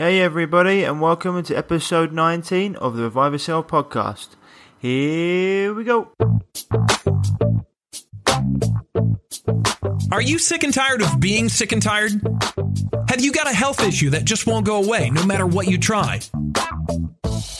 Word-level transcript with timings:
Hey, 0.00 0.22
everybody, 0.22 0.82
and 0.84 0.98
welcome 0.98 1.42
to 1.42 1.54
episode 1.54 2.10
19 2.10 2.74
of 2.76 2.96
the 2.96 3.02
Revive 3.02 3.32
Yourself 3.32 3.68
podcast. 3.68 4.28
Here 4.78 5.74
we 5.74 5.84
go. 5.84 6.08
Are 10.10 10.22
you 10.22 10.38
sick 10.38 10.62
and 10.62 10.72
tired 10.72 11.02
of 11.02 11.20
being 11.20 11.50
sick 11.50 11.72
and 11.72 11.82
tired? 11.82 12.12
Have 13.08 13.20
you 13.20 13.30
got 13.30 13.46
a 13.46 13.52
health 13.52 13.86
issue 13.86 14.08
that 14.08 14.24
just 14.24 14.46
won't 14.46 14.64
go 14.64 14.82
away 14.82 15.10
no 15.10 15.26
matter 15.26 15.46
what 15.46 15.68
you 15.68 15.76
try? 15.76 16.20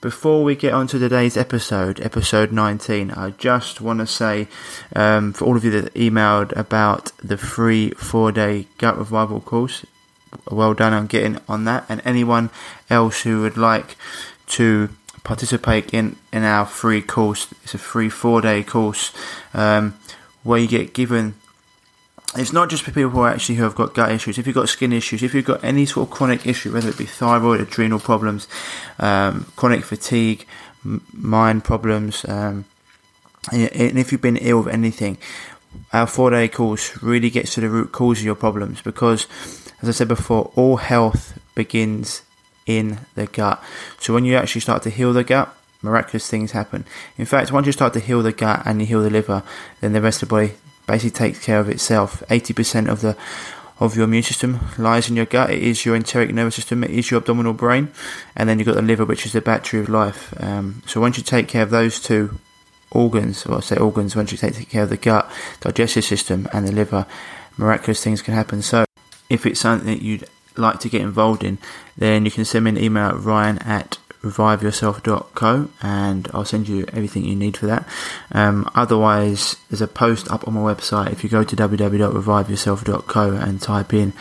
Before 0.00 0.44
we 0.44 0.54
get 0.54 0.74
on 0.74 0.86
to 0.88 0.98
today's 1.00 1.36
episode, 1.36 2.00
episode 2.00 2.52
19, 2.52 3.10
I 3.10 3.30
just 3.30 3.80
want 3.80 3.98
to 3.98 4.06
say 4.06 4.46
um, 4.94 5.32
for 5.32 5.44
all 5.44 5.56
of 5.56 5.64
you 5.64 5.72
that 5.72 5.92
emailed 5.94 6.56
about 6.56 7.10
the 7.18 7.36
free 7.36 7.90
four 7.90 8.30
day 8.30 8.68
gut 8.78 8.96
revival 8.96 9.40
course, 9.40 9.84
well 10.48 10.72
done 10.72 10.92
on 10.92 11.08
getting 11.08 11.40
on 11.48 11.64
that. 11.64 11.84
And 11.88 12.00
anyone 12.04 12.50
else 12.88 13.22
who 13.22 13.42
would 13.42 13.56
like 13.56 13.96
to 14.50 14.90
participate 15.24 15.92
in, 15.92 16.14
in 16.32 16.44
our 16.44 16.64
free 16.64 17.02
course, 17.02 17.52
it's 17.64 17.74
a 17.74 17.78
free 17.78 18.08
four 18.08 18.40
day 18.40 18.62
course 18.62 19.12
um, 19.52 19.98
where 20.44 20.60
you 20.60 20.68
get 20.68 20.94
given 20.94 21.34
it's 22.38 22.52
not 22.52 22.68
just 22.68 22.82
for 22.82 22.90
people 22.90 23.10
who 23.10 23.24
actually 23.24 23.56
who 23.56 23.64
have 23.64 23.74
got 23.74 23.94
gut 23.94 24.12
issues. 24.12 24.38
If 24.38 24.46
you've 24.46 24.54
got 24.56 24.68
skin 24.68 24.92
issues, 24.92 25.22
if 25.22 25.34
you've 25.34 25.44
got 25.44 25.62
any 25.64 25.86
sort 25.86 26.08
of 26.08 26.14
chronic 26.14 26.46
issue, 26.46 26.72
whether 26.72 26.88
it 26.88 26.98
be 26.98 27.06
thyroid, 27.06 27.60
adrenal 27.60 27.98
problems, 27.98 28.48
um, 28.98 29.50
chronic 29.56 29.84
fatigue, 29.84 30.46
m- 30.84 31.04
mind 31.12 31.64
problems, 31.64 32.24
um, 32.28 32.64
and 33.50 33.98
if 33.98 34.12
you've 34.12 34.20
been 34.20 34.36
ill 34.36 34.62
with 34.62 34.74
anything, 34.74 35.16
our 35.92 36.06
four 36.06 36.30
day 36.30 36.48
course 36.48 37.02
really 37.02 37.30
gets 37.30 37.54
to 37.54 37.60
the 37.60 37.68
root 37.68 37.92
cause 37.92 38.18
of 38.18 38.24
your 38.24 38.34
problems 38.34 38.82
because, 38.82 39.26
as 39.82 39.88
I 39.88 39.92
said 39.92 40.08
before, 40.08 40.52
all 40.54 40.76
health 40.76 41.38
begins 41.54 42.22
in 42.66 42.98
the 43.14 43.26
gut. 43.26 43.62
So 43.98 44.12
when 44.12 44.24
you 44.24 44.36
actually 44.36 44.60
start 44.60 44.82
to 44.82 44.90
heal 44.90 45.12
the 45.12 45.24
gut, 45.24 45.54
miraculous 45.82 46.28
things 46.28 46.52
happen. 46.52 46.84
In 47.16 47.24
fact, 47.24 47.52
once 47.52 47.66
you 47.66 47.72
start 47.72 47.94
to 47.94 48.00
heal 48.00 48.22
the 48.22 48.32
gut 48.32 48.62
and 48.66 48.80
you 48.80 48.86
heal 48.86 49.02
the 49.02 49.10
liver, 49.10 49.42
then 49.80 49.92
the 49.92 50.02
rest 50.02 50.22
of 50.22 50.28
the 50.28 50.34
body 50.34 50.52
basically 50.88 51.10
takes 51.10 51.38
care 51.38 51.60
of 51.60 51.68
itself. 51.68 52.24
80% 52.28 52.88
of 52.88 53.02
the 53.02 53.16
of 53.80 53.94
your 53.94 54.06
immune 54.06 54.24
system 54.24 54.58
lies 54.76 55.08
in 55.08 55.14
your 55.14 55.24
gut. 55.24 55.50
It 55.50 55.62
is 55.62 55.86
your 55.86 55.94
enteric 55.94 56.34
nervous 56.34 56.56
system. 56.56 56.82
It 56.82 56.90
is 56.90 57.12
your 57.12 57.18
abdominal 57.18 57.52
brain, 57.52 57.92
and 58.34 58.48
then 58.48 58.58
you've 58.58 58.66
got 58.66 58.74
the 58.74 58.82
liver, 58.82 59.04
which 59.04 59.24
is 59.24 59.32
the 59.32 59.40
battery 59.40 59.78
of 59.78 59.88
life. 59.88 60.34
Um, 60.42 60.82
so 60.84 61.00
once 61.00 61.16
you 61.16 61.22
take 61.22 61.46
care 61.46 61.62
of 61.62 61.70
those 61.70 62.00
two 62.00 62.40
organs, 62.90 63.46
or 63.46 63.58
I 63.58 63.60
say 63.60 63.76
organs, 63.76 64.16
once 64.16 64.32
you 64.32 64.38
take 64.38 64.68
care 64.68 64.82
of 64.82 64.90
the 64.90 64.96
gut, 64.96 65.30
digestive 65.60 66.04
system, 66.04 66.48
and 66.52 66.66
the 66.66 66.72
liver, 66.72 67.06
miraculous 67.56 68.02
things 68.02 68.20
can 68.20 68.34
happen. 68.34 68.62
So 68.62 68.84
if 69.30 69.46
it's 69.46 69.60
something 69.60 69.86
that 69.86 70.02
you'd 70.02 70.28
like 70.56 70.80
to 70.80 70.88
get 70.88 71.02
involved 71.02 71.44
in, 71.44 71.58
then 71.96 72.24
you 72.24 72.32
can 72.32 72.44
send 72.44 72.64
me 72.64 72.70
an 72.70 72.78
email 72.78 73.10
at 73.10 73.20
ryan 73.20 73.58
at 73.58 73.98
reviveyourself.co 74.22 75.70
and 75.82 76.28
I'll 76.34 76.44
send 76.44 76.68
you 76.68 76.84
everything 76.88 77.24
you 77.24 77.36
need 77.36 77.56
for 77.56 77.66
that. 77.66 77.88
Um, 78.32 78.68
otherwise, 78.74 79.56
there's 79.70 79.80
a 79.82 79.88
post 79.88 80.30
up 80.30 80.46
on 80.46 80.54
my 80.54 80.60
website. 80.60 81.12
If 81.12 81.22
you 81.22 81.30
go 81.30 81.44
to 81.44 81.56
www.reviveyourself.co 81.56 83.32
and 83.32 83.62
type 83.62 83.94
in 83.94 84.12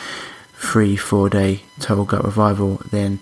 free 0.54 0.96
four 0.96 1.30
day 1.30 1.62
total 1.80 2.06
gut 2.06 2.24
revival, 2.24 2.82
then 2.92 3.20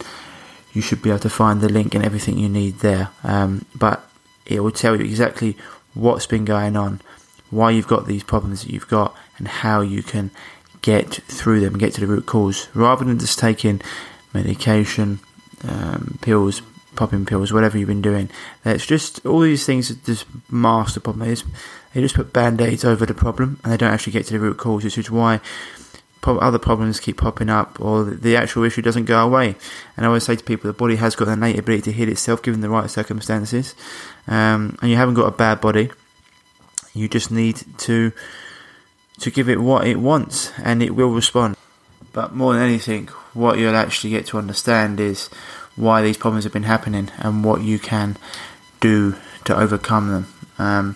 you 0.74 0.82
should 0.82 1.02
be 1.02 1.10
able 1.10 1.20
to 1.20 1.30
find 1.30 1.62
the 1.62 1.70
link 1.70 1.96
and 1.96 2.04
everything 2.04 2.38
you 2.38 2.50
need 2.50 2.80
there. 2.80 3.10
Um, 3.24 3.66
but 3.74 4.10
it 4.46 4.60
will 4.60 4.72
tell 4.72 4.96
you 4.96 5.06
exactly 5.06 5.58
what's 5.94 6.28
been 6.28 6.46
going 6.46 6.76
on, 6.76 7.02
why 7.50 7.72
you've 7.72 7.88
got 7.88 8.06
these 8.06 8.24
problems 8.24 8.64
that 8.64 8.72
you've 8.72 8.88
got, 8.88 9.16
and 9.38 9.48
how 9.48 9.82
you 9.82 10.04
can 10.04 10.32
get 10.82 11.14
through 11.14 11.62
them, 11.62 11.78
get 11.78 11.94
to 11.94 12.02
the 12.02 12.08
root 12.08 12.26
cause, 12.26 12.68
rather 12.74 13.06
than 13.06 13.18
just 13.18 13.40
taking 13.40 13.82
medication 14.34 15.20
um, 15.68 16.20
pills, 16.22 16.62
popping 16.96 17.26
pills, 17.26 17.54
whatever 17.54 17.78
you've 17.78 17.88
been 17.88 18.02
doing. 18.02 18.30
It's 18.64 18.86
just 18.86 19.26
all 19.26 19.42
these 19.42 19.66
things 19.66 19.90
that 19.90 20.04
just 20.04 20.26
mask 20.50 20.94
the 20.94 21.00
problem. 21.00 21.28
They 21.28 21.34
just, 21.34 21.46
they 21.94 22.02
just 22.02 22.16
put 22.16 22.34
band 22.34 22.62
aids 22.62 22.86
over 22.86 23.06
the 23.06 23.14
problem 23.14 23.60
and 23.64 23.74
they 23.74 23.78
don't 23.78 23.92
actually 23.92 24.14
get 24.14 24.26
to 24.28 24.34
the 24.34 24.40
root 24.40 24.58
cause, 24.58 24.84
which 24.84 24.98
is 24.98 25.12
why 25.12 25.42
other 26.28 26.58
problems 26.58 27.00
keep 27.00 27.18
popping 27.18 27.50
up 27.50 27.80
or 27.80 28.04
the 28.04 28.36
actual 28.36 28.64
issue 28.64 28.82
doesn't 28.82 29.06
go 29.06 29.24
away. 29.24 29.56
And 29.96 30.06
I 30.06 30.08
always 30.08 30.24
say 30.24 30.36
to 30.36 30.44
people, 30.44 30.68
the 30.68 30.74
body 30.74 30.96
has 30.96 31.16
got 31.16 31.28
an 31.28 31.36
innate 31.36 31.60
ability 31.60 31.84
to 31.84 31.92
heal 31.92 32.10
itself 32.10 32.42
given 32.42 32.62
the 32.62 32.70
right 32.70 32.90
circumstances. 32.90 33.76
Um, 34.28 34.78
and 34.82 34.90
you 34.90 34.98
haven't 34.98 35.14
got 35.16 35.28
a 35.28 35.32
bad 35.32 35.62
body. 35.62 35.92
You 36.94 37.08
just 37.08 37.30
need 37.30 37.62
to 37.80 38.12
to 39.20 39.32
give 39.32 39.48
it 39.48 39.62
what 39.62 39.88
it 39.88 39.98
wants, 39.98 40.52
and 40.60 40.84
it 40.84 40.96
will 40.96 41.12
respond. 41.12 41.56
But 42.12 42.34
more 42.34 42.54
than 42.54 42.64
anything, 42.64 43.08
what 43.34 43.58
you'll 43.58 43.76
actually 43.76 44.10
get 44.10 44.26
to 44.28 44.38
understand 44.38 45.00
is 45.00 45.30
why 45.76 46.02
these 46.02 46.18
problems 46.18 46.44
have 46.44 46.54
been 46.54 46.64
happening 46.64 47.12
and 47.18 47.44
what 47.44 47.62
you 47.62 47.80
can 47.80 48.18
do 48.80 49.16
to 49.46 49.58
overcome 49.58 50.10
them. 50.10 50.28
Um, 50.58 50.96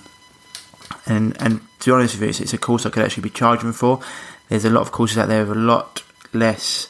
and 1.06 1.36
and 1.42 1.62
to 1.80 1.90
be 1.90 1.94
honest 1.94 2.16
with 2.16 2.24
you, 2.24 2.30
it's, 2.30 2.42
it's, 2.42 2.54
a 2.54 2.58
course 2.58 2.86
I 2.86 2.90
could 2.90 3.04
actually 3.04 3.24
be 3.24 3.30
charging 3.30 3.72
for. 3.74 4.00
There's 4.48 4.66
a 4.66 4.70
lot 4.70 4.82
of 4.82 4.92
courses 4.92 5.18
out 5.18 5.28
there 5.28 5.46
with 5.46 5.58
a 5.58 5.60
lot 5.60 6.04
less 6.34 6.90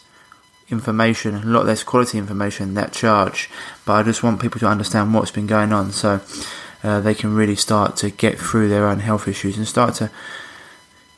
information, 0.70 1.36
a 1.36 1.46
lot 1.46 1.66
less 1.66 1.84
quality 1.84 2.18
information 2.18 2.74
that 2.76 2.94
charge. 2.94 3.50
But 3.86 3.94
I 3.94 4.04
just 4.04 4.24
want 4.24 4.42
people 4.42 4.60
to 4.60 4.68
understand 4.68 5.14
what's 5.14 5.32
been 5.32 5.48
going 5.48 5.74
on, 5.74 5.92
so 5.92 6.22
uh, 6.84 7.02
they 7.02 7.14
can 7.14 7.36
really 7.36 7.56
start 7.56 7.98
to 7.98 8.10
get 8.10 8.40
through 8.40 8.70
their 8.70 8.88
own 8.88 9.00
health 9.00 9.28
issues 9.28 9.58
and 9.58 9.68
start 9.68 9.96
to 9.96 10.12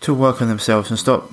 to 0.02 0.14
work 0.14 0.42
on 0.42 0.48
themselves 0.48 0.90
and 0.90 0.98
stop 0.98 1.32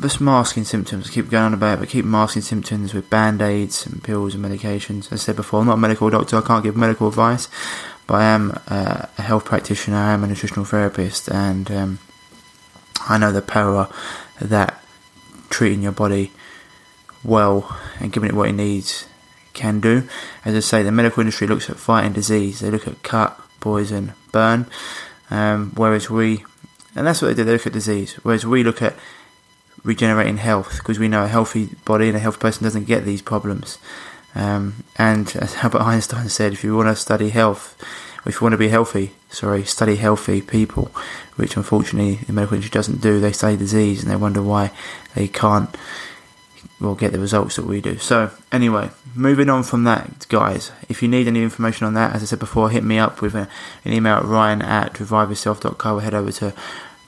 just 0.00 0.20
masking 0.20 0.64
symptoms. 0.64 1.08
I 1.08 1.12
keep 1.12 1.30
going 1.30 1.44
on 1.44 1.54
about 1.54 1.74
it, 1.74 1.80
but 1.80 1.88
keep 1.88 2.04
masking 2.04 2.42
symptoms 2.42 2.94
with 2.94 3.10
band 3.10 3.42
aids 3.42 3.86
and 3.86 4.02
pills 4.02 4.34
and 4.34 4.44
medications. 4.44 5.06
As 5.06 5.12
I 5.12 5.16
said 5.16 5.36
before, 5.36 5.60
I'm 5.60 5.66
not 5.66 5.74
a 5.74 5.78
medical 5.78 6.10
doctor, 6.10 6.36
I 6.36 6.42
can't 6.42 6.64
give 6.64 6.76
medical 6.76 7.08
advice, 7.08 7.48
but 8.06 8.14
I 8.16 8.24
am 8.24 8.58
uh, 8.68 9.06
a 9.16 9.22
health 9.22 9.44
practitioner, 9.44 9.96
I 9.96 10.12
am 10.12 10.24
a 10.24 10.26
nutritional 10.26 10.64
therapist, 10.64 11.28
and 11.28 11.70
um, 11.70 11.98
I 13.08 13.18
know 13.18 13.32
the 13.32 13.42
power 13.42 13.88
that 14.40 14.82
treating 15.50 15.82
your 15.82 15.92
body 15.92 16.32
well 17.24 17.76
and 18.00 18.12
giving 18.12 18.30
it 18.30 18.36
what 18.36 18.48
it 18.48 18.52
needs 18.52 19.06
can 19.54 19.80
do. 19.80 20.08
As 20.44 20.54
I 20.54 20.60
say, 20.60 20.82
the 20.82 20.92
medical 20.92 21.20
industry 21.20 21.46
looks 21.46 21.68
at 21.68 21.76
fighting 21.76 22.12
disease, 22.12 22.60
they 22.60 22.70
look 22.70 22.86
at 22.86 23.02
cut, 23.02 23.40
poison, 23.60 24.12
burn, 24.32 24.66
um, 25.30 25.72
whereas 25.74 26.08
we, 26.08 26.44
and 26.94 27.06
that's 27.06 27.20
what 27.20 27.28
they 27.28 27.34
do, 27.34 27.44
they 27.44 27.52
look 27.52 27.66
at 27.66 27.72
disease, 27.72 28.14
whereas 28.22 28.46
we 28.46 28.62
look 28.62 28.82
at 28.82 28.94
regenerating 29.84 30.38
health 30.38 30.78
because 30.78 30.98
we 30.98 31.08
know 31.08 31.24
a 31.24 31.28
healthy 31.28 31.70
body 31.84 32.08
and 32.08 32.16
a 32.16 32.20
healthy 32.20 32.38
person 32.38 32.64
doesn't 32.64 32.84
get 32.84 33.04
these 33.04 33.22
problems. 33.22 33.78
Um, 34.34 34.84
and 34.96 35.34
as 35.40 35.56
Albert 35.56 35.82
Einstein 35.82 36.28
said, 36.28 36.52
if 36.52 36.64
you 36.64 36.76
want 36.76 36.88
to 36.88 36.96
study 36.96 37.30
health, 37.30 37.76
if 38.26 38.40
you 38.40 38.44
want 38.44 38.52
to 38.52 38.58
be 38.58 38.68
healthy, 38.68 39.12
sorry, 39.30 39.64
study 39.64 39.96
healthy 39.96 40.42
people, 40.42 40.90
which 41.36 41.56
unfortunately 41.56 42.16
the 42.26 42.32
medical 42.32 42.56
industry 42.56 42.76
doesn't 42.76 43.00
do. 43.00 43.20
They 43.20 43.32
study 43.32 43.56
disease 43.56 44.02
and 44.02 44.10
they 44.10 44.16
wonder 44.16 44.42
why 44.42 44.70
they 45.14 45.28
can't 45.28 45.74
well 46.80 46.94
get 46.94 47.12
the 47.12 47.18
results 47.18 47.56
that 47.56 47.64
we 47.64 47.80
do. 47.80 47.98
So 47.98 48.30
anyway, 48.52 48.90
moving 49.14 49.48
on 49.48 49.62
from 49.62 49.84
that, 49.84 50.26
guys. 50.28 50.70
If 50.88 51.02
you 51.02 51.08
need 51.08 51.26
any 51.26 51.42
information 51.42 51.86
on 51.86 51.94
that, 51.94 52.14
as 52.14 52.22
I 52.22 52.26
said 52.26 52.38
before, 52.38 52.70
hit 52.70 52.84
me 52.84 52.98
up 52.98 53.20
with 53.20 53.34
a, 53.34 53.48
an 53.84 53.92
email 53.92 54.16
at 54.16 54.24
ryan 54.24 54.62
at 54.62 54.94
reviveyourself.co. 54.94 55.98
Head 55.98 56.14
over 56.14 56.32
to 56.32 56.54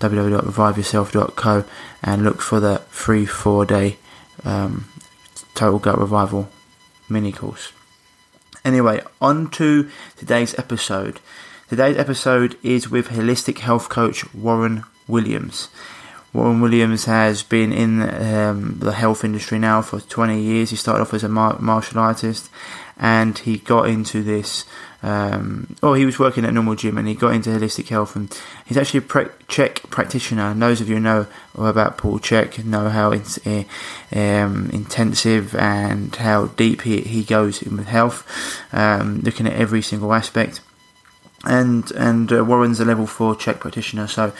www.reviveyourself.co 0.00 1.64
and 2.02 2.24
look 2.24 2.40
for 2.40 2.58
the 2.58 2.78
free 2.88 3.26
four 3.26 3.64
day 3.64 3.98
um, 4.44 4.86
total 5.54 5.78
gut 5.78 5.98
revival 5.98 6.48
mini 7.08 7.32
course. 7.32 7.72
Anyway, 8.64 9.00
on 9.20 9.50
to 9.50 9.88
today's 10.16 10.58
episode. 10.58 11.20
Today's 11.68 11.96
episode 11.96 12.58
is 12.62 12.90
with 12.90 13.08
holistic 13.08 13.58
health 13.58 13.88
coach 13.88 14.32
Warren 14.34 14.84
Williams. 15.06 15.68
Warren 16.32 16.60
Williams 16.60 17.06
has 17.06 17.42
been 17.42 17.72
in 17.72 18.02
um, 18.02 18.78
the 18.78 18.92
health 18.92 19.24
industry 19.24 19.58
now 19.58 19.82
for 19.82 20.00
20 20.00 20.40
years. 20.40 20.70
He 20.70 20.76
started 20.76 21.02
off 21.02 21.14
as 21.14 21.24
a 21.24 21.28
mar- 21.28 21.58
martial 21.58 21.98
artist 22.00 22.50
and 23.00 23.36
he 23.38 23.56
got 23.58 23.88
into 23.88 24.22
this. 24.22 24.66
Um, 25.02 25.76
oh, 25.82 25.94
he 25.94 26.04
was 26.04 26.18
working 26.18 26.44
at 26.44 26.50
a 26.50 26.52
normal 26.52 26.74
gym 26.74 26.98
and 26.98 27.08
he 27.08 27.14
got 27.14 27.32
into 27.32 27.48
holistic 27.48 27.88
health, 27.88 28.14
and 28.14 28.38
he's 28.66 28.76
actually 28.76 28.98
a 28.98 29.02
pre- 29.02 29.24
Chek 29.48 29.88
practitioner. 29.88 30.50
And 30.50 30.60
those 30.60 30.82
of 30.82 30.90
you 30.90 31.00
know 31.00 31.26
about 31.56 31.96
Paul 31.96 32.18
Chek 32.18 32.62
know 32.64 32.90
how 32.90 33.10
um, 33.12 34.70
intensive 34.70 35.56
and 35.56 36.14
how 36.14 36.48
deep 36.48 36.82
he, 36.82 37.00
he 37.00 37.24
goes 37.24 37.62
in 37.62 37.78
with 37.78 37.86
health, 37.86 38.26
um, 38.72 39.22
looking 39.22 39.46
at 39.46 39.54
every 39.54 39.80
single 39.80 40.12
aspect 40.12 40.60
and 41.44 41.90
and 41.92 42.32
uh, 42.32 42.44
Warren's 42.44 42.80
a 42.80 42.84
level 42.84 43.06
four 43.06 43.34
Chek 43.34 43.60
practitioner, 43.60 44.06
so 44.06 44.32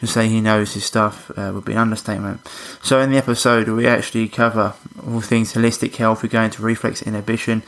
to 0.00 0.06
say 0.06 0.28
he 0.28 0.40
knows 0.40 0.74
his 0.74 0.84
stuff 0.84 1.30
uh, 1.36 1.50
would 1.54 1.64
be 1.64 1.72
an 1.72 1.78
understatement. 1.78 2.46
So 2.82 3.00
in 3.00 3.10
the 3.10 3.18
episode, 3.18 3.68
we 3.68 3.86
actually 3.86 4.28
cover 4.28 4.74
all 5.06 5.20
things 5.20 5.52
holistic 5.52 5.96
health. 5.96 6.22
We 6.22 6.28
go 6.28 6.42
into 6.42 6.62
reflex 6.62 7.02
inhibition, 7.02 7.62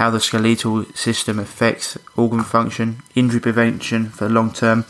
how 0.00 0.08
the 0.08 0.18
skeletal 0.18 0.82
system 0.94 1.38
affects 1.38 1.98
organ 2.16 2.42
function, 2.42 3.02
injury 3.14 3.38
prevention 3.38 4.08
for 4.08 4.30
long 4.30 4.50
term. 4.50 4.86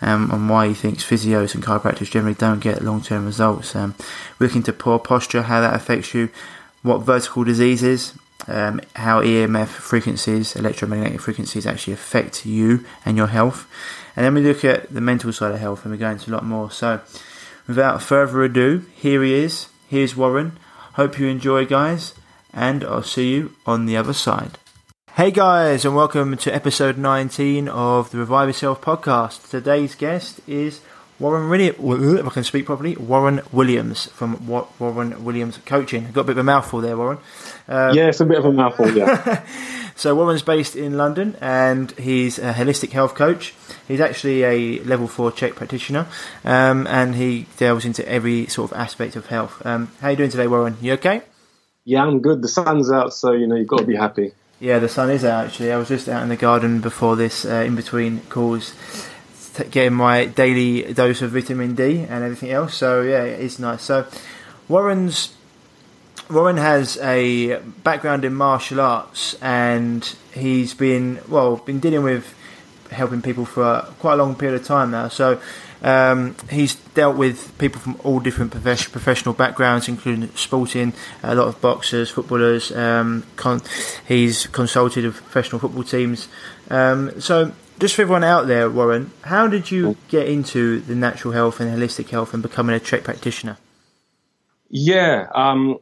Um, 0.00 0.30
and 0.30 0.48
why 0.48 0.68
he 0.68 0.74
thinks 0.74 1.04
physios 1.04 1.54
and 1.54 1.62
chiropractors 1.62 2.10
generally 2.10 2.34
don't 2.34 2.60
get 2.60 2.82
long 2.82 3.02
term 3.02 3.26
results. 3.26 3.76
Um, 3.76 3.94
we 4.38 4.46
look 4.46 4.56
into 4.56 4.72
poor 4.72 4.98
posture, 4.98 5.42
how 5.42 5.60
that 5.60 5.74
affects 5.74 6.14
you, 6.14 6.30
what 6.82 7.02
vertical 7.02 7.44
diseases, 7.44 8.14
um, 8.48 8.80
how 8.96 9.20
EMF 9.20 9.68
frequencies, 9.68 10.56
electromagnetic 10.56 11.20
frequencies, 11.20 11.66
actually 11.66 11.92
affect 11.92 12.46
you 12.46 12.86
and 13.04 13.18
your 13.18 13.26
health. 13.26 13.68
And 14.16 14.24
then 14.24 14.32
we 14.32 14.40
look 14.40 14.64
at 14.64 14.92
the 14.92 15.02
mental 15.02 15.30
side 15.34 15.52
of 15.52 15.60
health 15.60 15.84
and 15.84 15.92
we 15.92 15.98
go 15.98 16.08
into 16.08 16.30
a 16.30 16.32
lot 16.32 16.44
more. 16.44 16.70
So, 16.70 17.02
without 17.66 18.02
further 18.02 18.42
ado, 18.44 18.86
here 18.94 19.22
he 19.22 19.34
is. 19.34 19.68
Here's 19.88 20.16
Warren. 20.16 20.58
Hope 20.94 21.18
you 21.18 21.26
enjoy, 21.26 21.66
guys, 21.66 22.14
and 22.54 22.84
I'll 22.84 23.02
see 23.02 23.34
you 23.34 23.54
on 23.66 23.86
the 23.86 23.96
other 23.96 24.12
side. 24.12 24.58
Hey 25.14 25.30
guys, 25.30 25.84
and 25.84 25.94
welcome 25.94 26.36
to 26.38 26.54
episode 26.54 26.96
19 26.96 27.68
of 27.68 28.10
the 28.10 28.18
Revive 28.18 28.48
Yourself 28.48 28.80
podcast. 28.80 29.48
Today's 29.50 29.94
guest 29.94 30.40
is 30.48 30.80
Warren 31.20 31.48
Williams, 31.48 31.78
if 32.18 32.26
I 32.26 32.30
can 32.30 32.42
speak 32.42 32.66
properly, 32.66 32.96
Warren 32.96 33.40
Williams 33.52 34.06
from 34.06 34.46
Warren 34.46 35.24
Williams 35.24 35.58
Coaching. 35.58 36.10
Got 36.10 36.22
a 36.22 36.24
bit 36.24 36.32
of 36.32 36.38
a 36.38 36.42
mouthful 36.42 36.80
there, 36.80 36.96
Warren. 36.96 37.18
Um, 37.68 37.94
yeah, 37.94 38.08
it's 38.08 38.20
a 38.20 38.24
bit 38.24 38.38
of 38.38 38.44
a 38.44 38.52
mouthful, 38.52 38.90
yeah. 38.90 39.44
so 39.94 40.16
Warren's 40.16 40.42
based 40.42 40.74
in 40.74 40.96
London 40.96 41.36
and 41.40 41.92
he's 41.92 42.40
a 42.40 42.52
holistic 42.52 42.90
health 42.90 43.14
coach. 43.14 43.54
He's 43.86 44.00
actually 44.00 44.42
a 44.42 44.80
level 44.80 45.06
four 45.06 45.30
Chek 45.30 45.54
practitioner 45.54 46.08
um, 46.44 46.88
and 46.88 47.14
he 47.14 47.46
delves 47.56 47.84
into 47.84 48.06
every 48.08 48.46
sort 48.48 48.72
of 48.72 48.76
aspect 48.76 49.14
of 49.14 49.26
health. 49.26 49.64
Um, 49.64 49.92
how 50.00 50.08
are 50.08 50.10
you 50.10 50.16
doing 50.16 50.30
today, 50.30 50.48
Warren? 50.48 50.76
You 50.80 50.94
okay? 50.94 51.22
Yeah, 51.84 52.02
I'm 52.02 52.20
good. 52.20 52.42
The 52.42 52.48
sun's 52.48 52.90
out, 52.90 53.12
so 53.12 53.32
you 53.32 53.46
know 53.46 53.56
you've 53.56 53.68
got 53.68 53.80
to 53.80 53.86
be 53.86 53.96
happy. 53.96 54.32
Yeah, 54.60 54.78
the 54.78 54.88
sun 54.88 55.10
is 55.10 55.24
out 55.24 55.46
actually. 55.46 55.72
I 55.72 55.76
was 55.76 55.88
just 55.88 56.08
out 56.08 56.22
in 56.22 56.28
the 56.28 56.36
garden 56.36 56.80
before 56.80 57.16
this, 57.16 57.44
uh, 57.44 57.64
in 57.66 57.76
between 57.76 58.20
calls 58.30 58.74
getting 59.70 59.94
my 59.94 60.24
daily 60.24 60.92
dose 60.92 61.22
of 61.22 61.30
vitamin 61.30 61.74
D 61.74 62.00
and 62.00 62.24
everything 62.24 62.50
else. 62.50 62.74
So 62.74 63.02
yeah, 63.02 63.22
it's 63.22 63.58
nice. 63.58 63.82
So 63.82 64.06
Warren's 64.68 65.34
Warren 66.30 66.56
has 66.56 66.96
a 66.98 67.58
background 67.82 68.24
in 68.24 68.34
martial 68.34 68.80
arts, 68.80 69.34
and 69.42 70.04
he's 70.32 70.72
been 70.72 71.20
well 71.28 71.56
been 71.56 71.80
dealing 71.80 72.02
with 72.02 72.34
helping 72.90 73.20
people 73.20 73.44
for 73.44 73.82
quite 73.98 74.14
a 74.14 74.16
long 74.16 74.34
period 74.34 74.60
of 74.60 74.66
time 74.66 74.90
now. 74.90 75.08
So 75.08 75.40
um, 75.84 76.34
he's 76.50 76.76
dealt 76.94 77.16
with 77.16 77.56
people 77.58 77.78
from 77.78 78.00
all 78.04 78.18
different 78.18 78.50
professional 78.50 79.34
backgrounds, 79.34 79.86
including 79.86 80.28
sporting, 80.34 80.94
a 81.22 81.34
lot 81.34 81.46
of 81.46 81.60
boxers, 81.60 82.10
footballers. 82.10 82.72
Um, 82.72 83.24
con- 83.36 83.60
he's 84.08 84.46
consulted 84.46 85.04
with 85.04 85.16
professional 85.16 85.58
football 85.58 85.84
teams. 85.84 86.28
Um, 86.70 87.20
so 87.20 87.52
just 87.78 87.96
for 87.96 88.02
everyone 88.02 88.24
out 88.24 88.46
there, 88.46 88.70
Warren, 88.70 89.10
how 89.22 89.46
did 89.46 89.70
you 89.70 89.98
get 90.08 90.26
into 90.26 90.80
the 90.80 90.94
natural 90.94 91.34
health 91.34 91.60
and 91.60 91.70
holistic 91.70 92.08
health 92.08 92.32
and 92.32 92.42
becoming 92.42 92.74
a 92.74 92.80
Chek 92.80 93.04
practitioner? 93.04 93.58
Yeah, 94.70 95.26
um, 95.34 95.78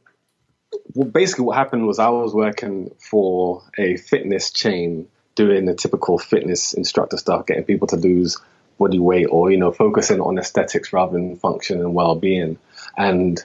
well, 0.95 1.09
basically, 1.09 1.45
what 1.45 1.57
happened 1.57 1.87
was 1.87 2.01
I 2.01 2.09
was 2.09 2.35
working 2.35 2.91
for 2.99 3.63
a 3.79 3.97
fitness 3.99 4.51
chain, 4.51 5.07
doing 5.37 5.65
the 5.65 5.75
typical 5.75 6.19
fitness 6.19 6.75
instructor 6.75 7.19
stuff, 7.19 7.47
getting 7.47 7.65
people 7.65 7.87
to 7.89 7.97
lose 7.97 8.39
body 8.83 8.99
weight 8.99 9.27
or 9.31 9.51
you 9.51 9.59
know 9.59 9.73
focusing 9.73 10.21
on 10.21 10.39
aesthetics 10.39 10.93
rather 10.93 11.13
than 11.13 11.37
function 11.37 11.81
and 11.81 11.95
well-being. 11.95 12.59
And 12.97 13.43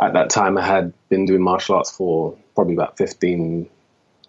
at 0.00 0.14
that 0.14 0.30
time, 0.30 0.58
I 0.58 0.66
had 0.66 0.92
been 1.08 1.26
doing 1.26 1.42
martial 1.42 1.76
arts 1.76 1.90
for 1.90 2.36
probably 2.54 2.74
about 2.74 2.96
15, 2.96 3.68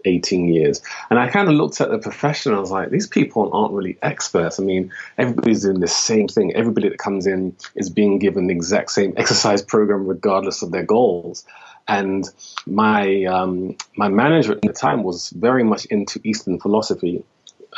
18 0.06 0.54
years. 0.54 0.82
And 1.10 1.18
I 1.18 1.30
kind 1.30 1.48
of 1.48 1.56
looked 1.56 1.82
at 1.82 1.90
the 1.90 1.98
profession 1.98 2.54
I 2.54 2.60
was 2.60 2.72
like, 2.72 2.90
these 2.90 3.08
people 3.08 3.50
aren't 3.54 3.74
really 3.74 3.98
experts. 4.02 4.60
I 4.60 4.64
mean, 4.64 4.92
everybody's 5.18 5.64
doing 5.64 5.80
the 5.80 5.88
same 5.88 6.28
thing. 6.28 6.54
Everybody 6.54 6.90
that 6.90 6.98
comes 6.98 7.26
in 7.26 7.56
is 7.76 7.90
being 7.90 8.20
given 8.20 8.48
the 8.48 8.54
exact 8.54 8.92
same 8.92 9.14
exercise 9.18 9.62
program 9.62 10.06
regardless 10.06 10.62
of 10.62 10.72
their 10.72 10.84
goals. 10.84 11.46
And 11.88 12.30
my 12.66 13.26
um, 13.26 13.76
my 13.98 14.08
manager 14.08 14.54
at 14.54 14.62
the 14.62 14.74
time 14.74 15.04
was 15.04 15.30
very 15.32 15.64
much 15.64 15.86
into 15.86 16.22
Eastern 16.24 16.60
philosophy, 16.60 17.24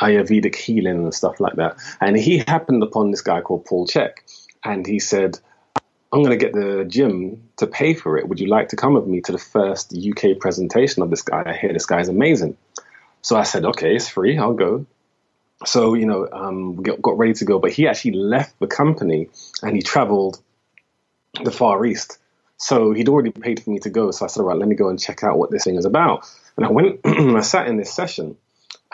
Ayurvedic 0.00 0.54
healing 0.54 1.04
and 1.04 1.14
stuff 1.14 1.40
like 1.40 1.54
that. 1.56 1.76
And 2.00 2.16
he 2.16 2.38
happened 2.38 2.82
upon 2.82 3.10
this 3.10 3.20
guy 3.20 3.40
called 3.40 3.64
Paul 3.64 3.86
Chek, 3.86 4.18
and 4.64 4.86
he 4.86 4.98
said, 4.98 5.38
I'm 6.14 6.22
going 6.22 6.38
to 6.38 6.44
get 6.44 6.52
the 6.52 6.84
gym 6.84 7.48
to 7.56 7.66
pay 7.66 7.94
for 7.94 8.16
it. 8.16 8.28
Would 8.28 8.38
you 8.38 8.46
like 8.46 8.68
to 8.68 8.76
come 8.76 8.94
with 8.94 9.06
me 9.06 9.20
to 9.22 9.32
the 9.32 9.38
first 9.38 9.92
UK 9.92 10.38
presentation 10.38 11.02
of 11.02 11.10
this 11.10 11.22
guy? 11.22 11.42
I 11.44 11.54
hear 11.54 11.72
this 11.72 11.86
guy 11.86 12.00
is 12.00 12.08
amazing. 12.08 12.56
So 13.22 13.36
I 13.36 13.42
said, 13.42 13.64
okay, 13.64 13.96
it's 13.96 14.08
free. 14.08 14.38
I'll 14.38 14.54
go. 14.54 14.86
So, 15.64 15.94
you 15.94 16.06
know, 16.06 16.28
um, 16.30 16.76
got, 16.76 17.02
got 17.02 17.18
ready 17.18 17.32
to 17.34 17.44
go. 17.44 17.58
But 17.58 17.72
he 17.72 17.88
actually 17.88 18.12
left 18.12 18.58
the 18.60 18.68
company 18.68 19.28
and 19.60 19.74
he 19.74 19.82
traveled 19.82 20.40
the 21.42 21.50
Far 21.50 21.84
East. 21.84 22.18
So 22.58 22.92
he'd 22.92 23.08
already 23.08 23.32
paid 23.32 23.60
for 23.60 23.70
me 23.70 23.80
to 23.80 23.90
go. 23.90 24.12
So 24.12 24.24
I 24.24 24.28
said, 24.28 24.42
all 24.42 24.46
right, 24.46 24.56
let 24.56 24.68
me 24.68 24.76
go 24.76 24.88
and 24.90 25.00
check 25.00 25.24
out 25.24 25.36
what 25.36 25.50
this 25.50 25.64
thing 25.64 25.74
is 25.74 25.84
about. 25.84 26.30
And 26.56 26.64
I 26.64 26.70
went, 26.70 27.00
I 27.04 27.40
sat 27.40 27.66
in 27.66 27.76
this 27.76 27.92
session 27.92 28.36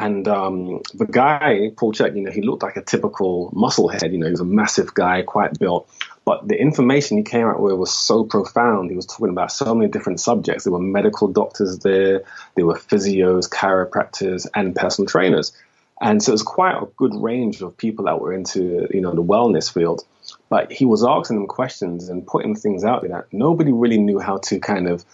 and 0.01 0.27
um, 0.29 0.81
the 0.95 1.05
guy, 1.05 1.73
Paul 1.77 1.93
Chek, 1.93 2.17
you 2.17 2.23
know, 2.23 2.31
he 2.31 2.41
looked 2.41 2.63
like 2.63 2.77
a 2.77 2.83
typical 2.83 3.53
musclehead. 3.55 4.13
You 4.13 4.19
know, 4.19 4.27
he 4.27 4.31
was 4.31 4.41
a 4.41 4.47
massive 4.47 4.95
guy, 4.95 5.21
quite 5.21 5.59
built. 5.59 5.91
But 6.25 6.49
the 6.49 6.59
information 6.59 7.19
he 7.19 7.23
came 7.23 7.47
out 7.47 7.61
with 7.61 7.75
was 7.75 7.93
so 7.93 8.25
profound. 8.25 8.89
He 8.89 8.97
was 8.97 9.05
talking 9.05 9.29
about 9.29 9.53
so 9.53 9.75
many 9.75 9.91
different 9.91 10.19
subjects. 10.19 10.65
There 10.65 10.73
were 10.73 10.79
medical 10.79 11.29
doctors 11.29 11.81
there, 11.81 12.23
there 12.55 12.65
were 12.65 12.77
physios, 12.77 13.47
chiropractors, 13.51 14.47
and 14.55 14.75
personal 14.75 15.07
trainers. 15.07 15.53
And 16.01 16.23
so 16.23 16.31
it 16.31 16.33
was 16.33 16.43
quite 16.43 16.77
a 16.77 16.87
good 16.97 17.15
range 17.15 17.61
of 17.61 17.77
people 17.77 18.07
that 18.07 18.23
were 18.23 18.33
into, 18.33 18.89
you 18.91 19.03
know, 19.03 19.15
the 19.15 19.23
wellness 19.23 19.71
field. 19.71 20.03
But 20.49 20.73
he 20.73 20.87
was 20.87 21.05
asking 21.05 21.37
them 21.37 21.47
questions 21.47 22.09
and 22.09 22.27
putting 22.27 22.57
things 22.57 22.85
out 22.85 23.03
there 23.03 23.11
that 23.11 23.33
nobody 23.33 23.71
really 23.71 23.99
knew 23.99 24.19
how 24.19 24.39
to 24.39 24.61
kind 24.61 24.89
of 24.89 25.05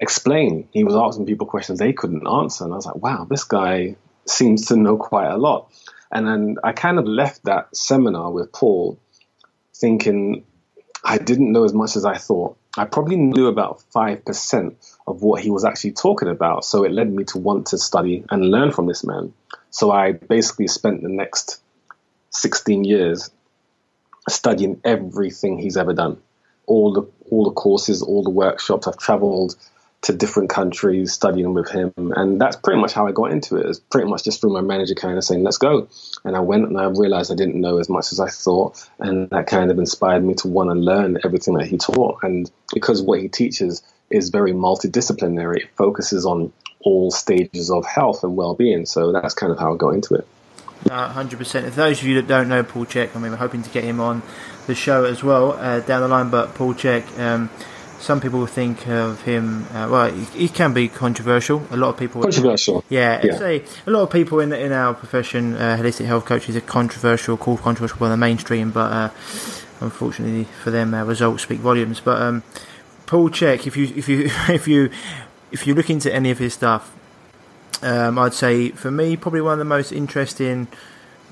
explain. 0.00 0.68
He 0.72 0.82
was 0.82 0.96
asking 0.96 1.26
people 1.26 1.46
questions 1.46 1.78
they 1.78 1.92
couldn't 1.92 2.26
answer. 2.26 2.64
And 2.64 2.72
I 2.72 2.76
was 2.76 2.86
like, 2.86 2.96
wow, 2.96 3.24
this 3.30 3.44
guy 3.44 3.94
seems 4.26 4.66
to 4.66 4.76
know 4.76 4.96
quite 4.96 5.28
a 5.28 5.36
lot. 5.36 5.70
And 6.10 6.26
then 6.26 6.56
I 6.62 6.72
kind 6.72 6.98
of 6.98 7.06
left 7.06 7.44
that 7.44 7.74
seminar 7.76 8.30
with 8.30 8.52
Paul 8.52 8.98
thinking 9.74 10.44
I 11.04 11.18
didn't 11.18 11.52
know 11.52 11.64
as 11.64 11.72
much 11.72 11.96
as 11.96 12.04
I 12.04 12.16
thought. 12.16 12.56
I 12.76 12.84
probably 12.84 13.16
knew 13.16 13.48
about 13.48 13.82
5% 13.94 14.74
of 15.06 15.22
what 15.22 15.42
he 15.42 15.50
was 15.50 15.64
actually 15.64 15.92
talking 15.92 16.28
about. 16.28 16.64
So 16.64 16.84
it 16.84 16.92
led 16.92 17.12
me 17.12 17.24
to 17.24 17.38
want 17.38 17.66
to 17.68 17.78
study 17.78 18.24
and 18.30 18.50
learn 18.50 18.72
from 18.72 18.86
this 18.86 19.04
man. 19.04 19.32
So 19.70 19.90
I 19.90 20.12
basically 20.12 20.68
spent 20.68 21.02
the 21.02 21.08
next 21.08 21.60
16 22.30 22.84
years 22.84 23.30
studying 24.28 24.80
everything 24.84 25.58
he's 25.58 25.76
ever 25.76 25.92
done. 25.92 26.18
All 26.66 26.92
the 26.92 27.02
all 27.30 27.44
the 27.44 27.50
courses, 27.52 28.02
all 28.02 28.22
the 28.22 28.30
workshops. 28.30 28.86
I've 28.86 28.96
traveled 28.98 29.56
to 30.02 30.12
different 30.12 30.50
countries 30.50 31.12
studying 31.12 31.54
with 31.54 31.70
him. 31.70 31.92
And 31.96 32.40
that's 32.40 32.56
pretty 32.56 32.80
much 32.80 32.92
how 32.92 33.06
I 33.06 33.12
got 33.12 33.30
into 33.30 33.56
it. 33.56 33.66
It's 33.66 33.78
pretty 33.78 34.08
much 34.08 34.24
just 34.24 34.40
through 34.40 34.52
my 34.52 34.60
manager 34.60 34.94
kind 34.94 35.16
of 35.16 35.24
saying, 35.24 35.44
let's 35.44 35.58
go. 35.58 35.88
And 36.24 36.36
I 36.36 36.40
went 36.40 36.66
and 36.66 36.78
I 36.78 36.86
realized 36.86 37.30
I 37.30 37.36
didn't 37.36 37.60
know 37.60 37.78
as 37.78 37.88
much 37.88 38.10
as 38.10 38.18
I 38.18 38.28
thought. 38.28 38.88
And 38.98 39.30
that 39.30 39.46
kind 39.46 39.70
of 39.70 39.78
inspired 39.78 40.24
me 40.24 40.34
to 40.34 40.48
want 40.48 40.70
to 40.70 40.74
learn 40.74 41.18
everything 41.24 41.54
that 41.54 41.66
he 41.66 41.78
taught. 41.78 42.24
And 42.24 42.50
because 42.74 43.00
what 43.00 43.20
he 43.20 43.28
teaches 43.28 43.82
is 44.10 44.30
very 44.30 44.52
multidisciplinary, 44.52 45.58
it 45.58 45.70
focuses 45.76 46.26
on 46.26 46.52
all 46.80 47.12
stages 47.12 47.70
of 47.70 47.86
health 47.86 48.24
and 48.24 48.36
well 48.36 48.54
being. 48.54 48.86
So 48.86 49.12
that's 49.12 49.34
kind 49.34 49.52
of 49.52 49.58
how 49.58 49.72
I 49.72 49.76
got 49.76 49.90
into 49.90 50.14
it. 50.14 50.26
Uh, 50.90 51.14
100%. 51.14 51.62
For 51.62 51.70
those 51.70 52.00
of 52.00 52.08
you 52.08 52.16
that 52.16 52.26
don't 52.26 52.48
know 52.48 52.64
Paul 52.64 52.86
Chek, 52.86 53.14
I 53.14 53.20
mean, 53.20 53.30
we're 53.30 53.38
hoping 53.38 53.62
to 53.62 53.70
get 53.70 53.84
him 53.84 54.00
on 54.00 54.22
the 54.66 54.74
show 54.74 55.04
as 55.04 55.22
well 55.22 55.52
uh, 55.52 55.78
down 55.78 56.00
the 56.00 56.08
line. 56.08 56.28
But 56.28 56.56
Paul 56.56 56.74
Chek, 56.74 57.18
um, 57.20 57.50
some 58.02 58.20
people 58.20 58.44
think 58.46 58.86
of 58.88 59.22
him. 59.22 59.64
Uh, 59.70 59.88
well, 59.90 60.12
he, 60.12 60.24
he, 60.46 60.48
can 60.48 60.74
be 60.74 60.88
controversial. 60.88 61.62
A 61.70 61.76
lot 61.76 61.90
of 61.90 61.96
people 61.96 62.20
controversial. 62.20 62.84
Yeah, 62.88 63.20
yeah. 63.24 63.38
say 63.38 63.64
a 63.86 63.90
lot 63.90 64.02
of 64.02 64.10
people 64.10 64.40
in 64.40 64.52
in 64.52 64.72
our 64.72 64.92
profession, 64.92 65.54
uh, 65.54 65.78
holistic 65.80 66.06
health 66.06 66.24
coaches, 66.24 66.56
are 66.56 66.60
controversial, 66.60 67.36
called 67.36 67.60
controversial 67.60 67.98
by 67.98 68.08
the 68.08 68.16
mainstream, 68.16 68.72
but 68.72 68.92
uh, 68.92 69.08
unfortunately 69.80 70.44
for 70.62 70.70
them, 70.70 70.94
results 70.94 71.44
speak 71.44 71.60
volumes. 71.60 72.00
But 72.00 72.20
um, 72.20 72.42
Paul 73.06 73.30
Chek, 73.30 73.66
if 73.66 73.76
you 73.76 73.92
if 73.96 74.08
you 74.08 74.30
if 74.48 74.66
you 74.66 74.90
if 75.52 75.66
you 75.66 75.74
look 75.74 75.88
into 75.88 76.12
any 76.12 76.30
of 76.30 76.38
his 76.38 76.54
stuff, 76.54 76.92
Um, 77.82 78.16
I'd 78.16 78.32
say 78.32 78.70
for 78.70 78.90
me, 78.90 79.16
probably 79.16 79.40
one 79.40 79.54
of 79.54 79.58
the 79.58 79.64
most 79.64 79.90
interesting 79.90 80.68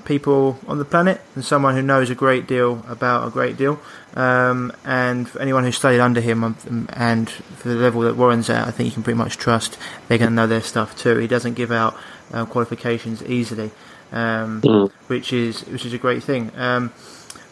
people 0.05 0.59
on 0.67 0.77
the 0.77 0.85
planet, 0.85 1.21
and 1.35 1.43
someone 1.43 1.75
who 1.75 1.81
knows 1.81 2.09
a 2.09 2.15
great 2.15 2.47
deal 2.47 2.83
about 2.87 3.27
a 3.27 3.31
great 3.31 3.57
deal. 3.57 3.79
Um, 4.15 4.73
and 4.83 5.29
for 5.29 5.39
anyone 5.39 5.63
who 5.63 5.71
studied 5.71 5.99
under 5.99 6.21
him, 6.21 6.43
um, 6.43 6.89
and 6.93 7.29
for 7.29 7.69
the 7.69 7.75
level 7.75 8.01
that 8.01 8.15
Warren's 8.15 8.49
at, 8.49 8.67
I 8.67 8.71
think 8.71 8.87
you 8.87 8.93
can 8.93 9.03
pretty 9.03 9.17
much 9.17 9.37
trust 9.37 9.77
they're 10.07 10.17
going 10.17 10.29
to 10.29 10.35
know 10.35 10.47
their 10.47 10.61
stuff 10.61 10.97
too. 10.97 11.17
He 11.17 11.27
doesn't 11.27 11.53
give 11.53 11.71
out 11.71 11.97
uh, 12.33 12.45
qualifications 12.45 13.23
easily, 13.23 13.71
um, 14.11 14.61
mm. 14.61 14.91
which 15.07 15.31
is 15.33 15.61
which 15.67 15.85
is 15.85 15.93
a 15.93 15.97
great 15.97 16.23
thing. 16.23 16.51
Um, 16.55 16.91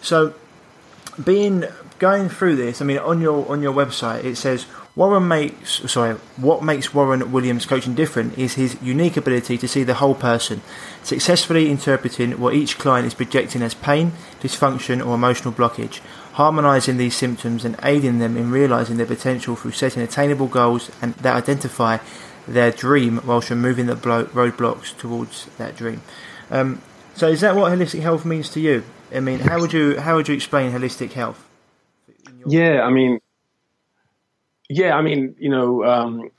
so, 0.01 0.33
being 1.23 1.65
going 1.99 2.29
through 2.29 2.55
this, 2.55 2.81
I 2.81 2.85
mean, 2.85 2.97
on 2.97 3.21
your 3.21 3.49
on 3.49 3.61
your 3.61 3.73
website 3.73 4.23
it 4.23 4.35
says 4.35 4.65
Warren 4.95 5.27
makes 5.27 5.91
sorry, 5.91 6.15
what 6.37 6.63
makes 6.63 6.93
Warren 6.93 7.31
Williams 7.31 7.65
coaching 7.65 7.95
different 7.95 8.37
is 8.37 8.55
his 8.55 8.81
unique 8.81 9.17
ability 9.17 9.57
to 9.57 9.67
see 9.67 9.83
the 9.83 9.95
whole 9.95 10.15
person, 10.15 10.61
successfully 11.03 11.69
interpreting 11.69 12.39
what 12.39 12.53
each 12.53 12.77
client 12.77 13.07
is 13.07 13.13
projecting 13.13 13.61
as 13.61 13.73
pain, 13.73 14.11
dysfunction, 14.41 15.05
or 15.05 15.15
emotional 15.15 15.53
blockage, 15.53 15.99
harmonizing 16.33 16.97
these 16.97 17.15
symptoms 17.15 17.63
and 17.63 17.77
aiding 17.83 18.19
them 18.19 18.35
in 18.35 18.51
realizing 18.51 18.97
their 18.97 19.05
potential 19.05 19.55
through 19.55 19.71
setting 19.71 20.01
attainable 20.01 20.47
goals 20.47 20.91
and 21.01 21.13
that 21.15 21.35
identify 21.35 21.97
their 22.47 22.71
dream 22.71 23.21
whilst 23.25 23.49
removing 23.49 23.85
the 23.85 23.95
roadblocks 23.95 24.97
towards 24.97 25.45
that 25.57 25.75
dream. 25.75 26.01
Um, 26.49 26.81
so, 27.13 27.27
is 27.27 27.41
that 27.41 27.55
what 27.55 27.71
holistic 27.71 28.01
health 28.01 28.25
means 28.25 28.49
to 28.51 28.59
you? 28.59 28.83
I 29.13 29.19
mean, 29.19 29.39
how 29.39 29.59
would 29.59 29.73
you 29.73 29.99
how 29.99 30.15
would 30.15 30.27
you 30.27 30.35
explain 30.35 30.71
holistic 30.71 31.13
health? 31.13 31.45
Yeah, 32.45 32.81
I 32.81 32.89
mean, 32.89 33.19
yeah, 34.69 34.95
I 34.95 35.01
mean, 35.01 35.35
you 35.39 35.49
know, 35.49 35.83
um, 35.83 36.31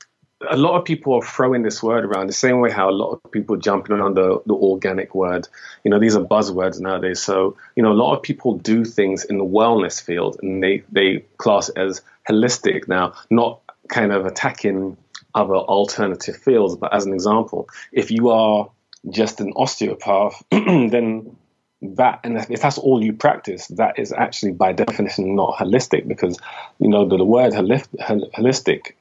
a 0.49 0.57
lot 0.57 0.79
of 0.79 0.85
people 0.85 1.15
are 1.15 1.23
throwing 1.23 1.63
this 1.63 1.83
word 1.83 2.05
around 2.05 2.29
the 2.29 2.33
same 2.33 2.61
way 2.61 2.71
how 2.71 2.89
a 2.89 2.93
lot 2.93 3.21
of 3.25 3.33
people 3.33 3.57
jumping 3.57 4.01
on 4.01 4.15
the, 4.15 4.41
the 4.47 4.55
organic 4.55 5.15
word. 5.15 5.49
You 5.85 5.91
know, 5.91 5.99
these 5.99 6.17
are 6.17 6.25
buzzwords 6.25 6.81
nowadays. 6.81 7.21
So, 7.21 7.57
you 7.77 7.83
know, 7.83 7.93
a 7.93 8.01
lot 8.01 8.17
of 8.17 8.23
people 8.23 8.57
do 8.57 8.85
things 8.85 9.25
in 9.25 9.37
the 9.37 9.45
wellness 9.45 10.03
field 10.03 10.39
and 10.43 10.63
they, 10.63 10.85
they 10.91 11.25
class 11.37 11.69
it 11.69 11.77
as 11.77 12.01
holistic 12.29 12.89
now, 12.89 13.15
not 13.29 13.61
kind 13.89 14.13
of 14.13 14.25
attacking 14.25 14.97
other 15.35 15.57
alternative 15.57 16.37
fields. 16.37 16.77
But 16.77 16.95
as 16.95 17.05
an 17.05 17.13
example, 17.13 17.69
if 17.93 18.11
you 18.11 18.31
are 18.31 18.71
just 19.11 19.41
an 19.41 19.53
osteopath, 19.57 20.43
then 20.51 21.37
that 21.83 22.21
and 22.25 22.37
if 22.51 22.61
that's 22.61 22.77
all 22.77 23.03
you 23.03 23.13
practice 23.13 23.67
that 23.69 23.99
is 23.99 24.13
actually 24.13 24.53
by 24.53 24.71
definition 24.71 25.35
not 25.35 25.57
holistic 25.57 26.07
because 26.07 26.39
you 26.79 26.89
know 26.89 27.09
the, 27.09 27.17
the 27.17 27.25
word 27.25 27.55
holistic 27.55 28.93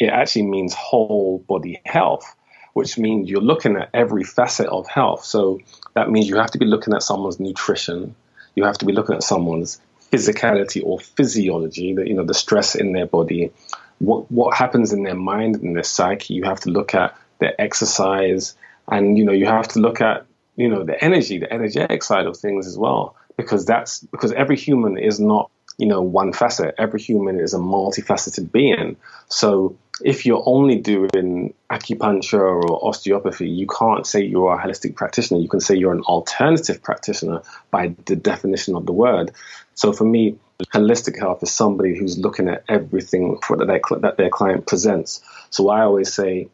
it 0.00 0.06
actually 0.06 0.42
means 0.42 0.74
whole 0.74 1.38
body 1.46 1.80
health 1.86 2.34
which 2.74 2.98
means 2.98 3.30
you're 3.30 3.40
looking 3.40 3.76
at 3.76 3.88
every 3.94 4.24
facet 4.24 4.66
of 4.66 4.86
health. 4.88 5.24
So 5.24 5.60
that 5.94 6.10
means 6.10 6.28
you 6.28 6.36
have 6.36 6.50
to 6.50 6.58
be 6.58 6.66
looking 6.66 6.92
at 6.92 7.02
someone's 7.02 7.40
nutrition. 7.40 8.14
You 8.54 8.64
have 8.64 8.78
to 8.78 8.84
be 8.84 8.92
looking 8.92 9.14
at 9.14 9.22
someone's 9.22 9.80
physicality 10.12 10.82
or 10.84 11.00
physiology 11.00 11.94
the, 11.94 12.06
you 12.06 12.14
know 12.14 12.24
the 12.24 12.34
stress 12.34 12.74
in 12.74 12.92
their 12.92 13.06
body. 13.06 13.52
What 14.00 14.30
what 14.30 14.56
happens 14.56 14.92
in 14.92 15.04
their 15.04 15.14
mind 15.14 15.56
and 15.56 15.74
their 15.74 15.84
psyche 15.84 16.34
you 16.34 16.44
have 16.44 16.60
to 16.60 16.70
look 16.70 16.94
at 16.94 17.16
their 17.38 17.58
exercise. 17.60 18.54
And 18.88 19.16
you 19.16 19.24
know 19.24 19.32
you 19.32 19.46
have 19.46 19.68
to 19.68 19.78
look 19.78 20.00
at 20.00 20.26
you 20.56 20.68
know 20.68 20.84
the 20.84 21.02
energy 21.02 21.38
the 21.38 21.52
energetic 21.52 22.02
side 22.02 22.26
of 22.26 22.36
things 22.36 22.66
as 22.66 22.78
well 22.78 23.16
because 23.36 23.64
that's 23.66 24.00
because 24.00 24.32
every 24.32 24.56
human 24.56 24.98
is 24.98 25.18
not 25.18 25.50
you 25.78 25.86
know 25.86 26.02
one 26.02 26.32
facet. 26.32 26.74
Every 26.78 27.00
human 27.00 27.40
is 27.40 27.54
a 27.54 27.58
multifaceted 27.58 28.52
being. 28.52 28.96
So 29.28 29.76
if 30.02 30.26
you're 30.26 30.42
only 30.46 30.76
doing 30.76 31.54
acupuncture 31.70 32.40
or 32.40 32.88
osteopathy 32.88 33.48
you 33.48 33.66
can't 33.66 34.06
say 34.06 34.22
you're 34.22 34.54
a 34.54 34.58
holistic 34.62 34.94
practitioner. 34.94 35.40
You 35.40 35.48
can 35.48 35.60
say 35.60 35.76
you're 35.76 35.92
an 35.92 36.02
alternative 36.02 36.82
practitioner 36.82 37.42
by 37.70 37.94
the 38.06 38.16
definition 38.16 38.76
of 38.76 38.86
the 38.86 38.92
word. 38.92 39.32
So 39.74 39.92
for 39.92 40.04
me 40.04 40.38
holistic 40.72 41.18
health 41.18 41.42
is 41.42 41.50
somebody 41.50 41.98
who's 41.98 42.18
looking 42.18 42.48
at 42.48 42.64
everything 42.68 43.38
that 43.48 43.66
their, 43.66 44.00
that 44.00 44.16
their 44.16 44.30
client 44.30 44.66
presents. 44.66 45.20
So 45.50 45.68
i 45.68 45.82
always 45.82 46.12
say 46.12 46.48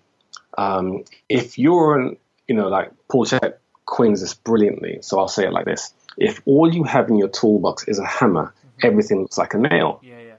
um, 0.57 1.05
if 1.29 1.59
you're 1.59 1.99
an 1.99 2.17
you 2.49 2.55
know 2.55 2.69
like 2.69 2.91
paul 3.09 3.25
Chek 3.25 3.55
coins 3.91 4.23
this 4.23 4.35
brilliantly. 4.35 4.99
So 5.03 5.19
I'll 5.19 5.29
say 5.29 5.45
it 5.45 5.53
like 5.53 5.67
this: 5.67 5.93
If 6.17 6.41
all 6.47 6.73
you 6.73 6.85
have 6.85 7.09
in 7.11 7.19
your 7.19 7.29
toolbox 7.29 7.85
is 7.85 7.99
a 7.99 8.07
hammer, 8.07 8.47
mm-hmm. 8.47 8.87
everything 8.87 9.21
looks 9.23 9.37
like 9.37 9.55
a 9.55 9.59
nail. 9.59 10.01
Yeah, 10.03 10.21
yeah. 10.21 10.35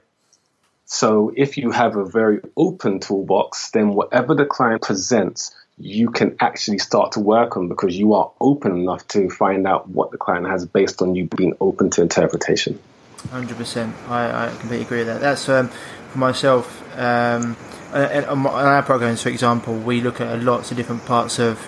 So 0.86 1.32
if 1.36 1.56
you 1.56 1.70
have 1.70 1.96
a 1.96 2.04
very 2.04 2.40
open 2.56 3.00
toolbox, 3.00 3.70
then 3.70 3.90
whatever 3.94 4.34
the 4.34 4.44
client 4.44 4.82
presents, 4.82 5.54
you 5.78 6.10
can 6.10 6.36
actually 6.40 6.78
start 6.78 7.12
to 7.12 7.20
work 7.20 7.56
on 7.56 7.68
because 7.68 7.96
you 7.96 8.14
are 8.14 8.30
open 8.40 8.76
enough 8.76 9.06
to 9.08 9.30
find 9.30 9.66
out 9.66 9.88
what 9.88 10.10
the 10.10 10.18
client 10.18 10.46
has 10.46 10.66
based 10.66 11.00
on 11.00 11.14
you 11.14 11.28
being 11.36 11.54
open 11.60 11.90
to 11.90 12.02
interpretation. 12.02 12.78
Hundred 13.30 13.56
percent, 13.56 13.94
I, 14.08 14.46
I 14.46 14.48
completely 14.50 14.84
agree 14.84 14.98
with 14.98 15.06
that. 15.06 15.20
That's 15.20 15.48
um, 15.48 15.68
for 15.68 16.18
myself. 16.18 16.78
Um, 16.98 17.56
on 17.94 18.46
our 18.46 18.82
programs, 18.82 19.22
for 19.22 19.28
example, 19.28 19.74
we 19.74 20.00
look 20.00 20.20
at 20.20 20.42
lots 20.42 20.70
of 20.70 20.76
different 20.76 21.04
parts 21.04 21.38
of 21.38 21.60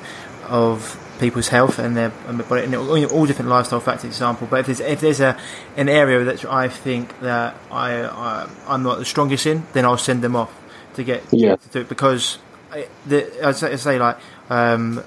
of 0.48 1.03
people's 1.18 1.48
health 1.48 1.78
and 1.78 1.96
their 1.96 2.12
and 2.26 2.74
all 2.74 3.26
different 3.26 3.50
lifestyle 3.50 3.80
factors 3.80 4.04
example. 4.04 4.46
But 4.50 4.60
if 4.60 4.66
there's 4.66 4.80
if 4.80 5.00
there's 5.00 5.20
a 5.20 5.38
an 5.76 5.88
area 5.88 6.24
that 6.24 6.44
I 6.44 6.68
think 6.68 7.18
that 7.20 7.56
I, 7.70 8.02
I 8.02 8.48
am 8.68 8.82
not 8.82 8.98
the 8.98 9.04
strongest 9.04 9.46
in 9.46 9.64
then 9.72 9.84
I'll 9.84 9.98
send 9.98 10.22
them 10.22 10.36
off 10.36 10.52
to 10.94 11.04
get 11.04 11.22
yeah. 11.30 11.56
to 11.56 11.80
it. 11.80 11.88
Because 11.88 12.38
I, 12.72 12.86
the, 13.06 13.46
I, 13.46 13.52
say, 13.52 13.72
I 13.72 13.76
say 13.76 13.98
like 13.98 14.18
um, 14.50 15.02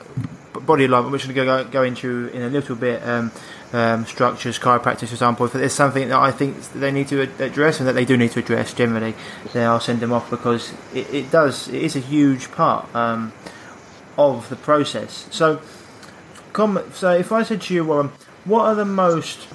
body 0.65 0.85
alignment 0.85 1.11
which 1.11 1.27
we're 1.27 1.33
going 1.33 1.47
to 1.47 1.63
go, 1.65 1.69
go 1.69 1.83
into 1.83 2.27
in 2.27 2.41
a 2.41 2.49
little 2.49 2.75
bit 2.75 3.03
um, 3.03 3.31
um, 3.73 4.05
structures 4.05 4.57
chiropractic 4.59 5.07
for 5.07 5.13
example. 5.13 5.45
If 5.45 5.53
there's 5.53 5.73
something 5.73 6.07
that 6.09 6.19
I 6.19 6.31
think 6.31 6.61
they 6.73 6.91
need 6.91 7.07
to 7.09 7.21
address 7.43 7.79
and 7.79 7.87
that 7.87 7.93
they 7.93 8.05
do 8.05 8.17
need 8.17 8.31
to 8.31 8.39
address 8.39 8.73
generally 8.73 9.13
then 9.53 9.67
I'll 9.67 9.79
send 9.79 9.99
them 9.99 10.13
off 10.13 10.29
because 10.29 10.73
it, 10.93 11.13
it 11.13 11.31
does 11.31 11.67
it 11.67 11.81
is 11.81 11.95
a 11.95 11.99
huge 11.99 12.51
part 12.51 12.93
um, 12.95 13.33
of 14.17 14.49
the 14.49 14.55
process. 14.55 15.27
So 15.31 15.61
so 16.91 17.11
if 17.11 17.31
I 17.31 17.43
said 17.43 17.61
to 17.63 17.73
you, 17.73 17.85
Warren, 17.85 18.07
um, 18.07 18.13
what 18.45 18.65
are 18.65 18.75
the 18.75 18.85
most 18.85 19.47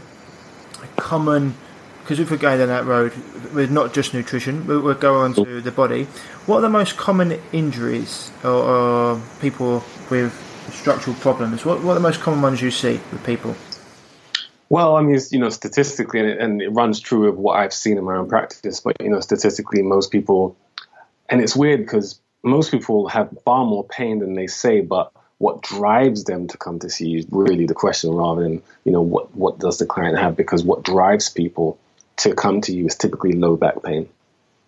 common? 0.97 1.54
Because 2.02 2.21
if 2.21 2.30
we're 2.30 2.37
going 2.37 2.59
down 2.59 2.68
that 2.68 2.85
road 2.85 3.12
with 3.52 3.71
not 3.71 3.92
just 3.92 4.14
nutrition, 4.14 4.66
we'll 4.66 4.94
go 4.94 5.21
on 5.21 5.35
to 5.35 5.61
the 5.61 5.73
body. 5.73 6.04
What 6.47 6.59
are 6.59 6.62
the 6.62 6.68
most 6.68 6.97
common 6.97 7.40
injuries 7.52 8.30
or, 8.44 8.50
or 8.50 9.23
people 9.40 9.82
with 10.11 10.32
structural 10.71 11.16
problems? 11.16 11.64
What, 11.64 11.82
what 11.82 11.92
are 11.92 11.94
the 11.94 12.00
most 12.00 12.21
common 12.21 12.40
ones 12.40 12.62
you 12.62 12.71
see 12.71 13.00
with 13.11 13.25
people? 13.26 13.56
Well, 14.68 14.97
I 14.97 15.02
mean, 15.02 15.18
you 15.30 15.38
know, 15.38 15.50
statistically, 15.50 16.21
and 16.21 16.28
it, 16.28 16.38
and 16.38 16.62
it, 16.62 16.68
runs 16.71 17.00
true 17.00 17.28
of 17.28 17.37
what 17.37 17.59
I've 17.59 17.75
seen 17.75 17.99
in 17.99 18.04
my 18.04 18.16
own 18.16 18.28
practice. 18.28 18.80
But 18.80 18.97
you 19.00 19.11
know, 19.11 19.21
statistically, 19.21 19.82
most 19.82 20.11
people, 20.11 20.56
and 21.28 21.40
it's 21.40 21.54
weird 21.54 21.80
because 21.80 22.21
most 22.42 22.71
people 22.71 23.09
have 23.09 23.37
far 23.44 23.64
more 23.64 23.85
pain 23.85 24.21
than 24.21 24.35
they 24.35 24.47
say, 24.47 24.80
but 24.80 25.12
what 25.42 25.61
drives 25.61 26.22
them 26.22 26.46
to 26.46 26.56
come 26.56 26.78
to 26.78 26.88
see 26.88 27.08
you 27.08 27.18
is 27.18 27.26
really 27.32 27.66
the 27.66 27.75
question 27.75 28.12
rather 28.12 28.42
than 28.42 28.62
you 28.84 28.92
know 28.92 29.02
what 29.02 29.34
what 29.34 29.58
does 29.58 29.78
the 29.78 29.87
client 29.87 30.16
have? 30.16 30.37
Because 30.37 30.62
what 30.62 30.84
drives 30.84 31.28
people 31.30 31.80
to 32.18 32.32
come 32.32 32.61
to 32.61 32.72
you 32.72 32.87
is 32.87 32.94
typically 32.94 33.32
low 33.32 33.56
back 33.56 33.82
pain. 33.82 34.08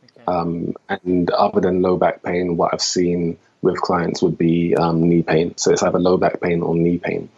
Okay. 0.05 0.25
um, 0.27 0.75
and 0.89 1.31
other 1.31 1.61
than 1.61 1.81
low 1.81 1.97
back 1.97 2.25
pain 2.25 2.57
what 2.57 2.75
i've 2.75 2.83
seen 2.83 3.39
with 3.63 3.81
clients 3.81 4.21
would 4.21 4.37
be 4.37 4.75
um, 4.75 5.09
knee 5.09 5.23
pain. 5.23 5.57
So 5.57 5.71
it's 5.71 5.85
either 5.85 6.01
low 6.01 6.17
back 6.17 6.41
pain 6.41 6.61
or 6.61 6.75
knee 6.75 6.99
pain. 6.99 7.29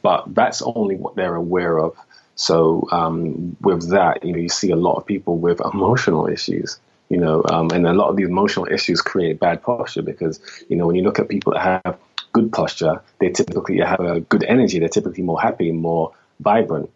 But 0.00 0.32
that's 0.32 0.62
only 0.62 0.94
what 0.94 1.16
they're 1.16 1.34
aware 1.34 1.76
of. 1.78 1.96
So 2.36 2.88
um, 2.92 3.56
with 3.60 3.90
that 3.90 4.24
you 4.24 4.32
know 4.32 4.38
you 4.38 4.48
see 4.48 4.70
a 4.70 4.76
lot 4.76 4.98
of 4.98 5.04
people 5.04 5.36
with 5.38 5.60
emotional 5.60 6.28
issues 6.28 6.78
you 7.08 7.18
know 7.18 7.42
um, 7.50 7.70
and 7.72 7.88
a 7.88 7.92
lot 7.92 8.08
of 8.10 8.16
these 8.16 8.28
emotional 8.28 8.66
issues 8.70 9.02
create 9.02 9.40
bad 9.40 9.62
posture 9.64 10.02
because 10.02 10.38
you 10.68 10.76
know 10.76 10.86
when 10.86 10.94
you 10.94 11.02
look 11.02 11.18
at 11.18 11.28
people 11.28 11.52
that 11.54 11.62
have 11.62 11.98
good 12.34 12.52
posture, 12.52 13.00
they 13.20 13.30
typically 13.30 13.78
have 13.78 14.00
a 14.00 14.20
good 14.20 14.44
energy. 14.44 14.78
They're 14.78 14.88
typically 14.90 15.22
more 15.22 15.40
happy, 15.40 15.72
more 15.72 16.12
vibrant. 16.40 16.90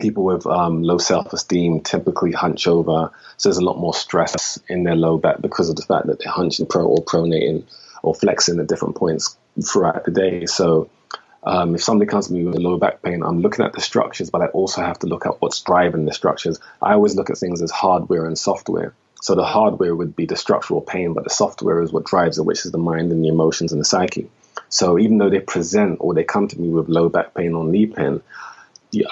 People 0.00 0.24
with 0.24 0.46
um, 0.46 0.82
low 0.82 0.96
self 0.96 1.34
esteem 1.34 1.80
typically 1.80 2.32
hunch 2.32 2.66
over, 2.66 3.10
so 3.36 3.48
there's 3.48 3.58
a 3.58 3.64
lot 3.64 3.78
more 3.78 3.92
stress 3.92 4.58
in 4.68 4.84
their 4.84 4.96
low 4.96 5.18
back 5.18 5.42
because 5.42 5.68
of 5.68 5.76
the 5.76 5.82
fact 5.82 6.06
that 6.06 6.18
they're 6.18 6.32
hunching 6.32 6.64
pro 6.64 6.86
or 6.86 7.04
pronating 7.04 7.64
or 8.02 8.14
flexing 8.14 8.58
at 8.58 8.68
different 8.68 8.96
points 8.96 9.36
throughout 9.62 10.04
the 10.04 10.10
day. 10.10 10.46
So, 10.46 10.88
um, 11.42 11.74
if 11.74 11.82
somebody 11.82 12.08
comes 12.08 12.28
to 12.28 12.32
me 12.32 12.44
with 12.44 12.54
a 12.54 12.60
low 12.60 12.78
back 12.78 13.02
pain, 13.02 13.22
I'm 13.22 13.42
looking 13.42 13.66
at 13.66 13.74
the 13.74 13.82
structures, 13.82 14.30
but 14.30 14.40
I 14.40 14.46
also 14.46 14.80
have 14.80 14.98
to 15.00 15.06
look 15.06 15.26
at 15.26 15.42
what's 15.42 15.60
driving 15.60 16.06
the 16.06 16.14
structures. 16.14 16.58
I 16.80 16.94
always 16.94 17.14
look 17.14 17.28
at 17.28 17.36
things 17.36 17.60
as 17.60 17.70
hardware 17.70 18.24
and 18.24 18.38
software. 18.38 18.94
So 19.20 19.34
the 19.34 19.44
hardware 19.44 19.94
would 19.94 20.16
be 20.16 20.26
the 20.26 20.36
structural 20.36 20.80
pain, 20.80 21.12
but 21.12 21.24
the 21.24 21.30
software 21.30 21.82
is 21.82 21.92
what 21.92 22.06
drives 22.06 22.38
it, 22.38 22.44
which 22.44 22.64
is 22.64 22.72
the 22.72 22.78
mind 22.78 23.12
and 23.12 23.22
the 23.22 23.28
emotions 23.28 23.72
and 23.72 23.80
the 23.80 23.84
psyche. 23.84 24.30
So 24.72 24.98
even 24.98 25.18
though 25.18 25.28
they 25.28 25.38
present 25.38 25.98
or 26.00 26.14
they 26.14 26.24
come 26.24 26.48
to 26.48 26.58
me 26.58 26.70
with 26.70 26.88
low 26.88 27.10
back 27.10 27.34
pain 27.34 27.52
or 27.52 27.62
knee 27.62 27.86
pain, 27.86 28.22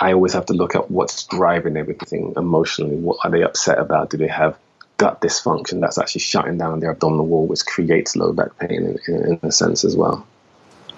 I 0.00 0.14
always 0.14 0.32
have 0.32 0.46
to 0.46 0.54
look 0.54 0.74
at 0.74 0.90
what's 0.90 1.24
driving 1.24 1.76
everything 1.76 2.32
emotionally. 2.34 2.96
What 2.96 3.18
are 3.22 3.30
they 3.30 3.42
upset 3.42 3.78
about? 3.78 4.08
Do 4.08 4.16
they 4.16 4.26
have 4.28 4.58
gut 4.96 5.20
dysfunction 5.20 5.80
that's 5.80 5.98
actually 5.98 6.22
shutting 6.22 6.56
down 6.56 6.80
their 6.80 6.92
abdominal 6.92 7.26
wall, 7.26 7.46
which 7.46 7.66
creates 7.66 8.16
low 8.16 8.32
back 8.32 8.58
pain 8.58 8.70
in, 8.70 8.98
in, 9.06 9.32
in 9.32 9.40
a 9.42 9.52
sense 9.52 9.84
as 9.84 9.94
well? 9.94 10.26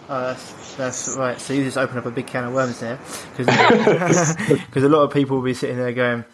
Oh, 0.09 0.21
that's, 0.21 0.75
that's 0.77 1.17
right. 1.17 1.41
So 1.41 1.55
you 1.55 1.65
just 1.65 1.77
open 1.77 1.99
up 1.99 2.07
a 2.07 2.13
big 2.13 2.29
can 2.29 2.45
of 2.45 2.53
worms 2.53 2.79
there, 2.79 3.01
because 3.37 4.37
a 4.77 4.89
lot 4.89 5.03
of 5.03 5.13
people 5.13 5.39
will 5.39 5.45
be 5.45 5.55
sitting 5.55 5.77
there 5.77 5.93
going, 5.93 6.25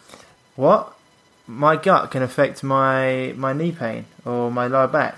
"What? 0.55 0.95
My 1.51 1.75
gut 1.77 2.11
can 2.11 2.21
affect 2.21 2.63
my 2.63 3.33
my 3.35 3.53
knee 3.53 3.71
pain 3.71 4.05
or 4.23 4.51
my 4.51 4.67
lower 4.67 4.87
back." 4.87 5.17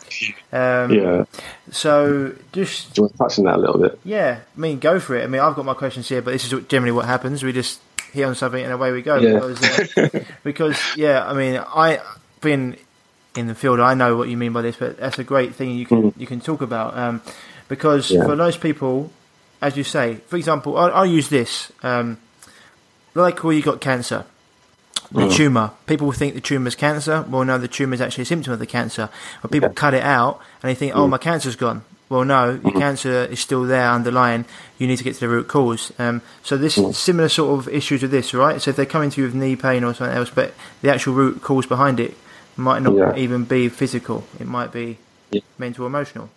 Um, 0.54 0.92
Yeah. 0.94 1.26
So 1.72 2.34
just 2.54 2.94
Do 2.94 3.02
you 3.02 3.04
want 3.04 3.12
to 3.12 3.18
touch 3.18 3.40
on 3.40 3.46
that 3.46 3.56
a 3.56 3.60
little 3.60 3.80
bit? 3.80 4.00
yeah, 4.06 4.40
I 4.56 4.60
mean, 4.60 4.80
go 4.80 5.00
for 5.00 5.16
it. 5.18 5.24
I 5.24 5.28
mean, 5.28 5.42
I've 5.42 5.56
got 5.56 5.66
my 5.66 5.74
questions 5.74 6.08
here, 6.08 6.22
but 6.22 6.32
this 6.32 6.46
is 6.52 6.66
generally 6.68 6.94
what 6.94 7.06
happens. 7.06 7.44
We 7.44 7.52
just 7.52 7.82
hit 8.14 8.24
on 8.24 8.36
something 8.36 8.64
and 8.64 8.72
away 8.74 8.92
we 8.94 9.02
go. 9.02 9.18
Yeah. 9.18 9.34
Because, 9.34 9.98
uh, 9.98 10.10
because 10.44 10.78
yeah, 10.96 11.26
I 11.30 11.34
mean, 11.34 11.62
I 11.62 12.00
been 12.40 12.78
in 13.36 13.48
the 13.48 13.56
field. 13.56 13.80
I 13.80 13.94
know 13.94 14.16
what 14.18 14.28
you 14.30 14.38
mean 14.38 14.54
by 14.54 14.62
this, 14.62 14.76
but 14.78 14.98
that's 14.98 15.20
a 15.20 15.24
great 15.24 15.54
thing 15.56 15.72
you 15.72 15.86
can 15.86 16.14
you 16.18 16.28
can 16.28 16.40
talk 16.42 16.62
about. 16.62 16.98
Um, 16.98 17.22
because 17.68 18.10
Yeah. 18.12 18.26
for 18.26 18.36
most 18.38 18.62
people, 18.62 19.12
as 19.62 19.76
you 19.76 19.84
say, 19.84 20.16
for 20.28 20.38
example, 20.38 20.78
I'll, 20.78 20.92
I'll 20.94 21.06
use 21.06 21.28
this. 21.30 21.72
Um, 21.84 22.18
like 23.16 23.44
where 23.44 23.54
you 23.54 23.62
got 23.62 23.82
cancer, 23.82 24.24
the 25.12 25.30
tumor. 25.30 25.72
People 25.88 26.08
will 26.08 26.14
think 26.14 26.34
the 26.34 26.42
tumor 26.42 26.68
is 26.68 26.76
cancer. 26.76 27.26
Well, 27.30 27.44
no, 27.44 27.58
the 27.58 27.68
tumor 27.68 27.94
is 27.94 28.02
actually 28.02 28.24
a 28.24 28.26
symptom 28.26 28.54
of 28.54 28.60
the 28.60 28.66
cancer. 28.66 29.10
But 29.42 29.52
people 29.52 29.70
Yeah. 29.70 29.74
cut 29.74 29.94
it 29.94 30.04
out 30.04 30.40
and 30.62 30.70
they 30.70 30.76
think, 30.76 30.96
oh, 30.96 31.08
my 31.08 31.18
cancer's 31.18 31.56
gone. 31.56 31.84
Well, 32.10 32.26
no, 32.26 32.60
your 32.64 32.74
cancer 32.74 33.24
is 33.26 33.40
still 33.40 33.64
there 33.64 33.90
underlying. 33.90 34.44
You 34.78 34.88
need 34.88 34.98
to 34.98 35.04
get 35.04 35.14
to 35.16 35.20
the 35.22 35.30
root 35.30 35.48
cause. 35.48 35.94
Um, 35.98 36.22
so 36.44 36.58
this 36.58 36.76
similar 36.98 37.30
sort 37.30 37.58
of 37.60 37.74
issues 37.74 38.02
with 38.02 38.12
this, 38.12 38.34
right? 38.34 38.62
So 38.62 38.72
if 38.72 38.76
they're 38.76 38.86
coming 38.86 39.10
to 39.12 39.22
you 39.22 39.28
with 39.28 39.36
knee 39.36 39.56
pain 39.56 39.84
or 39.86 39.94
something 39.94 40.18
else, 40.18 40.30
but 40.30 40.54
the 40.82 40.92
actual 40.94 41.14
root 41.14 41.42
cause 41.42 41.66
behind 41.66 42.00
it 42.02 42.16
might 42.58 42.82
not 42.82 42.96
Yeah. 42.96 43.16
even 43.16 43.46
be 43.46 43.70
physical. 43.70 44.26
It 44.42 44.48
might 44.48 44.74
be 44.74 44.98
Yeah. 45.32 45.42
mental, 45.58 45.86
emotional. 45.86 46.30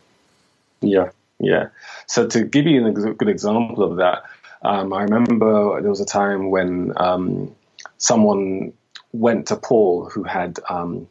Yeah, 0.80 1.10
yeah. 1.40 1.68
So 2.06 2.28
to 2.28 2.44
give 2.44 2.66
you 2.66 2.86
a 2.86 2.92
good 2.92 3.28
example 3.28 3.82
of 3.82 3.96
that, 3.96 4.22
um, 4.62 4.92
I 4.92 5.02
remember 5.02 5.80
there 5.80 5.90
was 5.90 6.00
a 6.00 6.06
time 6.06 6.50
when 6.52 6.92
um, 6.96 7.50
someone 8.04 8.74
went 9.12 9.46
to 9.46 9.56
Paul 9.56 10.10
who 10.10 10.24
had 10.24 10.58
um, 10.68 11.08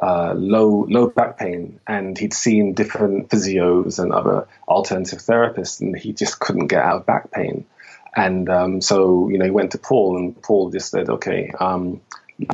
uh, 0.00 0.34
low 0.34 0.84
low 0.88 1.08
back 1.08 1.38
pain, 1.38 1.80
and 1.86 2.18
he'd 2.18 2.34
seen 2.34 2.74
different 2.74 3.30
physios 3.30 3.98
and 3.98 4.12
other 4.12 4.46
alternative 4.68 5.20
therapists, 5.20 5.80
and 5.80 5.96
he 5.96 6.12
just 6.12 6.38
couldn't 6.38 6.66
get 6.66 6.82
out 6.82 6.96
of 6.96 7.06
back 7.06 7.30
pain. 7.30 7.64
And 8.14 8.48
um, 8.50 8.80
so, 8.82 9.28
you 9.30 9.38
know, 9.38 9.46
he 9.46 9.50
went 9.50 9.72
to 9.72 9.78
Paul, 9.78 10.18
and 10.18 10.40
Paul 10.42 10.70
just 10.70 10.90
said, 10.90 11.08
"Okay, 11.08 11.50
um, 11.58 12.00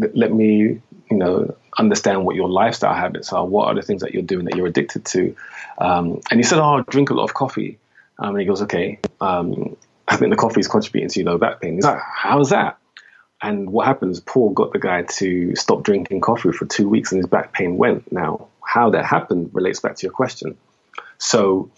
l- 0.00 0.11
let 0.14 0.33
me, 0.33 0.81
you 1.11 1.16
know, 1.16 1.57
understand 1.76 2.25
what 2.25 2.37
your 2.37 2.49
lifestyle 2.49 2.95
habits 2.95 3.33
are. 3.33 3.45
What 3.45 3.66
are 3.69 3.75
the 3.75 3.83
things 3.83 4.02
that 4.02 4.14
you're 4.14 4.23
doing 4.23 4.45
that 4.45 4.57
you're 4.57 4.69
addicted 4.69 5.04
to?" 5.07 5.35
Um, 5.78 6.21
and 6.31 6.38
he 6.38 6.45
said, 6.45 6.61
"Oh, 6.61 6.78
I 6.78 6.83
drink 6.83 7.11
a 7.11 7.14
lot 7.14 7.25
of 7.25 7.35
coffee." 7.35 7.78
Um, 8.21 8.31
and 8.31 8.40
he 8.40 8.47
goes, 8.47 8.62
"Okay, 8.62 9.00
um, 9.21 9.76
I 10.07 10.16
think 10.16 10.31
the 10.31 10.37
coffee 10.37 10.61
is 10.61 10.69
contributing 10.69 11.11
to 11.11 11.21
your 11.21 11.33
low 11.33 11.38
back 11.38 11.61
pain." 11.61 11.75
He's 11.75 11.85
like, 11.85 12.00
"How's 12.00 12.50
that?" 12.50 12.78
And 13.44 13.70
what 13.70 13.86
happens? 13.86 14.20
Paul 14.20 14.50
got 14.50 14.72
the 14.72 14.78
guy 14.78 15.02
to 15.02 15.54
stop 15.54 15.82
drinking 15.82 16.22
coffee 16.22 16.50
for 16.50 16.64
two 16.64 16.88
weeks, 16.88 17.12
and 17.12 17.18
his 17.18 17.26
back 17.26 17.52
pain 17.52 17.76
went. 17.76 18.10
Now, 18.10 18.48
how 18.64 18.90
that 18.90 19.04
happened 19.04 19.50
relates 19.52 19.80
back 19.80 19.96
to 19.96 20.06
your 20.06 20.12
question. 20.12 20.56
So 21.18 21.70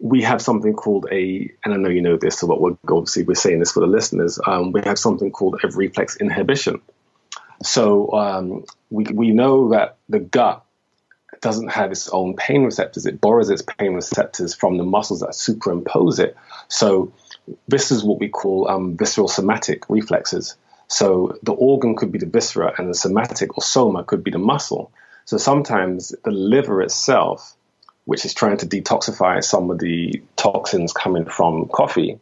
we 0.00 0.22
have 0.22 0.40
something 0.40 0.72
called 0.72 1.08
a, 1.10 1.50
and 1.64 1.74
I 1.74 1.76
know 1.78 1.88
you 1.88 2.00
know 2.00 2.16
this, 2.16 2.38
so 2.38 2.46
what 2.46 2.60
we're 2.60 2.76
obviously 2.88 3.24
we're 3.24 3.34
saying 3.34 3.58
this 3.58 3.72
for 3.72 3.80
the 3.80 3.88
listeners. 3.88 4.38
Um, 4.46 4.70
we 4.70 4.82
have 4.84 4.96
something 4.96 5.32
called 5.32 5.58
a 5.64 5.68
reflex 5.68 6.16
inhibition. 6.16 6.80
So 7.64 8.12
um, 8.12 8.64
we 8.90 9.04
we 9.12 9.30
know 9.32 9.70
that 9.70 9.96
the 10.08 10.20
gut 10.20 10.64
doesn't 11.40 11.72
have 11.72 11.90
its 11.90 12.08
own 12.08 12.36
pain 12.36 12.62
receptors; 12.62 13.04
it 13.04 13.20
borrows 13.20 13.50
its 13.50 13.62
pain 13.62 13.94
receptors 13.94 14.54
from 14.54 14.78
the 14.78 14.84
muscles 14.84 15.20
that 15.20 15.34
superimpose 15.34 16.20
it. 16.20 16.36
So 16.68 17.12
this 17.66 17.90
is 17.90 18.04
what 18.04 18.20
we 18.20 18.28
call 18.28 18.68
um, 18.68 18.96
visceral 18.96 19.26
somatic 19.26 19.90
reflexes. 19.90 20.56
So 20.88 21.38
the 21.42 21.52
organ 21.52 21.96
could 21.96 22.12
be 22.12 22.18
the 22.18 22.26
viscera, 22.26 22.74
and 22.78 22.90
the 22.90 22.94
somatic 22.94 23.56
or 23.56 23.62
soma 23.62 24.04
could 24.04 24.22
be 24.22 24.30
the 24.30 24.38
muscle. 24.38 24.92
So 25.24 25.38
sometimes 25.38 26.14
the 26.24 26.30
liver 26.30 26.82
itself 26.82 27.56
which 28.04 28.24
is 28.24 28.34
trying 28.34 28.58
to 28.58 28.66
detoxify 28.66 29.42
some 29.42 29.70
of 29.70 29.78
the 29.78 30.22
toxins 30.36 30.92
coming 30.92 31.24
from 31.24 31.68
coffee 31.68 32.18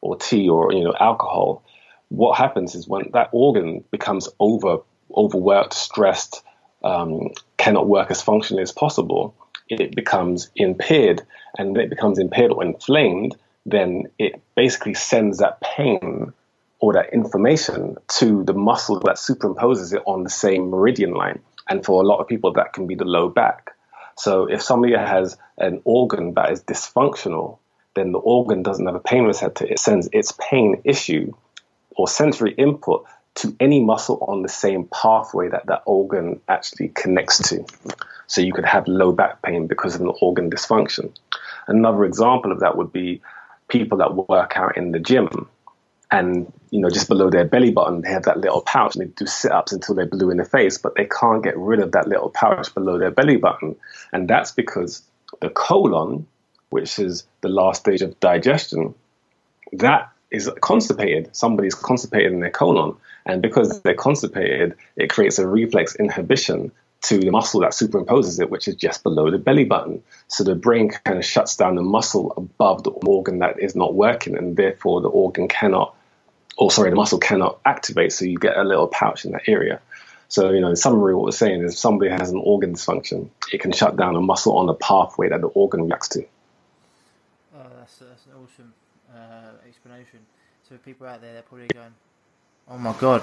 or 0.00 0.16
tea 0.16 0.48
or 0.48 0.72
you 0.72 0.84
know 0.84 0.94
alcohol 0.98 1.62
what 2.08 2.38
happens 2.38 2.74
is 2.74 2.86
when 2.86 3.10
that 3.12 3.28
organ 3.32 3.84
becomes 3.90 4.28
over 4.38 4.78
overworked 5.16 5.74
stressed 5.74 6.42
um, 6.84 7.30
cannot 7.56 7.88
work 7.88 8.10
as 8.10 8.22
functionally 8.22 8.62
as 8.62 8.72
possible 8.72 9.34
it 9.68 9.94
becomes 9.96 10.50
impaired 10.54 11.22
and 11.58 11.72
when 11.72 11.80
it 11.80 11.90
becomes 11.90 12.18
impaired 12.18 12.52
or 12.52 12.62
inflamed 12.62 13.36
then 13.64 14.04
it 14.18 14.40
basically 14.54 14.94
sends 14.94 15.38
that 15.38 15.60
pain 15.60 16.32
or 16.78 16.92
that 16.92 17.12
information 17.12 17.96
to 18.08 18.44
the 18.44 18.52
muscle 18.52 19.00
that 19.00 19.16
superimposes 19.16 19.94
it 19.94 20.02
on 20.06 20.22
the 20.24 20.30
same 20.30 20.70
meridian 20.70 21.12
line 21.12 21.40
and 21.68 21.84
for 21.84 22.02
a 22.02 22.06
lot 22.06 22.20
of 22.20 22.28
people 22.28 22.52
that 22.52 22.72
can 22.72 22.86
be 22.86 22.94
the 22.94 23.04
low 23.04 23.28
back 23.28 23.76
so 24.16 24.46
if 24.46 24.62
somebody 24.62 24.94
has 24.94 25.36
an 25.58 25.82
organ 25.84 26.34
that 26.34 26.50
is 26.50 26.62
dysfunctional, 26.62 27.58
then 27.94 28.12
the 28.12 28.18
organ 28.18 28.62
doesn't 28.62 28.86
have 28.86 28.94
a 28.94 29.00
pain 29.00 29.24
receptor. 29.24 29.64
It 29.64 29.72
It 29.72 29.78
sends 29.78 30.08
its 30.12 30.32
pain 30.32 30.80
issue 30.84 31.32
or 31.90 32.08
sensory 32.08 32.52
input 32.52 33.04
to 33.36 33.54
any 33.60 33.84
muscle 33.84 34.18
on 34.26 34.42
the 34.42 34.48
same 34.48 34.88
pathway 34.88 35.50
that 35.50 35.66
that 35.66 35.82
organ 35.84 36.40
actually 36.48 36.88
connects 36.88 37.50
to. 37.50 37.64
So 38.26 38.40
you 38.40 38.54
could 38.54 38.64
have 38.64 38.88
low 38.88 39.12
back 39.12 39.42
pain 39.42 39.66
because 39.66 39.94
of 39.94 40.00
an 40.00 40.12
organ 40.22 40.50
dysfunction. 40.50 41.14
Another 41.68 42.04
example 42.04 42.52
of 42.52 42.60
that 42.60 42.76
would 42.76 42.92
be 42.92 43.20
people 43.68 43.98
that 43.98 44.14
work 44.14 44.56
out 44.56 44.78
in 44.78 44.92
the 44.92 44.98
gym 44.98 45.48
and 46.18 46.52
you 46.70 46.80
know 46.80 46.88
just 46.88 47.08
below 47.08 47.30
their 47.30 47.44
belly 47.44 47.70
button 47.70 48.00
they 48.00 48.10
have 48.10 48.24
that 48.24 48.38
little 48.38 48.60
pouch 48.60 48.96
and 48.96 49.04
they 49.04 49.10
do 49.10 49.26
sit-ups 49.26 49.72
until 49.72 49.94
they're 49.94 50.06
blue 50.06 50.30
in 50.30 50.36
the 50.36 50.44
face 50.44 50.78
but 50.78 50.94
they 50.96 51.04
can't 51.04 51.42
get 51.42 51.56
rid 51.56 51.80
of 51.80 51.92
that 51.92 52.08
little 52.08 52.30
pouch 52.30 52.74
below 52.74 52.98
their 52.98 53.10
belly 53.10 53.36
button. 53.36 53.76
And 54.12 54.28
that's 54.28 54.52
because 54.52 55.02
the 55.40 55.50
colon 55.50 56.26
which 56.70 56.98
is 56.98 57.24
the 57.42 57.48
last 57.48 57.80
stage 57.80 58.02
of 58.02 58.18
digestion 58.20 58.94
that 59.72 60.10
is 60.30 60.50
constipated. 60.60 61.34
Somebody's 61.34 61.74
constipated 61.74 62.32
in 62.32 62.40
their 62.40 62.50
colon. 62.50 62.96
And 63.24 63.40
because 63.42 63.80
they're 63.80 63.94
constipated 63.94 64.76
it 64.96 65.10
creates 65.10 65.38
a 65.38 65.46
reflex 65.46 65.96
inhibition 65.96 66.72
to 67.02 67.18
the 67.18 67.30
muscle 67.30 67.60
that 67.60 67.72
superimposes 67.72 68.40
it, 68.40 68.50
which 68.50 68.68
is 68.68 68.74
just 68.74 69.02
below 69.02 69.30
the 69.30 69.38
belly 69.38 69.64
button. 69.64 70.02
So 70.28 70.44
the 70.44 70.54
brain 70.54 70.90
kind 70.90 71.18
of 71.18 71.24
shuts 71.24 71.56
down 71.56 71.76
the 71.76 71.82
muscle 71.82 72.32
above 72.36 72.82
the 72.82 72.90
organ 72.90 73.38
that 73.40 73.60
is 73.60 73.76
not 73.76 73.94
working, 73.94 74.36
and 74.36 74.56
therefore 74.56 75.00
the 75.00 75.08
organ 75.08 75.48
cannot, 75.48 75.94
or 76.56 76.70
sorry, 76.70 76.90
the 76.90 76.96
muscle 76.96 77.18
cannot 77.18 77.58
activate. 77.64 78.12
So 78.12 78.24
you 78.24 78.38
get 78.38 78.56
a 78.56 78.64
little 78.64 78.88
pouch 78.88 79.24
in 79.24 79.32
that 79.32 79.42
area. 79.46 79.80
So, 80.28 80.50
you 80.50 80.60
know, 80.60 80.70
in 80.70 80.76
summary, 80.76 81.14
what 81.14 81.24
we're 81.24 81.30
saying 81.30 81.62
is 81.62 81.74
if 81.74 81.78
somebody 81.78 82.10
has 82.10 82.30
an 82.30 82.40
organ 82.42 82.74
dysfunction, 82.74 83.28
it 83.52 83.60
can 83.60 83.72
shut 83.72 83.96
down 83.96 84.16
a 84.16 84.20
muscle 84.20 84.56
on 84.58 84.66
the 84.66 84.74
pathway 84.74 85.28
that 85.28 85.40
the 85.40 85.46
organ 85.48 85.84
reacts 85.84 86.08
to. 86.08 86.24
Oh, 87.54 87.66
that's, 87.78 87.96
that's 87.98 88.26
an 88.26 88.32
awesome 88.32 88.74
uh, 89.14 89.68
explanation. 89.68 90.20
So 90.68 90.76
people 90.78 91.06
out 91.06 91.20
there, 91.20 91.32
they're 91.32 91.42
probably 91.42 91.68
going, 91.68 91.94
"Oh 92.68 92.76
my 92.76 92.92
god, 92.98 93.22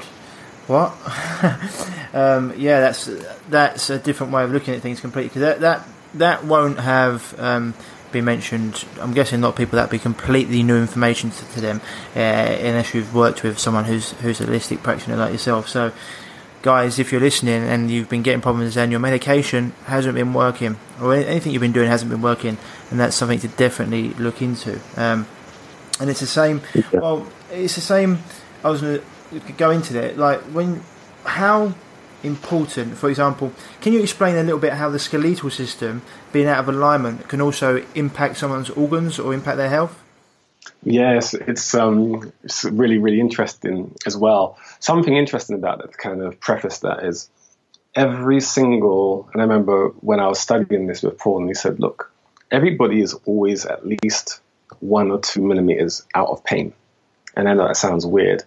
what?" 0.67 0.91
um, 2.13 2.54
yeah, 2.58 2.80
that's 2.80 3.10
that's 3.50 3.89
a 3.89 4.00
different 4.00 4.32
way 4.32 4.46
of 4.46 4.52
looking 4.52 4.74
at 4.74 4.82
things 4.82 5.02
completely 5.02 5.28
because 5.28 5.41
that 5.41 5.60
that 5.60 5.88
that 6.13 6.46
won't 6.46 6.80
have 6.80 7.38
um, 7.38 7.74
been 8.13 8.26
mentioned. 8.26 8.86
I'm 9.02 9.13
guessing 9.13 9.39
a 9.39 9.41
lot 9.41 9.49
of 9.49 9.56
people 9.56 9.76
that 9.78 9.89
be 9.89 9.99
completely 9.99 10.63
new 10.63 10.78
information 10.78 11.32
to, 11.32 11.45
to 11.54 11.62
them 11.62 11.82
uh, 12.15 12.19
unless 12.19 12.93
you've 12.93 13.13
worked 13.13 13.43
with 13.43 13.60
someone 13.60 13.86
who's 13.86 14.12
who's 14.21 14.39
a 14.39 14.45
holistic 14.45 14.82
practitioner 14.84 15.17
like 15.17 15.32
yourself. 15.34 15.67
So. 15.67 15.91
Guys, 16.62 16.97
if 16.97 17.12
you're 17.12 17.19
listening 17.19 17.62
and 17.62 17.91
you've 17.91 18.08
been 18.08 18.21
getting 18.23 18.39
problems 18.39 18.78
and 18.78 18.89
your 18.89 19.02
medication 19.02 19.73
hasn't 19.84 20.15
been 20.15 20.34
working, 20.34 20.78
or 21.02 21.13
anything 21.13 21.52
you've 21.52 21.60
been 21.60 21.73
doing 21.73 21.89
hasn't 21.89 22.10
been 22.10 22.21
working, 22.21 22.58
and 22.89 22.97
that's 23.02 23.17
something 23.17 23.38
to 23.39 23.49
definitely 23.49 24.13
look 24.13 24.41
into. 24.41 24.80
Um, 24.95 25.28
and 25.99 26.10
it's 26.10 26.21
the 26.21 26.26
same. 26.26 26.62
Well, 26.93 27.28
it's 27.52 27.76
the 27.76 27.82
same. 27.82 28.19
I 28.63 28.69
was 28.69 28.80
going 28.80 29.02
to 29.32 29.52
go 29.58 29.71
into 29.71 29.91
that. 29.93 30.17
Like 30.17 30.39
when, 30.54 30.82
how 31.26 31.73
important, 32.23 32.97
for 32.97 33.09
example, 33.09 33.51
can 33.81 33.93
you 33.93 34.01
explain 34.01 34.36
a 34.36 34.43
little 34.43 34.59
bit 34.59 34.73
how 34.73 34.89
the 34.89 34.99
skeletal 34.99 35.49
system 35.49 36.01
being 36.31 36.47
out 36.47 36.59
of 36.59 36.69
alignment 36.69 37.27
can 37.27 37.41
also 37.41 37.83
impact 37.95 38.38
someone's 38.38 38.69
organs 38.71 39.19
or 39.19 39.33
impact 39.33 39.57
their 39.57 39.69
health? 39.69 40.01
Yes, 40.83 41.33
it's 41.33 41.73
um, 41.75 42.31
it's 42.43 42.65
really 42.65 42.97
really 42.97 43.19
interesting 43.19 43.95
as 44.05 44.17
well. 44.17 44.57
Something 44.79 45.15
interesting 45.15 45.55
about 45.55 45.79
that 45.79 45.97
kind 45.97 46.21
of 46.21 46.39
preface 46.39 46.79
that 46.79 47.03
is 47.03 47.29
every 47.95 48.41
single. 48.41 49.29
And 49.33 49.41
I 49.41 49.45
remember 49.45 49.89
when 49.99 50.19
I 50.19 50.27
was 50.27 50.39
studying 50.39 50.88
this 50.88 51.03
with 51.03 51.17
Paul, 51.17 51.39
and 51.39 51.49
he 51.49 51.53
said, 51.53 51.79
"Look, 51.79 52.12
everybody 52.51 53.01
is 53.01 53.13
always 53.25 53.65
at 53.65 53.86
least 53.86 54.41
one 54.79 55.12
or 55.12 55.19
two 55.19 55.41
millimeters 55.41 56.03
out 56.15 56.29
of 56.29 56.43
pain." 56.43 56.73
And 57.36 57.47
I 57.47 57.53
know 57.53 57.67
that 57.67 57.77
sounds 57.77 58.05
weird, 58.05 58.43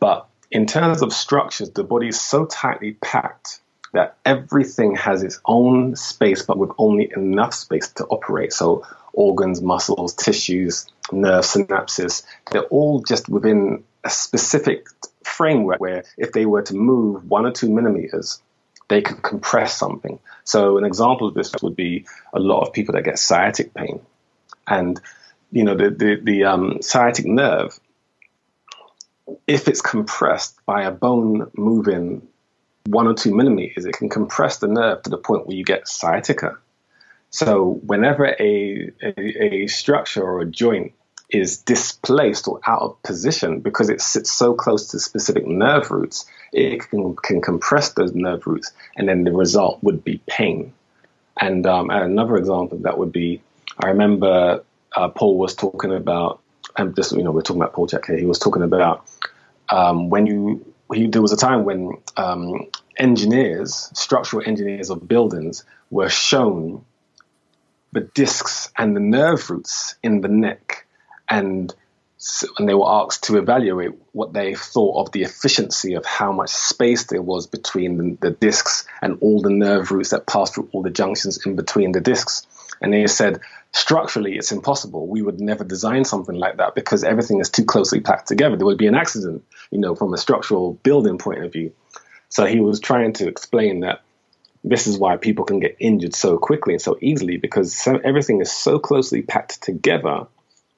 but 0.00 0.26
in 0.54 0.66
terms 0.66 1.02
of 1.02 1.12
structures, 1.12 1.70
the 1.70 1.82
body 1.82 2.08
is 2.08 2.20
so 2.20 2.46
tightly 2.46 2.92
packed 2.92 3.60
that 3.92 4.16
everything 4.24 4.94
has 4.94 5.24
its 5.24 5.40
own 5.44 5.96
space, 5.96 6.42
but 6.42 6.56
with 6.56 6.70
only 6.78 7.12
enough 7.14 7.52
space 7.52 7.88
to 7.94 8.04
operate. 8.06 8.52
So 8.52 8.86
organs, 9.12 9.60
muscles, 9.60 10.14
tissues, 10.14 10.86
nerve 11.10 11.44
synapses. 11.44 12.24
They're 12.52 12.62
all 12.62 13.02
just 13.02 13.28
within 13.28 13.82
a 14.04 14.10
specific 14.10 14.86
framework 15.24 15.80
where 15.80 16.04
if 16.16 16.32
they 16.32 16.46
were 16.46 16.62
to 16.62 16.74
move 16.74 17.28
one 17.28 17.46
or 17.46 17.50
two 17.50 17.68
millimeters, 17.68 18.40
they 18.88 19.02
could 19.02 19.22
compress 19.22 19.76
something. 19.76 20.20
So 20.44 20.78
an 20.78 20.84
example 20.84 21.26
of 21.26 21.34
this 21.34 21.52
would 21.62 21.74
be 21.74 22.06
a 22.32 22.38
lot 22.38 22.62
of 22.62 22.72
people 22.72 22.94
that 22.94 23.02
get 23.02 23.18
sciatic 23.18 23.74
pain, 23.74 24.00
and 24.68 25.00
you 25.50 25.64
know 25.64 25.74
the 25.74 25.90
the, 25.90 26.20
the 26.22 26.44
um, 26.44 26.82
sciatic 26.82 27.26
nerve, 27.26 27.78
if 29.46 29.68
it's 29.68 29.80
compressed 29.80 30.58
by 30.66 30.82
a 30.84 30.90
bone 30.90 31.50
moving 31.56 32.26
one 32.86 33.06
or 33.06 33.14
two 33.14 33.34
millimeters, 33.34 33.86
it 33.86 33.92
can 33.92 34.08
compress 34.08 34.58
the 34.58 34.68
nerve 34.68 35.02
to 35.02 35.10
the 35.10 35.16
point 35.18 35.46
where 35.46 35.56
you 35.56 35.64
get 35.64 35.88
sciatica. 35.88 36.58
So 37.30 37.80
whenever 37.84 38.26
a, 38.26 38.92
a, 39.02 39.44
a 39.44 39.66
structure 39.66 40.22
or 40.22 40.40
a 40.40 40.46
joint 40.46 40.92
is 41.30 41.58
displaced 41.58 42.46
or 42.46 42.60
out 42.66 42.82
of 42.82 43.02
position 43.02 43.60
because 43.60 43.88
it 43.88 44.00
sits 44.00 44.30
so 44.30 44.54
close 44.54 44.88
to 44.88 45.00
specific 45.00 45.46
nerve 45.46 45.90
roots, 45.90 46.26
it 46.52 46.88
can, 46.88 47.16
can 47.16 47.40
compress 47.40 47.94
those 47.94 48.14
nerve 48.14 48.46
roots, 48.46 48.70
and 48.96 49.08
then 49.08 49.24
the 49.24 49.32
result 49.32 49.82
would 49.82 50.04
be 50.04 50.20
pain. 50.28 50.72
And, 51.40 51.66
um, 51.66 51.90
another 51.90 52.36
example 52.36 52.78
that 52.82 52.98
would 52.98 53.10
be, 53.10 53.42
I 53.82 53.88
remember 53.88 54.62
uh, 54.94 55.08
Paul 55.08 55.38
was 55.38 55.56
talking 55.56 55.92
about, 55.92 56.40
and 56.76 56.94
this, 56.94 57.12
you 57.12 57.22
know, 57.22 57.30
we're 57.30 57.42
talking 57.42 57.62
about 57.62 57.72
Paul 57.72 57.86
Chek 57.86 58.06
here. 58.06 58.16
He 58.16 58.26
was 58.26 58.38
talking 58.38 58.62
about 58.62 59.06
um, 59.68 60.10
when 60.10 60.26
you, 60.26 60.74
he, 60.92 61.06
there 61.06 61.22
was 61.22 61.32
a 61.32 61.36
time 61.36 61.64
when 61.64 61.98
um, 62.16 62.68
engineers, 62.96 63.90
structural 63.94 64.46
engineers 64.46 64.90
of 64.90 65.06
buildings, 65.06 65.64
were 65.90 66.08
shown 66.08 66.84
the 67.92 68.00
discs 68.00 68.72
and 68.76 68.96
the 68.96 69.00
nerve 69.00 69.48
roots 69.50 69.94
in 70.02 70.20
the 70.20 70.28
neck 70.28 70.86
and 71.28 71.74
and 72.58 72.68
they 72.68 72.74
were 72.74 72.88
asked 72.88 73.24
to 73.24 73.36
evaluate 73.36 73.92
what 74.12 74.32
they 74.32 74.54
thought 74.54 75.06
of 75.06 75.12
the 75.12 75.22
efficiency 75.22 75.94
of 75.94 76.06
how 76.06 76.32
much 76.32 76.48
space 76.48 77.04
there 77.04 77.20
was 77.20 77.46
between 77.46 77.96
the, 77.98 78.28
the, 78.28 78.30
discs 78.30 78.86
and 79.02 79.18
all 79.20 79.42
the 79.42 79.50
nerve 79.50 79.90
roots 79.90 80.10
that 80.10 80.26
passed 80.26 80.54
through 80.54 80.68
all 80.72 80.82
the 80.82 80.90
junctions 80.90 81.44
in 81.44 81.54
between 81.54 81.92
the 81.92 82.00
discs. 82.00 82.46
And 82.80 82.92
they 82.92 83.06
said, 83.06 83.40
structurally, 83.72 84.36
it's 84.36 84.52
impossible. 84.52 85.06
We 85.06 85.22
would 85.22 85.40
never 85.40 85.64
design 85.64 86.04
something 86.04 86.34
like 86.34 86.58
that 86.58 86.74
because 86.74 87.04
everything 87.04 87.40
is 87.40 87.50
too 87.50 87.64
closely 87.64 88.00
packed 88.00 88.28
together. 88.28 88.56
There 88.56 88.66
would 88.66 88.78
be 88.78 88.86
an 88.86 88.94
accident, 88.94 89.44
you 89.70 89.78
know, 89.78 89.94
from 89.94 90.14
a 90.14 90.18
structural 90.18 90.74
building 90.74 91.18
point 91.18 91.44
of 91.44 91.52
view. 91.52 91.72
So 92.28 92.46
he 92.46 92.60
was 92.60 92.80
trying 92.80 93.12
to 93.14 93.28
explain 93.28 93.80
that 93.80 94.02
this 94.64 94.86
is 94.86 94.98
why 94.98 95.16
people 95.16 95.44
can 95.44 95.60
get 95.60 95.76
injured 95.78 96.14
so 96.14 96.38
quickly 96.38 96.74
and 96.74 96.82
so 96.82 96.96
easily 97.00 97.36
because 97.36 97.76
so, 97.76 98.00
everything 98.02 98.40
is 98.40 98.50
so 98.50 98.78
closely 98.78 99.22
packed 99.22 99.62
together 99.62 100.26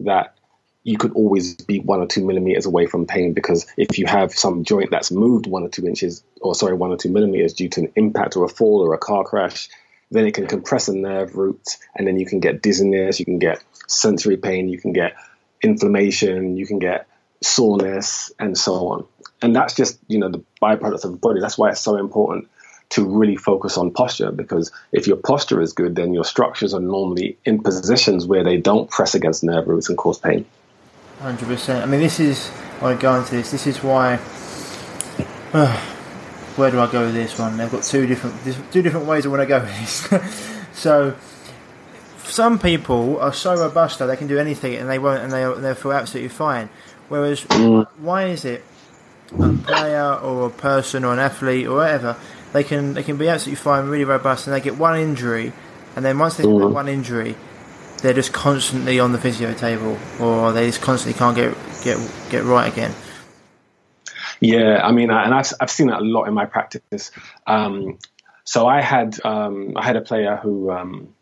that 0.00 0.36
you 0.82 0.98
could 0.98 1.12
always 1.12 1.54
be 1.54 1.80
one 1.80 2.00
or 2.00 2.06
two 2.06 2.24
millimeters 2.24 2.66
away 2.66 2.86
from 2.86 3.06
pain 3.06 3.32
because 3.32 3.66
if 3.76 3.98
you 3.98 4.06
have 4.06 4.32
some 4.32 4.64
joint 4.64 4.90
that's 4.90 5.10
moved 5.10 5.46
one 5.46 5.64
or 5.64 5.68
two 5.68 5.86
inches, 5.86 6.22
or 6.40 6.54
sorry, 6.54 6.74
one 6.74 6.90
or 6.90 6.96
two 6.96 7.10
millimeters 7.10 7.54
due 7.54 7.68
to 7.68 7.80
an 7.80 7.92
impact 7.96 8.36
or 8.36 8.44
a 8.44 8.48
fall 8.48 8.84
or 8.84 8.94
a 8.94 8.98
car 8.98 9.24
crash, 9.24 9.68
then 10.10 10.26
it 10.26 10.34
can 10.34 10.46
compress 10.46 10.88
a 10.88 10.94
nerve 10.94 11.36
root 11.36 11.76
and 11.96 12.06
then 12.06 12.18
you 12.18 12.26
can 12.26 12.40
get 12.40 12.62
dizziness, 12.62 13.18
you 13.18 13.24
can 13.24 13.38
get 13.38 13.62
sensory 13.88 14.36
pain, 14.36 14.68
you 14.68 14.80
can 14.80 14.92
get 14.92 15.16
inflammation, 15.62 16.56
you 16.56 16.66
can 16.66 16.78
get 16.78 17.08
soreness, 17.42 18.32
and 18.38 18.56
so 18.56 18.88
on. 18.88 19.06
And 19.42 19.54
that's 19.54 19.74
just, 19.74 19.98
you 20.08 20.18
know, 20.18 20.30
the 20.30 20.42
byproduct 20.62 21.04
of 21.04 21.12
the 21.12 21.18
body. 21.18 21.40
That's 21.40 21.58
why 21.58 21.70
it's 21.70 21.80
so 21.80 21.96
important 21.96 22.48
to 22.88 23.04
really 23.04 23.36
focus 23.36 23.76
on 23.76 23.90
posture 23.90 24.30
because 24.30 24.70
if 24.92 25.06
your 25.06 25.16
posture 25.16 25.60
is 25.60 25.72
good, 25.72 25.96
then 25.96 26.14
your 26.14 26.24
structures 26.24 26.72
are 26.72 26.80
normally 26.80 27.36
in 27.44 27.62
positions 27.62 28.26
where 28.26 28.44
they 28.44 28.58
don't 28.58 28.88
press 28.88 29.14
against 29.14 29.42
nerve 29.42 29.66
roots 29.66 29.88
and 29.88 29.98
cause 29.98 30.18
pain. 30.18 30.46
Hundred 31.20 31.46
percent. 31.46 31.82
I 31.82 31.86
mean, 31.86 32.00
this 32.00 32.20
is. 32.20 32.46
Why 32.48 32.88
I 32.88 32.90
want 32.90 33.00
to 33.00 33.02
go 33.02 33.14
into 33.16 33.30
this. 33.36 33.50
This 33.50 33.66
is 33.66 33.82
why. 33.82 34.20
Uh, 35.52 35.95
where 36.56 36.70
do 36.70 36.80
I 36.80 36.90
go 36.90 37.06
with 37.06 37.14
this 37.14 37.38
one? 37.38 37.56
They've 37.56 37.70
got 37.70 37.82
two 37.82 38.06
different 38.06 38.72
two 38.72 38.82
different 38.82 39.06
ways 39.06 39.26
I 39.26 39.28
want 39.28 39.42
to 39.42 39.46
go 39.46 39.60
with 39.60 40.10
this. 40.10 40.58
so, 40.72 41.16
some 42.24 42.58
people 42.58 43.18
are 43.20 43.32
so 43.32 43.54
robust 43.56 43.98
that 43.98 44.06
they 44.06 44.16
can 44.16 44.26
do 44.26 44.38
anything 44.38 44.74
and 44.74 44.88
they 44.88 44.98
won't, 44.98 45.22
and 45.22 45.32
they 45.32 45.60
they 45.60 45.74
feel 45.74 45.92
absolutely 45.92 46.30
fine. 46.30 46.68
Whereas, 47.08 47.44
mm. 47.44 47.86
why 47.98 48.24
is 48.24 48.44
it 48.44 48.64
a 49.38 49.52
player 49.52 50.14
or 50.14 50.46
a 50.46 50.50
person 50.50 51.04
or 51.04 51.12
an 51.12 51.18
athlete 51.18 51.66
or 51.66 51.76
whatever 51.76 52.16
they 52.56 52.64
can 52.64 52.94
they 52.94 53.02
can 53.02 53.18
be 53.18 53.28
absolutely 53.28 53.62
fine, 53.62 53.86
really 53.86 54.04
robust, 54.04 54.46
and 54.46 54.54
they 54.54 54.60
get 54.62 54.78
one 54.78 54.98
injury, 54.98 55.52
and 55.94 56.04
then 56.04 56.18
once 56.18 56.36
they 56.36 56.44
get 56.44 56.52
mm. 56.52 56.72
one 56.72 56.88
injury, 56.88 57.36
they're 58.00 58.14
just 58.14 58.32
constantly 58.32 58.98
on 58.98 59.12
the 59.12 59.18
physio 59.18 59.52
table, 59.52 59.98
or 60.18 60.52
they 60.52 60.66
just 60.66 60.80
constantly 60.80 61.18
can't 61.18 61.36
get 61.36 61.54
get 61.84 61.98
get 62.30 62.44
right 62.44 62.72
again. 62.72 62.94
Yeah, 64.40 64.80
I 64.82 64.92
mean, 64.92 65.10
and 65.10 65.34
I've 65.34 65.52
I've 65.60 65.70
seen 65.70 65.88
that 65.88 66.00
a 66.00 66.04
lot 66.04 66.24
in 66.24 66.34
my 66.34 66.46
practice. 66.46 67.10
Um, 67.46 67.98
so 68.44 68.66
I 68.66 68.80
had 68.80 69.18
um, 69.24 69.72
I 69.76 69.84
had 69.84 69.96
a 69.96 70.00
player 70.00 70.36
who 70.36 70.70
um, 70.70 71.14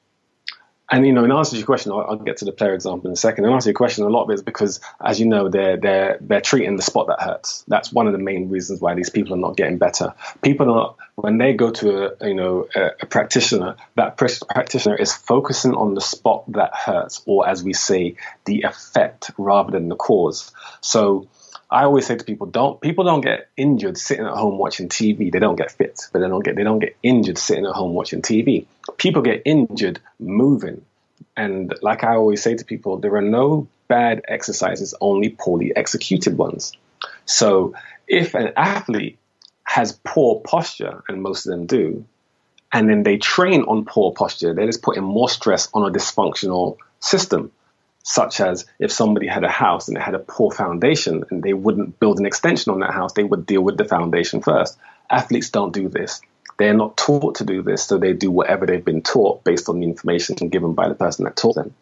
and 0.90 1.06
you 1.06 1.12
know, 1.12 1.24
in 1.24 1.32
answer 1.32 1.52
to 1.52 1.56
your 1.56 1.66
question, 1.66 1.92
I'll, 1.92 2.02
I'll, 2.02 2.16
get 2.16 2.36
to 2.38 2.44
the 2.44 2.52
player 2.52 2.74
example 2.74 3.08
in 3.08 3.14
a 3.14 3.16
second. 3.16 3.44
In 3.44 3.52
answer 3.52 3.64
to 3.64 3.70
your 3.70 3.76
question, 3.76 4.04
a 4.04 4.08
lot 4.08 4.24
of 4.24 4.30
it 4.30 4.34
is 4.34 4.42
because, 4.42 4.80
as 5.02 5.18
you 5.18 5.26
know, 5.26 5.48
they're 5.48 5.78
they're 5.78 6.18
they're 6.20 6.42
treating 6.42 6.76
the 6.76 6.82
spot 6.82 7.06
that 7.06 7.22
hurts. 7.22 7.64
That's 7.68 7.90
one 7.90 8.06
of 8.06 8.12
the 8.12 8.18
main 8.18 8.50
reasons 8.50 8.80
why 8.80 8.94
these 8.94 9.08
people 9.08 9.34
are 9.34 9.38
not 9.38 9.56
getting 9.56 9.78
better. 9.78 10.14
People 10.42 10.70
are 10.72 10.94
when 11.14 11.38
they 11.38 11.54
go 11.54 11.70
to 11.70 12.22
a 12.22 12.28
you 12.28 12.34
know 12.34 12.68
a, 12.76 12.90
a 13.00 13.06
practitioner, 13.06 13.76
that 13.96 14.18
practitioner 14.18 14.94
is 14.94 15.14
focusing 15.14 15.74
on 15.74 15.94
the 15.94 16.02
spot 16.02 16.44
that 16.52 16.74
hurts, 16.74 17.22
or 17.24 17.48
as 17.48 17.64
we 17.64 17.72
say, 17.72 18.16
the 18.44 18.62
effect 18.62 19.30
rather 19.38 19.72
than 19.72 19.88
the 19.88 19.96
cause. 19.96 20.52
So 20.82 21.28
I 21.74 21.82
always 21.86 22.06
say 22.06 22.14
to 22.14 22.24
people, 22.24 22.46
don't 22.46 22.80
people 22.80 23.02
don't 23.02 23.20
get 23.20 23.48
injured 23.56 23.98
sitting 23.98 24.24
at 24.24 24.34
home 24.34 24.58
watching 24.58 24.88
TV. 24.88 25.32
They 25.32 25.40
don't 25.40 25.56
get 25.56 25.72
fit, 25.72 26.02
but 26.12 26.20
they 26.20 26.28
don't 26.28 26.44
get 26.44 26.54
they 26.54 26.62
don't 26.62 26.78
get 26.78 26.96
injured 27.02 27.36
sitting 27.36 27.66
at 27.66 27.72
home 27.72 27.94
watching 27.94 28.22
TV. 28.22 28.66
People 28.96 29.22
get 29.22 29.42
injured 29.44 29.98
moving. 30.20 30.84
And 31.36 31.74
like 31.82 32.04
I 32.04 32.14
always 32.14 32.40
say 32.44 32.54
to 32.54 32.64
people, 32.64 32.98
there 32.98 33.16
are 33.16 33.22
no 33.22 33.66
bad 33.88 34.22
exercises, 34.28 34.94
only 35.00 35.30
poorly 35.30 35.74
executed 35.74 36.38
ones. 36.38 36.72
So 37.26 37.74
if 38.06 38.34
an 38.34 38.52
athlete 38.56 39.18
has 39.64 39.98
poor 40.04 40.42
posture, 40.42 41.02
and 41.08 41.22
most 41.22 41.44
of 41.44 41.50
them 41.50 41.66
do, 41.66 42.04
and 42.72 42.88
then 42.88 43.02
they 43.02 43.16
train 43.16 43.62
on 43.62 43.84
poor 43.84 44.12
posture, 44.12 44.54
they're 44.54 44.66
just 44.66 44.82
putting 44.82 45.02
more 45.02 45.28
stress 45.28 45.68
on 45.74 45.88
a 45.88 45.92
dysfunctional 45.92 46.76
system 47.00 47.50
such 48.04 48.40
as 48.40 48.66
if 48.78 48.92
somebody 48.92 49.26
had 49.26 49.44
a 49.44 49.50
house 49.50 49.88
and 49.88 49.96
it 49.96 50.02
had 50.02 50.14
a 50.14 50.18
poor 50.18 50.50
foundation 50.50 51.24
and 51.30 51.42
they 51.42 51.54
wouldn't 51.54 51.98
build 51.98 52.20
an 52.20 52.26
extension 52.26 52.70
on 52.70 52.80
that 52.80 52.92
house, 52.92 53.14
they 53.14 53.24
would 53.24 53.46
deal 53.46 53.62
with 53.62 53.78
the 53.78 53.84
foundation 53.84 54.42
first. 54.42 54.78
Athletes 55.10 55.50
don't 55.50 55.72
do 55.72 55.88
this. 55.88 56.20
They're 56.58 56.74
not 56.74 56.96
taught 56.96 57.36
to 57.36 57.44
do 57.44 57.62
this, 57.62 57.84
so 57.84 57.98
they 57.98 58.12
do 58.12 58.30
whatever 58.30 58.66
they've 58.66 58.84
been 58.84 59.02
taught 59.02 59.42
based 59.42 59.68
on 59.68 59.80
the 59.80 59.86
information 59.86 60.36
given 60.50 60.74
by 60.74 60.88
the 60.88 60.94
person 60.94 61.24
that 61.24 61.34
taught 61.34 61.56
them. 61.56 61.74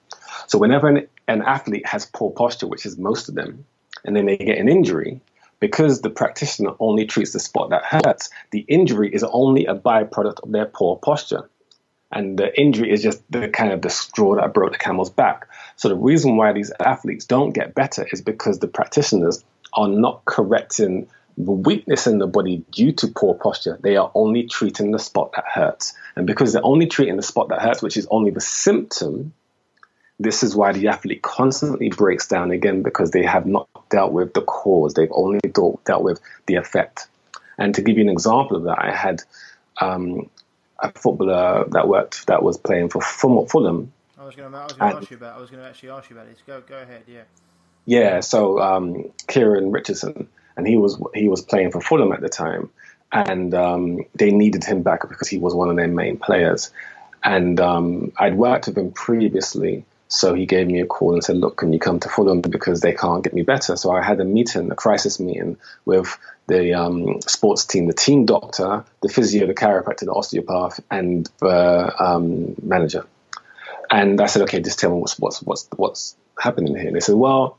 So 0.46 0.58
whenever 0.58 0.88
an, 0.88 1.08
an 1.28 1.42
athlete 1.42 1.86
has 1.86 2.06
poor 2.06 2.30
posture, 2.30 2.68
which 2.68 2.86
is 2.86 2.96
most 2.96 3.28
of 3.28 3.34
them, 3.34 3.66
and 4.04 4.16
then 4.16 4.26
they 4.26 4.36
get 4.36 4.58
an 4.58 4.68
injury, 4.68 5.20
because 5.58 6.00
the 6.00 6.10
practitioner 6.10 6.72
only 6.78 7.04
treats 7.04 7.32
the 7.32 7.40
spot 7.40 7.70
that 7.70 7.84
hurts, 7.84 8.30
the 8.50 8.60
injury 8.60 9.12
is 9.12 9.24
only 9.24 9.66
a 9.66 9.74
byproduct 9.74 10.40
of 10.42 10.52
their 10.52 10.66
poor 10.66 10.96
posture. 10.96 11.50
And 12.10 12.38
the 12.38 12.58
injury 12.60 12.90
is 12.90 13.02
just 13.02 13.22
the 13.30 13.48
kind 13.48 13.72
of 13.72 13.80
the 13.80 13.90
straw 13.90 14.36
that 14.36 14.52
broke 14.52 14.72
the 14.72 14.78
camel's 14.78 15.10
back. 15.10 15.48
So 15.82 15.88
the 15.88 15.96
reason 15.96 16.36
why 16.36 16.52
these 16.52 16.70
athletes 16.78 17.24
don't 17.24 17.50
get 17.50 17.74
better 17.74 18.06
is 18.12 18.20
because 18.20 18.60
the 18.60 18.68
practitioners 18.68 19.42
are 19.72 19.88
not 19.88 20.24
correcting 20.26 21.08
the 21.36 21.50
weakness 21.50 22.06
in 22.06 22.18
the 22.18 22.28
body 22.28 22.64
due 22.70 22.92
to 22.92 23.08
poor 23.08 23.34
posture. 23.34 23.80
They 23.82 23.96
are 23.96 24.08
only 24.14 24.44
treating 24.44 24.92
the 24.92 25.00
spot 25.00 25.32
that 25.34 25.44
hurts. 25.44 25.92
And 26.14 26.24
because 26.24 26.52
they're 26.52 26.64
only 26.64 26.86
treating 26.86 27.16
the 27.16 27.22
spot 27.24 27.48
that 27.48 27.60
hurts, 27.60 27.82
which 27.82 27.96
is 27.96 28.06
only 28.12 28.30
the 28.30 28.40
symptom, 28.40 29.32
this 30.20 30.44
is 30.44 30.54
why 30.54 30.70
the 30.70 30.86
athlete 30.86 31.20
constantly 31.20 31.88
breaks 31.88 32.28
down 32.28 32.52
again 32.52 32.84
because 32.84 33.10
they 33.10 33.24
have 33.24 33.46
not 33.46 33.68
dealt 33.90 34.12
with 34.12 34.34
the 34.34 34.42
cause. 34.42 34.94
They've 34.94 35.10
only 35.10 35.40
dealt, 35.40 35.84
dealt 35.84 36.04
with 36.04 36.20
the 36.46 36.54
effect. 36.54 37.08
And 37.58 37.74
to 37.74 37.82
give 37.82 37.96
you 37.96 38.04
an 38.04 38.08
example 38.08 38.56
of 38.56 38.62
that, 38.66 38.78
I 38.78 38.94
had 38.94 39.20
um, 39.80 40.30
a 40.78 40.92
footballer 40.92 41.64
that 41.70 41.88
worked 41.88 42.28
that 42.28 42.44
was 42.44 42.56
playing 42.56 42.90
for 42.90 43.02
Fulham. 43.02 43.92
I 44.22 44.24
was 44.24 44.36
going 44.36 44.52
to 44.52 44.58
ask 44.58 45.10
you 45.10 45.16
about. 45.16 45.36
I 45.36 45.40
was 45.40 45.50
going 45.50 45.62
to 45.62 45.68
actually 45.68 45.90
ask 45.90 46.08
you 46.08 46.16
about 46.16 46.28
this. 46.28 46.38
Go 46.46 46.60
go 46.60 46.78
ahead. 46.78 47.02
Yeah. 47.08 47.22
Yeah. 47.86 48.20
So 48.20 48.60
um, 48.60 49.10
Kieran 49.26 49.72
Richardson, 49.72 50.28
and 50.56 50.66
he 50.66 50.76
was 50.76 51.02
he 51.12 51.28
was 51.28 51.42
playing 51.42 51.72
for 51.72 51.80
Fulham 51.80 52.12
at 52.12 52.20
the 52.20 52.28
time, 52.28 52.70
and 53.10 53.52
um, 53.52 54.00
they 54.14 54.30
needed 54.30 54.62
him 54.62 54.82
back 54.82 55.08
because 55.08 55.26
he 55.26 55.38
was 55.38 55.54
one 55.54 55.70
of 55.70 55.76
their 55.76 55.88
main 55.88 56.18
players. 56.18 56.70
And 57.24 57.58
um, 57.60 58.12
I'd 58.16 58.36
worked 58.36 58.68
with 58.68 58.78
him 58.78 58.92
previously, 58.92 59.84
so 60.06 60.34
he 60.34 60.46
gave 60.46 60.68
me 60.68 60.80
a 60.80 60.86
call 60.86 61.14
and 61.14 61.24
said, 61.24 61.36
"Look, 61.36 61.56
can 61.56 61.72
you 61.72 61.80
come 61.80 61.98
to 62.00 62.08
Fulham 62.08 62.42
because 62.42 62.80
they 62.80 62.92
can't 62.92 63.24
get 63.24 63.34
me 63.34 63.42
better?" 63.42 63.74
So 63.74 63.90
I 63.90 64.02
had 64.02 64.20
a 64.20 64.24
meeting, 64.24 64.70
a 64.70 64.76
crisis 64.76 65.18
meeting 65.18 65.56
with 65.84 66.16
the 66.46 66.74
um, 66.74 67.20
sports 67.22 67.64
team, 67.64 67.88
the 67.88 67.92
team 67.92 68.26
doctor, 68.26 68.84
the 69.02 69.08
physio, 69.08 69.48
the 69.48 69.54
chiropractor, 69.54 70.04
the 70.04 70.12
osteopath, 70.12 70.78
and 70.92 71.28
the 71.40 71.92
um, 71.98 72.54
manager. 72.62 73.04
And 73.92 74.20
I 74.20 74.26
said, 74.26 74.42
okay, 74.42 74.60
just 74.60 74.78
tell 74.78 74.90
me 74.90 75.00
what's 75.00 75.18
what's 75.18 75.42
what's 75.42 75.68
what's 75.76 76.16
happening 76.40 76.74
here. 76.74 76.86
And 76.86 76.96
they 76.96 77.00
said, 77.00 77.14
well, 77.14 77.58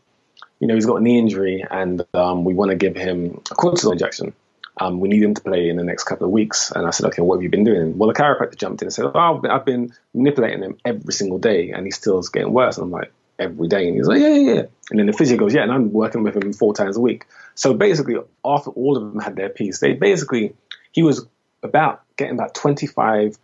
you 0.59 0.67
know, 0.67 0.73
he's 0.73 0.87
got 0.87 0.95
a 0.95 1.01
knee 1.01 1.19
injury, 1.19 1.63
and 1.69 2.03
um, 2.15 2.43
we 2.43 2.55
want 2.55 2.71
to 2.71 2.75
give 2.75 2.95
him 2.95 3.41
a 3.51 3.55
cortisone 3.55 3.93
injection. 3.93 4.33
Um, 4.81 4.99
we 4.99 5.07
need 5.07 5.21
him 5.21 5.35
to 5.35 5.41
play 5.41 5.69
in 5.69 5.77
the 5.77 5.83
next 5.83 6.05
couple 6.05 6.25
of 6.25 6.31
weeks. 6.31 6.71
And 6.71 6.87
I 6.87 6.89
said, 6.89 7.05
okay, 7.07 7.21
what 7.21 7.35
have 7.35 7.43
you 7.43 7.49
been 7.49 7.63
doing? 7.63 7.95
Well, 7.95 8.11
the 8.11 8.15
chiropractor 8.15 8.57
jumped 8.57 8.81
in 8.81 8.87
and 8.87 8.93
said, 8.93 9.05
oh, 9.05 9.41
I've 9.47 9.65
been 9.65 9.93
manipulating 10.15 10.63
him 10.63 10.77
every 10.83 11.13
single 11.13 11.37
day, 11.37 11.69
and 11.69 11.85
he 11.85 11.91
still 11.91 12.19
getting 12.23 12.51
worse. 12.51 12.77
And 12.77 12.85
I'm 12.85 12.91
like, 12.91 13.13
every 13.37 13.67
day? 13.67 13.87
And 13.87 13.95
he's 13.95 14.07
like, 14.07 14.19
yeah, 14.19 14.29
yeah, 14.29 14.53
yeah. 14.53 14.63
And 14.89 14.99
then 14.99 15.05
the 15.05 15.13
physio 15.13 15.37
goes, 15.37 15.53
yeah, 15.53 15.61
and 15.61 15.71
I'm 15.71 15.93
working 15.93 16.23
with 16.23 16.35
him 16.35 16.51
four 16.53 16.73
times 16.73 16.97
a 16.97 16.99
week. 16.99 17.25
So 17.53 17.75
basically, 17.75 18.15
after 18.43 18.71
all 18.71 18.97
of 18.97 19.03
them 19.03 19.21
had 19.21 19.35
their 19.35 19.49
piece, 19.49 19.79
they 19.79 19.93
basically, 19.93 20.55
he 20.91 21.03
was 21.03 21.27
about 21.61 22.01
getting 22.17 22.33
about 22.33 22.55
25 22.55 23.37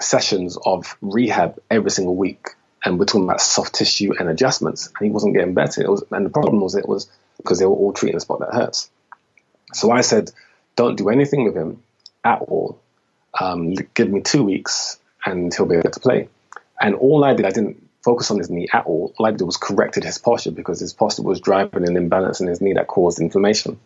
sessions 0.00 0.56
of 0.64 0.96
rehab 1.00 1.58
every 1.70 1.90
single 1.90 2.16
week. 2.16 2.48
And 2.84 2.98
we're 2.98 3.04
talking 3.04 3.24
about 3.24 3.40
soft 3.40 3.74
tissue 3.74 4.12
and 4.18 4.28
adjustments. 4.28 4.86
And 4.86 5.06
he 5.06 5.10
wasn't 5.10 5.34
getting 5.34 5.54
better. 5.54 5.82
It 5.82 5.88
was, 5.88 6.04
and 6.10 6.26
the 6.26 6.30
problem 6.30 6.60
was 6.60 6.74
it 6.74 6.88
was 6.88 7.10
because 7.36 7.58
they 7.58 7.66
were 7.66 7.74
all 7.74 7.92
treating 7.92 8.16
the 8.16 8.20
spot 8.20 8.40
that 8.40 8.52
hurts. 8.52 8.90
So 9.72 9.90
I 9.90 10.00
said, 10.00 10.30
don't 10.76 10.96
do 10.96 11.08
anything 11.08 11.44
with 11.44 11.56
him 11.56 11.82
at 12.24 12.40
all. 12.40 12.80
Um, 13.38 13.74
give 13.94 14.10
me 14.10 14.20
two 14.20 14.42
weeks 14.42 14.98
and 15.24 15.54
he'll 15.54 15.66
be 15.66 15.76
able 15.76 15.90
to 15.90 16.00
play. 16.00 16.28
And 16.80 16.94
all 16.94 17.24
I 17.24 17.34
did, 17.34 17.46
I 17.46 17.50
didn't 17.50 17.88
focus 18.02 18.30
on 18.30 18.38
his 18.38 18.50
knee 18.50 18.68
at 18.72 18.84
all. 18.84 19.14
All 19.16 19.26
I 19.26 19.30
did 19.30 19.42
was 19.42 19.56
corrected 19.56 20.04
his 20.04 20.18
posture 20.18 20.50
because 20.50 20.80
his 20.80 20.92
posture 20.92 21.22
was 21.22 21.40
driving 21.40 21.88
an 21.88 21.96
imbalance 21.96 22.40
in 22.40 22.48
his 22.48 22.60
knee 22.60 22.74
that 22.74 22.88
caused 22.88 23.20
inflammation. 23.20 23.78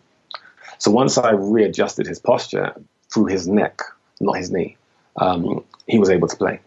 So 0.78 0.90
once 0.90 1.18
I 1.18 1.32
readjusted 1.32 2.06
his 2.06 2.18
posture 2.18 2.74
through 3.12 3.26
his 3.26 3.46
neck, 3.46 3.82
not 4.20 4.36
his 4.36 4.50
knee, 4.50 4.76
um, 5.18 5.64
he 5.86 5.98
was 5.98 6.10
able 6.10 6.28
to 6.28 6.36
play. 6.36 6.60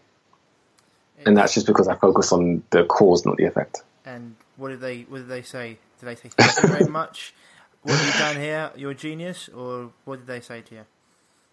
And 1.26 1.36
that's 1.36 1.52
just 1.52 1.66
because 1.66 1.86
I 1.86 1.96
focus 1.96 2.32
on 2.32 2.62
the 2.70 2.84
cause, 2.84 3.26
not 3.26 3.36
the 3.36 3.44
effect. 3.44 3.82
And 4.06 4.36
what 4.56 4.70
did 4.70 4.80
they 4.80 5.02
what 5.02 5.18
did 5.18 5.28
they 5.28 5.42
say? 5.42 5.78
Did 6.00 6.06
they 6.06 6.14
say 6.14 6.30
thank 6.30 6.62
you 6.62 6.68
very 6.68 6.90
much? 6.90 7.34
What 7.82 7.96
have 7.96 8.06
you 8.06 8.20
done 8.20 8.36
here? 8.36 8.70
You're 8.76 8.90
a 8.92 8.94
genius, 8.94 9.48
or 9.48 9.90
what 10.04 10.16
did 10.16 10.26
they 10.26 10.40
say 10.40 10.62
to 10.62 10.74
you? 10.74 10.84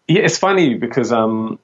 Yeah, 0.07 0.21
it's 0.21 0.38
funny 0.38 0.75
because 0.75 1.12
um, 1.12 1.60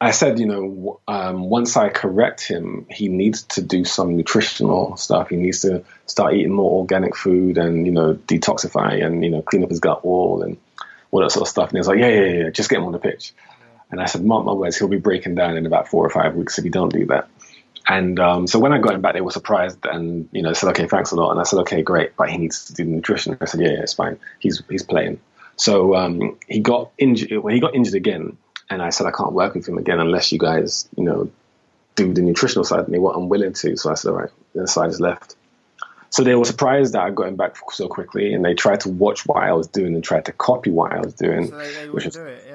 I 0.00 0.10
said, 0.10 0.38
you 0.38 0.46
know, 0.46 1.00
um, 1.08 1.48
once 1.48 1.76
I 1.76 1.88
correct 1.88 2.46
him, 2.46 2.86
he 2.90 3.08
needs 3.08 3.44
to 3.44 3.62
do 3.62 3.84
some 3.84 4.16
nutritional 4.16 4.96
stuff. 4.96 5.30
He 5.30 5.36
needs 5.36 5.62
to 5.62 5.84
start 6.06 6.34
eating 6.34 6.52
more 6.52 6.80
organic 6.80 7.16
food 7.16 7.56
and, 7.56 7.86
you 7.86 7.92
know, 7.92 8.14
detoxify 8.14 9.02
and, 9.04 9.24
you 9.24 9.30
know, 9.30 9.40
clean 9.40 9.62
up 9.62 9.70
his 9.70 9.80
gut 9.80 10.04
wall 10.04 10.42
and 10.42 10.58
all 11.10 11.20
that 11.20 11.30
sort 11.30 11.42
of 11.42 11.48
stuff. 11.48 11.68
And 11.68 11.76
he 11.76 11.78
was 11.78 11.88
like, 11.88 11.98
yeah, 11.98 12.08
yeah, 12.08 12.44
yeah, 12.44 12.50
just 12.50 12.68
get 12.68 12.80
him 12.80 12.84
on 12.84 12.92
the 12.92 12.98
pitch. 12.98 13.32
And 13.94 14.02
I 14.02 14.06
said, 14.06 14.24
mark 14.24 14.44
my 14.44 14.52
words, 14.52 14.76
he'll 14.76 14.88
be 14.88 14.98
breaking 14.98 15.36
down 15.36 15.56
in 15.56 15.66
about 15.66 15.86
four 15.86 16.04
or 16.04 16.10
five 16.10 16.34
weeks 16.34 16.58
if 16.58 16.64
you 16.64 16.70
don't 16.72 16.92
do 16.92 17.06
that. 17.06 17.28
And 17.88 18.18
um, 18.18 18.48
so 18.48 18.58
when 18.58 18.72
I 18.72 18.78
got 18.78 18.96
him 18.96 19.02
back, 19.02 19.14
they 19.14 19.20
were 19.20 19.30
surprised 19.30 19.86
and, 19.86 20.28
you 20.32 20.42
know, 20.42 20.52
said, 20.52 20.70
okay, 20.70 20.88
thanks 20.88 21.12
a 21.12 21.14
lot. 21.14 21.30
And 21.30 21.38
I 21.38 21.44
said, 21.44 21.60
okay, 21.60 21.80
great, 21.82 22.16
but 22.16 22.28
he 22.28 22.36
needs 22.36 22.64
to 22.64 22.74
do 22.74 22.82
the 22.82 22.90
nutrition. 22.90 23.38
I 23.40 23.44
said, 23.44 23.60
yeah, 23.60 23.68
yeah, 23.68 23.82
it's 23.82 23.92
fine. 23.92 24.18
He's, 24.40 24.60
he's 24.68 24.82
playing. 24.82 25.20
So 25.54 25.94
um, 25.94 26.36
he 26.48 26.58
got 26.58 26.90
injured, 26.98 27.38
when 27.38 27.54
he 27.54 27.60
got 27.60 27.76
injured 27.76 27.94
again, 27.94 28.36
and 28.68 28.82
I 28.82 28.90
said, 28.90 29.06
I 29.06 29.12
can't 29.12 29.32
work 29.32 29.54
with 29.54 29.68
him 29.68 29.78
again 29.78 30.00
unless 30.00 30.32
you 30.32 30.40
guys, 30.40 30.88
you 30.96 31.04
know, 31.04 31.30
do 31.94 32.12
the 32.12 32.22
nutritional 32.22 32.64
side. 32.64 32.80
And 32.86 32.92
they 32.92 32.98
were 32.98 33.16
unwilling 33.16 33.52
to. 33.52 33.76
So 33.76 33.92
I 33.92 33.94
said, 33.94 34.08
all 34.08 34.16
right, 34.16 34.30
then 34.56 34.66
side 34.66 34.90
is 34.90 34.98
left. 34.98 35.36
So 36.14 36.22
they 36.22 36.36
were 36.36 36.44
surprised 36.44 36.94
that 36.94 37.02
I 37.02 37.10
got 37.10 37.26
him 37.26 37.36
back 37.36 37.56
so 37.72 37.88
quickly, 37.88 38.34
and 38.34 38.44
they 38.44 38.54
tried 38.54 38.80
to 38.80 38.88
watch 38.88 39.26
what 39.26 39.42
I 39.42 39.52
was 39.52 39.66
doing 39.66 39.94
and 39.94 40.04
tried 40.04 40.26
to 40.26 40.32
copy 40.32 40.70
what 40.70 40.92
I 40.92 41.00
was 41.00 41.14
doing. 41.14 41.48
So 41.48 41.58
they, 41.58 41.72
they 41.72 41.88
which 41.88 42.04
was, 42.04 42.14
do 42.14 42.24
it, 42.24 42.44
yeah. 42.46 42.53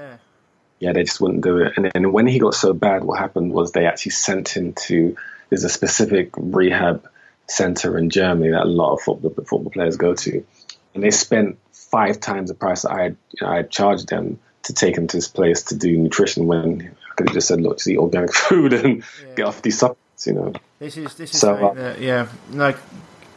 Yeah, 0.79 0.93
they 0.93 1.03
just 1.03 1.19
wouldn't 1.19 1.43
do 1.43 1.57
it. 1.57 1.73
And 1.75 1.91
then 1.93 2.11
when 2.11 2.27
he 2.27 2.39
got 2.39 2.53
so 2.53 2.73
bad, 2.73 3.03
what 3.03 3.19
happened 3.19 3.51
was 3.51 3.71
they 3.71 3.85
actually 3.85 4.13
sent 4.13 4.49
him 4.49 4.73
to 4.87 5.15
there's 5.49 5.63
a 5.63 5.69
specific 5.69 6.31
rehab 6.37 7.07
center 7.47 7.97
in 7.97 8.09
Germany 8.09 8.51
that 8.51 8.63
a 8.63 8.65
lot 8.65 8.93
of 8.93 9.01
football 9.01 9.31
football 9.31 9.71
players 9.71 9.97
go 9.97 10.13
to, 10.13 10.45
and 10.93 11.03
they 11.03 11.11
spent 11.11 11.57
five 11.71 12.19
times 12.19 12.49
the 12.49 12.55
price 12.55 12.83
that 12.83 12.91
I 12.91 13.03
had, 13.03 13.17
you 13.31 13.45
know, 13.45 13.53
I 13.53 13.57
had 13.57 13.71
charged 13.71 14.09
them 14.09 14.39
to 14.63 14.73
take 14.73 14.97
him 14.97 15.07
to 15.07 15.17
this 15.17 15.27
place 15.27 15.63
to 15.63 15.75
do 15.75 15.97
nutrition 15.97 16.45
when 16.47 16.81
I 16.81 17.15
could 17.15 17.29
have 17.29 17.33
just 17.33 17.47
said, 17.47 17.61
look, 17.61 17.77
just 17.77 17.87
eat 17.87 17.97
organic 17.97 18.33
food 18.47 18.73
and 18.73 18.97
yeah. 18.97 19.35
get 19.35 19.45
off 19.45 19.61
these 19.61 19.79
supplements, 19.79 20.27
you 20.27 20.33
know. 20.33 20.53
This 20.77 20.97
is 20.97 21.15
this 21.15 21.33
is 21.33 21.41
so, 21.41 21.47
something 21.47 21.67
uh, 21.69 21.73
that 21.73 22.01
yeah, 22.01 22.27
like 22.51 22.77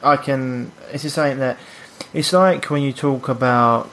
I 0.03 0.17
can. 0.17 0.71
This 0.93 1.05
is 1.05 1.15
something 1.15 1.39
that 1.39 1.59
it's 2.13 2.33
like 2.33 2.71
when 2.71 2.83
you 2.83 2.93
talk 2.93 3.29
about 3.29 3.91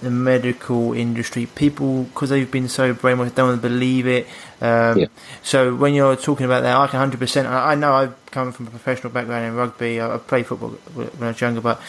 the 0.00 0.10
medical 0.10 0.92
industry, 0.92 1.46
people 1.46 2.04
because 2.04 2.30
they've 2.30 2.50
been 2.50 2.68
so 2.68 2.94
brainwashed, 2.94 3.34
don't 3.34 3.48
want 3.48 3.62
to 3.62 3.68
believe 3.68 4.06
it. 4.06 4.26
Um, 4.60 4.98
yeah. 4.98 5.06
So 5.42 5.74
when 5.74 5.94
you're 5.94 6.16
talking 6.16 6.46
about 6.46 6.62
that, 6.62 6.76
I 6.76 6.86
can 6.86 6.98
hundred 6.98 7.20
percent. 7.20 7.48
I 7.48 7.74
know 7.74 7.92
I've 7.92 8.26
come 8.26 8.52
from 8.52 8.66
a 8.66 8.70
professional 8.70 9.12
background 9.12 9.46
in 9.46 9.54
rugby. 9.54 10.00
I, 10.00 10.14
I 10.14 10.18
played 10.18 10.46
football 10.46 10.70
when 10.70 11.10
I 11.20 11.28
was 11.28 11.40
younger, 11.40 11.60
but 11.60 11.80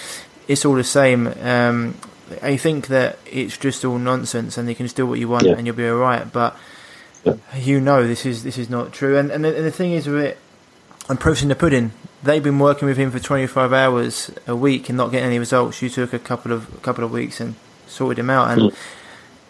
it's 0.47 0.65
all 0.65 0.75
the 0.75 0.83
same. 0.83 1.27
Um, 1.41 1.95
I 2.41 2.57
think 2.57 2.87
that 2.87 3.19
it's 3.31 3.57
just 3.57 3.85
all 3.85 3.97
nonsense, 3.97 4.57
and 4.57 4.67
you 4.67 4.75
can 4.75 4.85
just 4.85 4.95
do 4.95 5.05
what 5.05 5.19
you 5.19 5.27
want, 5.27 5.45
yeah. 5.45 5.53
and 5.53 5.65
you'll 5.65 5.75
be 5.75 5.87
all 5.87 5.97
right. 5.97 6.31
But 6.31 6.55
yeah. 7.23 7.35
you 7.57 7.79
know 7.79 8.07
this 8.07 8.25
is 8.25 8.43
this 8.43 8.57
is 8.57 8.69
not 8.69 8.93
true. 8.93 9.17
And 9.17 9.31
and 9.31 9.43
the, 9.43 9.55
and 9.55 9.65
the 9.65 9.71
thing 9.71 9.91
is 9.91 10.07
with 10.07 10.21
it, 10.21 10.37
I'm 11.09 11.17
proofing 11.17 11.49
the 11.49 11.55
pudding. 11.55 11.91
They've 12.23 12.43
been 12.43 12.57
working 12.57 12.87
with 12.87 12.97
him 12.97 13.11
for 13.11 13.19
25 13.19 13.71
hours 13.71 14.31
a 14.47 14.55
week 14.55 14.89
and 14.89 14.97
not 14.97 15.11
getting 15.11 15.27
any 15.27 15.37
results. 15.37 15.81
You 15.83 15.89
took 15.89 16.13
a 16.13 16.19
couple 16.19 16.51
of 16.51 16.73
a 16.73 16.77
couple 16.79 17.03
of 17.03 17.11
weeks 17.11 17.39
and 17.39 17.55
sorted 17.87 18.19
him 18.19 18.29
out, 18.29 18.51
and 18.51 18.71
mm. 18.71 18.75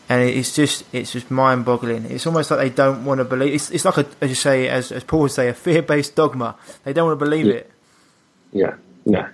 and 0.10 0.30
it's 0.30 0.56
just 0.56 0.84
it's 0.94 1.12
just 1.12 1.32
mind 1.32 1.66
boggling. 1.66 2.06
It's 2.06 2.26
almost 2.28 2.52
like 2.52 2.60
they 2.60 2.70
don't 2.70 3.06
want 3.06 3.20
to 3.20 3.26
believe. 3.26 3.54
It's 3.54 3.72
it's 3.72 3.86
like 3.86 3.98
a, 3.98 4.06
as 4.22 4.30
you 4.30 4.36
say, 4.36 4.68
as 4.68 4.92
as 4.92 5.04
Paul 5.04 5.22
would 5.22 5.32
say, 5.32 5.48
a 5.50 5.54
fear 5.54 5.82
based 5.82 6.16
dogma. 6.16 6.56
They 6.84 6.94
don't 6.94 7.08
want 7.08 7.20
to 7.20 7.26
believe 7.26 7.46
yeah. 7.48 7.54
it. 7.54 7.72
Yeah, 8.52 8.76
yeah, 9.06 9.30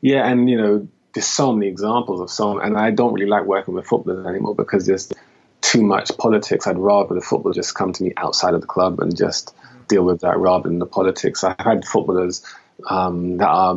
yeah, 0.00 0.28
and 0.28 0.48
you 0.48 0.56
know 0.56 0.88
there's 1.14 1.26
so 1.26 1.52
many 1.52 1.68
examples 1.68 2.20
of 2.20 2.30
some, 2.30 2.60
and 2.60 2.76
I 2.76 2.90
don't 2.90 3.12
really 3.12 3.28
like 3.28 3.44
working 3.44 3.74
with 3.74 3.86
footballers 3.86 4.26
anymore 4.26 4.54
because 4.54 4.86
there's 4.86 5.12
too 5.60 5.82
much 5.82 6.16
politics. 6.16 6.66
I'd 6.66 6.78
rather 6.78 7.14
the 7.14 7.20
football 7.20 7.52
just 7.52 7.74
come 7.74 7.92
to 7.92 8.02
me 8.02 8.12
outside 8.16 8.54
of 8.54 8.60
the 8.60 8.66
club 8.66 9.00
and 9.00 9.16
just 9.16 9.54
deal 9.88 10.04
with 10.04 10.20
that 10.20 10.38
rather 10.38 10.68
than 10.68 10.78
the 10.78 10.86
politics. 10.86 11.42
I've 11.42 11.58
had 11.58 11.84
footballers 11.84 12.44
um, 12.88 13.38
that 13.38 13.48
are, 13.48 13.76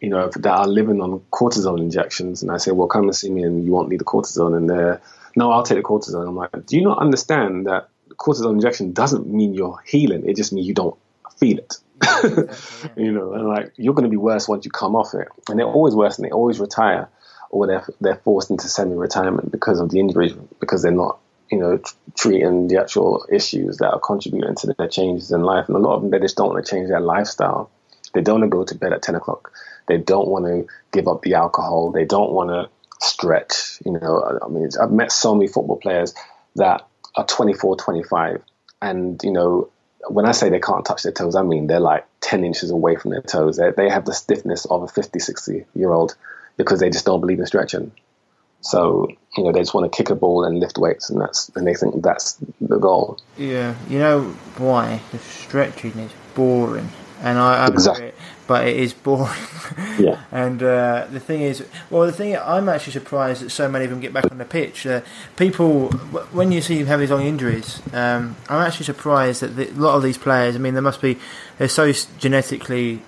you 0.00 0.08
know, 0.08 0.28
that 0.28 0.46
are 0.46 0.66
living 0.66 1.00
on 1.00 1.20
cortisone 1.30 1.80
injections, 1.80 2.42
and 2.42 2.50
I 2.50 2.56
say, 2.56 2.70
well, 2.70 2.88
come 2.88 3.04
and 3.04 3.14
see 3.14 3.30
me, 3.30 3.42
and 3.42 3.64
you 3.64 3.72
won't 3.72 3.90
need 3.90 4.00
the 4.00 4.04
cortisone, 4.04 4.56
and 4.56 4.68
they're, 4.68 5.00
no, 5.36 5.50
I'll 5.50 5.62
take 5.62 5.78
the 5.78 5.84
cortisone. 5.84 6.26
I'm 6.26 6.36
like, 6.36 6.66
do 6.66 6.76
you 6.76 6.82
not 6.82 6.98
understand 6.98 7.66
that 7.66 7.88
cortisone 8.16 8.54
injection 8.54 8.92
doesn't 8.92 9.26
mean 9.26 9.54
you're 9.54 9.78
healing? 9.84 10.28
It 10.28 10.36
just 10.36 10.52
means 10.52 10.66
you 10.66 10.74
don't 10.74 10.96
feel 11.38 11.58
it. 11.58 11.76
you 12.96 13.12
know, 13.12 13.34
and 13.34 13.48
like 13.48 13.72
you're 13.76 13.94
going 13.94 14.04
to 14.04 14.10
be 14.10 14.16
worse 14.16 14.48
once 14.48 14.64
you 14.64 14.70
come 14.70 14.96
off 14.96 15.12
it, 15.14 15.28
and 15.48 15.58
they're 15.58 15.66
always 15.66 15.94
worse, 15.94 16.18
and 16.18 16.26
they 16.26 16.30
always 16.30 16.58
retire, 16.58 17.08
or 17.50 17.66
they're 17.66 17.86
they're 18.00 18.16
forced 18.16 18.50
into 18.50 18.68
semi-retirement 18.68 19.52
because 19.52 19.80
of 19.80 19.90
the 19.90 20.00
injuries, 20.00 20.32
because 20.60 20.82
they're 20.82 20.92
not, 20.92 21.18
you 21.50 21.58
know, 21.58 21.78
treating 22.16 22.68
the 22.68 22.80
actual 22.80 23.26
issues 23.30 23.78
that 23.78 23.90
are 23.90 24.00
contributing 24.00 24.54
to 24.54 24.72
their 24.72 24.88
changes 24.88 25.30
in 25.30 25.42
life, 25.42 25.68
and 25.68 25.76
a 25.76 25.80
lot 25.80 25.96
of 25.96 26.02
them 26.02 26.10
they 26.10 26.18
just 26.18 26.36
don't 26.36 26.48
want 26.48 26.64
to 26.64 26.70
change 26.70 26.88
their 26.88 27.00
lifestyle. 27.00 27.70
They 28.14 28.22
don't 28.22 28.40
want 28.40 28.50
to 28.50 28.56
go 28.56 28.64
to 28.64 28.74
bed 28.74 28.94
at 28.94 29.02
ten 29.02 29.14
o'clock. 29.14 29.52
They 29.90 29.98
don't 29.98 30.28
want 30.28 30.44
to 30.44 30.72
give 30.92 31.08
up 31.08 31.22
the 31.22 31.34
alcohol. 31.34 31.90
They 31.90 32.04
don't 32.04 32.30
want 32.30 32.50
to 32.50 32.70
stretch. 33.04 33.80
You 33.84 33.92
know, 33.92 34.18
uh, 34.18 34.38
I 34.44 34.48
mean, 34.48 34.68
I've 34.80 34.92
met 34.92 35.10
so 35.10 35.34
many 35.34 35.48
football 35.48 35.78
players 35.78 36.14
that 36.54 36.86
are 37.16 37.26
24, 37.26 37.76
25, 37.76 38.40
and 38.80 39.20
you 39.24 39.32
know 39.32 39.68
when 40.08 40.26
I 40.26 40.32
say 40.32 40.48
they 40.48 40.60
can't 40.60 40.84
touch 40.84 41.02
their 41.02 41.10
toes, 41.12 41.34
I 41.34 41.42
mean 41.42 41.66
they're 41.66 41.80
like 41.80 42.06
10 42.20 42.44
inches 42.44 42.70
away 42.70 42.94
from 42.94 43.10
their 43.10 43.20
toes. 43.20 43.56
They, 43.56 43.72
they 43.72 43.88
have 43.88 44.04
the 44.04 44.14
stiffness 44.14 44.64
of 44.64 44.84
a 44.84 44.86
50, 44.86 45.18
60 45.18 45.66
year 45.74 45.92
old 45.92 46.14
because 46.56 46.78
they 46.78 46.88
just 46.88 47.04
don't 47.04 47.20
believe 47.20 47.40
in 47.40 47.46
stretching. 47.46 47.90
So, 48.60 49.08
you 49.36 49.42
know, 49.42 49.50
they 49.50 49.58
just 49.58 49.74
want 49.74 49.90
to 49.90 49.96
kick 49.96 50.10
a 50.10 50.14
ball 50.14 50.44
and 50.44 50.60
lift 50.60 50.78
weights, 50.78 51.10
and 51.10 51.20
that's 51.20 51.50
and 51.56 51.66
they 51.66 51.74
think 51.74 52.00
that's 52.00 52.38
the 52.60 52.78
goal. 52.78 53.18
Yeah, 53.36 53.74
you 53.88 53.98
know 53.98 54.22
why? 54.58 55.00
The 55.10 55.18
stretching 55.18 55.98
is 55.98 56.12
boring, 56.36 56.90
and 57.22 57.38
I, 57.38 57.64
I 57.64 57.68
exactly 57.68 58.12
but 58.50 58.66
it 58.66 58.76
is 58.78 58.92
boring. 58.92 59.30
yeah. 60.00 60.24
And 60.32 60.60
uh, 60.60 61.06
the 61.08 61.20
thing 61.20 61.42
is, 61.42 61.64
well, 61.88 62.04
the 62.04 62.10
thing 62.10 62.36
I'm 62.36 62.68
actually 62.68 62.94
surprised 62.94 63.42
that 63.42 63.50
so 63.50 63.68
many 63.68 63.84
of 63.84 63.92
them 63.92 64.00
get 64.00 64.12
back 64.12 64.28
on 64.28 64.38
the 64.38 64.44
pitch. 64.44 64.88
Uh, 64.88 65.02
people, 65.36 65.90
when 66.32 66.50
you 66.50 66.60
see 66.60 66.78
them 66.78 66.88
have 66.88 66.98
these 66.98 67.12
long 67.12 67.24
injuries, 67.24 67.80
um, 67.92 68.34
I'm 68.48 68.66
actually 68.66 68.86
surprised 68.86 69.42
that 69.42 69.54
the, 69.54 69.70
a 69.70 69.78
lot 69.78 69.94
of 69.94 70.02
these 70.02 70.18
players. 70.18 70.56
I 70.56 70.58
mean, 70.58 70.74
they 70.74 70.80
must 70.80 71.00
be 71.00 71.16
they're 71.58 71.68
so 71.68 71.92
genetically 72.18 73.02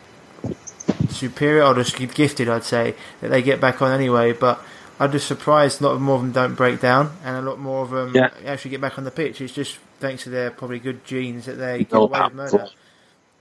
superior 1.09 1.65
or 1.65 1.75
just 1.75 1.97
gifted, 1.97 2.49
I'd 2.49 2.63
say, 2.63 2.95
that 3.21 3.31
they 3.31 3.43
get 3.43 3.61
back 3.61 3.83
on 3.83 3.91
anyway. 3.91 4.33
But 4.35 4.61
I'm 5.01 5.11
just 5.11 5.27
surprised 5.27 5.81
a 5.81 5.89
lot 5.89 6.01
more 6.01 6.15
of 6.15 6.23
them 6.23 6.31
don't 6.31 6.55
break 6.55 6.81
down, 6.81 7.17
and 7.25 7.37
a 7.37 7.43
lot 7.43 7.59
more 7.59 7.83
of 7.83 7.91
them 7.91 8.15
yeah. 8.15 8.31
actually 8.47 8.71
get 8.71 8.81
back 8.81 8.97
on 8.97 9.03
the 9.03 9.11
pitch. 9.11 9.41
It's 9.41 9.55
just 9.55 9.81
thanks 9.99 10.23
to 10.23 10.31
their 10.31 10.53
probably 10.53 10.79
good 10.79 11.05
genes 11.05 11.47
that 11.47 11.55
they 11.55 11.83
get 11.83 11.95
away 11.95 12.23
with 12.23 12.35
murder. 12.35 12.69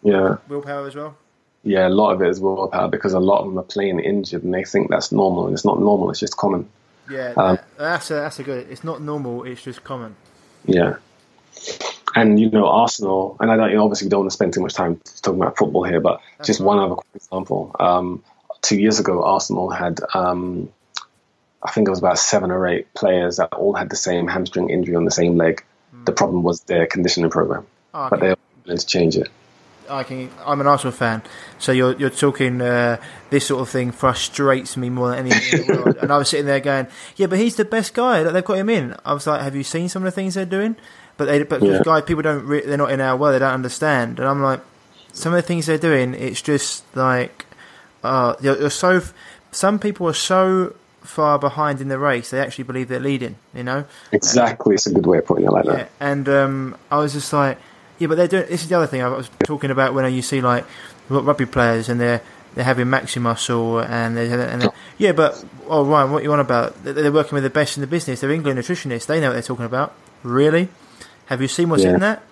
Yeah, 0.02 0.38
willpower 0.48 0.88
as 0.88 0.96
well. 0.96 1.16
Yeah, 1.64 1.88
a 1.88 1.90
lot 1.90 2.12
of 2.12 2.22
it 2.22 2.30
is 2.30 2.40
willpower 2.40 2.88
because 2.88 3.14
a 3.14 3.20
lot 3.20 3.42
of 3.42 3.48
them 3.48 3.60
are 3.60 3.64
playing 3.64 4.00
injured 4.00 4.44
and 4.44 4.54
they 4.54 4.64
think 4.64 4.90
that's 4.90 5.12
normal, 5.12 5.46
and 5.46 5.54
it's 5.54 5.66
not 5.66 5.80
normal. 5.80 6.10
It's 6.10 6.20
just 6.20 6.38
common. 6.38 6.68
Yeah, 7.10 7.34
um, 7.38 7.60
that's 7.78 8.10
a 8.10 8.16
that's 8.16 8.40
a 8.40 8.44
good. 8.44 8.68
It's 8.70 8.84
not 8.84 9.02
normal. 9.02 9.44
It's 9.44 9.62
just 9.62 9.84
common. 9.84 10.16
Yeah, 10.66 10.96
and 12.16 12.40
you 12.40 12.50
know 12.50 12.68
Arsenal, 12.68 13.38
and 13.40 13.52
I 13.52 13.58
don't 13.58 13.70
you 13.70 13.76
know, 13.76 13.84
obviously 13.84 14.10
don't 14.10 14.22
want 14.22 14.32
to 14.32 14.34
spend 14.34 14.54
too 14.54 14.62
much 14.62 14.74
time 14.74 15.00
talking 15.22 15.42
about 15.42 15.58
football 15.58 15.84
here, 15.84 16.00
but 16.00 16.22
That's 16.38 16.48
just 16.48 16.62
one 16.62 16.80
other 16.80 16.96
example. 17.14 17.76
Um, 17.80 18.24
two 18.62 18.80
years 18.80 19.00
ago, 19.00 19.24
Arsenal 19.24 19.70
had 19.70 20.00
um, 20.14 20.70
I 21.64 21.72
think 21.72 21.88
it 21.88 21.92
was 21.92 22.00
about 22.00 22.20
seven 22.20 22.52
or 22.52 22.68
eight 22.68 22.94
players 22.94 23.38
that 23.38 23.54
all 23.54 23.74
had 23.74 23.90
the 23.90 23.96
same 23.96 24.28
hamstring 24.28 24.70
injury 24.70 24.96
on 24.96 25.06
the 25.06 25.12
same 25.12 25.38
leg. 25.38 25.64
Mm. 25.96 26.06
The 26.06 26.12
problem 26.12 26.44
was 26.44 26.62
their 26.62 26.88
conditioning 26.88 27.30
program, 27.30 27.66
oh, 27.94 28.06
okay. 28.06 28.10
but 28.10 28.20
they 28.20 28.30
were 28.30 28.38
willing 28.66 28.78
to 28.78 28.86
change 28.86 29.16
it. 29.16 29.30
I 29.90 30.04
can. 30.04 30.30
I'm 30.46 30.62
an 30.62 30.68
Arsenal 30.68 30.92
fan, 30.92 31.22
so 31.60 31.72
you're 31.72 31.96
you're 31.98 32.10
talking 32.10 32.62
uh, 32.62 32.98
this 33.30 33.48
sort 33.48 33.62
of 33.62 33.70
thing 33.70 33.92
frustrates 33.92 34.78
me 34.78 34.90
more 34.90 35.10
than 35.10 35.20
anything 35.28 35.62
in 35.62 35.68
the 35.68 35.82
world. 35.82 35.98
And 36.02 36.12
I 36.12 36.18
was 36.18 36.30
sitting 36.30 36.46
there 36.46 36.60
going, 36.60 36.88
"Yeah, 37.16 37.28
but 37.28 37.40
he's 37.40 37.56
the 37.56 37.66
best 37.66 37.94
guy. 37.94 38.24
That 38.24 38.32
they've 38.32 38.46
got 38.46 38.58
him 38.58 38.70
in." 38.70 38.96
I 39.06 39.14
was 39.14 39.28
like, 39.28 39.42
"Have 39.42 39.56
you 39.56 39.64
seen 39.64 39.90
some 39.90 40.04
of 40.04 40.06
the 40.06 40.12
things 40.12 40.36
they're 40.36 40.46
doing?" 40.46 40.76
But 41.18 41.26
they, 41.26 41.44
but 41.44 41.62
yeah. 41.62 41.82
guys, 41.84 42.04
people 42.04 42.24
don't. 42.24 42.46
Re- 42.46 42.66
they're 42.66 42.78
not 42.78 42.92
in 42.92 43.02
our 43.02 43.16
world. 43.18 43.36
They 43.36 43.40
don't 43.40 43.54
understand. 43.54 44.20
And 44.20 44.28
I'm 44.28 44.42
like, 44.42 44.62
some 45.14 45.34
of 45.34 45.38
the 45.38 45.48
things 45.48 45.66
they're 45.66 45.78
doing, 45.78 46.14
it's 46.14 46.42
just 46.42 46.84
like, 46.96 47.46
uh, 48.04 48.36
you're, 48.42 48.60
you're 48.60 48.70
so. 48.70 49.02
Some 49.52 49.80
people 49.80 50.08
are 50.08 50.14
so 50.14 50.76
far 51.02 51.38
behind 51.40 51.82
in 51.82 51.90
the 51.90 52.00
race, 52.00 52.30
they 52.30 52.40
actually 52.40 52.64
believe 52.64 52.88
they're 52.88 53.00
leading. 53.00 53.36
You 53.54 53.64
know. 53.64 53.86
Exactly. 54.12 54.76
it's 54.76 54.88
a 54.88 54.94
good 54.94 55.06
way 55.06 55.18
of 55.18 55.26
putting 55.26 55.46
it 55.46 55.52
like 55.52 55.66
yeah, 55.66 55.74
that. 55.74 55.92
And 56.00 56.30
um, 56.30 56.78
I 56.90 56.98
was 56.98 57.14
just 57.14 57.34
like 57.34 57.58
yeah, 58.02 58.08
but 58.08 58.16
they're 58.16 58.28
doing. 58.28 58.48
This 58.50 58.64
is 58.64 58.70
the 58.70 58.76
other 58.76 58.88
thing 58.88 59.04
I 59.04 59.08
was 59.10 59.30
talking 59.44 59.70
about 59.70 59.94
when 59.94 60.12
you 60.12 60.24
see 60.24 60.42
like 60.42 60.66
rugby 61.08 61.46
players 61.46 61.88
and 61.88 62.02
they're 62.02 62.22
they're 62.56 62.66
having 62.66 62.88
Maximuscle 62.88 63.88
and 63.88 64.18
they're, 64.18 64.50
and 64.50 64.64
they're, 64.64 64.72
yeah, 64.98 65.12
but 65.12 65.46
oh 65.68 65.86
Ryan, 65.86 66.12
what 66.12 66.24
you 66.24 66.34
on 66.34 66.40
about? 66.40 66.84
They're 66.84 67.12
working 67.12 67.36
with 67.36 67.44
the 67.44 67.52
best 67.52 67.78
in 67.78 67.82
the 67.82 67.88
business. 67.88 68.22
They're 68.22 68.32
England 68.32 68.58
nutritionists. 68.58 69.06
They 69.06 69.22
know 69.22 69.28
what 69.28 69.34
they're 69.34 69.44
talking 69.44 69.66
about. 69.66 69.94
Really? 70.24 70.70
Have 71.28 71.44
you 71.44 71.48
seen 71.48 71.70
what's 71.70 71.84
yeah. 71.84 71.94
in 71.94 72.00
that? 72.00 72.24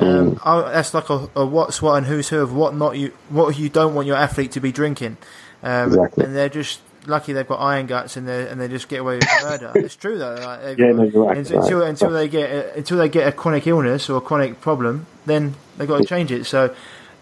Um, 0.00 0.40
oh, 0.44 0.62
that's 0.62 0.92
like 0.92 1.08
a, 1.08 1.30
a, 1.36 1.46
what's 1.46 1.80
what 1.80 1.94
and 1.94 2.06
who's 2.06 2.28
who 2.28 2.40
of 2.40 2.52
what 2.52 2.74
not 2.74 2.98
you 2.98 3.12
what 3.28 3.56
you 3.56 3.68
don't 3.68 3.94
want 3.94 4.08
your 4.08 4.16
athlete 4.16 4.50
to 4.52 4.60
be 4.60 4.72
drinking. 4.72 5.16
Um, 5.62 5.90
exactly. 5.90 6.24
And 6.24 6.34
they're 6.34 6.48
just 6.48 6.80
lucky 7.06 7.32
they've 7.32 7.46
got 7.46 7.60
iron 7.60 7.86
guts 7.86 8.16
and 8.16 8.26
they 8.26 8.48
and 8.48 8.60
they 8.60 8.68
just 8.68 8.88
get 8.88 9.00
away 9.00 9.16
with 9.16 9.28
murder. 9.42 9.72
it's 9.76 9.96
true 9.96 10.18
though. 10.18 10.34
Like 10.34 10.78
yeah, 10.78 10.92
no, 10.92 11.04
you're 11.04 11.24
right. 11.24 11.38
Until, 11.38 11.80
right. 11.80 11.88
until 11.88 12.10
they 12.10 12.28
get 12.28 12.50
a, 12.50 12.76
until 12.76 12.98
they 12.98 13.08
get 13.08 13.26
a 13.26 13.32
chronic 13.32 13.66
illness 13.66 14.08
or 14.10 14.18
a 14.18 14.20
chronic 14.20 14.60
problem, 14.60 15.06
then 15.26 15.54
they've 15.76 15.88
got 15.88 15.98
to 15.98 16.04
change 16.04 16.32
it. 16.32 16.44
So. 16.44 16.74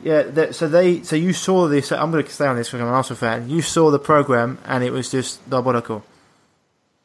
Yeah, 0.05 0.23
that, 0.23 0.57
so 0.57 0.67
they, 0.67 1.05
so 1.05 1.15
you 1.15 1.33
saw 1.33 1.69
this. 1.69 1.93
I'm 1.93 2.11
going 2.11 2.25
to 2.25 2.29
stay 2.33 2.47
on 2.47 2.57
this 2.57 2.67
because 2.67 2.81
I'm 2.81 2.89
an 2.89 2.93
Arsenal 2.93 3.19
fan. 3.19 3.49
You 3.49 3.63
saw 3.63 3.93
the 3.93 4.01
program, 4.01 4.59
and 4.65 4.83
it 4.83 4.91
was 4.91 5.13
just 5.13 5.49
diabolical. 5.49 6.03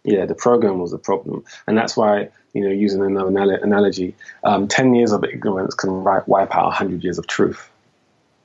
Yeah, 0.03 0.25
the 0.25 0.33
program 0.33 0.79
was 0.79 0.89
the 0.89 0.97
problem, 0.97 1.45
and 1.67 1.77
that's 1.77 1.95
why 1.95 2.29
you 2.57 2.63
know, 2.63 2.71
using 2.71 3.03
another 3.03 3.29
analogy, 3.61 4.15
um, 4.43 4.67
ten 4.67 4.95
years 4.95 5.11
of 5.11 5.23
ignorance 5.23 5.75
can 5.75 6.03
wipe 6.03 6.55
out 6.55 6.73
hundred 6.73 7.03
years 7.03 7.19
of 7.19 7.27
truth. 7.27 7.69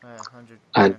Yeah, 0.05 0.19
and 0.75 0.97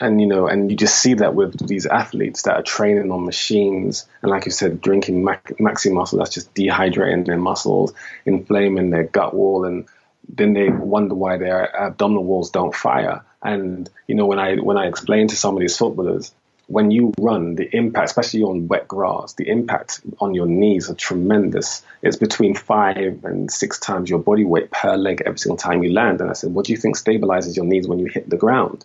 and 0.00 0.20
you 0.20 0.26
know, 0.26 0.46
and 0.46 0.70
you 0.70 0.76
just 0.76 0.96
see 0.96 1.14
that 1.14 1.34
with 1.34 1.66
these 1.66 1.86
athletes 1.86 2.42
that 2.42 2.56
are 2.56 2.62
training 2.62 3.10
on 3.10 3.24
machines, 3.24 4.06
and 4.22 4.30
like 4.30 4.46
you 4.46 4.52
said, 4.52 4.80
drinking 4.80 5.24
Maximuscle 5.24 6.18
that's 6.18 6.34
just 6.34 6.52
dehydrating 6.54 7.26
their 7.26 7.38
muscles, 7.38 7.92
inflaming 8.24 8.90
their 8.90 9.04
gut 9.04 9.34
wall, 9.34 9.64
and 9.64 9.86
then 10.28 10.52
they 10.52 10.68
wonder 10.68 11.14
why 11.14 11.36
their 11.36 11.74
abdominal 11.76 12.24
walls 12.24 12.50
don't 12.50 12.74
fire. 12.74 13.24
And 13.42 13.88
you 14.08 14.14
know, 14.14 14.26
when 14.26 14.38
I 14.38 14.56
when 14.56 14.76
I 14.76 14.86
explain 14.86 15.28
to 15.28 15.36
some 15.36 15.54
of 15.54 15.60
these 15.60 15.76
footballers, 15.76 16.32
when 16.66 16.90
you 16.90 17.12
run, 17.18 17.54
the 17.54 17.68
impact, 17.76 18.06
especially 18.06 18.42
on 18.42 18.68
wet 18.68 18.88
grass, 18.88 19.34
the 19.34 19.48
impact 19.48 20.00
on 20.18 20.34
your 20.34 20.46
knees 20.46 20.90
are 20.90 20.94
tremendous. 20.94 21.82
It's 22.02 22.16
between 22.16 22.54
five 22.54 23.24
and 23.24 23.50
six 23.50 23.78
times 23.78 24.08
your 24.08 24.18
body 24.18 24.44
weight 24.44 24.70
per 24.70 24.96
leg 24.96 25.22
every 25.26 25.38
single 25.38 25.58
time 25.58 25.82
you 25.82 25.92
land. 25.92 26.20
And 26.20 26.30
I 26.30 26.32
said, 26.32 26.54
what 26.54 26.64
do 26.64 26.72
you 26.72 26.78
think 26.78 26.96
stabilizes 26.96 27.54
your 27.54 27.66
knees 27.66 27.86
when 27.86 27.98
you 27.98 28.06
hit 28.06 28.28
the 28.30 28.38
ground? 28.38 28.84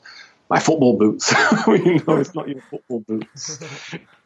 My 0.50 0.60
football 0.60 0.98
boots. 0.98 1.32
you 1.68 2.02
know, 2.08 2.18
it's 2.18 2.36
not 2.36 2.48
your 2.48 2.62
football 2.62 3.00
boots. 3.02 3.60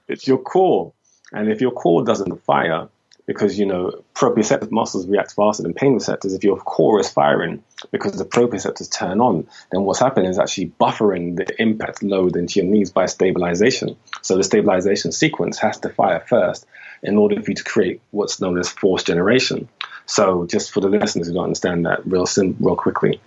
It's 0.05 0.27
your 0.27 0.37
core. 0.37 0.91
And 1.31 1.49
if 1.49 1.61
your 1.61 1.71
core 1.71 2.03
doesn't 2.03 2.43
fire, 2.43 2.89
because 3.25 3.57
you 3.57 3.65
know 3.65 4.03
proprioceptive 4.13 4.71
muscles 4.71 5.07
react 5.07 5.33
faster 5.33 5.63
than 5.63 5.73
pain 5.73 5.93
receptors. 5.93 6.33
If 6.33 6.43
your 6.43 6.57
core 6.57 6.99
is 6.99 7.09
firing 7.09 7.63
because 7.91 8.13
the 8.13 8.25
proprioceptors 8.25 8.91
turn 8.91 9.21
on, 9.21 9.47
then 9.71 9.83
what's 9.83 9.99
happening 9.99 10.29
is 10.29 10.39
actually 10.39 10.71
buffering 10.79 11.37
the 11.37 11.61
impact 11.61 12.03
load 12.03 12.35
into 12.35 12.59
your 12.59 12.69
knees 12.69 12.91
by 12.91 13.05
stabilization. 13.05 13.95
So 14.21 14.35
the 14.37 14.43
stabilization 14.43 15.11
sequence 15.11 15.57
has 15.59 15.79
to 15.79 15.89
fire 15.89 16.23
first 16.27 16.65
in 17.01 17.17
order 17.17 17.41
for 17.41 17.51
you 17.51 17.55
to 17.55 17.63
create 17.63 18.01
what's 18.11 18.39
known 18.39 18.57
as 18.57 18.69
force 18.69 19.03
generation. 19.03 19.67
So 20.05 20.45
just 20.45 20.71
for 20.71 20.81
the 20.81 20.89
listeners 20.89 21.27
who 21.27 21.33
don't 21.33 21.45
understand 21.45 21.85
that 21.85 22.05
real 22.05 22.25
sim- 22.25 22.57
real 22.59 22.75
quickly, 22.75 23.21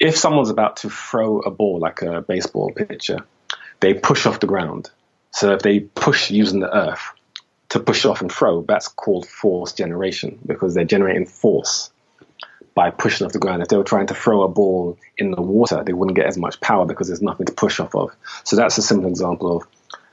if 0.00 0.16
someone's 0.16 0.50
about 0.50 0.78
to 0.78 0.90
throw 0.90 1.40
a 1.40 1.50
ball 1.50 1.78
like 1.78 2.00
a 2.02 2.22
baseball 2.22 2.72
pitcher, 2.72 3.18
they 3.80 3.94
push 3.94 4.26
off 4.26 4.40
the 4.40 4.46
ground. 4.46 4.90
So 5.30 5.52
if 5.52 5.60
they 5.60 5.80
push 5.80 6.30
using 6.30 6.60
the 6.60 6.74
earth 6.74 7.12
to 7.68 7.80
push 7.80 8.04
off 8.06 8.22
and 8.22 8.32
throw, 8.32 8.62
that's 8.62 8.88
called 8.88 9.28
force 9.28 9.74
generation 9.74 10.38
because 10.44 10.74
they're 10.74 10.84
generating 10.84 11.26
force 11.26 11.90
by 12.74 12.90
pushing 12.90 13.26
off 13.26 13.32
the 13.32 13.38
ground. 13.38 13.62
If 13.62 13.68
they 13.68 13.76
were 13.76 13.84
trying 13.84 14.06
to 14.06 14.14
throw 14.14 14.42
a 14.42 14.48
ball 14.48 14.98
in 15.18 15.30
the 15.32 15.42
water, 15.42 15.84
they 15.84 15.92
wouldn't 15.92 16.16
get 16.16 16.26
as 16.26 16.38
much 16.38 16.60
power 16.60 16.86
because 16.86 17.08
there's 17.08 17.22
nothing 17.22 17.46
to 17.46 17.52
push 17.52 17.78
off 17.78 17.94
of. 17.94 18.10
So 18.44 18.56
that's 18.56 18.78
a 18.78 18.82
simple 18.82 19.10
example 19.10 19.56
of 19.58 19.66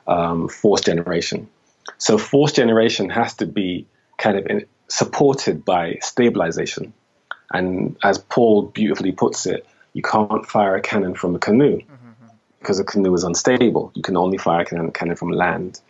um, 0.08 0.50
force 0.50 0.82
generation. 0.82 1.50
So 1.98 2.18
force 2.18 2.52
generation 2.52 3.10
has 3.10 3.36
to 3.36 3.46
be 3.46 3.88
kind 4.18 4.38
of 4.38 4.48
in, 4.48 4.66
supported 4.90 5.64
by 5.64 6.00
stabilization. 6.02 6.94
And 7.52 7.96
as 8.04 8.18
Paul 8.18 8.64
beautifully 8.64 9.14
puts 9.14 9.46
it, 9.46 9.66
you 9.98 10.04
can't 10.04 10.46
fire 10.46 10.76
a 10.76 10.82
cannon 10.82 11.16
from 11.16 11.34
a 11.34 11.40
canoe 11.40 11.78
mm-hmm. 11.78 12.28
because 12.60 12.80
a 12.80 12.84
canoe 12.84 13.16
is 13.16 13.24
unstable. 13.24 13.92
You 13.96 14.04
can 14.04 14.16
only 14.16 14.38
fire 14.38 14.62
a 14.62 14.66
cannon, 14.66 14.92
cannon 14.92 15.16
from 15.16 15.30
land. 15.30 15.82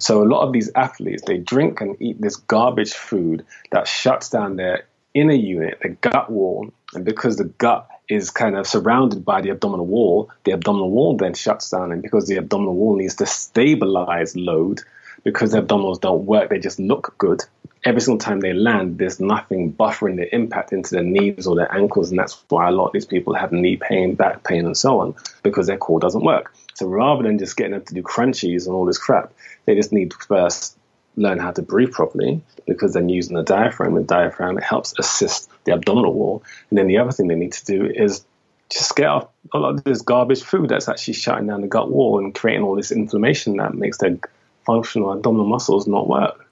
So 0.00 0.24
a 0.24 0.26
lot 0.26 0.44
of 0.44 0.52
these 0.52 0.72
athletes, 0.74 1.22
they 1.24 1.38
drink 1.38 1.80
and 1.80 1.96
eat 2.02 2.20
this 2.20 2.34
garbage 2.34 2.94
food 2.94 3.46
that 3.70 3.86
shuts 3.86 4.28
down 4.28 4.56
their 4.56 4.86
inner 5.14 5.34
unit, 5.34 5.78
the 5.82 5.90
gut 5.90 6.32
wall, 6.32 6.68
and 6.94 7.04
because 7.04 7.36
the 7.36 7.44
gut 7.44 7.88
is 8.08 8.30
kind 8.30 8.56
of 8.56 8.66
surrounded 8.66 9.24
by 9.24 9.40
the 9.40 9.50
abdominal 9.50 9.86
wall, 9.86 10.32
the 10.42 10.50
abdominal 10.50 10.90
wall 10.90 11.16
then 11.16 11.34
shuts 11.34 11.70
down, 11.70 11.92
and 11.92 12.02
because 12.02 12.26
the 12.26 12.38
abdominal 12.38 12.74
wall 12.74 12.96
needs 12.96 13.14
to 13.14 13.26
stabilize 13.26 14.34
load, 14.34 14.80
because 15.22 15.52
the 15.52 15.62
abdominals 15.62 16.00
don't 16.00 16.26
work, 16.26 16.50
they 16.50 16.58
just 16.58 16.80
look 16.80 17.14
good 17.18 17.44
every 17.84 18.00
single 18.00 18.18
time 18.18 18.40
they 18.40 18.52
land, 18.52 18.98
there's 18.98 19.20
nothing 19.20 19.72
buffering 19.72 20.16
the 20.16 20.34
impact 20.34 20.72
into 20.72 20.94
their 20.94 21.04
knees 21.04 21.46
or 21.46 21.54
their 21.54 21.72
ankles, 21.74 22.10
and 22.10 22.18
that's 22.18 22.42
why 22.48 22.68
a 22.68 22.72
lot 22.72 22.86
of 22.86 22.92
these 22.92 23.04
people 23.04 23.34
have 23.34 23.52
knee 23.52 23.76
pain, 23.76 24.14
back 24.14 24.42
pain, 24.44 24.64
and 24.64 24.76
so 24.76 25.00
on 25.00 25.14
because 25.42 25.66
their 25.66 25.76
core 25.76 26.00
doesn't 26.00 26.24
work. 26.24 26.54
So 26.74 26.86
rather 26.86 27.22
than 27.22 27.38
just 27.38 27.56
getting 27.56 27.72
them 27.72 27.84
to 27.84 27.94
do 27.94 28.02
crunchies 28.02 28.66
and 28.66 28.74
all 28.74 28.86
this 28.86 28.98
crap, 28.98 29.32
they 29.66 29.74
just 29.74 29.92
need 29.92 30.10
to 30.10 30.16
first 30.26 30.76
learn 31.16 31.38
how 31.38 31.52
to 31.52 31.62
breathe 31.62 31.92
properly 31.92 32.40
because 32.66 32.94
then 32.94 33.08
using 33.08 33.36
the 33.36 33.42
diaphragm, 33.42 33.94
the 33.94 34.02
diaphragm 34.02 34.58
it 34.58 34.64
helps 34.64 34.94
assist 34.98 35.48
the 35.64 35.72
abdominal 35.72 36.12
wall. 36.12 36.42
And 36.70 36.78
then 36.78 36.88
the 36.88 36.98
other 36.98 37.12
thing 37.12 37.28
they 37.28 37.34
need 37.34 37.52
to 37.52 37.64
do 37.64 37.86
is 37.86 38.24
just 38.70 38.96
get 38.96 39.06
off 39.06 39.28
a 39.52 39.58
lot 39.58 39.74
of 39.74 39.84
this 39.84 40.02
garbage 40.02 40.42
food 40.42 40.70
that's 40.70 40.88
actually 40.88 41.14
shutting 41.14 41.46
down 41.46 41.60
the 41.60 41.68
gut 41.68 41.90
wall 41.90 42.18
and 42.18 42.34
creating 42.34 42.64
all 42.64 42.74
this 42.74 42.90
inflammation 42.90 43.58
that 43.58 43.74
makes 43.74 43.98
their 43.98 44.18
functional 44.66 45.12
abdominal 45.12 45.46
muscles 45.46 45.86
not 45.86 46.08
work. 46.08 46.43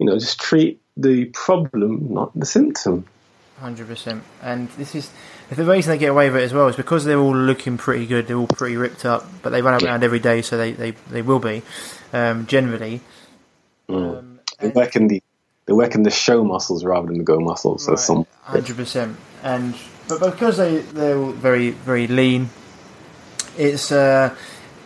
You 0.00 0.06
know, 0.06 0.18
just 0.18 0.40
treat 0.40 0.80
the 0.96 1.26
problem, 1.26 2.14
not 2.14 2.32
the 2.34 2.46
symptom. 2.46 3.04
Hundred 3.58 3.86
percent. 3.86 4.24
And 4.42 4.70
this 4.70 4.94
is 4.94 5.10
the 5.50 5.62
reason 5.62 5.90
they 5.90 5.98
get 5.98 6.08
away 6.08 6.30
with 6.30 6.40
it 6.40 6.44
as 6.44 6.54
well 6.54 6.68
is 6.68 6.76
because 6.76 7.04
they're 7.04 7.18
all 7.18 7.36
looking 7.36 7.76
pretty 7.76 8.06
good. 8.06 8.26
They're 8.26 8.38
all 8.38 8.46
pretty 8.46 8.78
ripped 8.78 9.04
up, 9.04 9.26
but 9.42 9.50
they 9.50 9.60
run 9.60 9.84
around 9.84 10.02
every 10.02 10.18
day, 10.18 10.40
so 10.40 10.56
they 10.56 10.72
they, 10.72 10.92
they 11.10 11.20
will 11.20 11.38
be 11.38 11.62
um, 12.14 12.46
generally. 12.46 13.02
Mm. 13.90 14.18
Um, 14.18 14.40
they're 14.58 14.70
working 14.70 15.08
the 15.08 15.22
they're 15.66 15.76
working 15.76 16.02
the 16.02 16.10
show 16.10 16.44
muscles 16.44 16.82
rather 16.82 17.08
than 17.08 17.18
the 17.18 17.24
go 17.24 17.38
muscles. 17.38 17.86
Right, 17.86 17.98
so 17.98 18.26
hundred 18.40 18.76
percent. 18.76 19.18
And 19.42 19.74
but 20.08 20.20
because 20.20 20.56
they 20.56 20.78
they're 20.78 21.18
all 21.18 21.32
very 21.32 21.70
very 21.70 22.06
lean, 22.06 22.48
it's. 23.58 23.92
Uh, 23.92 24.34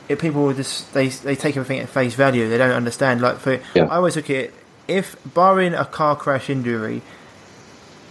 it, 0.07 0.19
people 0.19 0.53
just 0.53 0.93
they 0.93 1.09
they 1.09 1.35
take 1.35 1.57
everything 1.57 1.81
at 1.81 1.89
face 1.89 2.15
value. 2.15 2.47
They 2.47 2.59
don't 2.59 2.73
understand. 2.73 3.23
Like 3.23 3.39
for 3.39 3.59
yeah. 3.75 3.85
I 3.85 3.97
always 3.97 4.17
look 4.17 4.29
at 4.29 4.37
it 4.37 4.55
if 4.89 5.17
barring 5.25 5.75
a 5.75 5.85
car 5.85 6.17
crash 6.17 6.51
injury, 6.51 7.03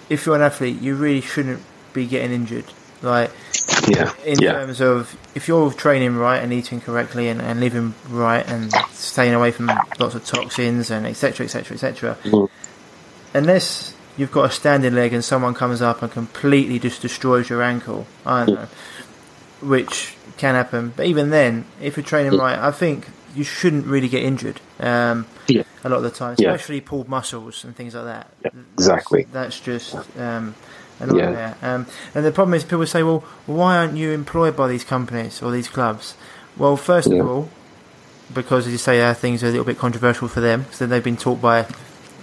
if 0.09 0.25
you're 0.25 0.35
an 0.35 0.41
athlete, 0.41 0.81
you 0.81 0.95
really 0.95 1.21
shouldn't 1.21 1.61
be 1.93 2.05
getting 2.05 2.31
injured. 2.31 2.65
Like, 3.01 3.31
yeah, 3.87 4.13
in 4.25 4.39
yeah. 4.39 4.53
terms 4.53 4.79
of 4.79 5.17
if 5.35 5.47
you're 5.47 5.71
training 5.73 6.15
right 6.15 6.41
and 6.41 6.53
eating 6.53 6.79
correctly 6.79 7.27
and, 7.27 7.41
and 7.41 7.59
living 7.59 7.93
right 8.09 8.47
and 8.47 8.73
staying 8.91 9.33
away 9.33 9.51
from 9.51 9.69
lots 9.99 10.15
of 10.15 10.25
toxins 10.25 10.89
and 10.89 11.05
etc. 11.05 11.45
etc. 11.45 11.75
etc. 11.75 12.17
Unless 13.33 13.93
you've 14.15 14.31
got 14.31 14.45
a 14.45 14.51
standing 14.51 14.95
leg 14.95 15.11
and 15.11 15.23
someone 15.23 15.53
comes 15.53 15.81
up 15.81 16.01
and 16.01 16.11
completely 16.11 16.79
just 16.79 17.01
destroys 17.01 17.49
your 17.49 17.61
ankle, 17.61 18.07
I 18.25 18.45
don't 18.45 18.55
mm. 18.55 18.59
know, 18.61 19.67
which 19.67 20.15
can 20.37 20.55
happen. 20.55 20.93
But 20.95 21.07
even 21.07 21.29
then, 21.29 21.65
if 21.81 21.97
you're 21.97 22.05
training 22.05 22.33
mm. 22.33 22.39
right, 22.39 22.57
I 22.57 22.71
think 22.71 23.07
you 23.35 23.43
shouldn't 23.43 23.85
really 23.87 24.07
get 24.07 24.23
injured. 24.23 24.59
Um, 24.79 25.25
Yeah. 25.47 25.63
a 25.83 25.89
lot 25.89 25.97
of 25.97 26.03
the 26.03 26.11
time, 26.11 26.35
Yeah. 26.37 26.51
especially 26.51 26.81
pulled 26.81 27.07
muscles 27.09 27.63
and 27.63 27.75
things 27.75 27.95
like 27.95 28.05
that. 28.05 28.27
Yeah, 28.43 28.51
exactly. 28.77 29.27
That's 29.31 29.59
just 29.59 29.95
um, 30.19 30.55
a 30.99 31.15
Yeah. 31.15 31.53
Um, 31.61 31.85
and 32.15 32.23
the 32.25 32.31
problem 32.31 32.53
is, 32.53 32.63
people 32.63 32.85
say, 32.85 33.03
"Well, 33.03 33.23
why 33.45 33.77
aren't 33.77 33.97
you 33.97 34.11
employed 34.11 34.55
by 34.55 34.67
these 34.67 34.83
companies 34.83 35.41
or 35.41 35.51
these 35.51 35.67
clubs?" 35.67 36.15
Well, 36.57 36.77
first 36.77 37.09
Yeah. 37.09 37.21
of 37.21 37.29
all, 37.29 37.49
because 38.33 38.65
as 38.67 38.71
you 38.71 38.77
say, 38.77 39.01
uh, 39.01 39.13
things 39.13 39.43
are 39.43 39.47
a 39.47 39.49
little 39.51 39.65
bit 39.65 39.77
controversial 39.79 40.27
for 40.27 40.39
them, 40.41 40.65
so 40.71 40.85
they've 40.85 41.03
been 41.03 41.17
taught 41.17 41.41
by 41.41 41.65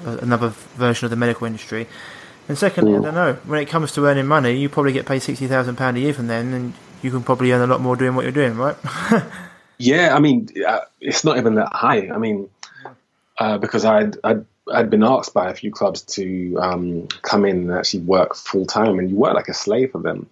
another 0.04 0.52
version 0.76 1.04
of 1.06 1.10
the 1.10 1.16
medical 1.16 1.46
industry. 1.46 1.86
And 2.48 2.56
secondly, 2.58 2.96
I 2.96 3.00
don't 3.00 3.14
know. 3.14 3.36
When 3.44 3.60
it 3.60 3.66
comes 3.66 3.92
to 3.92 4.06
earning 4.06 4.26
money, 4.26 4.52
you 4.56 4.68
probably 4.68 4.92
get 4.92 5.06
paid 5.06 5.20
sixty 5.22 5.46
thousand 5.46 5.76
pound 5.76 5.96
a 5.96 6.00
year 6.00 6.14
from 6.14 6.26
them, 6.28 6.54
and 6.54 6.72
you 7.02 7.10
can 7.10 7.22
probably 7.22 7.52
earn 7.52 7.60
a 7.60 7.66
lot 7.66 7.80
more 7.80 7.96
doing 7.96 8.14
what 8.14 8.22
you're 8.24 8.32
doing, 8.32 8.56
right? 8.56 8.76
Yeah, 9.80 10.14
I 10.14 10.20
mean, 10.20 10.48
uh, 10.66 10.80
it's 11.00 11.24
not 11.24 11.38
even 11.38 11.54
that 11.54 11.72
high. 11.72 12.10
I 12.10 12.18
mean, 12.18 12.50
uh, 13.38 13.56
because 13.58 13.84
I'd, 13.84 14.16
I'd 14.22 14.44
I'd 14.72 14.90
been 14.90 15.02
asked 15.02 15.34
by 15.34 15.50
a 15.50 15.54
few 15.54 15.70
clubs 15.70 16.02
to 16.02 16.56
um, 16.60 17.08
come 17.22 17.44
in 17.44 17.70
and 17.70 17.72
actually 17.72 18.00
work 18.00 18.36
full 18.36 18.66
time, 18.66 18.98
and 18.98 19.10
you 19.10 19.16
work 19.16 19.34
like 19.34 19.48
a 19.48 19.54
slave 19.54 19.92
for 19.92 20.00
them. 20.00 20.28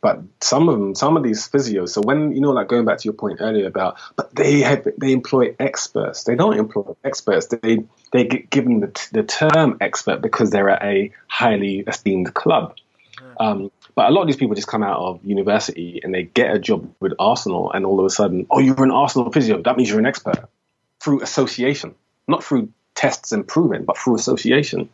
But 0.00 0.20
some 0.40 0.68
of 0.68 0.78
them, 0.78 0.94
some 0.94 1.16
of 1.16 1.22
these 1.22 1.48
physios. 1.48 1.90
So 1.90 2.00
when 2.02 2.32
you 2.32 2.40
know, 2.40 2.50
like 2.50 2.68
going 2.68 2.84
back 2.84 2.98
to 2.98 3.04
your 3.04 3.14
point 3.14 3.38
earlier 3.40 3.66
about, 3.66 3.98
but 4.16 4.34
they 4.34 4.60
have 4.60 4.86
they 4.98 5.12
employ 5.12 5.54
experts. 5.58 6.24
They 6.24 6.34
don't 6.34 6.56
employ 6.56 6.94
experts. 7.04 7.46
They 7.46 7.84
they 8.12 8.24
get 8.24 8.50
given 8.50 8.80
the, 8.80 9.08
the 9.12 9.22
term 9.22 9.78
expert 9.80 10.22
because 10.22 10.50
they're 10.50 10.70
at 10.70 10.82
a 10.82 11.12
highly 11.28 11.80
esteemed 11.86 12.34
club. 12.34 12.76
Um, 13.38 13.70
but 13.98 14.08
a 14.08 14.12
lot 14.12 14.20
of 14.20 14.28
these 14.28 14.36
people 14.36 14.54
just 14.54 14.68
come 14.68 14.84
out 14.84 15.00
of 15.00 15.24
university 15.24 16.00
and 16.04 16.14
they 16.14 16.22
get 16.22 16.54
a 16.54 16.58
job 16.60 16.88
with 17.00 17.14
Arsenal, 17.18 17.72
and 17.72 17.84
all 17.84 17.98
of 17.98 18.06
a 18.06 18.10
sudden, 18.10 18.46
oh, 18.48 18.60
you're 18.60 18.84
an 18.84 18.92
Arsenal 18.92 19.32
physio. 19.32 19.60
That 19.60 19.76
means 19.76 19.90
you're 19.90 19.98
an 19.98 20.06
expert 20.06 20.48
through 21.00 21.20
association, 21.20 21.96
not 22.28 22.44
through 22.44 22.72
tests 22.94 23.32
and 23.32 23.44
proving, 23.44 23.84
but 23.84 23.98
through 23.98 24.14
association. 24.14 24.88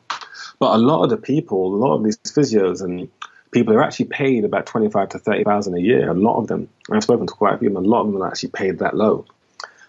But 0.59 0.75
a 0.77 0.79
lot 0.79 1.05
of 1.05 1.11
the 1.11 1.19
people, 1.19 1.75
a 1.75 1.77
lot 1.77 1.97
of 1.97 2.03
these 2.03 2.17
physios 2.17 2.81
and 2.83 3.11
people 3.51 3.75
are 3.75 3.83
actually 3.83 4.07
paid 4.07 4.43
about 4.47 4.65
twenty-five 4.65 5.11
to 5.11 5.19
thirty 5.19 5.45
thousand 5.45 5.77
a 5.77 5.81
year. 5.81 6.11
A 6.11 6.15
lot 6.15 6.39
of 6.39 6.47
them, 6.47 6.71
I've 6.91 7.03
spoken 7.03 7.27
to 7.27 7.35
quite 7.35 7.57
a 7.57 7.59
few 7.59 7.69
of 7.69 7.75
them. 7.75 7.85
A 7.85 7.87
lot 7.87 8.07
of 8.07 8.11
them 8.11 8.23
are 8.23 8.29
actually 8.29 8.53
paid 8.53 8.79
that 8.79 8.97
low. 8.97 9.27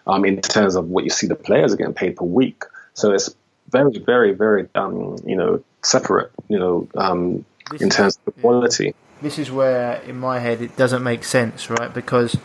Um, 0.06 0.26
in 0.26 0.42
terms 0.42 0.76
of 0.76 0.90
what 0.90 1.04
you 1.04 1.10
see, 1.10 1.26
the 1.26 1.36
players 1.36 1.72
are 1.72 1.76
getting 1.76 1.94
paid 1.94 2.16
per 2.16 2.26
week. 2.26 2.64
So 2.92 3.12
it's 3.12 3.34
very, 3.70 3.98
very, 3.98 4.34
very, 4.34 4.68
um, 4.74 5.16
you 5.24 5.36
know, 5.36 5.64
separate. 5.82 6.32
You 6.48 6.58
know, 6.58 6.88
um, 6.94 7.46
This 7.70 7.82
in 7.82 7.90
terms 7.90 8.18
of 8.26 8.40
quality. 8.40 8.94
this 9.22 9.38
is 9.38 9.50
where, 9.50 9.96
in 10.02 10.18
my 10.18 10.38
head, 10.38 10.60
it 10.62 10.76
doesn't 10.76 11.02
make 11.02 11.24
sense, 11.24 11.68
right? 11.70 11.92
Because, 11.92 12.36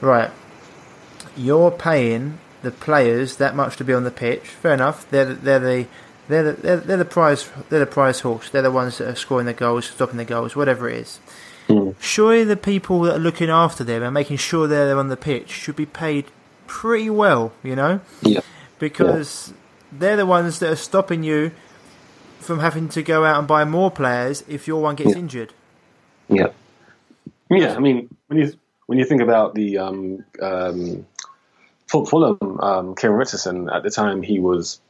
right, 0.00 0.30
you're 1.36 1.70
paying 1.70 2.38
the 2.62 2.70
players 2.70 3.36
that 3.36 3.54
much 3.54 3.76
to 3.76 3.84
be 3.84 3.92
on 3.92 4.04
the 4.04 4.10
pitch. 4.10 4.48
Fair 4.48 4.74
enough. 4.74 5.08
They're 5.10 5.24
the, 5.26 5.34
they're 5.34 5.58
the 5.58 5.86
they're 6.28 6.42
the, 6.44 6.52
they're, 6.52 6.76
they're 6.76 6.96
the 6.98 7.04
prize 7.04 7.50
they're 7.68 7.80
the 7.80 7.86
prize 7.86 8.20
horse. 8.20 8.48
They're 8.48 8.62
the 8.62 8.70
ones 8.70 8.98
that 8.98 9.08
are 9.08 9.14
scoring 9.16 9.46
the 9.46 9.52
goals, 9.52 9.86
stopping 9.86 10.16
the 10.18 10.24
goals, 10.24 10.54
whatever 10.54 10.88
it 10.88 10.98
is. 10.98 11.18
Mm. 11.68 11.94
Surely 12.00 12.44
the 12.44 12.56
people 12.56 13.00
that 13.02 13.16
are 13.16 13.18
looking 13.18 13.50
after 13.50 13.82
them 13.84 14.02
and 14.02 14.14
making 14.14 14.36
sure 14.36 14.66
they're 14.66 14.96
on 14.98 15.08
the 15.08 15.16
pitch 15.16 15.50
should 15.50 15.76
be 15.76 15.86
paid 15.86 16.26
pretty 16.66 17.10
well, 17.10 17.52
you 17.62 17.74
know, 17.76 18.00
Yeah. 18.22 18.40
because 18.78 19.52
they're 19.90 20.16
the 20.16 20.26
ones 20.26 20.58
that 20.60 20.70
are 20.70 20.76
stopping 20.76 21.22
you 21.22 21.50
from 22.42 22.58
having 22.60 22.88
to 22.90 23.02
go 23.02 23.24
out 23.24 23.38
and 23.38 23.48
buy 23.48 23.64
more 23.64 23.90
players 23.90 24.44
if 24.48 24.66
your 24.66 24.82
one 24.82 24.94
gets 24.96 25.12
Yeah. 25.12 25.18
injured. 25.18 25.52
Yeah, 26.28 26.48
yeah. 27.50 27.74
I 27.74 27.78
mean, 27.78 28.08
when 28.26 28.38
you 28.38 28.52
when 28.86 28.98
you 28.98 29.04
think 29.04 29.22
about 29.22 29.54
the 29.54 29.78
um, 29.78 30.24
um, 30.40 31.06
Fulham, 31.88 32.60
um, 32.60 32.94
Kieran 32.94 33.16
Richardson 33.18 33.68
at 33.70 33.82
the 33.82 33.90
time, 33.90 34.22
he 34.22 34.38
was, 34.38 34.80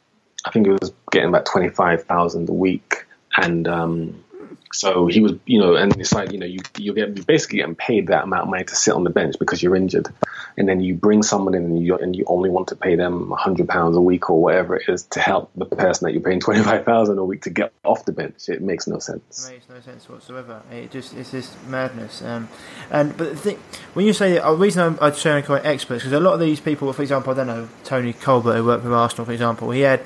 I 0.45 0.51
think, 0.51 0.67
he 0.67 0.73
was 0.73 0.93
getting 1.11 1.29
about 1.29 1.47
twenty 1.47 1.69
five 1.69 2.05
thousand 2.05 2.49
a 2.49 2.53
week, 2.53 3.07
and 3.37 3.67
um, 3.69 4.25
so 4.73 5.07
he 5.07 5.21
was, 5.21 5.33
you 5.47 5.59
know, 5.59 5.75
and 5.75 5.99
it's 6.01 6.13
like 6.13 6.33
you 6.33 6.39
know, 6.39 6.47
you 6.47 6.61
you 6.79 6.95
get 6.95 7.17
you 7.17 7.25
basically 7.25 7.59
getting 7.59 7.75
paid 7.75 8.09
that 8.09 8.25
amount 8.25 8.45
of 8.45 8.49
money 8.49 8.65
to 8.65 8.75
sit 8.75 8.95
on 8.95 9.05
the 9.05 9.11
bench 9.11 9.37
because 9.39 9.63
you're 9.63 9.77
injured, 9.77 10.09
and 10.57 10.69
then 10.69 10.81
you 10.81 10.95
bring 10.95 11.23
someone 11.23 11.55
in 11.55 11.65
and 11.65 11.85
you 11.85 11.97
and 11.97 12.17
you 12.17 12.25
only 12.27 12.51
want 12.51 12.69
to 12.69 12.77
pay 12.77 12.97
them 12.97 13.31
hundred 13.37 13.69
pounds 13.69 13.97
a 13.97 14.01
week 14.01 14.31
or 14.31 14.41
whatever 14.41 14.77
it 14.77 14.89
is 14.89 15.03
to 15.05 15.21
help 15.21 15.51
the 15.57 15.67
person 15.67 16.07
that 16.07 16.13
you're 16.13 16.23
paying 16.23 16.41
twenty 16.47 16.63
five 16.63 16.85
thousand 16.85 17.19
a 17.19 17.25
week 17.25 17.43
to 17.43 17.51
get 17.51 17.73
off 17.85 18.05
the 18.05 18.13
bench. 18.13 18.49
It 18.49 18.63
makes 18.63 18.87
no 18.87 18.99
sense. 18.99 19.49
It 19.49 19.53
makes 19.53 19.69
no 19.69 19.81
sense 19.81 20.09
whatsoever. 20.09 20.63
It 20.71 20.91
just 20.91 21.15
it's 21.15 21.31
just 21.31 21.63
madness. 21.67 22.23
Um, 22.23 22.49
and 22.91 23.17
but 23.17 23.31
the 23.31 23.37
thing, 23.37 23.59
when 23.95 24.07
you 24.07 24.13
say 24.13 24.39
the 24.39 24.55
reason 24.55 24.83
I'm, 24.83 24.99
I'm 25.01 25.15
saying 25.15 25.45
quite 25.45 25.65
experts 25.67 26.03
because 26.03 26.13
a 26.13 26.21
lot 26.21 26.35
of 26.35 26.41
these 26.41 26.61
people, 26.61 26.93
for 26.93 27.03
example, 27.03 27.33
I 27.33 27.37
don't 27.37 27.47
know 27.47 27.69
Tony 27.85 28.13
Colbert 28.15 28.57
who 28.57 28.65
worked 28.65 28.85
with 28.85 28.93
Arsenal, 28.93 29.27
for 29.27 29.33
example, 29.33 29.71
he 29.71 29.83
had 29.83 30.03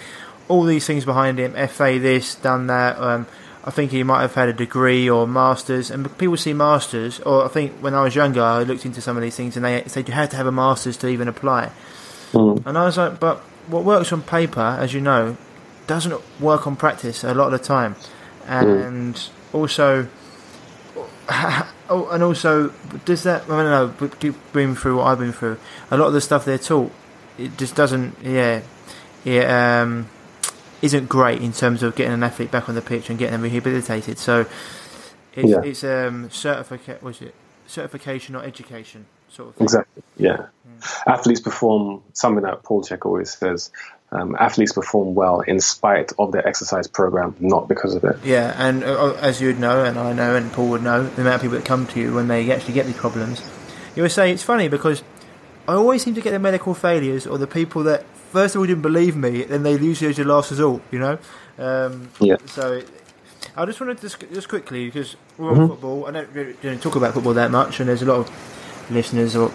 all 0.48 0.64
these 0.64 0.86
things 0.86 1.04
behind 1.04 1.38
him. 1.38 1.52
FA 1.68 1.98
this, 1.98 2.34
done 2.34 2.66
that. 2.66 2.98
Um, 2.98 3.26
I 3.66 3.70
think 3.72 3.90
he 3.90 4.04
might 4.04 4.20
have 4.22 4.34
had 4.34 4.48
a 4.48 4.52
degree 4.52 5.10
or 5.10 5.26
masters, 5.26 5.90
and 5.90 6.16
people 6.18 6.36
see 6.36 6.52
masters. 6.52 7.18
Or 7.20 7.44
I 7.44 7.48
think 7.48 7.72
when 7.80 7.94
I 7.94 8.02
was 8.02 8.14
younger, 8.14 8.40
I 8.40 8.62
looked 8.62 8.86
into 8.86 9.00
some 9.00 9.16
of 9.16 9.22
these 9.22 9.36
things, 9.36 9.56
and 9.56 9.64
they 9.64 9.82
said 9.86 10.06
you 10.06 10.14
had 10.14 10.30
to 10.30 10.36
have 10.36 10.46
a 10.46 10.52
masters 10.52 10.96
to 10.98 11.08
even 11.08 11.26
apply. 11.26 11.72
Mm. 12.32 12.64
And 12.64 12.78
I 12.78 12.84
was 12.84 12.96
like, 12.96 13.18
but 13.18 13.38
what 13.66 13.84
works 13.84 14.12
on 14.12 14.22
paper, 14.22 14.60
as 14.60 14.94
you 14.94 15.00
know, 15.00 15.36
doesn't 15.88 16.14
work 16.40 16.66
on 16.66 16.76
practice 16.76 17.24
a 17.24 17.34
lot 17.34 17.52
of 17.52 17.60
the 17.60 17.64
time. 17.64 17.96
And 18.46 19.20
also, 19.52 20.08
oh, 21.28 22.08
and 22.12 22.22
also, 22.22 22.72
does 23.04 23.24
that, 23.24 23.44
I 23.44 23.48
don't 23.48 23.64
know, 23.64 23.94
but 23.98 24.20
keep 24.20 24.34
bringing 24.52 24.76
through 24.76 24.98
what 24.98 25.06
I've 25.06 25.18
been 25.18 25.32
through, 25.32 25.58
a 25.90 25.96
lot 25.96 26.06
of 26.06 26.12
the 26.12 26.20
stuff 26.20 26.44
they're 26.44 26.58
taught, 26.58 26.92
it 27.36 27.56
just 27.56 27.74
doesn't, 27.74 28.16
yeah, 28.22 28.62
it 29.24 29.50
um, 29.50 30.08
isn't 30.82 31.08
great 31.08 31.40
in 31.40 31.52
terms 31.52 31.82
of 31.82 31.96
getting 31.96 32.12
an 32.12 32.22
athlete 32.22 32.50
back 32.50 32.68
on 32.68 32.74
the 32.74 32.82
pitch 32.82 33.08
and 33.10 33.18
getting 33.18 33.32
them 33.32 33.42
rehabilitated. 33.42 34.18
So 34.18 34.46
it's, 35.34 35.48
Yeah. 35.48 35.62
it's 35.62 35.84
um, 35.84 36.30
certification, 36.30 37.04
was 37.04 37.20
it? 37.22 37.34
Certification 37.66 38.36
or 38.36 38.42
education 38.44 39.06
sort 39.28 39.48
of 39.50 39.54
thing. 39.56 39.64
Exactly. 39.64 40.02
Yeah. 40.16 40.46
Athletes 41.06 41.40
perform 41.40 42.02
something 42.12 42.44
that 42.44 42.62
Paul 42.62 42.82
Chek 42.82 43.04
always 43.06 43.32
says. 43.32 43.70
Um, 44.12 44.36
athletes 44.38 44.72
perform 44.72 45.14
well 45.14 45.40
in 45.40 45.58
spite 45.58 46.12
of 46.18 46.30
their 46.30 46.46
exercise 46.46 46.86
program, 46.86 47.34
not 47.40 47.66
because 47.66 47.94
of 47.96 48.04
it. 48.04 48.16
Yeah, 48.24 48.54
and 48.56 48.84
uh, 48.84 49.14
as 49.14 49.40
you'd 49.40 49.58
know, 49.58 49.84
and 49.84 49.98
I 49.98 50.12
know, 50.12 50.36
and 50.36 50.52
Paul 50.52 50.68
would 50.68 50.82
know, 50.82 51.02
the 51.02 51.22
amount 51.22 51.36
of 51.36 51.40
people 51.42 51.56
that 51.58 51.64
come 51.64 51.86
to 51.88 52.00
you 52.00 52.14
when 52.14 52.28
they 52.28 52.52
actually 52.52 52.74
get 52.74 52.86
these 52.86 52.96
problems, 52.96 53.42
you 53.96 54.02
would 54.02 54.12
say 54.12 54.30
it's 54.30 54.44
funny 54.44 54.68
because 54.68 55.02
I 55.66 55.72
always 55.72 56.04
seem 56.04 56.14
to 56.14 56.20
get 56.20 56.30
the 56.30 56.38
medical 56.38 56.72
failures 56.72 57.26
or 57.26 57.36
the 57.36 57.48
people 57.48 57.82
that 57.84 58.04
first 58.32 58.54
of 58.54 58.60
all 58.60 58.66
didn't 58.66 58.82
believe 58.82 59.16
me, 59.16 59.42
then 59.44 59.62
they 59.62 59.72
use 59.78 60.00
you 60.02 60.08
as 60.08 60.18
your 60.18 60.26
last 60.26 60.50
resort. 60.50 60.82
You 60.90 60.98
know, 60.98 61.18
um, 61.58 62.10
Yeah. 62.20 62.36
So 62.46 62.74
it, 62.74 62.88
I 63.56 63.64
just 63.64 63.80
wanted 63.80 63.96
to 63.98 64.02
just, 64.02 64.20
just 64.32 64.48
quickly 64.48 64.86
because 64.86 65.16
we're 65.38 65.50
on 65.50 65.68
football. 65.68 66.06
I 66.06 66.10
don't 66.10 66.28
really 66.30 66.78
talk 66.78 66.96
about 66.96 67.14
football 67.14 67.34
that 67.34 67.50
much, 67.50 67.80
and 67.80 67.88
there's 67.88 68.02
a 68.02 68.06
lot 68.06 68.18
of 68.18 68.90
listeners 68.90 69.34
or 69.34 69.50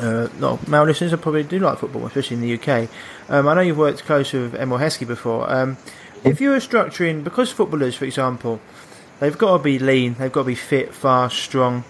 uh, 0.00 0.28
not 0.38 0.66
male 0.68 0.84
listeners 0.84 1.10
that 1.10 1.18
probably 1.18 1.42
do 1.42 1.58
like 1.58 1.78
football, 1.78 2.06
especially 2.06 2.36
in 2.36 2.42
the 2.42 2.54
UK. 2.54 2.88
Um, 3.28 3.48
I 3.48 3.54
know 3.54 3.60
you've 3.60 3.78
worked 3.78 4.04
close 4.04 4.32
with 4.32 4.54
Emile 4.54 4.78
Heskey 4.78 5.06
before. 5.06 5.50
Um, 5.50 5.76
if 6.24 6.40
you 6.40 6.50
were 6.50 6.56
structuring, 6.58 7.22
because 7.24 7.52
footballers, 7.52 7.94
for 7.96 8.04
example, 8.04 8.60
they've 9.20 9.36
got 9.36 9.58
to 9.58 9.62
be 9.62 9.78
lean, 9.78 10.14
they've 10.14 10.32
got 10.32 10.42
to 10.42 10.46
be 10.46 10.54
fit, 10.54 10.94
fast, 10.94 11.36
strong, 11.36 11.84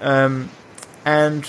um, 0.00 0.50
and 1.04 1.48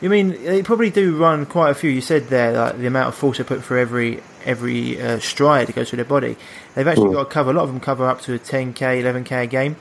you 0.00 0.08
mean 0.08 0.30
they 0.44 0.62
probably 0.62 0.90
do 0.90 1.16
run 1.16 1.46
quite 1.46 1.70
a 1.70 1.74
few. 1.74 1.90
You 1.90 2.00
said 2.00 2.28
there, 2.28 2.52
like 2.52 2.78
the 2.78 2.86
amount 2.86 3.08
of 3.08 3.14
force 3.14 3.38
they 3.38 3.44
put 3.44 3.62
through 3.64 3.80
every 3.80 4.22
every 4.44 5.00
uh, 5.00 5.18
stride 5.18 5.66
that 5.68 5.76
goes 5.76 5.90
through 5.90 5.98
their 5.98 6.04
body. 6.06 6.36
They've 6.74 6.86
actually 6.88 7.08
Mm. 7.10 7.14
got 7.14 7.24
to 7.24 7.30
cover. 7.30 7.50
A 7.50 7.54
lot 7.54 7.62
of 7.64 7.68
them 7.68 7.80
cover 7.80 8.06
up 8.06 8.20
to 8.22 8.34
a 8.34 8.38
10k, 8.38 9.02
11k 9.02 9.42
a 9.42 9.46
game. 9.46 9.76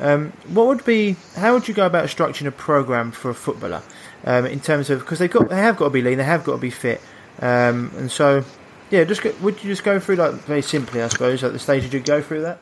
Um, 0.00 0.32
what 0.48 0.66
would 0.68 0.84
be? 0.84 1.16
How 1.36 1.52
would 1.54 1.66
you 1.68 1.74
go 1.74 1.86
about 1.86 2.06
structuring 2.08 2.46
a 2.46 2.52
program 2.52 3.10
for 3.12 3.30
a 3.30 3.34
footballer 3.34 3.82
um, 4.24 4.46
in 4.46 4.60
terms 4.60 4.90
of 4.90 5.00
because 5.00 5.18
they've 5.18 5.30
got 5.30 5.48
they 5.48 5.56
have 5.56 5.76
got 5.76 5.86
to 5.86 5.90
be 5.90 6.02
lean, 6.02 6.18
they 6.18 6.24
have 6.24 6.44
got 6.44 6.52
to 6.52 6.58
be 6.58 6.70
fit, 6.70 7.00
um, 7.40 7.90
and 7.96 8.10
so 8.10 8.44
yeah. 8.90 9.04
Just 9.04 9.22
go, 9.22 9.32
would 9.42 9.62
you 9.62 9.70
just 9.70 9.82
go 9.84 9.98
through 9.98 10.16
like 10.16 10.34
very 10.46 10.62
simply, 10.62 11.02
I 11.02 11.08
suppose, 11.08 11.42
at 11.42 11.52
the 11.52 11.58
stage 11.58 11.82
did 11.82 11.94
you 11.94 12.00
go 12.00 12.22
through 12.22 12.42
that? 12.42 12.58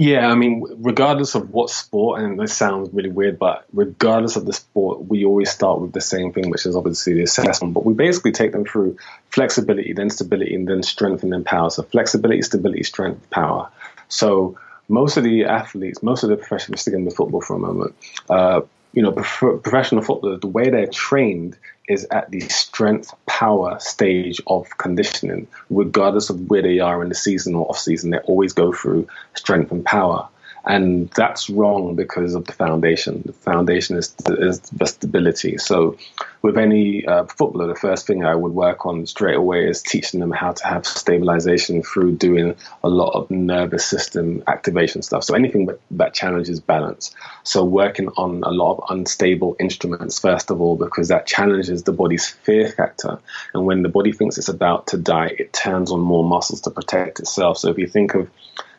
Yeah, 0.00 0.30
I 0.30 0.36
mean, 0.36 0.64
regardless 0.76 1.34
of 1.34 1.50
what 1.50 1.70
sport, 1.70 2.20
and 2.20 2.38
this 2.38 2.56
sounds 2.56 2.88
really 2.94 3.10
weird, 3.10 3.36
but 3.36 3.64
regardless 3.72 4.36
of 4.36 4.46
the 4.46 4.52
sport, 4.52 5.06
we 5.06 5.24
always 5.24 5.50
start 5.50 5.80
with 5.80 5.92
the 5.92 6.00
same 6.00 6.32
thing, 6.32 6.50
which 6.50 6.66
is 6.66 6.76
obviously 6.76 7.14
the 7.14 7.24
assessment. 7.24 7.74
But 7.74 7.84
we 7.84 7.94
basically 7.94 8.30
take 8.30 8.52
them 8.52 8.64
through 8.64 8.96
flexibility, 9.30 9.94
then 9.94 10.08
stability, 10.08 10.54
and 10.54 10.68
then 10.68 10.84
strength, 10.84 11.24
and 11.24 11.32
then 11.32 11.42
power. 11.42 11.68
So 11.70 11.82
flexibility, 11.82 12.42
stability, 12.42 12.84
strength, 12.84 13.28
power. 13.30 13.70
So 14.06 14.56
most 14.88 15.16
of 15.16 15.24
the 15.24 15.46
athletes, 15.46 16.00
most 16.00 16.22
of 16.22 16.30
the 16.30 16.36
professionals, 16.36 16.82
sticking 16.82 17.04
with 17.04 17.16
football 17.16 17.40
for 17.40 17.56
a 17.56 17.58
moment, 17.58 17.96
uh, 18.30 18.60
you 18.92 19.02
know, 19.02 19.10
prof- 19.10 19.64
professional 19.64 20.02
footballers, 20.02 20.38
the 20.38 20.46
way 20.46 20.70
they're 20.70 20.86
trained 20.86 21.56
is 21.88 22.06
at 22.10 22.30
the 22.30 22.40
strength 22.40 23.14
power 23.26 23.78
stage 23.80 24.40
of 24.46 24.66
conditioning, 24.78 25.48
regardless 25.70 26.30
of 26.30 26.48
where 26.50 26.62
they 26.62 26.78
are 26.80 27.02
in 27.02 27.08
the 27.08 27.14
season 27.14 27.54
or 27.54 27.68
off 27.68 27.78
season. 27.78 28.10
They 28.10 28.18
always 28.18 28.52
go 28.52 28.72
through 28.72 29.08
strength 29.34 29.72
and 29.72 29.84
power. 29.84 30.28
And 30.68 31.08
that's 31.16 31.48
wrong 31.48 31.96
because 31.96 32.34
of 32.34 32.44
the 32.44 32.52
foundation. 32.52 33.22
The 33.24 33.32
foundation 33.32 33.96
is, 33.96 34.14
is 34.28 34.60
the 34.60 34.86
stability. 34.86 35.56
So 35.56 35.96
with 36.42 36.58
any 36.58 37.06
uh, 37.06 37.24
footballer, 37.24 37.68
the 37.68 37.74
first 37.74 38.06
thing 38.06 38.22
I 38.22 38.34
would 38.34 38.52
work 38.52 38.84
on 38.84 39.06
straight 39.06 39.36
away 39.36 39.66
is 39.66 39.80
teaching 39.80 40.20
them 40.20 40.30
how 40.30 40.52
to 40.52 40.66
have 40.66 40.86
stabilization 40.86 41.82
through 41.82 42.16
doing 42.16 42.54
a 42.84 42.88
lot 42.90 43.14
of 43.14 43.30
nervous 43.30 43.86
system 43.86 44.42
activation 44.46 45.00
stuff. 45.00 45.24
So 45.24 45.34
anything 45.34 45.64
that, 45.66 45.80
that 45.92 46.12
challenges 46.12 46.60
balance. 46.60 47.14
So 47.44 47.64
working 47.64 48.08
on 48.18 48.42
a 48.44 48.50
lot 48.50 48.76
of 48.76 48.84
unstable 48.90 49.56
instruments, 49.58 50.18
first 50.18 50.50
of 50.50 50.60
all, 50.60 50.76
because 50.76 51.08
that 51.08 51.26
challenges 51.26 51.84
the 51.84 51.92
body's 51.92 52.28
fear 52.28 52.68
factor. 52.68 53.18
And 53.54 53.64
when 53.64 53.82
the 53.82 53.88
body 53.88 54.12
thinks 54.12 54.36
it's 54.36 54.50
about 54.50 54.88
to 54.88 54.98
die, 54.98 55.34
it 55.38 55.54
turns 55.54 55.90
on 55.90 56.00
more 56.00 56.24
muscles 56.24 56.60
to 56.62 56.70
protect 56.70 57.20
itself. 57.20 57.56
So 57.56 57.70
if 57.70 57.78
you 57.78 57.86
think 57.86 58.14
of 58.14 58.28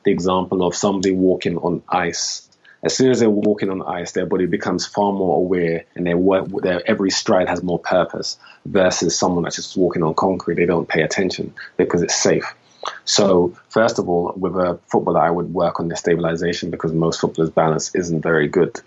the 0.04 0.12
example 0.12 0.66
of 0.66 0.76
somebody 0.76 1.12
walking 1.12 1.58
on 1.58 1.84
ice, 1.90 2.50
as 2.82 2.96
soon 2.96 3.12
as 3.12 3.20
they're 3.20 3.30
walking 3.30 3.70
on 3.70 3.82
ice, 3.82 4.14
their 4.14 4.26
body 4.26 4.46
becomes 4.46 4.86
far 4.86 5.12
more 5.12 5.38
aware, 5.38 5.84
and 5.96 6.08
their 6.08 6.18
work, 6.18 6.48
their 6.62 6.88
every 6.90 7.10
stride 7.10 7.50
has 7.50 7.62
more 7.62 7.80
purpose. 7.80 8.38
Versus 8.66 9.18
someone 9.18 9.44
that's 9.44 9.58
just 9.58 9.76
walking 9.76 10.04
on 10.04 10.14
concrete, 10.14 10.56
they 10.56 10.66
don't 10.66 10.88
pay 10.88 11.02
attention 11.02 11.54
because 11.76 12.02
it's 12.02 12.16
safe. 12.16 12.56
So, 13.04 13.54
first 13.70 14.00
of 14.00 14.08
all, 14.08 14.34
with 14.38 14.56
a 14.56 14.80
footballer, 14.88 15.20
I 15.20 15.30
would 15.30 15.54
work 15.54 15.80
on 15.80 15.90
their 15.90 15.98
stabilization 15.98 16.70
because 16.70 16.94
most 16.94 17.20
footballers' 17.20 17.50
balance 17.50 17.94
isn't 17.96 18.22
very 18.22 18.48
good. 18.48 18.80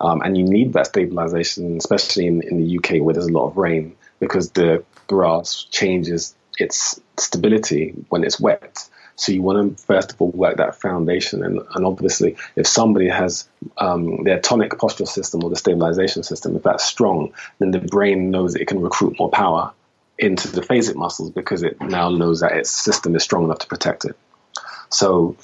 Um, 0.00 0.20
and 0.22 0.36
you 0.36 0.44
need 0.44 0.74
that 0.74 0.86
stabilization, 0.86 1.76
especially 1.78 2.26
in, 2.26 2.42
in 2.42 2.58
the 2.58 2.78
UK 2.78 3.02
where 3.02 3.14
there's 3.14 3.26
a 3.26 3.32
lot 3.32 3.46
of 3.46 3.56
rain, 3.56 3.96
because 4.18 4.50
the 4.50 4.84
grass 5.06 5.66
changes 5.70 6.34
its 6.58 7.00
stability 7.16 7.94
when 8.10 8.24
it's 8.24 8.38
wet. 8.38 8.88
So 9.20 9.32
you 9.32 9.42
want 9.42 9.76
to 9.76 9.84
first 9.84 10.12
of 10.12 10.22
all 10.22 10.30
work 10.30 10.56
that 10.56 10.80
foundation, 10.80 11.44
and, 11.44 11.60
and 11.74 11.84
obviously, 11.84 12.36
if 12.56 12.66
somebody 12.66 13.06
has 13.08 13.46
um, 13.76 14.24
their 14.24 14.40
tonic 14.40 14.70
postural 14.70 15.06
system 15.06 15.44
or 15.44 15.50
the 15.50 15.56
stabilization 15.56 16.22
system, 16.22 16.56
if 16.56 16.62
that's 16.62 16.84
strong, 16.84 17.34
then 17.58 17.70
the 17.70 17.80
brain 17.80 18.30
knows 18.30 18.54
it 18.54 18.66
can 18.66 18.80
recruit 18.80 19.18
more 19.18 19.28
power 19.28 19.72
into 20.18 20.48
the 20.48 20.62
phasic 20.62 20.94
muscles 20.94 21.30
because 21.30 21.62
it 21.62 21.78
now 21.82 22.08
knows 22.08 22.40
that 22.40 22.52
its 22.52 22.70
system 22.70 23.14
is 23.14 23.22
strong 23.22 23.44
enough 23.44 23.58
to 23.58 23.66
protect 23.66 24.06
it. 24.06 24.16
So 24.88 25.36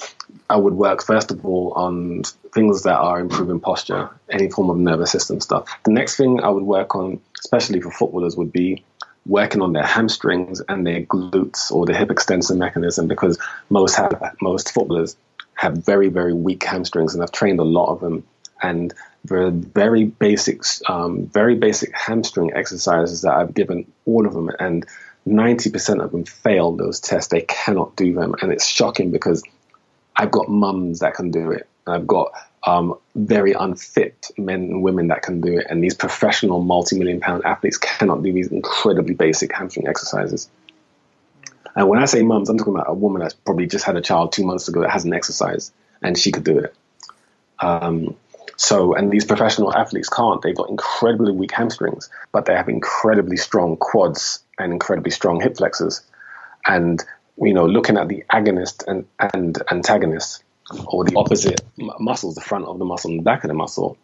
I 0.49 0.57
would 0.57 0.73
work 0.73 1.05
first 1.05 1.31
of 1.31 1.45
all 1.45 1.73
on 1.77 2.23
things 2.55 2.83
that 2.85 2.97
are 2.97 3.21
improving 3.21 3.61
posture, 3.61 4.09
any 4.31 4.51
form 4.51 4.71
of 4.71 4.79
nervous 4.79 5.13
system 5.13 5.43
stuff. 5.43 5.69
The 5.85 5.93
next 5.93 6.17
thing 6.17 6.41
I 6.41 6.49
would 6.49 6.65
work 6.65 6.97
on, 6.97 7.21
especially 7.41 7.83
for 7.83 7.91
footballers, 7.91 8.39
would 8.39 8.53
be 8.53 8.85
working 9.27 9.63
on 9.63 9.73
their 9.73 9.85
hamstrings 9.85 10.61
and 10.69 10.87
their 10.87 11.03
glutes 11.03 11.71
or 11.73 11.87
the 11.87 11.97
hip 11.97 12.11
extensor 12.11 12.55
mechanism 12.55 13.07
because 13.07 13.39
most 13.71 13.97
have 13.97 14.37
most 14.41 14.73
footballers 14.73 15.17
have 15.55 15.75
very 15.79 16.09
very 16.09 16.33
weak 16.33 16.63
hamstrings 16.65 17.15
and 17.15 17.23
I've 17.23 17.33
trained 17.33 17.61
a 17.61 17.65
lot 17.65 17.93
of 17.93 18.01
them. 18.01 18.25
And 18.63 18.95
the 19.25 19.51
very 19.51 20.05
basic 20.05 20.63
um, 20.89 21.27
very 21.27 21.57
basic 21.57 21.95
hamstring 21.95 22.53
exercises 22.55 23.23
that 23.23 23.35
I've 23.35 23.55
given 23.55 23.91
all 24.07 24.27
of 24.27 24.35
them 24.35 24.51
and 24.59 24.87
90% 25.27 26.05
of 26.05 26.13
them 26.13 26.25
fail 26.25 26.73
those 26.73 27.01
tests. 27.01 27.31
They 27.31 27.43
cannot 27.43 27.97
do 27.97 28.15
them. 28.15 28.35
And 28.41 28.53
it's 28.53 28.67
shocking 28.67 29.11
because 29.11 29.43
I've 30.15 30.31
got 30.31 30.49
mums 30.49 31.01
that 31.01 31.15
can 31.15 31.31
do 31.31 31.51
it. 31.51 31.69
I've 31.87 32.07
got 32.07 32.33
um, 32.67 32.99
very 33.15 33.53
unfit 33.53 34.31
men 34.37 34.61
and 34.61 34.83
women 34.83 35.09
that 35.09 35.23
can 35.23 35.41
do 35.41 35.59
it. 35.59 35.67
And 35.71 35.83
these 35.83 35.95
professional 35.95 36.61
multi-million 36.61 37.21
pound 37.21 37.45
athletes 37.45 37.79
cannot 37.79 38.23
do 38.23 38.33
these 38.33 38.49
incredibly 38.49 39.15
basic 39.15 39.53
hamstring 39.53 39.87
exercises. 39.87 40.51
And 41.77 41.89
when 41.89 42.03
I 42.03 42.07
say 42.07 42.23
mums, 42.23 42.49
I'm 42.49 42.59
talking 42.59 42.75
about 42.75 42.91
a 42.91 42.95
woman 42.95 43.23
that's 43.23 43.35
probably 43.35 43.67
just 43.67 43.85
had 43.85 43.97
a 43.97 44.01
child 44.01 44.33
two 44.33 44.45
months 44.45 44.67
ago 44.67 44.81
that 44.81 44.91
hasn't 44.91 45.15
exercised 45.15 45.73
and 46.03 46.19
she 46.19 46.33
could 46.33 46.45
do 46.45 46.59
it. 46.59 46.75
Um, 47.61 48.17
so, 48.57 48.95
and 48.95 49.11
these 49.11 49.25
professional 49.25 49.75
athletes 49.75 50.09
can't. 50.09 50.41
They've 50.43 50.57
got 50.57 50.71
incredibly 50.71 51.33
weak 51.33 51.53
hamstrings, 51.53 52.09
but 52.33 52.47
they 52.47 52.55
have 52.55 52.69
incredibly 52.69 53.37
strong 53.37 53.77
quads 53.77 54.43
and 54.59 54.73
incredibly 54.73 55.11
strong 55.11 55.41
hip 55.41 55.59
flexors. 55.59 56.03
And, 56.67 57.03
you 57.39 57.53
know, 57.53 57.67
looking 57.67 57.99
at 57.99 58.09
the 58.09 58.25
agonist 58.33 58.85
and, 58.89 59.07
and 59.21 59.63
antagonist, 59.71 60.43
or 60.87 61.05
the 61.05 61.17
opposite 61.17 61.61
muscles, 61.77 62.35
the 62.35 62.41
front 62.41 62.67
of 62.67 62.79
the 62.79 62.85
muscle 62.85 63.11
and 63.11 63.21
the 63.21 63.25
back 63.25 63.45
of 63.45 63.49
the 63.49 63.55
muscle, 63.55 63.97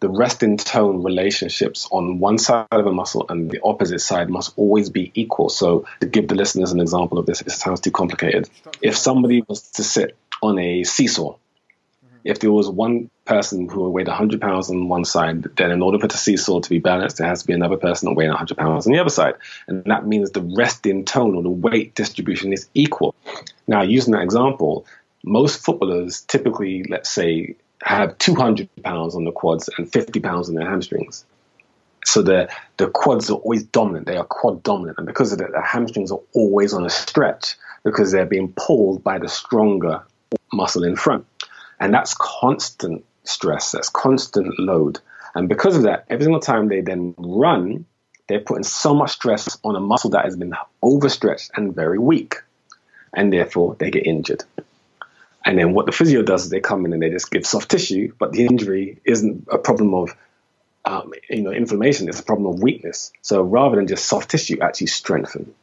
the 0.00 0.08
rest 0.08 0.42
in 0.42 0.56
tone 0.58 1.02
relationships 1.02 1.88
on 1.90 2.18
one 2.18 2.36
side 2.36 2.66
of 2.70 2.86
a 2.86 2.92
muscle 2.92 3.24
and 3.28 3.50
the 3.50 3.60
opposite 3.62 4.00
side 4.00 4.28
must 4.28 4.52
always 4.56 4.90
be 4.90 5.10
equal. 5.14 5.48
So, 5.48 5.86
to 6.00 6.06
give 6.06 6.28
the 6.28 6.34
listeners 6.34 6.72
an 6.72 6.80
example 6.80 7.18
of 7.18 7.26
this, 7.26 7.40
it 7.40 7.50
sounds 7.50 7.80
too 7.80 7.90
complicated. 7.90 8.50
If 8.82 8.96
somebody 8.96 9.42
was 9.48 9.62
to 9.72 9.82
sit 9.82 10.16
on 10.42 10.58
a 10.58 10.84
seesaw, 10.84 11.32
mm-hmm. 11.32 12.16
if 12.24 12.38
there 12.40 12.52
was 12.52 12.68
one 12.68 13.08
person 13.24 13.68
who 13.68 13.88
weighed 13.88 14.08
100 14.08 14.42
pounds 14.42 14.68
on 14.68 14.88
one 14.88 15.06
side, 15.06 15.42
then 15.56 15.70
in 15.70 15.80
order 15.80 15.98
for 15.98 16.08
the 16.08 16.18
seesaw 16.18 16.60
to 16.60 16.68
be 16.68 16.80
balanced, 16.80 17.16
there 17.16 17.26
has 17.26 17.40
to 17.40 17.46
be 17.46 17.54
another 17.54 17.78
person 17.78 18.14
weighing 18.14 18.30
100 18.30 18.58
pounds 18.58 18.86
on 18.86 18.92
the 18.92 18.98
other 18.98 19.08
side. 19.08 19.34
And 19.66 19.84
that 19.86 20.06
means 20.06 20.32
the 20.32 20.42
rest 20.42 20.84
in 20.84 21.06
tone 21.06 21.34
or 21.34 21.42
the 21.42 21.48
weight 21.48 21.94
distribution 21.94 22.52
is 22.52 22.68
equal. 22.74 23.14
Now, 23.66 23.80
using 23.80 24.12
that 24.12 24.22
example, 24.22 24.84
most 25.24 25.64
footballers 25.64 26.20
typically, 26.22 26.84
let's 26.88 27.10
say, 27.10 27.56
have 27.82 28.16
200 28.18 28.68
pounds 28.82 29.14
on 29.14 29.24
the 29.24 29.32
quads 29.32 29.68
and 29.76 29.90
50 29.90 30.20
pounds 30.20 30.48
on 30.48 30.54
their 30.54 30.68
hamstrings. 30.68 31.24
So 32.04 32.22
the 32.22 32.50
the 32.76 32.88
quads 32.88 33.30
are 33.30 33.38
always 33.38 33.64
dominant. 33.64 34.06
They 34.06 34.18
are 34.18 34.24
quad 34.24 34.62
dominant, 34.62 34.98
and 34.98 35.06
because 35.06 35.32
of 35.32 35.38
that, 35.38 35.52
the 35.52 35.62
hamstrings 35.62 36.12
are 36.12 36.20
always 36.34 36.74
on 36.74 36.84
a 36.84 36.90
stretch 36.90 37.56
because 37.82 38.12
they're 38.12 38.26
being 38.26 38.52
pulled 38.56 39.02
by 39.02 39.18
the 39.18 39.28
stronger 39.28 40.02
muscle 40.52 40.84
in 40.84 40.96
front, 40.96 41.26
and 41.80 41.94
that's 41.94 42.14
constant 42.18 43.04
stress. 43.24 43.72
That's 43.72 43.88
constant 43.88 44.58
load, 44.58 45.00
and 45.34 45.48
because 45.48 45.76
of 45.76 45.84
that, 45.84 46.04
every 46.10 46.24
single 46.24 46.40
time 46.40 46.68
they 46.68 46.82
then 46.82 47.14
run, 47.16 47.86
they're 48.28 48.40
putting 48.40 48.64
so 48.64 48.94
much 48.94 49.12
stress 49.12 49.58
on 49.64 49.74
a 49.74 49.80
muscle 49.80 50.10
that 50.10 50.26
has 50.26 50.36
been 50.36 50.54
overstretched 50.82 51.52
and 51.56 51.74
very 51.74 51.98
weak, 51.98 52.36
and 53.14 53.32
therefore 53.32 53.76
they 53.78 53.90
get 53.90 54.06
injured. 54.06 54.44
And 55.44 55.58
then 55.58 55.74
what 55.74 55.86
the 55.86 55.92
physio 55.92 56.22
does 56.22 56.44
is 56.44 56.50
they 56.50 56.60
come 56.60 56.86
in 56.86 56.92
and 56.92 57.02
they 57.02 57.10
just 57.10 57.30
give 57.30 57.46
soft 57.46 57.70
tissue, 57.70 58.12
but 58.18 58.32
the 58.32 58.46
injury 58.46 59.00
isn't 59.04 59.46
a 59.50 59.58
problem 59.58 59.94
of 59.94 60.16
um, 60.86 61.12
you 61.28 61.42
know 61.42 61.50
inflammation; 61.50 62.08
it's 62.08 62.20
a 62.20 62.24
problem 62.24 62.52
of 62.54 62.62
weakness. 62.62 63.12
So 63.22 63.42
rather 63.42 63.76
than 63.76 63.86
just 63.86 64.06
soft 64.06 64.30
tissue, 64.30 64.58
actually 64.60 64.88
strengthen, 64.88 65.54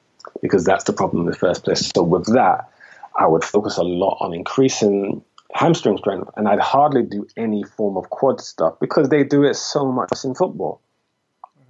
because 0.41 0.63
that's 0.63 0.83
the 0.83 0.93
problem 0.93 1.21
in 1.25 1.31
the 1.31 1.37
first 1.37 1.63
place. 1.63 1.91
So 1.95 2.03
with 2.03 2.33
that, 2.33 2.69
I 3.15 3.27
would 3.27 3.43
focus 3.43 3.77
a 3.77 3.83
lot 3.83 4.17
on 4.19 4.33
increasing 4.33 5.23
hamstring 5.53 5.97
strength, 5.97 6.29
and 6.37 6.47
I'd 6.47 6.59
hardly 6.59 7.03
do 7.03 7.27
any 7.35 7.63
form 7.63 7.97
of 7.97 8.09
quad 8.09 8.39
stuff 8.39 8.79
because 8.79 9.09
they 9.09 9.23
do 9.23 9.43
it 9.43 9.55
so 9.55 9.91
much 9.91 10.11
in 10.23 10.35
football. 10.35 10.81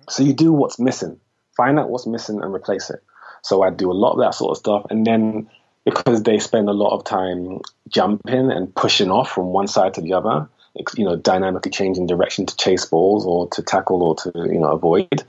So 0.09 0.23
you 0.23 0.33
do 0.33 0.51
what's 0.51 0.79
missing, 0.79 1.19
find 1.55 1.79
out 1.79 1.89
what's 1.89 2.07
missing, 2.07 2.41
and 2.41 2.53
replace 2.53 2.89
it. 2.89 3.01
So 3.41 3.63
I 3.63 3.69
do 3.69 3.91
a 3.91 3.93
lot 3.93 4.13
of 4.13 4.19
that 4.19 4.35
sort 4.35 4.51
of 4.51 4.57
stuff, 4.57 4.85
and 4.89 5.05
then 5.05 5.49
because 5.85 6.23
they 6.23 6.39
spend 6.39 6.69
a 6.69 6.73
lot 6.73 6.95
of 6.95 7.03
time 7.03 7.59
jumping 7.91 8.51
and 8.51 8.73
pushing 8.73 9.11
off 9.11 9.31
from 9.31 9.47
one 9.47 9.67
side 9.67 9.93
to 9.95 10.01
the 10.01 10.13
other, 10.13 10.49
you 10.95 11.05
know, 11.05 11.15
dynamically 11.15 11.71
changing 11.71 12.07
direction 12.07 12.45
to 12.45 12.55
chase 12.55 12.85
balls 12.85 13.25
or 13.25 13.49
to 13.49 13.61
tackle 13.61 14.01
or 14.01 14.15
to, 14.15 14.31
you 14.35 14.59
know, 14.59 14.71
avoid, 14.71 15.23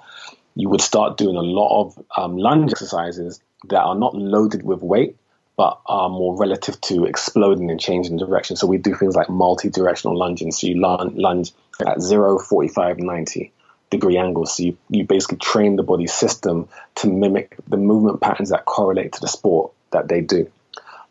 you 0.54 0.68
would 0.68 0.80
start 0.80 1.16
doing 1.16 1.36
a 1.36 1.42
lot 1.42 1.80
of 1.80 2.04
um, 2.16 2.36
lunge 2.36 2.70
exercises 2.72 3.40
that 3.68 3.82
are 3.82 3.94
not 3.94 4.14
loaded 4.14 4.62
with 4.62 4.80
weight, 4.80 5.16
but 5.56 5.80
are 5.86 6.08
more 6.08 6.36
relative 6.38 6.80
to 6.82 7.04
exploding 7.04 7.70
and 7.70 7.80
changing 7.80 8.16
direction. 8.16 8.56
So 8.56 8.66
we 8.66 8.78
do 8.78 8.94
things 8.94 9.16
like 9.16 9.28
multi-directional 9.28 10.16
lunging. 10.16 10.52
So 10.52 10.66
you 10.66 10.80
lunge 10.80 11.52
at 11.86 12.00
0, 12.00 12.38
45, 12.38 12.98
90 12.98 13.52
degree 13.90 14.16
angles. 14.16 14.56
So 14.56 14.64
you, 14.64 14.78
you 14.88 15.04
basically 15.04 15.38
train 15.38 15.76
the 15.76 15.82
body 15.82 16.06
system 16.06 16.68
to 16.96 17.08
mimic 17.08 17.56
the 17.68 17.76
movement 17.76 18.20
patterns 18.20 18.50
that 18.50 18.64
correlate 18.64 19.12
to 19.12 19.20
the 19.20 19.28
sport 19.28 19.72
that 19.90 20.08
they 20.08 20.20
do. 20.20 20.50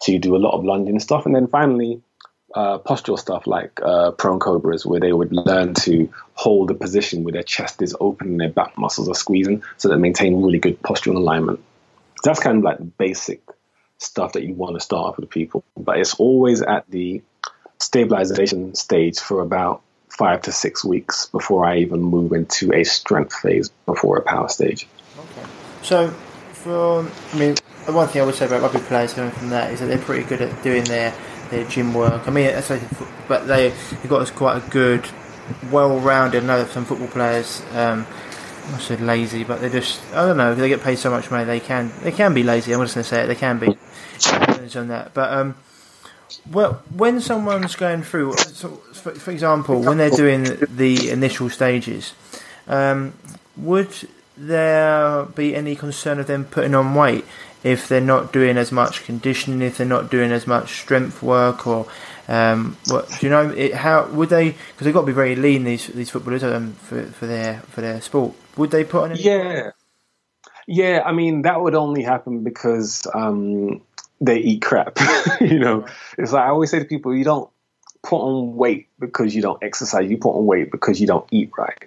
So 0.02 0.12
you 0.12 0.20
do 0.20 0.36
a 0.36 0.38
lot 0.38 0.54
of 0.54 0.66
lunging 0.66 1.00
stuff, 1.00 1.26
and 1.26 1.36
then 1.36 1.48
finally, 1.48 2.02
uh, 2.56 2.80
postural 2.80 3.18
stuff 3.18 3.48
like 3.48 3.80
uh, 3.82 4.12
prone 4.12 4.40
cobras, 4.40 4.86
where 4.86 5.00
they 5.00 5.14
would 5.14 5.32
learn 5.32 5.74
to 5.76 6.12
hold 6.34 6.72
a 6.72 6.74
position 6.74 7.24
where 7.24 7.34
their 7.34 7.44
chest 7.44 7.82
is 7.82 7.96
open 8.00 8.28
and 8.28 8.42
their 8.42 8.50
back 8.50 8.78
muscles 8.78 9.08
are 9.08 9.16
squeezing, 9.16 9.64
so 9.78 9.88
they 9.88 9.96
maintain 9.96 10.42
really 10.42 10.60
good 10.60 10.82
postural 10.82 11.16
alignment. 11.16 11.60
So 12.24 12.30
that's 12.30 12.40
kind 12.40 12.58
of 12.58 12.64
like 12.64 12.78
the 12.78 12.84
basic 12.84 13.42
stuff 13.98 14.34
that 14.34 14.44
you 14.44 14.54
want 14.54 14.76
to 14.76 14.80
start 14.80 15.06
off 15.06 15.18
with 15.18 15.30
people, 15.30 15.64
but 15.78 15.98
it's 16.00 16.16
always 16.16 16.62
at 16.62 16.90
the 16.90 17.22
stabilization 17.80 18.76
stage 18.76 19.20
for 19.20 19.42
about 19.42 19.82
five 20.10 20.42
to 20.44 20.52
six 20.52 20.84
weeks 20.84 21.28
before 21.28 21.66
I 21.66 21.78
even 21.78 22.02
move 22.02 22.34
into 22.34 22.74
a 22.74 22.84
strength 22.84 23.34
phase 23.34 23.70
before 23.86 24.18
a 24.18 24.22
power 24.22 24.50
stage. 24.50 24.88
Okay. 25.18 25.48
So, 25.84 26.10
for 26.54 27.10
I 27.34 27.38
mean, 27.38 27.56
the 27.86 27.92
one 27.92 28.08
thing 28.08 28.22
I 28.22 28.26
would 28.26 28.36
say 28.36 28.46
about 28.46 28.62
rugby 28.62 28.80
players 28.80 29.14
coming 29.14 29.32
from 29.32 29.50
that 29.50 29.72
is 29.72 29.80
that 29.80 29.88
they're 29.88 29.98
pretty 29.98 30.24
good 30.24 30.42
at 30.42 30.64
doing 30.64 30.84
their, 30.86 31.14
their 31.50 31.66
gym 31.66 31.94
work. 31.94 32.28
I 32.28 32.32
mean, 32.32 32.52
but 33.28 33.48
they 33.48 33.70
they've 33.70 34.10
got 34.10 34.34
quite 34.36 34.64
a 34.64 34.70
good, 34.70 35.08
well-rounded. 35.72 36.44
I 36.44 36.48
know 36.48 36.66
some 36.66 36.86
football 36.86 37.08
players. 37.08 37.62
Um, 37.74 38.06
I 38.74 38.80
said 38.80 39.02
lazy, 39.02 39.44
but 39.44 39.60
they're 39.60 39.70
just 39.70 40.02
I 40.14 40.26
don't 40.26 40.38
know. 40.38 40.54
They 40.54 40.70
get 40.70 40.82
paid 40.82 40.98
so 40.98 41.10
much 41.10 41.32
money, 41.32 41.46
they 41.46 41.60
can 41.60 41.92
they 42.02 42.12
can 42.12 42.34
be 42.34 42.44
lazy. 42.44 42.74
I'm 42.74 42.82
just 42.82 42.96
going 42.96 43.04
to 43.04 43.10
say 43.10 43.24
it. 43.24 43.28
They 43.28 43.36
can 43.36 43.60
be 43.60 43.78
on 44.76 44.88
that. 44.90 45.14
But 45.14 45.34
um, 45.34 45.56
well, 46.52 46.82
when 46.96 47.20
someone's 47.20 47.76
going 47.76 48.04
through, 48.04 48.34
for, 48.34 49.12
for 49.16 49.32
example, 49.32 49.82
when 49.82 49.98
they're 49.98 50.10
doing 50.10 50.44
the 50.44 51.10
initial 51.10 51.50
stages, 51.50 52.14
um, 52.68 53.14
would 53.58 53.90
there 54.38 55.26
be 55.26 55.56
any 55.56 55.76
concern 55.76 56.20
of 56.20 56.28
them 56.28 56.46
putting 56.46 56.74
on 56.74 56.96
weight 56.96 57.26
if 57.64 57.88
they're 57.88 58.02
not 58.02 58.34
doing 58.34 58.58
as 58.58 58.72
much 58.72 59.04
conditioning, 59.04 59.62
if 59.62 59.78
they're 59.78 59.88
not 59.88 60.10
doing 60.10 60.32
as 60.32 60.48
much 60.48 60.82
strength 60.82 61.22
work, 61.22 61.68
or 61.68 61.88
um, 62.28 62.78
what 62.88 63.10
do 63.10 63.26
you 63.26 63.30
know? 63.30 63.50
It, 63.50 63.74
how 63.74 64.08
would 64.08 64.30
they? 64.30 64.52
Because 64.52 64.86
they've 64.86 64.94
got 64.94 65.02
to 65.02 65.08
be 65.08 65.14
very 65.14 65.36
lean 65.36 65.64
these 65.64 65.88
these 65.88 66.10
footballers 66.10 66.44
um, 66.44 66.74
for 66.74 67.04
for 67.04 67.28
their 67.28 67.60
for 67.62 67.82
their 67.82 68.02
sport. 68.02 68.34
Would 68.58 68.72
they 68.72 68.84
put 68.84 69.04
on? 69.04 69.12
Any 69.12 69.22
yeah, 69.22 69.72
yeah. 70.68 71.04
I 71.06 71.12
mean, 71.12 71.44
that 71.44 71.62
would 71.62 71.76
only 71.76 72.04
happen 72.04 72.44
because 72.44 73.08
um, 73.14 73.82
they 74.20 74.38
eat 74.38 74.62
crap. 74.62 74.98
you 75.42 75.60
know, 75.60 75.86
it's 76.18 76.32
like 76.32 76.46
I 76.46 76.50
always 76.50 76.72
say 76.72 76.80
to 76.80 76.86
people, 76.86 77.16
you 77.16 77.24
don't 77.24 77.50
put 78.04 78.18
on 78.18 78.56
weight 78.56 78.88
because 79.00 79.36
you 79.36 79.42
don't 79.42 79.62
exercise. 79.64 80.10
You 80.10 80.18
put 80.18 80.36
on 80.36 80.46
weight 80.46 80.72
because 80.72 81.00
you 81.00 81.08
don't 81.08 81.28
eat 81.32 81.52
right. 81.58 81.86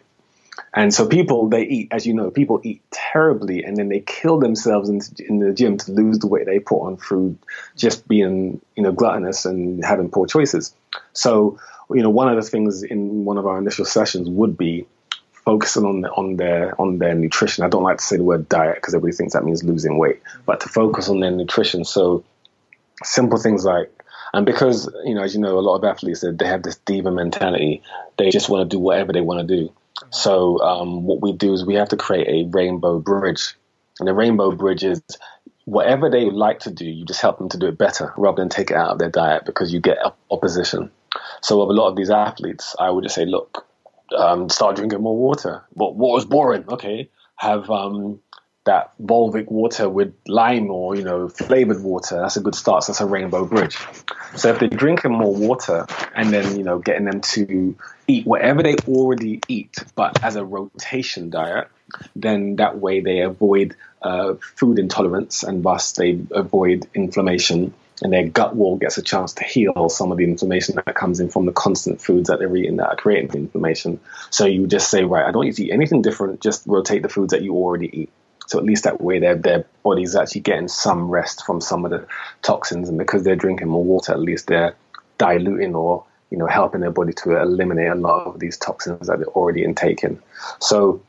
And 0.73 0.93
so 0.93 1.07
people, 1.07 1.49
they 1.49 1.63
eat, 1.63 1.89
as 1.91 2.07
you 2.07 2.15
know, 2.15 2.31
people 2.31 2.61
eat 2.65 2.83
terribly 2.91 3.65
and 3.65 3.77
then 3.77 3.89
they 3.89 4.01
kill 4.01 4.39
themselves 4.39 4.89
in, 4.89 5.01
in, 5.27 5.39
the 5.39 5.53
gym 5.53 5.79
to 5.79 5.93
lose 5.93 6.19
the 6.19 6.27
weight 6.27 6.47
they 6.47 6.59
put 6.59 6.81
on 6.81 6.97
through 6.97 7.39
just 7.77 8.07
being, 8.09 8.61
you 8.77 8.83
know, 8.83 8.93
gluttonous 8.93 9.45
and 9.45 9.85
having 9.85 10.11
poor 10.11 10.27
choices. 10.27 10.75
So, 11.13 11.59
you 11.91 12.03
know, 12.03 12.11
one 12.11 12.29
of 12.29 12.37
the 12.43 12.49
things 12.49 12.83
in 12.83 13.25
one 13.25 13.39
of 13.39 13.47
our 13.47 13.59
initial 13.59 13.85
sessions 13.85 14.29
would 14.29 14.57
be 14.57 14.87
focusing 15.45 15.85
on 15.85 16.05
on 16.07 16.37
their 16.37 16.81
on 16.81 16.99
their 16.99 17.15
nutrition. 17.15 17.65
I 17.65 17.69
don't 17.69 17.83
like 17.83 17.99
to 17.99 18.05
say 18.05 18.17
the 18.17 18.25
word 18.25 18.49
diet 18.49 18.77
because 18.77 18.95
everybody 18.95 19.17
thinks 19.17 19.35
that 19.35 19.45
means 19.45 19.63
losing 19.63 19.99
weight, 19.99 20.23
but 20.47 20.61
to 20.61 20.69
focus 20.69 21.09
on 21.09 21.21
their 21.21 21.31
nutrition. 21.31 21.85
So 21.85 22.25
simple 23.03 23.39
things 23.39 23.65
like 23.65 23.91
and 24.33 24.47
because 24.47 24.93
you 25.05 25.15
know, 25.15 25.23
as 25.23 25.35
you 25.35 25.41
know, 25.41 25.59
a 25.59 25.61
lot 25.61 25.77
of 25.77 25.85
athletes 25.85 26.25
they 26.27 26.47
have 26.47 26.63
this 26.63 26.77
diva 26.77 27.11
mentality. 27.11 27.83
They 28.17 28.31
just 28.31 28.49
want 28.49 28.69
to 28.69 28.77
do 28.77 28.81
whatever 28.81 29.13
they 29.13 29.21
want 29.21 29.47
to 29.47 29.57
do. 29.57 29.73
So 30.11 30.61
um, 30.61 31.05
what 31.05 31.21
we 31.23 31.33
do 31.33 31.53
is 31.53 31.65
we 31.65 31.75
have 31.75 31.91
to 31.91 31.97
create 31.97 32.29
a 32.29 32.49
rainbow 32.51 32.99
bridge, 32.99 33.55
and 33.99 34.09
the 34.09 34.15
rainbow 34.15 34.53
bridge 34.53 34.85
is 34.85 35.03
whatever 35.65 36.11
they 36.11 36.31
like 36.31 36.61
to 36.61 36.71
do, 36.71 36.85
you 36.85 37.05
just 37.05 37.21
help 37.21 37.39
them 37.39 37.49
to 37.51 37.59
do 37.59 37.67
it 37.67 37.79
better 37.79 38.13
rather 38.17 38.37
than 38.43 38.49
take 38.49 38.71
it 38.71 38.77
out 38.77 38.91
of 38.91 38.99
their 38.99 39.11
diet 39.11 39.45
because 39.47 39.73
you 39.73 39.81
get 39.81 39.99
opposition. 40.31 40.91
So 41.43 41.61
with 41.61 41.77
a 41.77 41.81
lot 41.81 41.89
of 41.89 41.97
these 41.97 42.11
athletes, 42.11 42.75
I 42.79 42.91
would 42.91 43.05
just 43.05 43.15
say, 43.15 43.25
look, 43.25 43.67
um, 44.17 44.49
start 44.49 44.77
drinking 44.77 45.03
more 45.03 45.17
water. 45.17 45.65
But 45.75 45.97
water's 45.97 46.27
boring. 46.27 46.65
Okay, 46.69 47.11
have 47.37 47.71
um, 47.71 48.21
that 48.65 48.93
Volvic 49.03 49.51
water 49.51 49.89
with 49.89 50.15
lime 50.27 50.71
or 50.71 50.97
you 50.97 51.05
know 51.05 51.29
flavored 51.29 51.83
water. 51.83 52.21
That's 52.21 52.37
a 52.37 52.41
good 52.41 52.55
start. 52.55 52.85
So 52.85 52.93
that's 52.93 53.01
a 53.01 53.07
rainbow 53.07 53.45
bridge. 53.45 53.79
So 54.37 54.51
if 54.51 54.59
they're 54.59 54.69
drinking 54.69 55.13
more 55.13 55.35
water 55.35 55.87
and 56.15 56.31
then 56.33 56.57
you 56.57 56.65
know 56.65 56.79
getting 56.79 57.05
them 57.05 57.21
to 57.21 57.77
eat 58.09 58.27
whatever 58.27 58.63
they 58.63 58.77
already 58.89 59.41
eat, 59.49 59.77
but 59.95 60.23
as 60.23 60.37
a 60.37 60.45
rotation 60.45 61.31
diet, 61.31 61.69
then 62.17 62.57
that 62.57 62.79
way 62.79 63.01
they 63.01 63.21
avoid 63.21 63.77
uh, 64.03 64.35
food 64.57 64.79
intolerance 64.79 65.43
and 65.43 65.63
thus 65.63 65.93
they 65.93 66.21
avoid 66.31 66.87
inflammation 66.95 67.75
and 68.03 68.13
their 68.13 68.27
gut 68.27 68.57
wall 68.57 68.77
gets 68.77 68.99
a 68.99 69.03
chance 69.03 69.35
to 69.35 69.45
heal 69.45 69.89
some 69.89 70.11
of 70.11 70.19
the 70.19 70.25
inflammation 70.25 70.75
that 70.75 70.95
comes 70.95 71.21
in 71.21 71.31
from 71.31 71.47
the 71.47 71.53
constant 71.53 72.01
foods 72.01 72.29
that 72.29 72.39
they're 72.39 72.57
eating 72.57 72.77
that 72.77 72.89
are 72.89 72.97
creating 72.97 73.29
the 73.29 73.39
inflammation. 73.39 74.01
So 74.31 74.47
you 74.47 74.67
just 74.67 74.91
say, 74.91 75.05
right, 75.05 75.25
I 75.25 75.31
don't 75.31 75.45
need 75.45 75.55
to 75.57 75.65
eat 75.65 75.71
anything 75.71 76.03
different, 76.03 76.41
just 76.41 76.67
rotate 76.67 77.03
the 77.03 77.09
foods 77.09 77.33
that 77.33 77.43
you 77.43 77.55
already 77.55 77.89
eat. 78.03 78.11
So 78.47 78.59
at 78.59 78.65
least 78.65 78.85
that 78.85 79.01
way 79.01 79.19
their 79.19 79.37
their 79.37 79.65
body's 79.83 80.15
actually 80.15 80.43
getting 80.43 80.69
some 80.69 81.09
rest 81.09 81.45
from 81.45 81.61
some 81.61 81.85
of 81.85 81.91
the 81.91 82.07
toxins, 82.43 82.89
and 82.89 82.99
because 82.99 83.25
they're 83.25 83.37
drinking 83.37 83.69
more 83.69 83.85
water, 83.85 84.13
at 84.13 84.21
least 84.21 84.47
they're 84.47 84.75
diluting 85.19 85.75
or 85.75 86.05
you 86.31 86.39
know 86.39 86.47
helping 86.47 86.81
their 86.81 86.91
body 86.91 87.13
to 87.13 87.41
eliminate 87.41 87.91
a 87.91 87.95
lot 87.95 88.27
of 88.27 88.41
these 88.41 88.57
toxins 88.57 89.07
that 89.07 89.19
they're 89.19 89.29
already 89.29 89.65
intaking. 89.65 90.21
So 90.61 91.03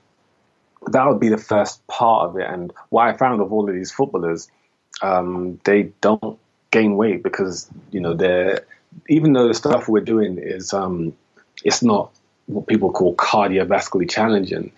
that 0.88 1.08
would 1.08 1.20
be 1.20 1.30
the 1.30 1.38
first 1.38 1.86
part 1.88 2.30
of 2.30 2.38
it. 2.38 2.48
And 2.48 2.72
what 2.90 3.08
I 3.08 3.14
found 3.14 3.42
of 3.42 3.52
all 3.52 3.68
of 3.68 3.76
these 3.76 3.92
footballers, 3.92 4.50
um, 5.02 5.60
they 5.64 5.92
don't 6.02 6.38
gain 6.72 6.96
weight 6.96 7.24
because 7.24 7.68
you 7.92 8.00
know 8.00 8.14
they're 8.14 8.66
even 9.10 9.34
though 9.34 9.48
the 9.48 9.54
stuff 9.54 9.88
we're 9.90 10.02
doing 10.02 10.38
is 10.38 10.74
um, 10.74 11.14
it's 11.64 11.84
not 11.84 12.12
what 12.48 12.68
people 12.68 12.92
call 12.92 13.16
cardiovascularly 13.16 14.10
challenging 14.10 14.72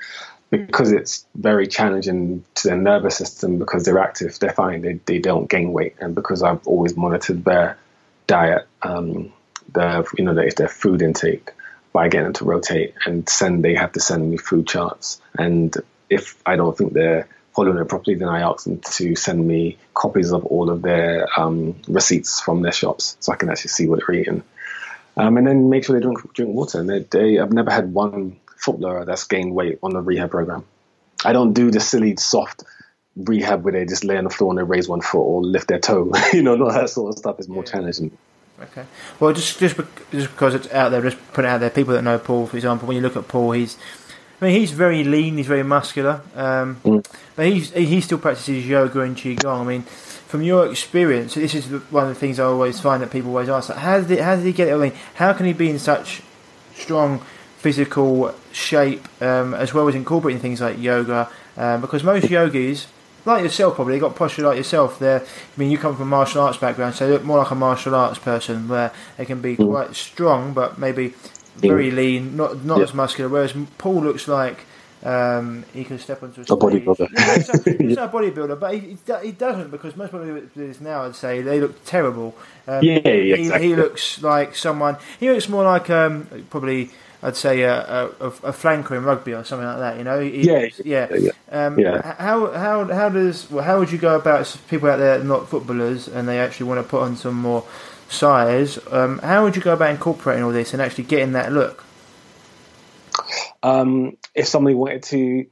because 0.50 0.92
it's 0.92 1.26
very 1.36 1.68
challenging 1.68 2.44
to 2.56 2.70
their 2.70 2.78
nervous 2.78 3.18
system 3.18 3.60
because 3.60 3.84
they're 3.84 4.00
active, 4.00 4.40
they're 4.40 4.54
fine. 4.54 4.82
They, 4.82 4.94
they 5.06 5.20
don't 5.20 5.50
gain 5.50 5.74
weight, 5.74 5.96
and 6.00 6.16
because 6.16 6.44
I've 6.44 6.66
always 6.68 6.96
monitored 6.96 7.44
their 7.44 7.78
diet, 8.28 8.68
um, 8.82 9.34
their 9.74 10.06
you 10.18 10.24
know 10.24 10.34
their, 10.34 10.50
their 10.52 10.70
food 10.70 11.02
intake 11.02 11.52
by 11.92 12.08
getting 12.10 12.26
them 12.26 12.34
to 12.34 12.46
rotate 12.46 12.94
and 13.06 13.28
send. 13.28 13.64
They 13.64 13.76
have 13.76 13.94
to 13.94 14.00
send 14.00 14.30
me 14.30 14.38
food 14.38 14.68
charts, 14.68 15.22
and 15.38 15.76
if 16.10 16.42
I 16.46 16.56
don't 16.56 16.78
think 16.78 16.94
they're 16.94 17.28
following 17.54 17.80
it 17.80 17.90
properly, 17.90 18.16
then 18.16 18.30
I 18.30 18.42
ask 18.42 18.66
them 18.66 18.80
to 18.80 19.16
send 19.16 19.46
me 19.46 19.78
copies 19.96 20.32
of 20.32 20.46
all 20.46 20.70
of 20.70 20.84
their 20.84 21.28
um, 21.40 21.76
receipts 21.88 22.40
from 22.40 22.62
their 22.62 22.72
shops 22.72 23.18
so 23.20 23.34
I 23.34 23.36
can 23.36 23.50
actually 23.50 23.70
see 23.70 23.88
what 23.88 24.00
they're 24.00 24.16
eating. 24.16 24.44
Um, 25.18 25.38
and 25.38 25.48
then 25.48 25.70
make 25.70 25.84
sure 25.84 25.96
they 25.96 26.04
drink 26.04 26.34
drink 26.34 26.54
water. 26.54 26.80
And 26.80 26.88
they, 26.88 27.00
they 27.00 27.40
I've 27.40 27.52
never 27.52 27.72
had 27.72 27.92
one 27.92 28.38
footballer 28.58 29.06
that's 29.06 29.24
gained 29.26 29.54
weight 29.54 29.80
on 29.84 29.94
the 29.94 30.02
rehab 30.02 30.32
program. 30.32 30.66
I 31.26 31.34
don't 31.34 31.54
do 31.54 31.72
the 31.72 31.80
silly 31.80 32.16
soft 32.18 32.64
rehab 33.16 33.64
where 33.64 33.74
they 33.74 33.86
just 33.86 34.04
lay 34.04 34.18
on 34.18 34.24
the 34.24 34.30
floor 34.30 34.52
and 34.52 34.60
they 34.60 34.64
raise 34.64 34.88
one 34.88 35.02
foot 35.02 35.22
or 35.22 35.44
lift 35.44 35.68
their 35.68 35.80
toe. 35.80 36.12
you 36.34 36.44
know, 36.44 36.62
all 36.62 36.72
that 36.72 36.90
sort 36.90 37.14
of 37.14 37.20
stuff 37.20 37.40
is 37.40 37.48
more 37.48 37.64
yeah. 37.66 37.72
challenging. 37.72 38.18
Okay. 38.60 38.86
Well, 39.20 39.34
just 39.34 39.60
just 39.60 39.76
just 40.12 40.32
because 40.32 40.56
it's 40.56 40.72
out 40.72 40.90
there, 40.90 41.02
just 41.02 41.18
put 41.34 41.46
it 41.46 41.48
out 41.48 41.60
there. 41.60 41.70
People 41.70 41.94
that 41.94 42.02
know 42.02 42.18
Paul, 42.18 42.48
for 42.48 42.58
example, 42.58 42.88
when 42.88 42.98
you 42.98 43.04
look 43.04 43.16
at 43.16 43.28
Paul, 43.28 43.52
he's 43.52 43.78
I 44.42 44.46
mean, 44.46 44.60
he's 44.60 44.72
very 44.72 45.04
lean, 45.04 45.38
he's 45.38 45.48
very 45.48 45.64
muscular, 45.64 46.22
um, 46.36 46.80
mm. 46.84 47.06
but 47.36 47.48
he's, 47.48 47.72
he 47.72 48.02
still 48.02 48.20
practices 48.20 48.68
yoga 48.68 49.02
and 49.02 49.18
qigong. 49.18 49.62
I 49.62 49.64
mean, 49.64 49.82
from 49.82 50.44
your 50.44 50.70
experience, 50.70 51.34
this 51.34 51.56
is 51.56 51.66
one 51.66 52.04
of 52.04 52.10
the 52.10 52.16
things 52.16 52.40
I 52.40 52.44
always 52.44 52.80
find 52.80 53.02
that 53.02 53.10
people 53.10 53.32
always 53.32 53.50
ask: 53.50 53.70
like, 53.70 53.80
how 53.80 54.00
did 54.00 54.10
he, 54.12 54.18
how 54.18 54.36
did 54.36 54.46
he 54.46 54.54
get 54.54 54.68
it? 54.68 54.74
I 54.74 54.78
mean, 54.78 54.94
how 55.16 55.34
can 55.34 55.48
he 55.48 55.54
be 55.54 55.70
in 55.70 55.80
such 55.80 56.22
strong 56.76 57.24
physical 57.58 58.34
shape, 58.52 59.06
um, 59.22 59.54
as 59.54 59.74
well 59.74 59.88
as 59.88 59.96
incorporating 59.96 60.42
things 60.42 60.62
like 60.62 60.80
yoga. 60.80 61.30
Um, 61.58 61.82
because 61.82 62.04
most 62.04 62.30
yogis, 62.30 62.88
like 63.26 63.44
yourself, 63.44 63.76
probably 63.76 64.00
got 64.00 64.16
posture 64.16 64.44
like 64.44 64.58
yourself. 64.58 65.00
There, 65.00 65.22
I 65.22 65.60
mean, 65.60 65.72
you 65.72 65.78
come 65.78 65.96
from 65.96 66.04
a 66.04 66.10
martial 66.10 66.42
arts 66.42 66.58
background, 66.58 66.96
so 66.96 67.08
they 67.08 67.14
look 67.14 67.24
more 67.24 67.40
like 67.40 67.52
a 67.52 67.56
martial 67.56 67.96
arts 67.96 68.20
person, 68.20 68.68
where 68.68 68.92
they 69.18 69.26
can 69.26 69.42
be 69.42 69.58
mm. 69.58 69.70
quite 69.70 69.96
strong, 69.96 70.54
but 70.54 70.78
maybe 70.78 71.14
very 71.56 71.92
lean, 71.92 72.38
not 72.38 72.64
not 72.64 72.82
as 72.82 72.94
muscular. 72.94 73.30
Whereas 73.30 73.54
Paul 73.78 74.04
looks 74.04 74.28
like 74.28 74.66
um, 75.04 75.64
he 75.74 75.84
can 75.84 76.00
step 76.00 76.24
onto 76.24 76.42
a, 76.42 76.44
a 76.44 76.58
bodybuilder. 76.58 77.08
he's, 77.80 77.96
not, 77.96 78.10
a 78.14 78.18
bodybuilder, 78.18 78.60
but 78.60 78.74
he, 78.76 78.98
he 79.24 79.32
doesn't 79.32 79.72
because 79.72 79.96
most 79.96 80.12
bodybuilders 80.12 80.82
now, 80.82 81.06
I'd 81.06 81.16
say, 81.16 81.42
they 81.42 81.60
look 81.60 81.84
terrible. 81.86 82.36
Um, 82.68 82.84
yeah, 82.84 83.00
he, 83.00 83.34
exactly. 83.34 83.68
he, 83.68 83.76
looks 83.76 84.22
like 84.22 84.56
someone. 84.56 84.98
He 85.20 85.30
looks 85.30 85.50
more 85.50 85.64
like 85.64 85.90
um, 85.90 86.28
probably 86.50 86.92
I'd 87.24 87.36
say 87.36 87.62
a, 87.62 87.82
a, 88.20 88.28
a, 88.28 88.54
flanker 88.54 88.92
in 88.92 89.04
rugby 89.04 89.34
or 89.34 89.44
something 89.44 89.66
like 89.66 89.80
that. 89.80 89.98
You 89.98 90.04
know, 90.04 90.20
he, 90.20 90.44
yeah, 90.44 90.68
yeah. 90.86 91.08
yeah. 91.12 91.32
Um, 91.52 91.80
yeah. 91.80 92.14
How 92.18 92.52
how 92.52 92.86
how 92.86 93.10
does 93.10 93.50
well, 93.50 93.64
how 93.64 93.80
would 93.80 93.92
you 93.92 93.98
go 93.98 94.16
about 94.16 94.56
people 94.70 94.90
out 94.90 94.98
there 94.98 95.24
not 95.24 95.50
footballers 95.50 96.08
and 96.08 96.28
they 96.28 96.40
actually 96.40 96.68
want 96.68 96.80
to 96.86 96.88
put 96.88 97.02
on 97.02 97.16
some 97.18 97.36
more 97.36 97.66
size? 98.08 98.78
Um, 98.92 99.18
how 99.20 99.44
would 99.44 99.56
you 99.56 99.62
go 99.62 99.74
about 99.74 99.90
incorporating 99.90 100.44
all 100.44 100.52
this 100.52 100.74
and 100.74 100.82
actually 100.82 101.06
getting 101.06 101.32
that 101.32 101.52
look? 101.52 101.84
Um, 103.64 104.18
if 104.36 104.48
somebody 104.48 104.76
wanted 104.76 105.02
to 105.04 105.48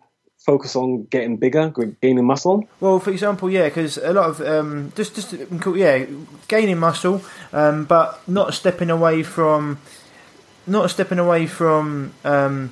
focus 0.45 0.75
on 0.75 1.05
getting 1.05 1.37
bigger, 1.37 1.69
gaining 2.01 2.25
muscle? 2.25 2.67
Well, 2.79 2.99
for 2.99 3.09
example, 3.09 3.49
yeah, 3.49 3.65
because 3.65 3.97
a 3.97 4.13
lot 4.13 4.29
of 4.29 4.41
um, 4.41 4.93
just 4.95 5.15
just 5.15 5.33
yeah, 5.75 6.05
gaining 6.47 6.77
muscle, 6.77 7.23
um, 7.51 7.85
but 7.85 8.21
not 8.27 8.53
stepping 8.53 8.91
away 8.91 9.23
from 9.23 9.79
not 10.67 10.89
stepping 10.89 11.19
away 11.19 11.47
from 11.47 12.13
um, 12.23 12.71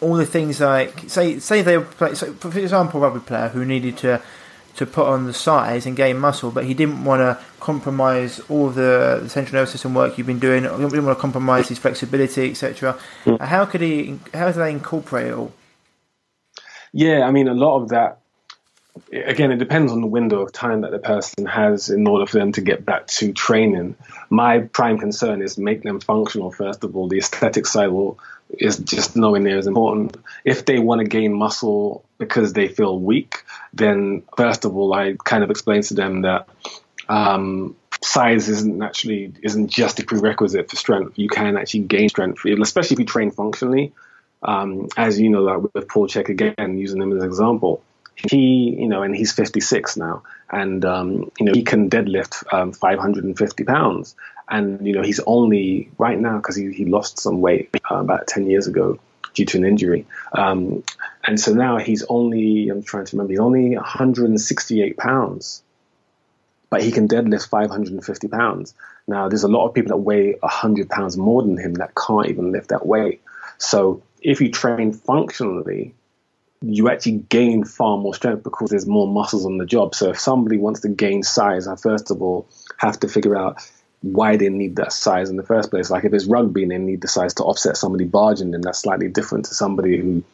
all 0.00 0.14
the 0.14 0.26
things 0.26 0.60
like 0.60 1.08
say 1.08 1.38
say 1.38 1.62
they 1.62 1.78
play. 1.78 2.14
So 2.14 2.32
for 2.34 2.58
example, 2.58 3.02
a 3.02 3.08
rugby 3.08 3.20
player 3.20 3.48
who 3.48 3.64
needed 3.64 3.96
to 3.98 4.22
to 4.76 4.86
put 4.86 5.06
on 5.06 5.26
the 5.26 5.34
size 5.34 5.84
and 5.84 5.96
gain 5.96 6.18
muscle, 6.18 6.50
but 6.50 6.64
he 6.64 6.74
didn't 6.74 7.04
want 7.04 7.20
to 7.20 7.38
compromise 7.60 8.40
all 8.48 8.70
the, 8.70 9.20
the, 9.22 9.28
central 9.28 9.54
nervous 9.54 9.72
system 9.72 9.92
work 9.92 10.16
you've 10.16 10.26
been 10.26 10.38
doing. 10.38 10.62
He 10.62 10.68
didn't 10.68 11.04
want 11.04 11.18
to 11.18 11.20
compromise 11.20 11.68
his 11.68 11.78
flexibility, 11.78 12.50
etc. 12.50 12.98
Mm. 13.24 13.40
How 13.40 13.66
could 13.66 13.82
he? 13.82 14.18
How 14.32 14.50
do 14.50 14.58
they 14.58 14.70
incorporate 14.70 15.28
it 15.28 15.34
all? 15.34 15.52
Yeah, 16.92 17.22
I 17.26 17.30
mean, 17.30 17.48
a 17.48 17.54
lot 17.54 17.82
of 17.82 17.88
that 17.90 18.21
again, 19.12 19.52
it 19.52 19.58
depends 19.58 19.92
on 19.92 20.00
the 20.00 20.06
window 20.06 20.40
of 20.40 20.52
time 20.52 20.82
that 20.82 20.90
the 20.90 20.98
person 20.98 21.46
has 21.46 21.90
in 21.90 22.06
order 22.06 22.26
for 22.26 22.38
them 22.38 22.52
to 22.52 22.60
get 22.60 22.84
back 22.84 23.06
to 23.06 23.32
training. 23.32 23.96
My 24.30 24.60
prime 24.60 24.98
concern 24.98 25.42
is 25.42 25.58
make 25.58 25.82
them 25.82 26.00
functional, 26.00 26.50
first 26.50 26.84
of 26.84 26.96
all. 26.96 27.08
The 27.08 27.18
aesthetic 27.18 27.66
side 27.66 27.88
will, 27.88 28.18
is 28.50 28.78
just 28.78 29.16
near 29.16 29.58
as 29.58 29.66
important. 29.66 30.16
If 30.44 30.64
they 30.64 30.78
want 30.78 31.00
to 31.00 31.06
gain 31.06 31.32
muscle 31.32 32.04
because 32.18 32.52
they 32.52 32.68
feel 32.68 32.98
weak, 32.98 33.44
then 33.72 34.22
first 34.36 34.64
of 34.64 34.76
all, 34.76 34.92
I 34.92 35.16
kind 35.24 35.42
of 35.42 35.50
explain 35.50 35.82
to 35.82 35.94
them 35.94 36.22
that 36.22 36.48
um, 37.08 37.76
size 38.02 38.48
isn't 38.48 38.82
actually 38.82 39.32
isn't 39.42 39.68
just 39.68 40.00
a 40.00 40.04
prerequisite 40.04 40.70
for 40.70 40.76
strength. 40.76 41.18
You 41.18 41.28
can 41.28 41.56
actually 41.56 41.80
gain 41.80 42.08
strength, 42.08 42.44
especially 42.44 42.94
if 42.94 43.00
you 43.00 43.06
train 43.06 43.30
functionally. 43.30 43.92
um, 44.42 44.88
as 44.96 45.20
you 45.20 45.28
know, 45.30 45.42
like 45.42 45.74
with 45.74 45.88
Paul 45.88 46.08
Chek 46.08 46.28
again, 46.28 46.78
using 46.78 47.00
him 47.00 47.12
as 47.16 47.22
an 47.22 47.28
example, 47.28 47.82
he, 48.30 48.76
you 48.78 48.88
know, 48.88 49.02
and 49.02 49.14
he's 49.14 49.32
56 49.32 49.96
now, 49.96 50.22
and 50.50 50.84
um, 50.84 51.30
you 51.38 51.46
know 51.46 51.52
he 51.52 51.62
can 51.62 51.90
deadlift 51.90 52.44
um, 52.52 52.72
550 52.72 53.64
pounds, 53.64 54.14
and 54.48 54.86
you 54.86 54.94
know 54.94 55.02
he's 55.02 55.20
only 55.26 55.90
right 55.98 56.18
now 56.18 56.36
because 56.36 56.56
he, 56.56 56.72
he 56.72 56.84
lost 56.84 57.18
some 57.18 57.40
weight 57.40 57.70
uh, 57.90 57.96
about 57.96 58.26
10 58.26 58.48
years 58.48 58.66
ago 58.66 58.98
due 59.34 59.46
to 59.46 59.58
an 59.58 59.64
injury, 59.64 60.06
um, 60.32 60.84
and 61.24 61.40
so 61.40 61.52
now 61.52 61.78
he's 61.78 62.04
only 62.08 62.68
I'm 62.68 62.82
trying 62.82 63.06
to 63.06 63.16
remember 63.16 63.32
he's 63.32 63.40
only 63.40 63.76
168 63.76 64.96
pounds, 64.96 65.62
but 66.70 66.82
he 66.82 66.92
can 66.92 67.08
deadlift 67.08 67.48
550 67.48 68.28
pounds. 68.28 68.74
Now 69.06 69.28
there's 69.28 69.44
a 69.44 69.48
lot 69.48 69.66
of 69.66 69.74
people 69.74 69.90
that 69.90 70.02
weigh 70.02 70.34
100 70.40 70.88
pounds 70.88 71.16
more 71.16 71.42
than 71.42 71.58
him 71.58 71.74
that 71.74 71.94
can't 71.94 72.28
even 72.28 72.52
lift 72.52 72.68
that 72.68 72.86
weight. 72.86 73.20
So 73.58 74.02
if 74.20 74.40
you 74.40 74.50
train 74.50 74.92
functionally, 74.92 75.94
you 76.62 76.88
actually 76.88 77.18
gain 77.28 77.64
far 77.64 77.98
more 77.98 78.14
strength 78.14 78.44
because 78.44 78.70
there's 78.70 78.86
more 78.86 79.06
muscles 79.06 79.44
on 79.46 79.58
the 79.58 79.66
job. 79.66 79.94
So 79.94 80.10
if 80.10 80.20
somebody 80.20 80.56
wants 80.56 80.80
to 80.80 80.88
gain 80.88 81.22
size, 81.22 81.66
I 81.66 81.76
first 81.76 82.10
of 82.10 82.22
all 82.22 82.46
have 82.78 83.00
to 83.00 83.08
figure 83.08 83.36
out 83.36 83.58
why 84.02 84.36
they 84.36 84.48
need 84.48 84.76
that 84.76 84.92
size 84.92 85.30
in 85.30 85.36
the 85.36 85.42
first 85.42 85.70
place. 85.70 85.90
Like 85.90 86.04
if 86.04 86.12
it's 86.12 86.26
rugby 86.26 86.62
and 86.62 86.72
they 86.72 86.78
need 86.78 87.00
the 87.00 87.08
size 87.08 87.34
to 87.34 87.44
offset 87.44 87.76
somebody 87.76 88.04
barging 88.04 88.50
them, 88.50 88.62
that's 88.62 88.80
slightly 88.80 89.08
different 89.08 89.46
to 89.46 89.54
somebody 89.54 89.98
who 89.98 90.24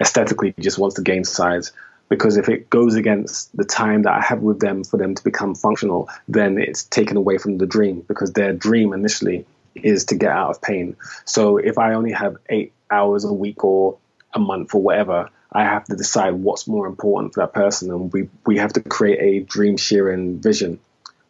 aesthetically 0.00 0.54
just 0.60 0.78
wants 0.78 0.96
to 0.96 1.02
gain 1.02 1.24
size. 1.24 1.72
Because 2.08 2.36
if 2.36 2.48
it 2.48 2.70
goes 2.70 2.94
against 2.94 3.56
the 3.56 3.64
time 3.64 4.02
that 4.02 4.12
I 4.12 4.20
have 4.20 4.40
with 4.40 4.60
them 4.60 4.84
for 4.84 4.96
them 4.96 5.16
to 5.16 5.24
become 5.24 5.56
functional, 5.56 6.08
then 6.28 6.56
it's 6.56 6.84
taken 6.84 7.16
away 7.16 7.38
from 7.38 7.58
the 7.58 7.66
dream 7.66 8.02
because 8.06 8.32
their 8.32 8.52
dream 8.52 8.92
initially 8.92 9.44
is 9.74 10.04
to 10.06 10.14
get 10.14 10.30
out 10.30 10.50
of 10.50 10.62
pain. 10.62 10.96
So 11.24 11.56
if 11.56 11.78
I 11.78 11.94
only 11.94 12.12
have 12.12 12.36
eight 12.48 12.72
hours 12.90 13.24
a 13.24 13.32
week 13.32 13.64
or 13.64 13.98
a 14.32 14.38
month 14.38 14.72
or 14.72 14.82
whatever, 14.82 15.30
I 15.52 15.64
have 15.64 15.84
to 15.84 15.96
decide 15.96 16.34
what's 16.34 16.66
more 16.66 16.86
important 16.86 17.34
for 17.34 17.40
that 17.40 17.52
person, 17.52 17.90
and 17.90 18.12
we 18.12 18.28
we 18.44 18.58
have 18.58 18.72
to 18.74 18.80
create 18.80 19.20
a 19.20 19.44
dream 19.44 19.76
sharing 19.76 20.40
vision. 20.40 20.78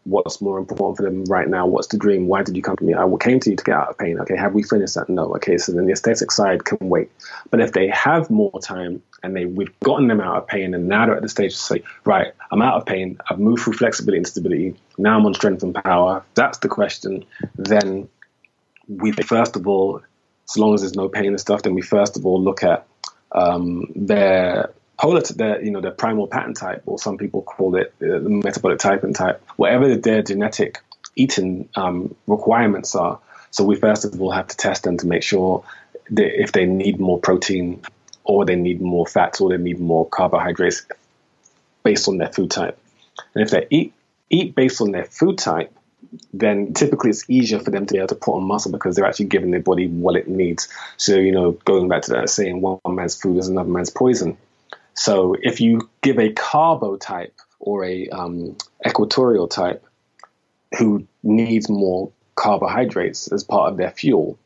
What's 0.04 0.40
more 0.40 0.58
important 0.58 0.96
for 0.98 1.02
them 1.02 1.24
right 1.24 1.48
now? 1.48 1.66
What's 1.66 1.88
the 1.88 1.98
dream? 1.98 2.28
Why 2.28 2.44
did 2.44 2.54
you 2.54 2.62
come 2.62 2.76
to 2.76 2.84
me? 2.84 2.94
I 2.94 3.04
came 3.20 3.40
to 3.40 3.50
you 3.50 3.56
to 3.56 3.64
get 3.64 3.74
out 3.74 3.88
of 3.88 3.98
pain. 3.98 4.20
Okay, 4.20 4.36
have 4.36 4.54
we 4.54 4.62
finished 4.62 4.94
that? 4.94 5.08
No. 5.08 5.34
Okay, 5.34 5.58
so 5.58 5.72
then 5.72 5.86
the 5.86 5.92
aesthetic 5.92 6.30
side 6.30 6.64
can 6.64 6.78
wait. 6.88 7.10
But 7.50 7.60
if 7.60 7.72
they 7.72 7.88
have 7.88 8.30
more 8.30 8.60
time 8.60 9.02
and 9.24 9.34
they 9.34 9.46
we've 9.46 9.78
gotten 9.80 10.06
them 10.06 10.20
out 10.20 10.36
of 10.36 10.46
pain, 10.46 10.74
and 10.74 10.86
now 10.88 11.06
they're 11.06 11.16
at 11.16 11.22
the 11.22 11.28
stage 11.28 11.52
to 11.54 11.58
say, 11.58 11.82
right, 12.04 12.32
I'm 12.52 12.62
out 12.62 12.76
of 12.76 12.86
pain. 12.86 13.18
I've 13.28 13.40
moved 13.40 13.62
through 13.62 13.72
flexibility 13.74 14.18
and 14.18 14.26
stability. 14.26 14.76
Now 14.96 15.18
I'm 15.18 15.26
on 15.26 15.34
strength 15.34 15.64
and 15.64 15.74
power. 15.74 16.24
That's 16.34 16.58
the 16.58 16.68
question. 16.68 17.24
Then 17.56 18.08
we 18.88 19.10
first 19.10 19.56
of 19.56 19.66
all 19.66 20.02
as 20.48 20.56
long 20.56 20.74
as 20.74 20.80
there's 20.82 20.94
no 20.94 21.08
pain 21.08 21.26
and 21.26 21.40
stuff, 21.40 21.62
then 21.62 21.74
we 21.74 21.82
first 21.82 22.16
of 22.16 22.24
all 22.24 22.40
look 22.40 22.62
at 22.62 22.86
um, 23.36 23.92
their 23.94 24.72
polar, 24.98 25.20
their 25.20 25.62
you 25.62 25.70
know 25.70 25.80
their 25.80 25.90
primal 25.92 26.26
pattern 26.26 26.54
type, 26.54 26.82
or 26.86 26.98
some 26.98 27.18
people 27.18 27.42
call 27.42 27.76
it 27.76 27.94
uh, 28.02 28.18
the 28.18 28.30
metabolic 28.30 28.78
type 28.78 29.04
and 29.04 29.14
type, 29.14 29.42
whatever 29.56 29.94
their 29.96 30.22
genetic 30.22 30.78
eating 31.14 31.68
um, 31.76 32.14
requirements 32.26 32.94
are. 32.94 33.20
So 33.50 33.64
we 33.64 33.76
first 33.76 34.04
of 34.04 34.20
all 34.20 34.30
have 34.30 34.48
to 34.48 34.56
test 34.56 34.82
them 34.84 34.96
to 34.98 35.06
make 35.06 35.22
sure 35.22 35.64
that 36.10 36.42
if 36.42 36.52
they 36.52 36.66
need 36.66 36.98
more 36.98 37.20
protein, 37.20 37.82
or 38.24 38.44
they 38.44 38.56
need 38.56 38.80
more 38.80 39.06
fats, 39.06 39.40
or 39.40 39.50
they 39.50 39.56
need 39.58 39.78
more 39.78 40.08
carbohydrates, 40.08 40.86
based 41.82 42.08
on 42.08 42.18
their 42.18 42.32
food 42.32 42.50
type. 42.50 42.78
And 43.34 43.44
if 43.44 43.50
they 43.50 43.66
eat 43.70 43.92
eat 44.28 44.54
based 44.54 44.80
on 44.80 44.90
their 44.90 45.04
food 45.04 45.38
type, 45.38 45.72
then 46.32 46.74
typically 46.74 47.10
it's 47.10 47.28
easier 47.28 47.58
for 47.58 47.70
them 47.70 47.86
to 47.86 47.94
be 47.94 47.98
able 47.98 48.08
to 48.08 48.14
put 48.14 48.36
on 48.36 48.44
muscle 48.44 48.72
because 48.72 48.96
they're 48.96 49.06
actually 49.06 49.26
giving 49.26 49.50
their 49.50 49.60
body 49.60 49.88
what 49.88 50.16
it 50.16 50.28
needs. 50.28 50.68
So, 50.96 51.16
you 51.16 51.32
know, 51.32 51.52
going 51.52 51.88
back 51.88 52.02
to 52.02 52.12
that 52.12 52.30
saying, 52.30 52.60
one 52.60 52.80
man's 52.88 53.20
food 53.20 53.38
is 53.38 53.48
another 53.48 53.68
man's 53.68 53.90
poison. 53.90 54.36
So, 54.94 55.36
if 55.40 55.60
you 55.60 55.90
give 56.02 56.18
a 56.18 56.32
carbo 56.32 56.96
type 56.96 57.34
or 57.58 57.84
a 57.84 58.08
um, 58.08 58.56
equatorial 58.86 59.48
type 59.48 59.84
who 60.78 61.06
needs 61.22 61.68
more 61.68 62.10
carbohydrates 62.34 63.32
as 63.32 63.44
part 63.44 63.72
of 63.72 63.78
their 63.78 63.90
fuel, 63.90 64.38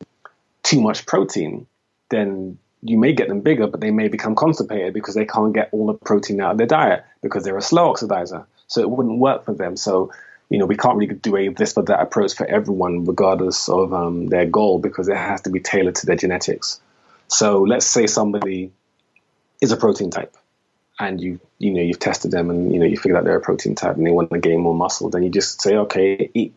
too 0.63 0.81
much 0.81 1.07
protein, 1.07 1.67
then 2.11 2.59
you 2.83 2.99
may 2.99 3.13
get 3.13 3.29
them 3.29 3.41
bigger, 3.41 3.67
but 3.67 3.81
they 3.81 3.91
may 3.91 4.09
become 4.09 4.35
constipated 4.35 4.95
because 4.95 5.15
they 5.15 5.27
can't 5.27 5.53
get 5.53 5.69
all 5.73 5.87
the 5.87 5.95
protein 5.95 6.41
out 6.41 6.53
of 6.53 6.59
their 6.59 6.67
diet 6.67 7.05
because 7.23 7.45
they're 7.45 7.59
a 7.59 7.63
slow 7.63 7.93
oxidizer. 7.93 8.47
So 8.67 8.81
it 8.81 8.91
wouldn't 8.91 9.19
work 9.19 9.45
for 9.45 9.53
them. 9.53 9.77
So 9.77 10.13
you 10.51 10.59
know, 10.59 10.67
we 10.67 10.77
can't 10.77 10.97
really 10.97 11.15
do 11.15 11.37
a 11.37 11.49
this 11.49 11.75
or 11.77 11.85
that 11.85 12.01
approach 12.01 12.35
for 12.35 12.45
everyone, 12.45 13.05
regardless 13.05 13.69
of 13.69 13.95
um, 13.95 14.27
their 14.27 14.47
goal, 14.47 14.81
because 14.81 15.09
it 15.09 15.17
has 15.17 15.43
to 15.43 15.51
be 15.51 15.61
tailored 15.61 15.95
to 15.95 16.07
their 16.07 16.17
genetics. 16.17 16.81
So 17.29 17.63
let's 17.63 17.87
say 17.87 18.09
somebody 18.09 18.73
is 19.61 19.71
a 19.71 19.77
protein 19.77 20.11
type, 20.11 20.37
and 20.99 21.21
you 21.21 21.39
you 21.59 21.71
know 21.71 21.81
you've 21.81 22.01
tested 22.01 22.33
them, 22.33 22.51
and 22.51 22.73
you 22.73 22.81
know 22.81 22.87
you 22.87 22.97
figured 22.97 23.17
out 23.17 23.25
they're 23.25 23.37
a 23.37 23.41
protein 23.41 23.77
type, 23.77 23.97
and 23.97 24.05
they 24.05 24.11
want 24.11 24.33
to 24.33 24.41
gain 24.41 24.61
more 24.61 24.75
muscle. 24.75 25.09
Then 25.09 25.23
you 25.23 25.31
just 25.31 25.63
say, 25.63 25.77
okay, 25.77 26.31
eat 26.35 26.53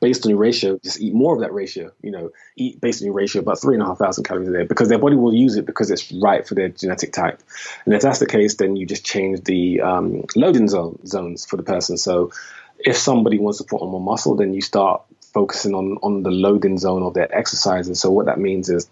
based 0.00 0.24
on 0.24 0.30
your 0.30 0.38
ratio, 0.38 0.78
just 0.84 1.00
eat 1.00 1.14
more 1.14 1.34
of 1.34 1.40
that 1.40 1.52
ratio. 1.52 1.90
You 2.02 2.12
know, 2.12 2.30
eat 2.56 2.80
based 2.80 3.02
on 3.02 3.06
your 3.06 3.14
ratio 3.14 3.42
about 3.42 3.60
three 3.60 3.74
and 3.74 3.82
a 3.82 3.86
half 3.86 3.98
thousand 3.98 4.22
calories 4.22 4.48
a 4.48 4.52
day 4.52 4.62
because 4.62 4.88
their 4.88 4.98
body 4.98 5.16
will 5.16 5.34
use 5.34 5.56
it 5.56 5.66
because 5.66 5.90
it's 5.90 6.12
right 6.12 6.46
for 6.46 6.54
their 6.54 6.68
genetic 6.68 7.12
type. 7.12 7.42
And 7.84 7.94
if 7.94 8.02
that's 8.02 8.20
the 8.20 8.26
case, 8.26 8.54
then 8.54 8.76
you 8.76 8.86
just 8.86 9.04
change 9.04 9.42
the 9.42 9.80
um, 9.80 10.24
loading 10.36 10.68
zone, 10.68 11.04
zones 11.04 11.44
for 11.44 11.56
the 11.56 11.64
person. 11.64 11.96
So 11.96 12.30
if 12.78 12.96
somebody 12.96 13.38
wants 13.38 13.58
to 13.58 13.64
put 13.64 13.82
on 13.82 13.90
more 13.90 14.00
muscle, 14.00 14.36
then 14.36 14.54
you 14.54 14.60
start 14.60 15.02
focusing 15.32 15.74
on 15.74 15.98
on 16.02 16.22
the 16.22 16.30
loading 16.30 16.78
zone 16.78 17.02
of 17.02 17.14
their 17.14 17.34
exercises. 17.34 18.00
So 18.00 18.10
what 18.10 18.26
that 18.26 18.38
means 18.38 18.70
is, 18.70 18.88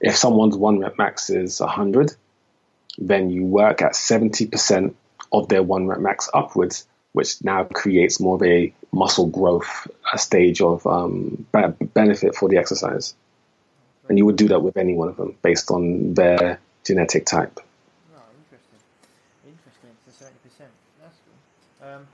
if 0.00 0.16
someone's 0.16 0.56
one 0.56 0.80
rep 0.80 0.98
max 0.98 1.30
is 1.30 1.60
100, 1.60 2.14
then 2.98 3.30
you 3.30 3.44
work 3.44 3.82
at 3.82 3.92
70% 3.92 4.94
of 5.32 5.48
their 5.48 5.62
one 5.62 5.86
rep 5.86 6.00
max 6.00 6.28
upwards, 6.32 6.86
which 7.12 7.42
now 7.44 7.64
creates 7.64 8.20
more 8.20 8.36
of 8.36 8.42
a 8.42 8.72
muscle 8.92 9.26
growth 9.26 9.88
a 10.12 10.18
stage 10.18 10.60
of 10.60 10.86
um, 10.86 11.46
benefit 11.94 12.34
for 12.34 12.48
the 12.48 12.56
exercise. 12.56 13.14
And 14.08 14.18
you 14.18 14.24
would 14.26 14.36
do 14.36 14.48
that 14.48 14.60
with 14.60 14.76
any 14.76 14.94
one 14.94 15.08
of 15.08 15.16
them 15.16 15.36
based 15.42 15.70
on 15.70 16.14
their 16.14 16.60
genetic 16.84 17.26
type. 17.26 17.60
Oh, 18.14 18.20
interesting. 18.44 18.78
Interesting. 19.46 19.90
So 20.06 20.24
70%. 20.24 20.68
That's 21.00 21.18
cool. 21.80 21.88
Um, 21.88 22.06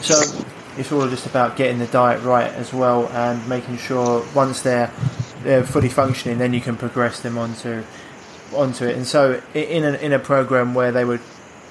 so 0.00 0.53
it's 0.76 0.92
all 0.92 1.08
just 1.08 1.26
about 1.26 1.56
getting 1.56 1.78
the 1.78 1.86
diet 1.86 2.22
right 2.22 2.52
as 2.52 2.72
well 2.72 3.08
and 3.08 3.46
making 3.48 3.78
sure 3.78 4.24
once 4.34 4.62
they're 4.62 4.90
they're 5.42 5.64
fully 5.64 5.88
functioning, 5.88 6.38
then 6.38 6.54
you 6.54 6.60
can 6.60 6.76
progress 6.76 7.20
them 7.20 7.38
onto 7.38 7.84
onto 8.52 8.84
it. 8.86 8.96
And 8.96 9.06
so 9.06 9.40
in 9.52 9.84
a, 9.84 9.92
in 9.98 10.12
a 10.12 10.18
program 10.18 10.74
where 10.74 10.92
they 10.92 11.04
would 11.04 11.20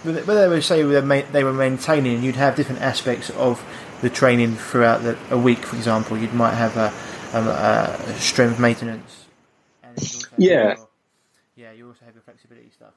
where 0.03 0.13
they 0.23 0.47
would 0.47 0.63
say 0.63 0.83
they 0.83 1.43
were 1.43 1.53
maintaining, 1.53 2.23
you'd 2.23 2.35
have 2.35 2.55
different 2.55 2.81
aspects 2.81 3.29
of 3.31 3.63
the 4.01 4.09
training 4.09 4.55
throughout 4.55 5.01
the, 5.01 5.17
a 5.31 5.37
week. 5.37 5.59
For 5.59 5.77
example, 5.77 6.17
you 6.17 6.27
might 6.29 6.55
have 6.55 6.75
a, 6.75 6.93
a, 7.37 8.11
a 8.11 8.19
strength 8.19 8.59
maintenance. 8.59 9.25
yeah. 10.37 10.75
Your, 10.75 10.87
yeah, 11.55 11.71
you 11.71 11.87
also 11.87 12.03
have 12.05 12.13
your 12.13 12.23
flexibility 12.23 12.69
stuff. 12.71 12.93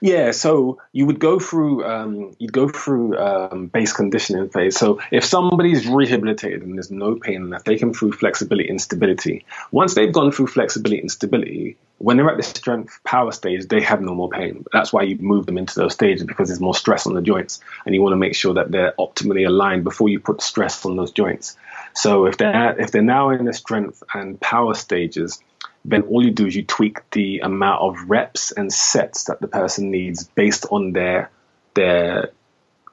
Yeah, 0.00 0.30
so 0.30 0.80
you 0.92 1.04
would 1.06 1.18
go 1.18 1.38
through 1.38 1.84
um, 1.84 2.34
you'd 2.38 2.52
go 2.52 2.68
through 2.68 3.18
um, 3.18 3.66
base 3.66 3.92
conditioning 3.92 4.48
phase. 4.48 4.78
So 4.78 5.00
if 5.12 5.24
somebody's 5.24 5.86
rehabilitated 5.86 6.62
and 6.62 6.76
there's 6.76 6.90
no 6.90 7.16
pain 7.16 7.54
they 7.64 7.78
come 7.78 7.92
through 7.92 8.12
flexibility 8.12 8.68
and 8.68 8.80
stability, 8.80 9.44
once 9.72 9.94
they've 9.94 10.12
gone 10.12 10.32
through 10.32 10.46
flexibility 10.46 11.00
and 11.00 11.10
stability, 11.10 11.76
when 11.98 12.16
they're 12.16 12.30
at 12.30 12.38
the 12.38 12.42
strength 12.42 12.98
power 13.04 13.30
stage, 13.30 13.66
they 13.68 13.80
have 13.82 14.00
no 14.00 14.14
more 14.14 14.30
pain. 14.30 14.64
That's 14.72 14.92
why 14.92 15.02
you 15.02 15.16
move 15.18 15.44
them 15.46 15.58
into 15.58 15.74
those 15.74 15.92
stages 15.92 16.24
because 16.24 16.48
there's 16.48 16.60
more 16.60 16.74
stress 16.74 17.06
on 17.06 17.14
the 17.14 17.22
joints, 17.22 17.60
and 17.84 17.94
you 17.94 18.02
want 18.02 18.12
to 18.12 18.18
make 18.18 18.34
sure 18.34 18.54
that 18.54 18.70
they're 18.70 18.94
optimally 18.98 19.46
aligned 19.46 19.84
before 19.84 20.08
you 20.08 20.18
put 20.18 20.40
stress 20.40 20.84
on 20.86 20.96
those 20.96 21.12
joints. 21.12 21.56
So 21.92 22.26
if 22.26 22.38
they're 22.38 22.80
if 22.80 22.90
they're 22.90 23.02
now 23.02 23.30
in 23.30 23.44
the 23.44 23.52
strength 23.52 24.02
and 24.12 24.40
power 24.40 24.74
stages, 24.74 25.40
then 25.84 26.02
all 26.02 26.24
you 26.24 26.30
do 26.30 26.46
is 26.46 26.56
you 26.56 26.64
tweak 26.64 27.08
the 27.10 27.40
amount 27.40 27.82
of 27.82 28.08
reps 28.08 28.52
and 28.52 28.72
sets 28.72 29.24
that 29.24 29.40
the 29.40 29.48
person 29.48 29.90
needs 29.90 30.24
based 30.24 30.66
on 30.70 30.92
their 30.92 31.30
their 31.74 32.30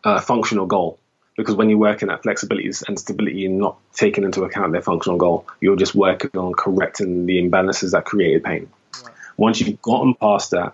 uh, 0.04 0.20
functional 0.20 0.66
goal. 0.66 0.98
Because 1.38 1.56
when 1.56 1.70
you're 1.70 1.80
working 1.80 2.10
at 2.10 2.24
flexibility 2.24 2.70
and 2.88 3.00
stability, 3.00 3.40
you're 3.40 3.52
not 3.52 3.78
taking 3.94 4.26
into 4.26 4.44
account 4.44 4.74
their 4.74 4.82
functional 4.82 5.18
goal. 5.18 5.48
You're 5.62 5.78
just 5.78 5.96
working 5.96 6.32
on 6.38 6.54
correcting 6.54 7.26
the 7.26 7.42
imbalances 7.42 7.92
that 7.92 8.06
created 8.06 8.44
pain. 8.44 8.70
Right. 9.04 9.14
Once 9.38 9.62
you've 9.62 9.82
gotten 9.82 10.14
past 10.16 10.52
that, 10.52 10.74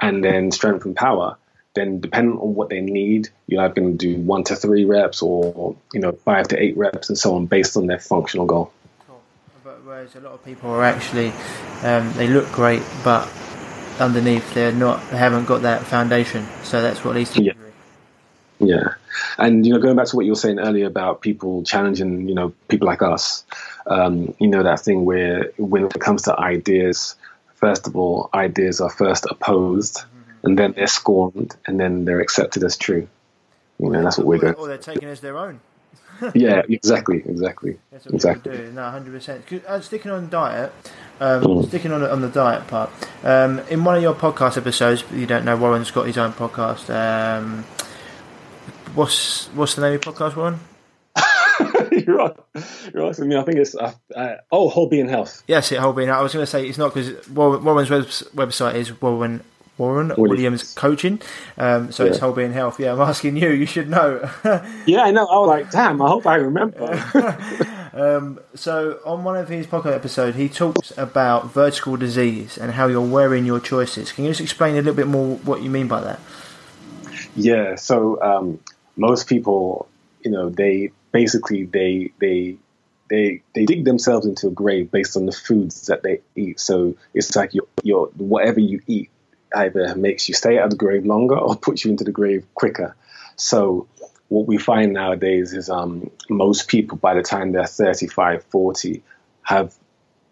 and 0.00 0.24
then 0.24 0.50
strength 0.50 0.86
and 0.86 0.96
power, 0.96 1.36
then 1.74 2.00
depending 2.00 2.38
on 2.38 2.54
what 2.54 2.70
they 2.70 2.80
need, 2.80 3.28
you're 3.46 3.62
either 3.62 3.74
going 3.74 3.98
to 3.98 4.14
do 4.14 4.20
one 4.20 4.44
to 4.44 4.56
three 4.56 4.84
reps 4.84 5.20
or 5.20 5.76
you 5.92 6.00
know 6.00 6.12
five 6.12 6.48
to 6.48 6.60
eight 6.60 6.76
reps 6.76 7.10
and 7.10 7.18
so 7.18 7.34
on 7.34 7.46
based 7.46 7.76
on 7.76 7.86
their 7.86 7.98
functional 7.98 8.46
goal 8.46 8.72
whereas 9.88 10.14
a 10.16 10.20
lot 10.20 10.34
of 10.34 10.44
people 10.44 10.70
are 10.70 10.84
actually 10.84 11.32
um, 11.82 12.12
they 12.12 12.28
look 12.28 12.50
great, 12.52 12.82
but 13.02 13.26
underneath 13.98 14.52
they're 14.54 14.70
not 14.70 15.00
they 15.10 15.16
haven't 15.16 15.46
got 15.46 15.62
that 15.62 15.82
foundation. 15.84 16.46
So 16.62 16.82
that's 16.82 17.02
what 17.04 17.14
leads 17.14 17.32
to 17.32 17.42
yeah. 17.42 17.52
injury. 17.52 17.72
Yeah, 18.60 18.94
and 19.38 19.66
you 19.66 19.72
know, 19.72 19.78
going 19.78 19.96
back 19.96 20.08
to 20.08 20.16
what 20.16 20.26
you 20.26 20.32
were 20.32 20.36
saying 20.36 20.58
earlier 20.58 20.86
about 20.86 21.22
people 21.22 21.62
challenging, 21.62 22.28
you 22.28 22.34
know, 22.34 22.52
people 22.68 22.86
like 22.86 23.02
us, 23.02 23.44
um, 23.86 24.34
you 24.38 24.48
know, 24.48 24.62
that 24.62 24.80
thing 24.80 25.04
where 25.04 25.52
when 25.56 25.84
it 25.84 25.98
comes 26.00 26.22
to 26.22 26.38
ideas, 26.38 27.16
first 27.54 27.86
of 27.86 27.96
all, 27.96 28.28
ideas 28.34 28.80
are 28.82 28.90
first 28.90 29.26
opposed, 29.30 29.98
mm-hmm. 29.98 30.46
and 30.46 30.58
then 30.58 30.72
they're 30.72 30.86
scorned, 30.86 31.56
and 31.66 31.80
then 31.80 32.04
they're 32.04 32.20
accepted 32.20 32.62
as 32.62 32.76
true. 32.76 33.08
You 33.78 33.90
know, 33.90 34.02
that's 34.02 34.18
what 34.18 34.26
we're 34.26 34.38
going. 34.38 34.54
Or 34.54 34.66
they're 34.66 34.76
taken 34.76 35.08
as 35.08 35.20
their 35.20 35.38
own. 35.38 35.60
yeah, 36.34 36.62
exactly, 36.68 37.22
exactly, 37.24 37.78
exactly. 37.92 38.70
No, 38.72 38.90
hundred 38.90 39.12
percent. 39.12 39.44
Uh, 39.66 39.80
sticking 39.80 40.10
on 40.10 40.28
diet, 40.28 40.72
um, 41.20 41.42
mm. 41.42 41.68
sticking 41.68 41.92
on 41.92 42.02
on 42.02 42.20
the 42.20 42.28
diet 42.28 42.66
part. 42.66 42.90
Um, 43.22 43.60
in 43.70 43.84
one 43.84 43.96
of 43.96 44.02
your 44.02 44.14
podcast 44.14 44.56
episodes, 44.56 45.04
you 45.12 45.26
don't 45.26 45.44
know 45.44 45.56
Warren's 45.56 45.90
got 45.90 46.06
his 46.06 46.18
own 46.18 46.32
podcast. 46.32 46.90
Um, 46.90 47.64
what's 48.94 49.46
what's 49.48 49.74
the 49.74 49.82
name 49.82 49.94
of 49.94 50.04
your 50.04 50.12
podcast, 50.12 50.36
Warren? 50.36 50.60
you're, 52.06 52.16
right. 52.16 52.36
you're 52.94 53.06
asking 53.06 53.28
me. 53.28 53.36
I 53.36 53.42
think 53.42 53.58
it's 53.58 53.74
uh, 53.74 53.92
uh, 54.14 54.36
oh, 54.50 54.68
whole 54.68 54.88
being 54.88 55.08
health. 55.08 55.42
Yes, 55.46 55.72
it 55.72 55.78
whole 55.78 55.92
being. 55.92 56.10
I 56.10 56.20
was 56.22 56.32
going 56.32 56.44
to 56.44 56.50
say 56.50 56.66
it's 56.66 56.78
not 56.78 56.94
because 56.94 57.28
Warren's 57.28 57.90
web- 57.90 58.04
website 58.48 58.74
is 58.74 59.00
Warren 59.00 59.42
Warren 59.78 60.12
Williams 60.16 60.74
coaching. 60.74 61.20
Um, 61.56 61.92
so 61.92 62.04
yeah. 62.04 62.10
it's 62.10 62.18
whole 62.18 62.32
being 62.32 62.52
health. 62.52 62.78
Yeah, 62.78 62.92
I'm 62.92 63.00
asking 63.00 63.36
you. 63.36 63.50
You 63.50 63.66
should 63.66 63.88
know. 63.88 64.28
yeah, 64.86 65.02
I 65.02 65.10
know. 65.10 65.26
I 65.26 65.38
was 65.38 65.48
like, 65.48 65.70
damn. 65.70 66.02
I 66.02 66.08
hope 66.08 66.26
I 66.26 66.34
remember. 66.34 67.90
um, 67.94 68.40
so 68.54 69.00
on 69.06 69.24
one 69.24 69.36
of 69.36 69.48
his 69.48 69.66
podcast 69.66 69.94
episodes, 69.94 70.36
he 70.36 70.48
talks 70.48 70.92
about 70.98 71.52
vertical 71.52 71.96
disease 71.96 72.58
and 72.58 72.72
how 72.72 72.88
you're 72.88 73.00
wearing 73.00 73.46
your 73.46 73.60
choices. 73.60 74.12
Can 74.12 74.24
you 74.24 74.30
just 74.30 74.40
explain 74.40 74.74
a 74.74 74.78
little 74.78 74.94
bit 74.94 75.06
more 75.06 75.36
what 75.38 75.62
you 75.62 75.70
mean 75.70 75.88
by 75.88 76.00
that? 76.00 76.20
Yeah. 77.36 77.76
So 77.76 78.20
um, 78.20 78.58
most 78.96 79.28
people, 79.28 79.88
you 80.24 80.30
know, 80.30 80.50
they 80.50 80.90
basically 81.12 81.64
they 81.64 82.10
they 82.20 82.56
they 83.08 83.42
they 83.54 83.64
dig 83.64 83.84
themselves 83.84 84.26
into 84.26 84.48
a 84.48 84.50
grave 84.50 84.90
based 84.90 85.16
on 85.16 85.26
the 85.26 85.32
foods 85.32 85.86
that 85.86 86.02
they 86.02 86.20
eat. 86.36 86.60
So 86.60 86.96
it's 87.14 87.34
like 87.36 87.54
your 87.54 87.66
your 87.82 88.08
whatever 88.16 88.60
you 88.60 88.80
eat 88.86 89.10
either 89.54 89.94
makes 89.94 90.28
you 90.28 90.34
stay 90.34 90.58
at 90.58 90.70
the 90.70 90.76
grave 90.76 91.06
longer 91.06 91.36
or 91.36 91.56
puts 91.66 91.84
you 91.84 91.90
into 91.90 92.04
the 92.04 92.12
grave 92.12 92.46
quicker. 92.54 92.96
So 93.36 93.86
what 94.28 94.46
we 94.46 94.58
find 94.58 94.92
nowadays 94.92 95.54
is 95.54 95.70
um, 95.70 96.10
most 96.28 96.68
people 96.68 96.98
by 96.98 97.14
the 97.14 97.22
time 97.22 97.52
they're 97.52 97.66
35, 97.66 98.44
40 98.44 99.02
have 99.42 99.74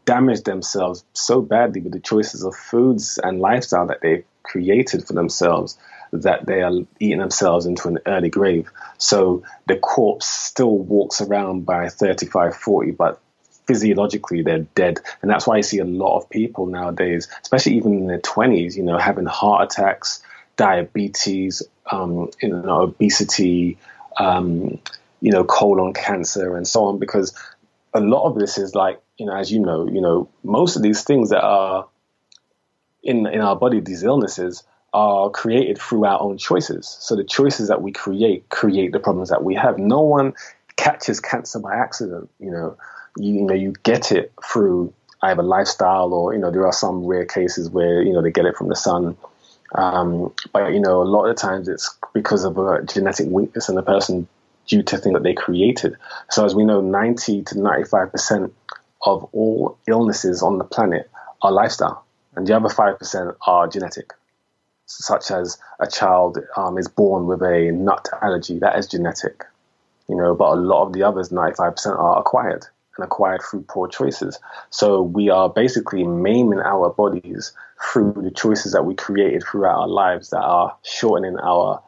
damaged 0.04 0.44
themselves 0.44 1.04
so 1.14 1.40
badly 1.40 1.80
with 1.80 1.92
the 1.92 2.00
choices 2.00 2.44
of 2.44 2.54
foods 2.54 3.18
and 3.22 3.40
lifestyle 3.40 3.86
that 3.86 4.00
they've 4.02 4.24
created 4.42 5.06
for 5.06 5.14
themselves 5.14 5.76
that 6.12 6.46
they 6.46 6.62
are 6.62 6.72
eating 7.00 7.18
themselves 7.18 7.66
into 7.66 7.88
an 7.88 7.98
early 8.06 8.28
grave. 8.28 8.70
So 8.98 9.42
the 9.66 9.76
corpse 9.76 10.26
still 10.26 10.78
walks 10.78 11.20
around 11.20 11.66
by 11.66 11.88
35, 11.88 12.56
40, 12.56 12.92
but 12.92 13.20
physiologically 13.66 14.42
they're 14.42 14.66
dead. 14.74 15.00
And 15.22 15.30
that's 15.30 15.46
why 15.46 15.56
I 15.56 15.60
see 15.60 15.78
a 15.78 15.84
lot 15.84 16.18
of 16.18 16.30
people 16.30 16.66
nowadays, 16.66 17.28
especially 17.42 17.76
even 17.76 17.94
in 17.98 18.06
their 18.06 18.20
20s, 18.20 18.76
you 18.76 18.82
know, 18.82 18.98
having 18.98 19.26
heart 19.26 19.72
attacks, 19.72 20.22
diabetes, 20.56 21.62
um, 21.90 22.30
you 22.40 22.48
know, 22.48 22.82
obesity, 22.82 23.78
um, 24.18 24.78
you 25.20 25.32
know, 25.32 25.44
colon 25.44 25.92
cancer 25.92 26.56
and 26.56 26.66
so 26.66 26.84
on, 26.84 26.98
because 26.98 27.34
a 27.94 28.00
lot 28.00 28.24
of 28.24 28.38
this 28.38 28.58
is 28.58 28.74
like, 28.74 29.00
you 29.18 29.26
know, 29.26 29.36
as 29.36 29.50
you 29.50 29.60
know, 29.60 29.88
you 29.88 30.00
know, 30.00 30.28
most 30.42 30.76
of 30.76 30.82
these 30.82 31.02
things 31.02 31.30
that 31.30 31.42
are 31.42 31.86
in 33.02 33.26
in 33.26 33.40
our 33.40 33.56
body, 33.56 33.80
these 33.80 34.02
illnesses 34.02 34.62
are 34.92 35.30
created 35.30 35.78
through 35.78 36.04
our 36.04 36.20
own 36.20 36.38
choices. 36.38 36.86
So 37.00 37.16
the 37.16 37.24
choices 37.24 37.68
that 37.68 37.82
we 37.82 37.92
create 37.92 38.48
create 38.48 38.92
the 38.92 39.00
problems 39.00 39.30
that 39.30 39.42
we 39.42 39.54
have. 39.54 39.78
No 39.78 40.00
one 40.00 40.34
catches 40.76 41.20
cancer 41.20 41.58
by 41.58 41.74
accident, 41.74 42.30
you 42.38 42.50
know 42.50 42.76
you, 43.16 43.34
you 43.34 43.42
know 43.42 43.54
you 43.54 43.72
get 43.82 44.12
it 44.12 44.32
through 44.44 44.92
either 45.22 45.42
lifestyle 45.42 46.12
or 46.12 46.32
you 46.32 46.38
know 46.38 46.50
there 46.50 46.66
are 46.66 46.72
some 46.72 47.04
rare 47.04 47.24
cases 47.24 47.70
where 47.70 48.02
you 48.02 48.12
know 48.12 48.22
they 48.22 48.30
get 48.30 48.46
it 48.46 48.56
from 48.56 48.68
the 48.68 48.76
sun. 48.76 49.16
Um, 49.74 50.32
but 50.52 50.72
you 50.72 50.80
know 50.80 51.02
a 51.02 51.04
lot 51.04 51.26
of 51.26 51.36
the 51.36 51.40
times 51.40 51.68
it's 51.68 51.96
because 52.14 52.44
of 52.44 52.56
a 52.58 52.82
genetic 52.82 53.28
weakness 53.28 53.68
in 53.68 53.74
the 53.74 53.82
person 53.82 54.28
due 54.66 54.82
to 54.82 54.98
things 54.98 55.14
that 55.14 55.22
they 55.22 55.34
created. 55.34 55.96
So 56.30 56.44
as 56.44 56.54
we 56.54 56.64
know, 56.64 56.80
90 56.80 57.42
to 57.44 57.60
95 57.60 58.12
percent 58.12 58.54
of 59.04 59.28
all 59.32 59.78
illnesses 59.86 60.42
on 60.42 60.58
the 60.58 60.64
planet 60.64 61.10
are 61.42 61.52
lifestyle, 61.52 62.04
and 62.34 62.46
the 62.46 62.56
other 62.56 62.68
five 62.68 62.98
percent 62.98 63.36
are 63.46 63.66
genetic 63.68 64.12
such 64.86 65.32
as 65.32 65.58
a 65.80 65.86
child 65.86 66.38
um, 66.56 66.78
is 66.78 66.86
born 66.86 67.26
with 67.26 67.42
a 67.42 67.72
nut 67.72 68.08
allergy, 68.22 68.60
that 68.60 68.78
is 68.78 68.86
genetic, 68.86 69.42
you 70.08 70.14
know, 70.14 70.32
but 70.32 70.52
a 70.52 70.54
lot 70.54 70.86
of 70.86 70.92
the 70.92 71.02
others, 71.02 71.30
95% 71.30 71.98
are 71.98 72.20
acquired 72.20 72.64
and 72.96 73.04
acquired 73.04 73.42
through 73.42 73.62
poor 73.62 73.88
choices. 73.88 74.38
So 74.70 75.02
we 75.02 75.30
are 75.30 75.48
basically 75.48 76.04
maiming 76.04 76.60
our 76.60 76.90
bodies 76.90 77.52
through 77.92 78.14
the 78.22 78.30
choices 78.30 78.72
that 78.72 78.84
we 78.84 78.94
created 78.94 79.42
throughout 79.42 79.80
our 79.80 79.88
lives 79.88 80.30
that 80.30 80.42
are 80.42 80.76
shortening 80.82 81.38
our 81.38 81.82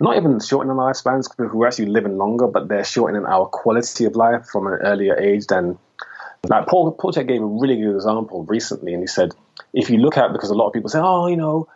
not 0.00 0.16
even 0.16 0.40
shortening 0.40 0.76
our 0.76 0.92
lifespans 0.92 1.28
because 1.28 1.52
we're 1.52 1.68
actually 1.68 1.86
living 1.86 2.18
longer, 2.18 2.48
but 2.48 2.66
they're 2.66 2.84
shortening 2.84 3.24
our 3.24 3.46
quality 3.46 4.04
of 4.04 4.16
life 4.16 4.46
from 4.46 4.66
an 4.66 4.74
earlier 4.82 5.16
age 5.16 5.46
than 5.46 5.78
like 6.48 6.66
Paul 6.66 6.92
Paul 6.92 7.12
Chek 7.12 7.28
gave 7.28 7.40
a 7.40 7.46
really 7.46 7.76
good 7.76 7.94
example 7.94 8.44
recently 8.44 8.94
and 8.94 9.02
he 9.02 9.06
said 9.06 9.30
if 9.72 9.90
you 9.90 9.98
look 9.98 10.16
at 10.16 10.32
because 10.32 10.50
a 10.50 10.54
lot 10.54 10.66
of 10.66 10.72
people 10.72 10.90
say, 10.90 10.98
Oh, 11.00 11.28
you 11.28 11.36
know, 11.36 11.68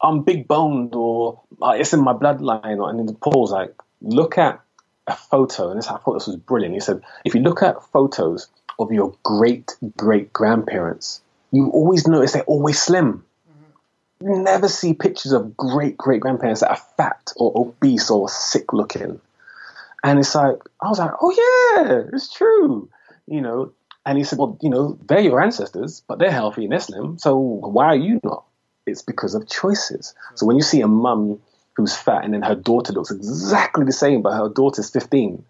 I'm 0.00 0.22
big 0.22 0.46
boned 0.46 0.94
or 0.94 1.42
uh, 1.60 1.70
it's 1.70 1.92
in 1.92 2.00
my 2.00 2.12
bloodline 2.12 2.78
or 2.78 2.90
and 2.90 2.98
then 3.00 3.16
Paul's 3.16 3.50
like, 3.50 3.74
look 4.00 4.38
at 4.38 4.63
a 5.06 5.16
photo, 5.16 5.70
and 5.70 5.78
this, 5.78 5.88
I 5.88 5.98
thought 5.98 6.14
this 6.14 6.26
was 6.26 6.36
brilliant. 6.36 6.74
He 6.74 6.80
said, 6.80 7.02
if 7.24 7.34
you 7.34 7.42
look 7.42 7.62
at 7.62 7.82
photos 7.92 8.48
of 8.78 8.92
your 8.92 9.14
great 9.22 9.76
great 9.96 10.32
grandparents, 10.32 11.20
you 11.52 11.68
always 11.70 12.06
notice 12.06 12.32
they're 12.32 12.42
always 12.44 12.80
slim. 12.80 13.24
Mm-hmm. 13.50 14.28
You 14.28 14.42
never 14.42 14.68
see 14.68 14.94
pictures 14.94 15.32
of 15.32 15.56
great 15.56 15.96
great 15.96 16.20
grandparents 16.20 16.60
that 16.60 16.70
are 16.70 16.82
fat 16.96 17.32
or 17.36 17.52
obese 17.54 18.10
or 18.10 18.28
sick 18.28 18.72
looking. 18.72 19.20
And 20.02 20.18
it's 20.18 20.34
like, 20.34 20.58
I 20.82 20.88
was 20.88 20.98
like, 20.98 21.12
oh 21.20 21.30
yeah, 21.30 22.02
it's 22.12 22.32
true. 22.32 22.90
You 23.26 23.40
know, 23.40 23.72
and 24.04 24.18
he 24.18 24.24
said, 24.24 24.38
well, 24.38 24.58
you 24.60 24.68
know, 24.68 24.98
they're 25.06 25.20
your 25.20 25.40
ancestors, 25.40 26.02
but 26.06 26.18
they're 26.18 26.30
healthy 26.30 26.64
and 26.64 26.72
they're 26.72 26.80
slim. 26.80 27.18
So 27.18 27.36
why 27.36 27.86
are 27.86 27.96
you 27.96 28.20
not? 28.22 28.44
It's 28.86 29.00
because 29.00 29.34
of 29.34 29.48
choices. 29.48 30.14
So 30.34 30.44
when 30.44 30.56
you 30.56 30.62
see 30.62 30.82
a 30.82 30.88
mum 30.88 31.40
who's 31.76 31.94
fat, 31.94 32.24
and 32.24 32.34
then 32.34 32.42
her 32.42 32.54
daughter 32.54 32.92
looks 32.92 33.10
exactly 33.10 33.84
the 33.84 33.92
same, 33.92 34.22
but 34.22 34.32
her 34.32 34.48
daughter's 34.48 34.90
15. 34.90 35.44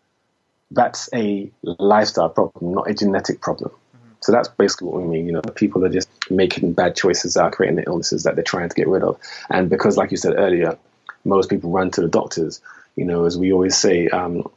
That's 0.71 1.09
a 1.15 1.51
lifestyle 1.63 2.31
problem, 2.31 2.75
not 2.75 2.91
a 2.91 2.95
genetic 2.95 3.41
problem. 3.41 3.71
Mm-hmm. 3.71 4.13
So 4.21 4.33
that's 4.33 4.49
basically 4.49 4.89
what 4.89 5.03
we 5.03 5.09
mean. 5.09 5.27
You 5.27 5.33
know, 5.33 5.43
people 5.43 5.85
are 5.85 5.91
just 5.91 6.09
making 6.31 6.73
bad 6.73 6.97
choices 6.97 7.37
are 7.37 7.51
creating 7.51 7.77
the 7.77 7.85
illnesses 7.85 8.23
that 8.25 8.35
they're 8.35 8.45
trying 8.45 8.71
to 8.71 8.75
get 8.75 8.89
rid 8.89 9.03
of. 9.03 9.19
And 9.51 9.69
because, 9.69 9.97
like 9.97 10.11
you 10.11 10.17
said 10.17 10.35
earlier, 10.37 10.79
most 11.25 11.51
people 11.51 11.71
run 11.71 11.91
to 11.93 12.01
the 12.01 12.09
doctors. 12.09 12.61
You 12.97 13.05
know, 13.05 13.27
as 13.27 13.37
we 13.37 13.53
always 13.53 13.77
say, 13.77 14.09
um, 14.09 14.49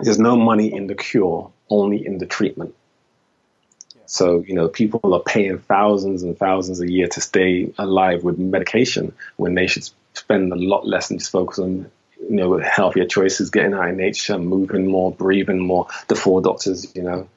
there's 0.00 0.18
no 0.18 0.36
money 0.36 0.72
in 0.72 0.86
the 0.86 0.94
cure, 0.94 1.50
only 1.68 2.04
in 2.06 2.18
the 2.18 2.26
treatment. 2.26 2.74
So, 4.08 4.42
you 4.46 4.54
know, 4.54 4.68
people 4.68 5.14
are 5.14 5.20
paying 5.20 5.58
thousands 5.58 6.22
and 6.22 6.36
thousands 6.36 6.80
a 6.80 6.90
year 6.90 7.08
to 7.08 7.20
stay 7.20 7.72
alive 7.76 8.24
with 8.24 8.38
medication 8.38 9.12
when 9.36 9.54
they 9.54 9.66
should 9.66 9.88
spend 10.14 10.50
a 10.50 10.56
lot 10.56 10.86
less 10.86 11.10
and 11.10 11.20
just 11.20 11.30
focus 11.30 11.58
on 11.58 11.90
you 12.18 12.36
know 12.36 12.58
healthier 12.58 13.04
choices, 13.04 13.50
getting 13.50 13.74
out 13.74 13.88
in 13.88 13.98
nature, 13.98 14.38
moving 14.38 14.86
more, 14.86 15.12
breathing 15.12 15.60
more. 15.60 15.88
The 16.08 16.16
four 16.16 16.40
doctors, 16.40 16.94
you 16.96 17.02
know, 17.02 17.28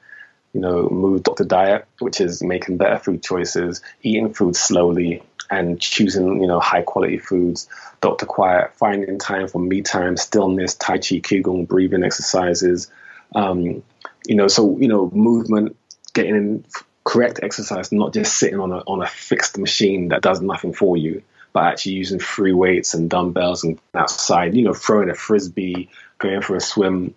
you 0.54 0.60
know, 0.60 0.88
move 0.88 1.22
doctor 1.22 1.44
diet, 1.44 1.86
which 1.98 2.20
is 2.20 2.42
making 2.42 2.78
better 2.78 2.98
food 2.98 3.22
choices, 3.22 3.82
eating 4.02 4.32
food 4.32 4.56
slowly, 4.56 5.22
and 5.50 5.78
choosing 5.78 6.40
you 6.40 6.46
know 6.46 6.58
high 6.58 6.82
quality 6.82 7.18
foods. 7.18 7.68
Doctor 8.00 8.24
quiet, 8.24 8.72
finding 8.76 9.18
time 9.18 9.46
for 9.46 9.60
me 9.60 9.82
time, 9.82 10.16
stillness, 10.16 10.74
tai 10.74 10.96
chi, 10.96 11.20
qigong, 11.20 11.68
breathing 11.68 12.02
exercises. 12.02 12.90
Um, 13.34 13.82
you 14.26 14.36
know, 14.36 14.48
so 14.48 14.78
you 14.78 14.88
know, 14.88 15.10
movement, 15.12 15.76
getting 16.12 16.36
in 16.36 16.64
correct 17.04 17.40
exercise, 17.42 17.92
not 17.92 18.12
just 18.12 18.36
sitting 18.36 18.60
on 18.60 18.72
a 18.72 18.78
on 18.78 19.02
a 19.02 19.06
fixed 19.06 19.58
machine 19.58 20.08
that 20.08 20.22
does 20.22 20.40
nothing 20.40 20.72
for 20.72 20.96
you 20.96 21.22
but 21.52 21.64
actually 21.64 21.92
using 21.92 22.18
free 22.18 22.52
weights 22.52 22.94
and 22.94 23.10
dumbbells 23.10 23.64
and 23.64 23.78
outside, 23.94 24.54
you 24.54 24.62
know, 24.62 24.74
throwing 24.74 25.10
a 25.10 25.14
frisbee, 25.14 25.90
going 26.18 26.40
for 26.40 26.56
a 26.56 26.60
swim, 26.60 27.14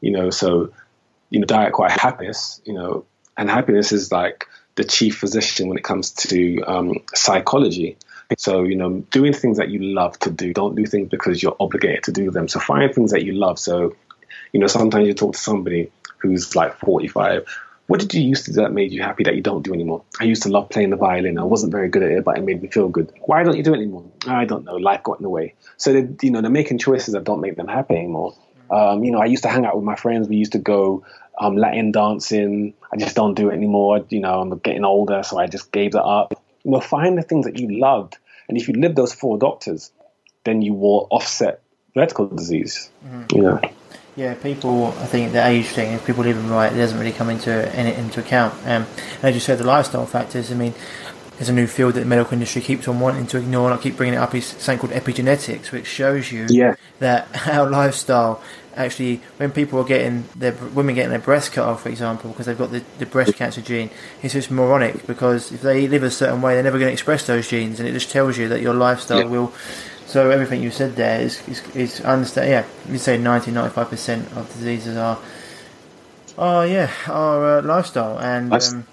you 0.00 0.10
know, 0.10 0.30
so, 0.30 0.72
you 1.30 1.40
know, 1.40 1.46
diet 1.46 1.72
quite 1.72 1.92
happiness, 1.92 2.60
you 2.64 2.72
know, 2.72 3.04
and 3.36 3.48
happiness 3.48 3.92
is 3.92 4.10
like 4.10 4.46
the 4.74 4.84
chief 4.84 5.18
physician 5.18 5.68
when 5.68 5.78
it 5.78 5.84
comes 5.84 6.10
to 6.10 6.62
um, 6.62 7.02
psychology. 7.14 7.96
So, 8.38 8.64
you 8.64 8.74
know, 8.74 9.04
doing 9.12 9.32
things 9.32 9.58
that 9.58 9.70
you 9.70 9.80
love 9.80 10.18
to 10.20 10.30
do, 10.30 10.52
don't 10.52 10.74
do 10.74 10.84
things 10.84 11.08
because 11.08 11.40
you're 11.42 11.56
obligated 11.60 12.04
to 12.04 12.12
do 12.12 12.30
them. 12.30 12.48
So 12.48 12.58
find 12.58 12.92
things 12.92 13.12
that 13.12 13.24
you 13.24 13.34
love. 13.34 13.58
So, 13.58 13.94
you 14.52 14.58
know, 14.58 14.66
sometimes 14.66 15.06
you 15.06 15.14
talk 15.14 15.34
to 15.34 15.38
somebody 15.38 15.92
who's 16.18 16.56
like 16.56 16.76
45 16.78 17.46
what 17.86 18.00
did 18.00 18.12
you 18.14 18.22
used 18.22 18.46
to 18.46 18.52
do 18.52 18.62
that 18.62 18.72
made 18.72 18.92
you 18.92 19.02
happy 19.02 19.22
that 19.24 19.36
you 19.36 19.42
don't 19.42 19.62
do 19.62 19.72
anymore? 19.72 20.02
I 20.20 20.24
used 20.24 20.42
to 20.42 20.48
love 20.48 20.70
playing 20.70 20.90
the 20.90 20.96
violin. 20.96 21.38
I 21.38 21.44
wasn't 21.44 21.72
very 21.72 21.88
good 21.88 22.02
at 22.02 22.10
it, 22.10 22.24
but 22.24 22.36
it 22.36 22.44
made 22.44 22.60
me 22.60 22.68
feel 22.68 22.88
good. 22.88 23.12
Why 23.20 23.44
don't 23.44 23.56
you 23.56 23.62
do 23.62 23.74
it 23.74 23.76
anymore? 23.76 24.04
I 24.26 24.44
don't 24.44 24.64
know. 24.64 24.76
Life 24.76 25.02
got 25.04 25.18
in 25.18 25.22
the 25.22 25.30
way. 25.30 25.54
So 25.76 25.92
they, 25.92 26.08
you 26.22 26.30
know, 26.30 26.40
they're 26.40 26.50
making 26.50 26.78
choices 26.78 27.14
that 27.14 27.24
don't 27.24 27.40
make 27.40 27.56
them 27.56 27.68
happy 27.68 27.94
anymore. 27.94 28.34
Um, 28.70 29.04
you 29.04 29.12
know, 29.12 29.20
I 29.20 29.26
used 29.26 29.44
to 29.44 29.48
hang 29.48 29.64
out 29.64 29.76
with 29.76 29.84
my 29.84 29.94
friends. 29.94 30.28
We 30.28 30.36
used 30.36 30.52
to 30.52 30.58
go 30.58 31.04
um, 31.38 31.56
Latin 31.56 31.92
dancing. 31.92 32.74
I 32.92 32.96
just 32.96 33.14
don't 33.14 33.34
do 33.34 33.50
it 33.50 33.54
anymore. 33.54 34.04
You 34.08 34.20
know, 34.20 34.40
I'm 34.40 34.58
getting 34.58 34.84
older, 34.84 35.22
so 35.22 35.38
I 35.38 35.46
just 35.46 35.70
gave 35.70 35.92
that 35.92 36.02
up. 36.02 36.32
You 36.64 36.72
know, 36.72 36.80
find 36.80 37.16
the 37.16 37.22
things 37.22 37.46
that 37.46 37.60
you 37.60 37.78
loved, 37.78 38.18
and 38.48 38.58
if 38.58 38.66
you 38.66 38.74
live 38.74 38.96
those 38.96 39.12
four 39.12 39.38
doctors, 39.38 39.92
then 40.42 40.62
you 40.62 40.74
will 40.74 41.06
offset 41.10 41.62
vertical 41.94 42.26
disease. 42.26 42.90
Mm-hmm. 43.06 43.36
You 43.36 43.42
know. 43.42 43.60
Yeah, 44.16 44.34
people. 44.34 44.86
I 44.86 45.06
think 45.06 45.32
the 45.32 45.46
age 45.46 45.66
thing. 45.66 45.92
If 45.92 46.06
people 46.06 46.24
live 46.24 46.36
them 46.36 46.50
right, 46.50 46.72
it 46.72 46.76
doesn't 46.76 46.98
really 46.98 47.12
come 47.12 47.28
into 47.28 47.52
into 47.78 48.20
account. 48.20 48.54
Um, 48.64 48.86
and 49.16 49.24
as 49.24 49.34
you 49.34 49.40
said, 49.40 49.58
the 49.58 49.64
lifestyle 49.64 50.06
factors. 50.06 50.50
I 50.50 50.54
mean, 50.54 50.74
there's 51.36 51.50
a 51.50 51.52
new 51.52 51.66
field 51.66 51.94
that 51.94 52.00
the 52.00 52.06
medical 52.06 52.32
industry 52.32 52.62
keeps 52.62 52.88
on 52.88 52.98
wanting 52.98 53.26
to 53.28 53.38
ignore, 53.38 53.70
and 53.70 53.78
I 53.78 53.82
keep 53.82 53.96
bringing 53.96 54.14
it 54.14 54.18
up, 54.18 54.34
is 54.34 54.46
something 54.46 54.78
called 54.78 54.92
epigenetics, 54.92 55.70
which 55.70 55.86
shows 55.86 56.32
you 56.32 56.46
yeah. 56.48 56.76
that 56.98 57.28
our 57.48 57.68
lifestyle 57.68 58.42
actually, 58.76 59.22
when 59.38 59.50
people 59.50 59.80
are 59.80 59.84
getting 59.84 60.24
their 60.36 60.52
women 60.52 60.94
getting 60.94 61.10
their 61.10 61.18
breast 61.18 61.52
cut 61.52 61.66
off, 61.66 61.82
for 61.82 61.88
example, 61.88 62.30
because 62.30 62.46
they've 62.46 62.58
got 62.58 62.70
the, 62.70 62.84
the 62.98 63.06
breast 63.06 63.34
cancer 63.34 63.60
gene, 63.60 63.90
it's 64.22 64.34
just 64.34 64.50
moronic 64.50 65.06
because 65.06 65.50
if 65.50 65.62
they 65.62 65.88
live 65.88 66.02
a 66.02 66.10
certain 66.10 66.42
way, 66.42 66.54
they're 66.54 66.62
never 66.62 66.78
going 66.78 66.88
to 66.88 66.92
express 66.92 67.26
those 67.26 67.48
genes, 67.48 67.80
and 67.80 67.88
it 67.88 67.92
just 67.92 68.10
tells 68.10 68.38
you 68.38 68.48
that 68.48 68.60
your 68.60 68.74
lifestyle 68.74 69.20
yeah. 69.20 69.26
will. 69.26 69.52
So 70.06 70.30
everything 70.30 70.62
you 70.62 70.70
said 70.70 70.96
there 70.96 71.20
is 71.20 71.46
is, 71.48 71.76
is 71.76 72.00
understand. 72.00 72.48
Yeah, 72.48 72.64
you 72.92 72.98
say 72.98 73.18
90 73.18 73.50
95 73.50 73.90
percent 73.90 74.32
of 74.36 74.48
diseases 74.52 74.96
are. 74.96 75.18
Oh 76.38 76.62
yeah, 76.62 76.90
our 77.08 77.58
uh, 77.58 77.62
lifestyle 77.62 78.18
and. 78.18 78.52
Um, 78.52 78.86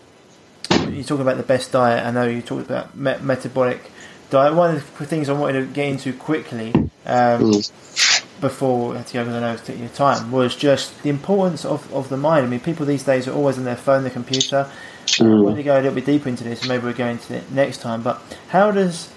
you 0.90 1.04
talk 1.04 1.20
about 1.20 1.38
the 1.38 1.44
best 1.44 1.72
diet. 1.72 2.06
I 2.06 2.12
know 2.12 2.26
you 2.26 2.42
talked 2.42 2.66
about 2.66 2.96
me- 2.96 3.18
metabolic 3.22 3.92
diet. 4.30 4.54
One 4.54 4.76
of 4.76 4.98
the 4.98 5.06
things 5.06 5.30
I 5.30 5.34
wanted 5.34 5.62
to 5.62 5.66
get 5.74 5.88
into 5.88 6.14
quickly 6.14 6.74
um, 7.06 7.42
mm. 7.42 8.42
before 8.42 8.94
I 8.94 8.98
had 8.98 9.08
to 9.08 9.14
go 9.14 9.24
because 9.24 9.36
I 9.36 9.40
know 9.40 9.54
it's 9.54 9.64
taking 9.64 9.84
your 9.84 9.92
time 9.92 10.32
was 10.32 10.56
just 10.56 11.02
the 11.04 11.10
importance 11.10 11.66
of, 11.66 11.92
of 11.94 12.10
the 12.10 12.18
mind. 12.18 12.46
I 12.46 12.50
mean, 12.50 12.60
people 12.60 12.86
these 12.86 13.04
days 13.04 13.28
are 13.28 13.34
always 13.34 13.58
on 13.58 13.64
their 13.64 13.76
phone, 13.76 14.04
their 14.04 14.12
computer. 14.12 14.70
Mm. 15.06 15.40
I 15.40 15.42
want 15.42 15.58
to 15.58 15.64
go 15.64 15.76
a 15.76 15.82
little 15.82 15.94
bit 15.94 16.06
deeper 16.06 16.30
into 16.30 16.44
this, 16.44 16.68
maybe 16.68 16.84
we'll 16.84 16.94
go 16.94 17.08
into 17.08 17.36
it 17.36 17.52
next 17.52 17.82
time. 17.82 18.04
But 18.04 18.22
how 18.50 18.72
does 18.72 19.10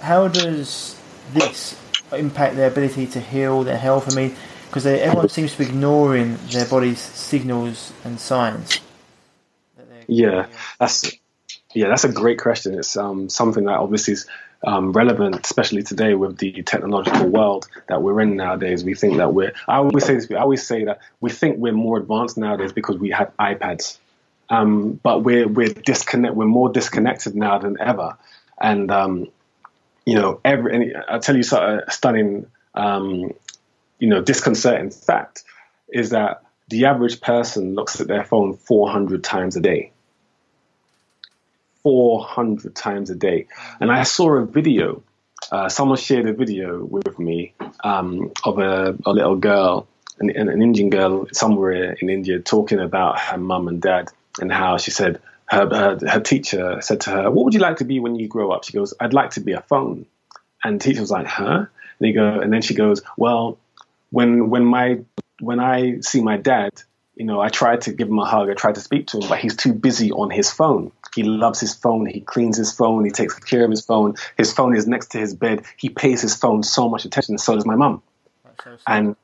how 0.00 0.28
does 0.28 0.97
this 1.32 1.78
impact 2.12 2.56
their 2.56 2.68
ability 2.68 3.06
to 3.08 3.20
heal, 3.20 3.64
their 3.64 3.78
health? 3.78 4.12
I 4.12 4.14
mean, 4.14 4.36
because 4.66 4.86
everyone 4.86 5.28
seems 5.28 5.52
to 5.52 5.58
be 5.58 5.64
ignoring 5.64 6.36
their 6.50 6.66
body's 6.66 7.00
signals 7.00 7.92
and 8.04 8.20
signs. 8.20 8.80
Yeah, 10.06 10.46
that's 10.78 11.10
yeah, 11.74 11.88
that's 11.88 12.04
a 12.04 12.12
great 12.12 12.38
question. 12.38 12.78
It's 12.78 12.96
um, 12.96 13.28
something 13.28 13.64
that 13.64 13.78
obviously 13.78 14.14
is 14.14 14.26
um, 14.66 14.92
relevant, 14.92 15.44
especially 15.44 15.82
today 15.82 16.14
with 16.14 16.38
the 16.38 16.62
technological 16.62 17.28
world 17.28 17.68
that 17.88 18.02
we're 18.02 18.20
in 18.20 18.36
nowadays. 18.36 18.84
We 18.84 18.94
think 18.94 19.18
that 19.18 19.32
we're. 19.32 19.52
I 19.68 19.76
always 19.76 20.04
say 20.04 20.14
this. 20.14 20.30
I 20.30 20.36
always 20.36 20.66
say 20.66 20.84
that 20.84 21.00
we 21.20 21.30
think 21.30 21.58
we're 21.58 21.72
more 21.72 21.98
advanced 21.98 22.38
nowadays 22.38 22.72
because 22.72 22.98
we 22.98 23.10
have 23.10 23.32
iPads, 23.38 23.98
um, 24.48 24.98
but 25.02 25.22
we're 25.22 25.46
we're 25.46 25.68
disconnect. 25.68 26.34
We're 26.34 26.46
more 26.46 26.70
disconnected 26.70 27.36
now 27.36 27.58
than 27.58 27.76
ever, 27.80 28.16
and 28.60 28.90
um, 28.90 29.28
you 30.08 30.14
know, 30.14 30.40
every. 30.42 30.94
I'll 30.96 31.20
tell 31.20 31.36
you 31.36 31.42
a 31.42 31.90
stunning, 31.90 32.46
um, 32.74 33.34
you 33.98 34.08
know, 34.08 34.22
disconcerting 34.22 34.90
fact 34.90 35.44
is 35.90 36.10
that 36.10 36.44
the 36.68 36.86
average 36.86 37.20
person 37.20 37.74
looks 37.74 38.00
at 38.00 38.08
their 38.08 38.24
phone 38.24 38.56
400 38.56 39.22
times 39.22 39.56
a 39.56 39.60
day. 39.60 39.92
400 41.82 42.74
times 42.74 43.10
a 43.10 43.14
day. 43.14 43.48
And 43.80 43.92
I 43.92 44.04
saw 44.04 44.30
a 44.36 44.46
video, 44.46 45.02
uh, 45.52 45.68
someone 45.68 45.98
shared 45.98 46.26
a 46.26 46.32
video 46.32 46.82
with 46.82 47.18
me 47.18 47.52
um, 47.84 48.32
of 48.44 48.58
a, 48.58 48.96
a, 49.04 49.12
little 49.12 49.36
girl, 49.36 49.88
an, 50.20 50.30
an, 50.30 50.62
Indian 50.62 50.88
girl 50.88 51.26
somewhere 51.32 51.92
in 52.00 52.08
India, 52.08 52.38
talking 52.38 52.80
about 52.80 53.20
her 53.20 53.36
mum 53.36 53.68
and 53.68 53.82
dad 53.82 54.08
and 54.40 54.50
how 54.50 54.78
she 54.78 54.90
said 54.90 55.20
her, 55.48 55.68
her, 55.68 55.98
her 56.08 56.20
teacher 56.20 56.80
said 56.80 57.00
to 57.02 57.10
her, 57.10 57.30
What 57.30 57.44
would 57.44 57.54
you 57.54 57.60
like 57.60 57.78
to 57.78 57.84
be 57.84 58.00
when 58.00 58.16
you 58.16 58.28
grow 58.28 58.50
up? 58.50 58.64
She 58.64 58.72
goes, 58.72 58.94
I'd 59.00 59.12
like 59.12 59.30
to 59.32 59.40
be 59.40 59.52
a 59.52 59.62
phone. 59.62 60.06
And 60.62 60.80
the 60.80 60.84
teacher 60.84 61.00
was 61.00 61.10
like, 61.10 61.26
Huh? 61.26 61.66
And, 62.00 62.14
go, 62.14 62.40
and 62.40 62.52
then 62.52 62.62
she 62.62 62.74
goes, 62.74 63.02
Well, 63.16 63.58
when, 64.10 64.50
when, 64.50 64.64
my, 64.64 65.00
when 65.40 65.60
I 65.60 66.00
see 66.00 66.22
my 66.22 66.36
dad, 66.36 66.72
you 67.16 67.24
know, 67.24 67.40
I 67.40 67.48
tried 67.48 67.82
to 67.82 67.92
give 67.92 68.08
him 68.08 68.18
a 68.18 68.24
hug, 68.24 68.48
I 68.48 68.54
tried 68.54 68.76
to 68.76 68.80
speak 68.80 69.08
to 69.08 69.18
him, 69.18 69.28
but 69.28 69.38
he's 69.38 69.56
too 69.56 69.72
busy 69.72 70.12
on 70.12 70.30
his 70.30 70.50
phone. 70.50 70.92
He 71.14 71.24
loves 71.24 71.58
his 71.58 71.74
phone. 71.74 72.06
He 72.06 72.20
cleans 72.20 72.56
his 72.56 72.72
phone. 72.72 73.04
He 73.04 73.10
takes 73.10 73.34
care 73.38 73.64
of 73.64 73.70
his 73.70 73.84
phone. 73.84 74.14
His 74.36 74.52
phone 74.52 74.76
is 74.76 74.86
next 74.86 75.08
to 75.12 75.18
his 75.18 75.34
bed. 75.34 75.64
He 75.76 75.88
pays 75.88 76.20
his 76.20 76.36
phone 76.36 76.62
so 76.62 76.88
much 76.88 77.04
attention. 77.04 77.38
So 77.38 77.54
does 77.54 77.66
my 77.66 77.74
mum. 77.74 78.02
So 78.62 78.76
and 78.86 79.16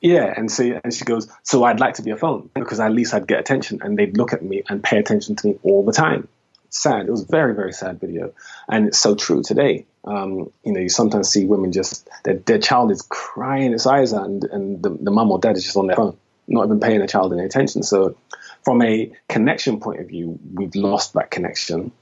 yeah, 0.00 0.32
and 0.36 0.50
so 0.50 0.80
and 0.82 0.92
she 0.92 1.04
goes, 1.04 1.30
so 1.42 1.64
I'd 1.64 1.80
like 1.80 1.94
to 1.94 2.02
be 2.02 2.10
a 2.10 2.16
phone 2.16 2.50
because 2.54 2.80
at 2.80 2.92
least 2.92 3.14
I'd 3.14 3.26
get 3.26 3.40
attention, 3.40 3.80
and 3.82 3.96
they'd 3.96 4.16
look 4.16 4.32
at 4.32 4.42
me 4.42 4.62
and 4.68 4.82
pay 4.82 4.98
attention 4.98 5.36
to 5.36 5.46
me 5.48 5.58
all 5.62 5.84
the 5.84 5.92
time. 5.92 6.28
Sad. 6.70 7.06
It 7.06 7.10
was 7.10 7.24
very 7.24 7.54
very 7.54 7.72
sad 7.72 8.00
video, 8.00 8.32
and 8.68 8.88
it's 8.88 8.98
so 8.98 9.14
true 9.14 9.42
today. 9.42 9.86
Um, 10.04 10.50
you 10.64 10.72
know, 10.72 10.80
you 10.80 10.88
sometimes 10.88 11.28
see 11.28 11.44
women 11.44 11.72
just 11.72 12.08
their, 12.24 12.36
their 12.36 12.58
child 12.58 12.90
is 12.90 13.02
crying 13.02 13.74
its 13.74 13.86
eyes 13.86 14.14
out, 14.14 14.26
and, 14.26 14.44
and 14.44 14.82
the, 14.82 14.90
the 14.90 15.10
mum 15.10 15.30
or 15.30 15.38
dad 15.38 15.56
is 15.56 15.64
just 15.64 15.76
on 15.76 15.88
their 15.88 15.96
phone, 15.96 16.16
not 16.48 16.64
even 16.64 16.80
paying 16.80 17.00
the 17.00 17.06
child 17.06 17.32
any 17.32 17.44
attention. 17.44 17.82
So 17.82 18.16
from 18.64 18.82
a 18.82 19.12
connection 19.28 19.80
point 19.80 20.00
of 20.00 20.08
view, 20.08 20.38
we've 20.54 20.74
lost 20.74 21.14
that 21.14 21.30
connection. 21.30 21.92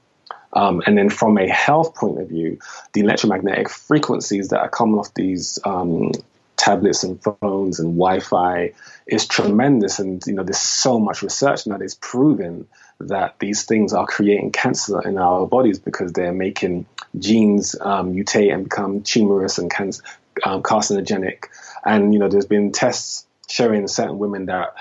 Um, 0.51 0.81
and 0.85 0.97
then 0.97 1.09
from 1.09 1.37
a 1.37 1.47
health 1.47 1.95
point 1.95 2.19
of 2.19 2.29
view, 2.29 2.59
the 2.93 3.01
electromagnetic 3.01 3.69
frequencies 3.69 4.49
that 4.49 4.59
are 4.59 4.69
coming 4.69 4.97
off 4.97 5.13
these 5.13 5.59
um, 5.63 6.11
tablets 6.59 7.03
and 7.03 7.23
phones 7.23 7.79
and 7.79 7.95
Wi-Fi 7.97 8.73
is 9.07 9.25
tremendous. 9.25 9.97
And 9.99 10.21
you 10.27 10.33
know, 10.33 10.43
there's 10.43 10.59
so 10.59 10.99
much 10.99 11.23
research 11.23 11.63
that's 11.63 11.95
proven 11.95 12.67
that 12.99 13.39
these 13.39 13.63
things 13.63 13.93
are 13.93 14.05
creating 14.05 14.51
cancer 14.51 15.01
in 15.07 15.17
our 15.17 15.47
bodies 15.47 15.79
because 15.79 16.11
they're 16.11 16.33
making 16.33 16.85
genes 17.17 17.75
um, 17.79 18.13
mutate 18.13 18.53
and 18.53 18.65
become 18.65 19.01
tumorous 19.01 19.57
and 19.57 19.71
cancer, 19.71 20.03
um, 20.43 20.61
carcinogenic. 20.61 21.45
And 21.85 22.13
you 22.13 22.19
know, 22.19 22.27
there's 22.27 22.45
been 22.45 22.73
tests 22.73 23.25
showing 23.47 23.87
certain 23.87 24.19
women 24.19 24.47
that 24.47 24.75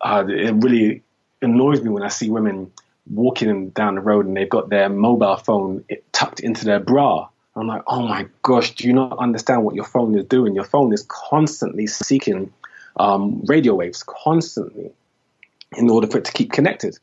uh, 0.00 0.24
it 0.28 0.62
really 0.62 1.02
annoys 1.40 1.80
me 1.80 1.90
when 1.90 2.02
I 2.02 2.08
see 2.08 2.28
women 2.28 2.72
walking 3.08 3.70
down 3.70 3.94
the 3.94 4.00
road 4.00 4.26
and 4.26 4.36
they've 4.36 4.48
got 4.48 4.68
their 4.68 4.88
mobile 4.88 5.36
phone 5.36 5.84
tucked 6.12 6.40
into 6.40 6.64
their 6.64 6.80
bra. 6.80 7.28
I'm 7.56 7.68
like, 7.68 7.82
oh 7.86 8.06
my 8.06 8.26
gosh, 8.42 8.74
do 8.74 8.86
you 8.86 8.92
not 8.92 9.18
understand 9.18 9.64
what 9.64 9.74
your 9.74 9.84
phone 9.84 10.18
is 10.18 10.24
doing? 10.24 10.54
Your 10.54 10.64
phone 10.64 10.92
is 10.92 11.06
constantly 11.08 11.86
seeking 11.86 12.52
um, 12.96 13.42
radio 13.46 13.74
waves, 13.74 14.02
constantly, 14.02 14.90
in 15.76 15.88
order 15.88 16.06
for 16.06 16.18
it 16.18 16.24
to 16.24 16.32
keep 16.32 16.52
connected. 16.52 16.98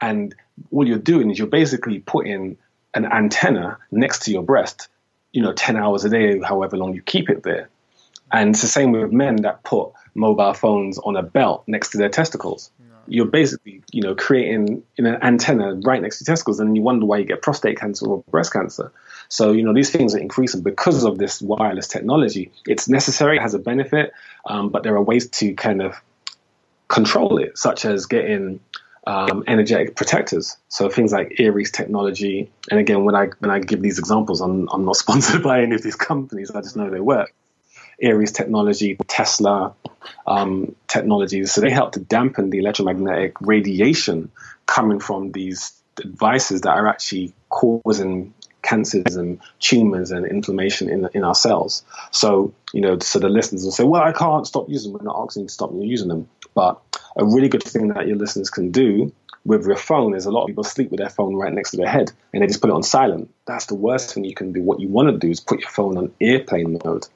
And 0.00 0.34
what 0.70 0.86
you're 0.86 0.98
doing 0.98 1.30
is 1.30 1.38
you're 1.38 1.46
basically 1.46 1.98
putting 2.00 2.56
an 2.94 3.06
antenna 3.06 3.78
next 3.90 4.22
to 4.22 4.32
your 4.32 4.42
breast, 4.42 4.88
you 5.32 5.42
know, 5.42 5.52
10 5.52 5.76
hours 5.76 6.04
a 6.04 6.10
day, 6.10 6.38
however 6.40 6.76
long 6.76 6.94
you 6.94 7.02
keep 7.02 7.30
it 7.30 7.42
there. 7.42 7.68
And 8.30 8.50
it's 8.50 8.62
the 8.62 8.68
same 8.68 8.92
with 8.92 9.12
men 9.12 9.36
that 9.42 9.62
put 9.62 9.92
mobile 10.14 10.54
phones 10.54 10.98
on 10.98 11.16
a 11.16 11.22
belt 11.22 11.64
next 11.66 11.90
to 11.90 11.98
their 11.98 12.08
testicles. 12.08 12.70
No. 12.78 12.91
You're 13.06 13.26
basically, 13.26 13.82
you 13.92 14.02
know, 14.02 14.14
creating 14.14 14.82
an 14.98 15.06
antenna 15.06 15.74
right 15.74 16.00
next 16.00 16.18
to 16.18 16.24
testicles, 16.24 16.60
and 16.60 16.76
you 16.76 16.82
wonder 16.82 17.06
why 17.06 17.18
you 17.18 17.24
get 17.24 17.42
prostate 17.42 17.78
cancer 17.78 18.06
or 18.06 18.22
breast 18.30 18.52
cancer. 18.52 18.92
So, 19.28 19.52
you 19.52 19.62
know, 19.62 19.72
these 19.72 19.90
things 19.90 20.14
are 20.14 20.18
increasing 20.18 20.62
because 20.62 21.04
of 21.04 21.18
this 21.18 21.40
wireless 21.40 21.88
technology. 21.88 22.52
It's 22.66 22.88
necessary, 22.88 23.38
it 23.38 23.42
has 23.42 23.54
a 23.54 23.58
benefit, 23.58 24.12
um, 24.46 24.68
but 24.68 24.82
there 24.82 24.94
are 24.94 25.02
ways 25.02 25.28
to 25.30 25.54
kind 25.54 25.82
of 25.82 26.00
control 26.88 27.38
it, 27.38 27.56
such 27.56 27.84
as 27.84 28.06
getting 28.06 28.60
um, 29.06 29.44
energetic 29.46 29.96
protectors. 29.96 30.56
So 30.68 30.88
things 30.88 31.12
like 31.12 31.36
Aires 31.38 31.70
technology. 31.70 32.50
And 32.70 32.78
again, 32.78 33.04
when 33.04 33.14
I 33.14 33.26
when 33.38 33.50
I 33.50 33.58
give 33.58 33.82
these 33.82 33.98
examples, 33.98 34.40
I'm 34.40 34.68
I'm 34.70 34.84
not 34.84 34.96
sponsored 35.04 35.42
by 35.42 35.62
any 35.62 35.74
of 35.74 35.82
these 35.82 35.96
companies. 35.96 36.50
I 36.50 36.60
just 36.60 36.76
know 36.76 36.90
they 36.90 37.00
work. 37.00 37.34
Aires 38.02 38.32
technology, 38.32 38.96
Tesla 39.06 39.74
um, 40.26 40.74
technologies. 40.88 41.52
So 41.52 41.60
they 41.60 41.70
help 41.70 41.92
to 41.92 42.00
dampen 42.00 42.50
the 42.50 42.58
electromagnetic 42.58 43.40
radiation 43.40 44.30
coming 44.66 45.00
from 45.00 45.32
these 45.32 45.72
devices 45.94 46.62
that 46.62 46.70
are 46.70 46.88
actually 46.88 47.34
causing 47.48 48.34
cancers 48.62 49.16
and 49.16 49.40
tumors 49.58 50.10
and 50.12 50.24
inflammation 50.24 50.88
in 50.88 51.08
in 51.14 51.24
our 51.24 51.34
cells. 51.34 51.84
So 52.10 52.54
you 52.72 52.80
know, 52.80 52.98
so 52.98 53.18
the 53.18 53.28
listeners 53.28 53.64
will 53.64 53.72
say, 53.72 53.84
"Well, 53.84 54.02
I 54.02 54.12
can't 54.12 54.46
stop 54.46 54.68
using 54.68 54.92
them." 54.92 55.00
We're 55.00 55.12
not 55.12 55.24
asking 55.24 55.42
you 55.42 55.48
to 55.48 55.54
stop 55.54 55.70
using 55.74 56.08
them, 56.08 56.28
but 56.54 56.80
a 57.16 57.24
really 57.24 57.48
good 57.48 57.62
thing 57.62 57.88
that 57.88 58.06
your 58.06 58.16
listeners 58.16 58.50
can 58.50 58.70
do 58.70 59.12
with 59.44 59.66
your 59.66 59.76
phone 59.76 60.14
is 60.14 60.24
a 60.24 60.30
lot 60.30 60.42
of 60.42 60.46
people 60.48 60.64
sleep 60.64 60.90
with 60.90 60.98
their 60.98 61.10
phone 61.10 61.34
right 61.34 61.52
next 61.52 61.72
to 61.72 61.76
their 61.76 61.88
head 61.88 62.12
and 62.32 62.42
they 62.42 62.46
just 62.46 62.60
put 62.60 62.70
it 62.70 62.74
on 62.74 62.82
silent. 62.82 63.28
That's 63.44 63.66
the 63.66 63.74
worst 63.74 64.14
thing 64.14 64.24
you 64.24 64.34
can 64.34 64.52
do. 64.52 64.62
What 64.62 64.78
you 64.78 64.88
want 64.88 65.08
to 65.08 65.18
do 65.18 65.28
is 65.28 65.40
put 65.40 65.60
your 65.60 65.70
phone 65.70 65.98
on 65.98 66.12
airplane 66.20 66.78
mode 66.84 67.08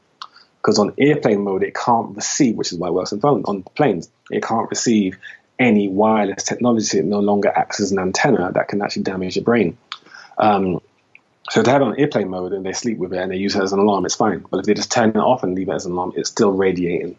because 0.61 0.79
on 0.79 0.93
airplane 0.99 1.43
mode 1.43 1.63
it 1.63 1.75
can't 1.75 2.17
receive, 2.17 2.57
which 2.57 2.73
is 2.73 2.79
why 2.79 2.89
it 2.89 2.95
works 2.95 3.13
on 3.13 3.21
phone 3.21 3.45
on 3.47 3.63
planes. 3.63 4.11
It 4.31 4.43
can't 4.43 4.69
receive 4.69 5.19
any 5.59 5.89
wireless 5.89 6.43
technology. 6.43 6.99
It 6.99 7.05
no 7.05 7.21
longer 7.21 7.53
acts 7.55 7.81
as 7.81 7.93
an 7.93 7.99
antenna 7.99 8.53
that 8.53 8.69
can 8.69 8.83
actually 8.83 9.05
damage 9.05 9.37
your 9.37 9.45
brain. 9.45 9.79
Um, 10.39 10.81
so 11.51 11.63
to 11.63 11.71
have 11.71 11.81
it 11.81 11.85
on 11.85 11.99
airplane 11.99 12.29
mode 12.29 12.53
and 12.53 12.67
they 12.67 12.73
sleep 12.73 12.99
with 12.99 13.13
it 13.13 13.19
and 13.19 13.31
they 13.31 13.37
use 13.37 13.55
it 13.55 13.63
as 13.63 13.73
an 13.73 13.79
alarm, 13.79 14.05
it's 14.05 14.17
fine. 14.17 14.45
But 14.51 14.59
if 14.59 14.67
they 14.67 14.75
just 14.75 14.91
turn 14.91 15.11
it 15.11 15.17
off 15.17 15.45
and 15.45 15.55
leave 15.55 15.69
it 15.69 15.75
as 15.75 15.87
an 15.87 15.93
alarm, 15.93 16.13
it's 16.17 16.29
still 16.29 16.51
radiating. 16.51 17.17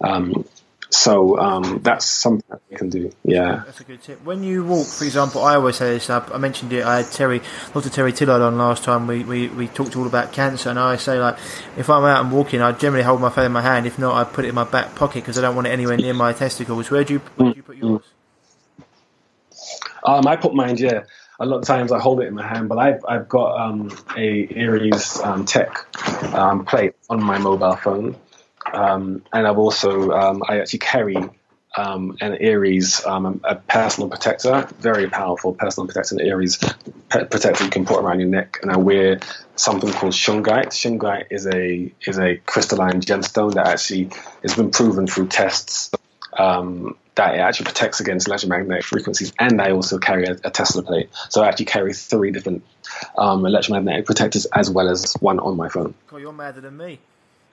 Um, 0.00 0.44
so 0.90 1.38
um, 1.38 1.80
that's 1.82 2.04
something 2.04 2.44
that 2.48 2.60
you 2.70 2.76
can 2.76 2.90
do. 2.90 3.12
Yeah, 3.24 3.62
that's 3.66 3.80
a 3.80 3.84
good 3.84 4.02
tip. 4.02 4.22
When 4.24 4.42
you 4.42 4.64
walk, 4.64 4.86
for 4.86 5.04
example, 5.04 5.42
I 5.42 5.56
always 5.56 5.76
say 5.76 5.94
this. 5.94 6.08
I 6.08 6.38
mentioned 6.38 6.72
it. 6.72 6.84
I 6.84 6.98
had 6.98 7.10
Terry, 7.10 7.40
Dr. 7.72 7.90
Terry 7.90 8.12
Tillard 8.12 8.40
on 8.40 8.56
last 8.56 8.84
time. 8.84 9.06
We, 9.06 9.24
we 9.24 9.48
we 9.48 9.66
talked 9.66 9.96
all 9.96 10.06
about 10.06 10.32
cancer, 10.32 10.70
and 10.70 10.78
I 10.78 10.96
say 10.96 11.18
like, 11.18 11.38
if 11.76 11.90
I'm 11.90 12.04
out 12.04 12.24
and 12.24 12.32
walking, 12.32 12.62
I 12.62 12.72
generally 12.72 13.04
hold 13.04 13.20
my 13.20 13.30
phone 13.30 13.46
in 13.46 13.52
my 13.52 13.62
hand. 13.62 13.86
If 13.86 13.98
not, 13.98 14.14
I 14.14 14.30
put 14.30 14.44
it 14.44 14.48
in 14.48 14.54
my 14.54 14.64
back 14.64 14.94
pocket 14.94 15.16
because 15.16 15.38
I 15.38 15.42
don't 15.42 15.56
want 15.56 15.66
it 15.66 15.70
anywhere 15.70 15.96
near 15.96 16.14
my 16.14 16.32
testicles. 16.32 16.90
Where 16.90 17.02
do 17.02 17.14
you 17.14 17.18
where 17.36 17.50
do 17.52 17.56
you 17.56 17.62
put 17.62 17.76
yours? 17.76 18.02
Um, 20.04 20.26
I 20.26 20.36
put 20.36 20.54
mine. 20.54 20.76
Yeah, 20.76 21.02
a 21.40 21.46
lot 21.46 21.58
of 21.58 21.64
times 21.64 21.90
I 21.90 21.98
hold 21.98 22.20
it 22.20 22.28
in 22.28 22.34
my 22.34 22.46
hand, 22.46 22.68
but 22.68 22.78
I've 22.78 23.04
I've 23.08 23.28
got 23.28 23.60
um, 23.60 23.90
a 24.16 24.48
Aires 24.54 25.20
um, 25.20 25.44
Tech 25.44 25.84
um, 26.32 26.64
plate 26.64 26.94
on 27.10 27.20
my 27.22 27.38
mobile 27.38 27.74
phone 27.76 28.16
um, 28.72 29.22
and 29.32 29.46
I've 29.46 29.58
also 29.58 30.10
um, 30.10 30.42
I 30.48 30.60
actually 30.60 30.80
carry 30.80 31.16
um, 31.76 32.16
an 32.20 32.38
Aires, 32.40 33.04
um, 33.04 33.40
a 33.44 33.56
personal 33.56 34.08
protector, 34.08 34.66
very 34.78 35.08
powerful 35.08 35.52
personal 35.52 35.86
protector, 35.86 36.16
an 36.16 36.22
Aires 36.22 36.58
protector 37.10 37.64
you 37.64 37.70
can 37.70 37.84
put 37.84 38.02
around 38.02 38.20
your 38.20 38.28
neck. 38.28 38.58
And 38.62 38.72
I 38.72 38.78
wear 38.78 39.20
something 39.56 39.92
called 39.92 40.14
shungite. 40.14 40.68
Shungite 40.68 41.26
is 41.30 41.46
a 41.46 41.92
is 42.06 42.18
a 42.18 42.36
crystalline 42.38 43.00
gemstone 43.00 43.54
that 43.54 43.66
actually 43.66 44.10
has 44.42 44.56
been 44.56 44.70
proven 44.70 45.06
through 45.06 45.28
tests 45.28 45.90
um, 46.38 46.96
that 47.14 47.34
it 47.34 47.38
actually 47.38 47.64
protects 47.64 48.00
against 48.00 48.26
electromagnetic 48.26 48.84
frequencies. 48.84 49.32
And 49.38 49.60
I 49.60 49.72
also 49.72 49.98
carry 49.98 50.24
a, 50.24 50.32
a 50.44 50.50
Tesla 50.50 50.82
plate, 50.82 51.10
so 51.28 51.42
I 51.42 51.48
actually 51.48 51.66
carry 51.66 51.92
three 51.92 52.30
different 52.30 52.64
um, 53.18 53.44
electromagnetic 53.44 54.06
protectors 54.06 54.46
as 54.46 54.70
well 54.70 54.88
as 54.88 55.14
one 55.20 55.38
on 55.40 55.56
my 55.56 55.68
phone. 55.68 55.94
God, 56.08 56.18
you're 56.18 56.32
madder 56.32 56.62
than 56.62 56.76
me. 56.76 57.00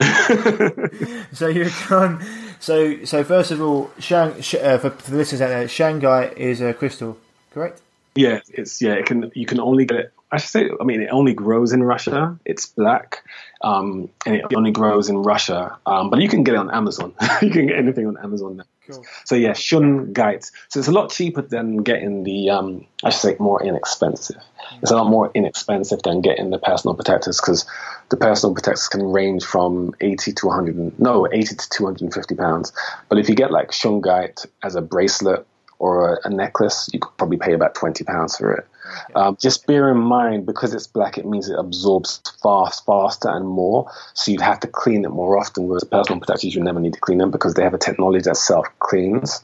so 1.32 1.48
you 1.48 1.70
can. 1.70 2.24
So 2.60 3.04
so 3.04 3.24
first 3.24 3.50
of 3.50 3.60
all, 3.60 3.90
Shang, 3.98 4.32
uh, 4.32 4.78
for, 4.78 4.90
for 4.90 5.10
the 5.10 5.16
listeners 5.16 5.40
out 5.40 5.48
there, 5.48 5.66
Shungite 5.66 6.36
is 6.36 6.60
a 6.60 6.74
crystal, 6.74 7.18
correct? 7.52 7.80
Yeah, 8.14 8.40
it's 8.48 8.80
yeah. 8.80 8.94
It 8.94 9.06
can 9.06 9.30
you 9.34 9.46
can 9.46 9.60
only 9.60 9.84
get 9.84 9.98
it. 9.98 10.12
I 10.30 10.38
should 10.38 10.50
say. 10.50 10.70
I 10.80 10.84
mean, 10.84 11.00
it 11.02 11.08
only 11.10 11.34
grows 11.34 11.72
in 11.72 11.82
Russia. 11.82 12.38
It's 12.44 12.66
black, 12.66 13.24
um, 13.64 14.10
and 14.26 14.36
it 14.36 14.44
only 14.54 14.70
grows 14.70 15.08
in 15.08 15.16
Russia. 15.16 15.78
Um, 15.86 16.10
but 16.10 16.20
you 16.20 16.28
can 16.28 16.44
get 16.44 16.54
it 16.54 16.58
on 16.58 16.70
Amazon. 16.70 17.14
you 17.42 17.50
can 17.50 17.66
get 17.66 17.78
anything 17.78 18.06
on 18.06 18.18
Amazon 18.18 18.58
now. 18.58 18.64
Cool. 18.86 19.02
So 19.24 19.34
yeah, 19.36 19.52
Shungite. 19.52 20.50
So 20.68 20.78
it's 20.78 20.88
a 20.88 20.92
lot 20.92 21.10
cheaper 21.10 21.40
than 21.40 21.78
getting 21.78 22.24
the. 22.24 22.50
Um, 22.50 22.86
I 23.02 23.08
should 23.08 23.20
say 23.20 23.36
more 23.38 23.64
inexpensive. 23.64 24.36
Mm-hmm. 24.36 24.80
It's 24.82 24.90
a 24.90 24.96
lot 24.96 25.08
more 25.08 25.30
inexpensive 25.32 26.02
than 26.02 26.20
getting 26.20 26.50
the 26.50 26.58
personal 26.58 26.94
protectors 26.94 27.40
because 27.40 27.64
the 28.10 28.18
personal 28.18 28.54
protectors 28.54 28.88
can 28.88 29.02
range 29.02 29.44
from 29.44 29.94
80 30.02 30.32
to 30.34 30.46
100. 30.46 31.00
No, 31.00 31.26
80 31.26 31.56
to 31.56 31.70
250 31.70 32.34
pounds. 32.34 32.70
But 33.08 33.18
if 33.18 33.30
you 33.30 33.34
get 33.34 33.50
like 33.50 33.70
Shungite 33.70 34.44
as 34.62 34.74
a 34.74 34.82
bracelet 34.82 35.46
or 35.78 36.16
a, 36.16 36.28
a 36.28 36.30
necklace, 36.30 36.90
you 36.92 37.00
could 37.00 37.16
probably 37.16 37.38
pay 37.38 37.54
about 37.54 37.74
20 37.74 38.04
pounds 38.04 38.36
for 38.36 38.52
it. 38.52 38.68
Um, 39.14 39.36
just 39.40 39.66
bear 39.66 39.90
in 39.90 39.98
mind 39.98 40.46
because 40.46 40.74
it's 40.74 40.86
black, 40.86 41.18
it 41.18 41.26
means 41.26 41.48
it 41.48 41.58
absorbs 41.58 42.20
fast, 42.42 42.84
faster, 42.84 43.28
and 43.28 43.46
more. 43.46 43.90
So 44.14 44.30
you'd 44.30 44.40
have 44.40 44.60
to 44.60 44.68
clean 44.68 45.04
it 45.04 45.10
more 45.10 45.38
often. 45.38 45.66
Whereas 45.66 45.84
personal 45.84 46.20
protectors, 46.20 46.54
you 46.54 46.62
never 46.62 46.80
need 46.80 46.94
to 46.94 47.00
clean 47.00 47.18
them 47.18 47.30
because 47.30 47.54
they 47.54 47.62
have 47.62 47.74
a 47.74 47.78
technology 47.78 48.22
that 48.22 48.36
self 48.36 48.66
cleans. 48.78 49.42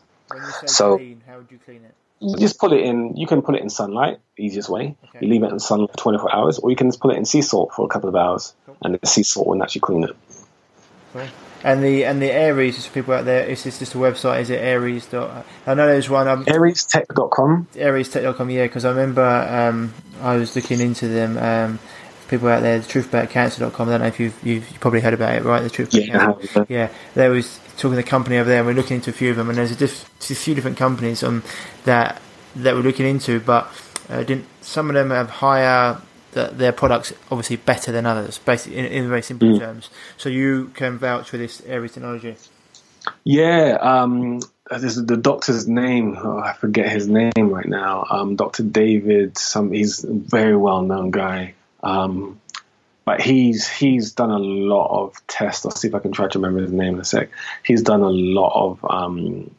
so, 0.67 0.99
clean, 0.99 1.23
how 1.27 1.39
would 1.39 1.51
you 1.51 1.59
clean 1.59 1.85
it? 1.85 1.95
You 2.21 2.37
just 2.37 2.59
put 2.59 2.73
it 2.73 2.81
in. 2.81 3.17
You 3.17 3.27
can 3.27 3.41
put 3.41 3.55
it 3.55 3.63
in 3.63 3.71
sunlight, 3.71 4.19
easiest 4.37 4.69
way. 4.69 4.95
Okay. 5.05 5.19
You 5.21 5.29
leave 5.29 5.43
it 5.43 5.51
in 5.51 5.59
sunlight 5.59 5.91
for 5.93 5.97
24 5.97 6.35
hours, 6.35 6.59
or 6.59 6.69
you 6.71 6.77
can 6.77 6.89
just 6.89 7.01
put 7.01 7.15
it 7.15 7.17
in 7.17 7.25
sea 7.25 7.41
salt 7.41 7.73
for 7.73 7.87
a 7.87 7.89
couple 7.89 8.11
of 8.11 8.17
hours, 8.17 8.53
cool. 8.67 8.77
and 8.83 8.99
the 9.01 9.07
sea 9.07 9.23
salt 9.23 9.47
will 9.47 9.63
actually 9.63 9.81
clean 9.81 10.05
it. 10.05 10.17
Cool. 11.15 11.23
And 11.63 11.85
the 11.85 12.05
and 12.05 12.23
the 12.23 12.31
Aires, 12.33 12.77
just 12.77 12.89
for 12.89 12.95
people 12.95 13.15
out 13.15 13.25
there, 13.27 13.45
is 13.45 13.65
this 13.65 13.79
just 13.79 13.95
a 13.95 13.99
website? 13.99 14.41
Is 14.41 14.51
it 14.51 14.61
Aires? 14.63 15.07
Dot, 15.07 15.45
I 15.67 15.75
know 15.75 15.87
there's 15.87 16.09
one. 16.09 16.27
Um, 16.27 16.45
AiresTech.com. 16.47 17.69
AiresTech.com, 17.75 18.51
yeah, 18.51 18.65
because 18.65 18.85
I 18.85 18.91
remember 18.91 19.23
um, 19.23 19.93
I 20.23 20.37
was 20.37 20.57
looking 20.57 20.81
into 20.81 21.09
them. 21.09 21.37
Um, 21.37 21.79
people 22.29 22.49
out 22.49 22.63
there, 22.63 22.79
the 22.79 22.87
truth 22.89 23.09
about 23.09 23.29
truthaboutcancer.com. 23.29 23.89
I 23.89 23.91
don't 23.91 24.01
know 24.03 24.07
if 24.07 24.21
you've, 24.21 24.47
you've, 24.47 24.71
you've 24.71 24.81
probably 24.81 25.01
heard 25.01 25.15
about 25.15 25.35
it, 25.35 25.43
right? 25.43 25.61
The 25.63 25.69
truth 25.69 25.93
yeah, 25.93 26.33
Yeah, 26.69 26.89
there 27.15 27.31
was 27.31 27.59
talking 27.77 27.91
to 27.91 27.97
the 27.97 28.03
company 28.05 28.39
over 28.39 28.49
there, 28.49 28.59
and 28.59 28.67
we're 28.67 28.75
looking 28.75 28.97
into 28.97 29.11
a 29.11 29.13
few 29.13 29.31
of 29.31 29.37
them, 29.37 29.49
and 29.49 29.59
there's 29.59 29.73
a, 29.73 29.77
diff, 29.77 30.09
a 30.31 30.35
few 30.35 30.55
different 30.55 30.77
companies 30.79 31.23
um, 31.23 31.43
that 31.85 32.23
that 32.57 32.75
we're 32.75 32.83
looking 32.83 33.07
into, 33.07 33.39
but 33.41 33.71
uh, 34.09 34.23
didn't 34.23 34.47
some 34.61 34.89
of 34.89 34.95
them 34.95 35.11
have 35.11 35.31
higher 35.31 36.01
that 36.33 36.59
their 36.59 36.73
products 36.73 37.13
obviously 37.31 37.57
better 37.57 37.93
than 37.93 38.07
others, 38.07 38.39
basically 38.39 38.79
in, 38.79 38.87
in 38.87 39.09
very 39.09 39.23
simple 39.23 39.49
mm. 39.49 39.59
terms. 39.59 39.91
So 40.17 40.29
you 40.29 40.71
can 40.75 40.99
vouch 40.99 41.31
for 41.31 41.37
this 41.37 41.63
Aires 41.67 41.93
technology. 41.93 42.37
Yeah, 43.25 43.79
um, 43.81 44.41
this 44.71 44.97
is 44.97 45.07
the 45.07 45.17
doctor's 45.17 45.67
name. 45.67 46.17
Oh, 46.19 46.39
I 46.39 46.53
forget 46.53 46.91
his 46.91 47.09
name 47.09 47.33
right 47.37 47.67
now. 47.67 48.07
Um, 48.09 48.37
Doctor 48.37 48.63
David. 48.63 49.39
Some 49.39 49.73
he's 49.73 50.05
a 50.05 50.13
very 50.13 50.57
well 50.57 50.83
known 50.83 51.11
guy. 51.11 51.55
Um, 51.83 52.41
but 53.05 53.21
he's 53.21 53.67
he's 53.69 54.13
done 54.13 54.31
a 54.31 54.39
lot 54.39 55.05
of 55.05 55.27
tests. 55.27 55.65
I'll 55.65 55.73
see 55.73 55.89
if 55.89 55.95
I 55.95 55.99
can 55.99 56.13
try 56.13 56.29
to 56.29 56.39
remember 56.39 56.63
his 56.63 56.73
name 56.73 56.95
in 56.95 57.01
a 57.01 57.05
sec. 57.05 57.31
He's 57.65 57.83
done 57.83 58.03
a 58.03 58.11
lot 58.11 58.53
of 58.55 58.85
um, 58.89 59.51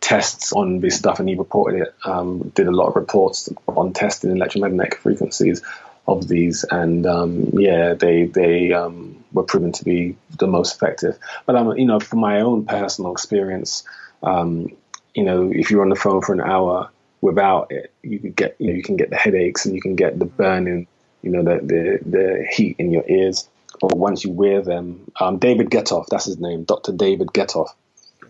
tests 0.00 0.52
on 0.52 0.80
this 0.80 0.96
stuff, 0.96 1.20
and 1.20 1.28
he 1.28 1.36
reported 1.36 1.82
it. 1.82 1.94
Um, 2.04 2.50
did 2.54 2.66
a 2.66 2.72
lot 2.72 2.88
of 2.88 2.96
reports 2.96 3.48
on 3.68 3.92
testing 3.92 4.32
electromagnetic 4.32 4.96
frequencies 4.96 5.62
of 6.06 6.26
these, 6.28 6.64
and 6.64 7.06
um, 7.06 7.50
yeah, 7.54 7.94
they 7.94 8.24
they 8.24 8.72
um, 8.72 9.24
were 9.32 9.42
proven 9.42 9.72
to 9.72 9.84
be 9.84 10.16
the 10.38 10.46
most 10.46 10.76
effective. 10.76 11.18
But 11.46 11.56
um, 11.56 11.76
you 11.78 11.86
know, 11.86 12.00
from 12.00 12.20
my 12.20 12.40
own 12.40 12.66
personal 12.66 13.12
experience, 13.12 13.84
um, 14.22 14.68
you 15.14 15.24
know, 15.24 15.50
if 15.52 15.70
you're 15.70 15.82
on 15.82 15.88
the 15.88 15.96
phone 15.96 16.22
for 16.22 16.32
an 16.32 16.40
hour 16.40 16.90
without 17.20 17.70
it, 17.70 17.92
you 18.02 18.18
could 18.18 18.36
get 18.36 18.56
you 18.58 18.68
know 18.68 18.74
you 18.74 18.82
can 18.82 18.96
get 18.96 19.10
the 19.10 19.16
headaches 19.16 19.66
and 19.66 19.74
you 19.74 19.80
can 19.80 19.96
get 19.96 20.18
the 20.18 20.24
burning, 20.24 20.86
you 21.22 21.30
know, 21.30 21.42
the 21.42 21.64
the, 21.64 22.10
the 22.10 22.46
heat 22.50 22.76
in 22.78 22.90
your 22.90 23.04
ears. 23.08 23.48
Or 23.82 23.88
once 23.94 24.24
you 24.24 24.30
wear 24.30 24.60
them, 24.60 25.10
um, 25.18 25.38
David 25.38 25.70
Getoff, 25.70 26.06
that's 26.08 26.26
his 26.26 26.38
name, 26.38 26.64
Dr. 26.64 26.92
David 26.92 27.28
Getoff. 27.28 27.68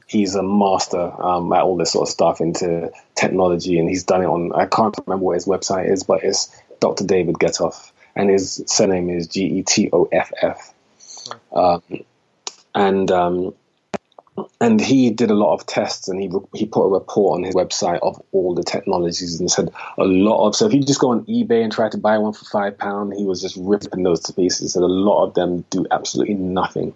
He's 0.06 0.34
a 0.36 0.42
master 0.42 1.00
um, 1.00 1.52
at 1.52 1.62
all 1.62 1.76
this 1.76 1.92
sort 1.92 2.08
of 2.08 2.12
stuff 2.12 2.40
into 2.40 2.92
technology, 3.16 3.78
and 3.78 3.88
he's 3.88 4.04
done 4.04 4.22
it 4.22 4.26
on. 4.26 4.52
I 4.52 4.66
can't 4.66 4.94
remember 5.06 5.24
what 5.24 5.34
his 5.34 5.46
website 5.46 5.90
is, 5.90 6.04
but 6.04 6.22
it's 6.22 6.50
Dr. 6.80 7.04
David 7.04 7.36
Getoff, 7.36 7.92
and 8.16 8.30
his 8.30 8.62
surname 8.66 9.10
is 9.10 9.26
G 9.26 9.44
E 9.44 9.62
T 9.62 9.90
O 9.92 10.08
F 10.10 10.32
F. 10.42 10.74
Um, 11.52 11.82
and 12.74 13.10
um, 13.10 13.54
and 14.60 14.80
he 14.80 15.10
did 15.10 15.30
a 15.30 15.34
lot 15.34 15.54
of 15.54 15.66
tests, 15.66 16.08
and 16.08 16.20
he 16.20 16.30
he 16.54 16.66
put 16.66 16.84
a 16.84 16.88
report 16.88 17.38
on 17.38 17.44
his 17.44 17.54
website 17.54 18.00
of 18.02 18.20
all 18.32 18.54
the 18.54 18.62
technologies, 18.62 19.38
and 19.40 19.50
said 19.50 19.70
a 19.98 20.04
lot 20.04 20.46
of. 20.46 20.56
So 20.56 20.66
if 20.66 20.72
you 20.72 20.82
just 20.82 21.00
go 21.00 21.10
on 21.10 21.24
eBay 21.26 21.62
and 21.62 21.72
try 21.72 21.88
to 21.88 21.98
buy 21.98 22.18
one 22.18 22.32
for 22.32 22.44
five 22.46 22.78
pound, 22.78 23.14
he 23.14 23.24
was 23.24 23.40
just 23.40 23.56
ripping 23.56 24.02
those 24.02 24.20
to 24.20 24.32
pieces. 24.32 24.76
And 24.76 24.84
a 24.84 24.88
lot 24.88 25.24
of 25.24 25.34
them 25.34 25.64
do 25.70 25.86
absolutely 25.90 26.34
nothing. 26.34 26.94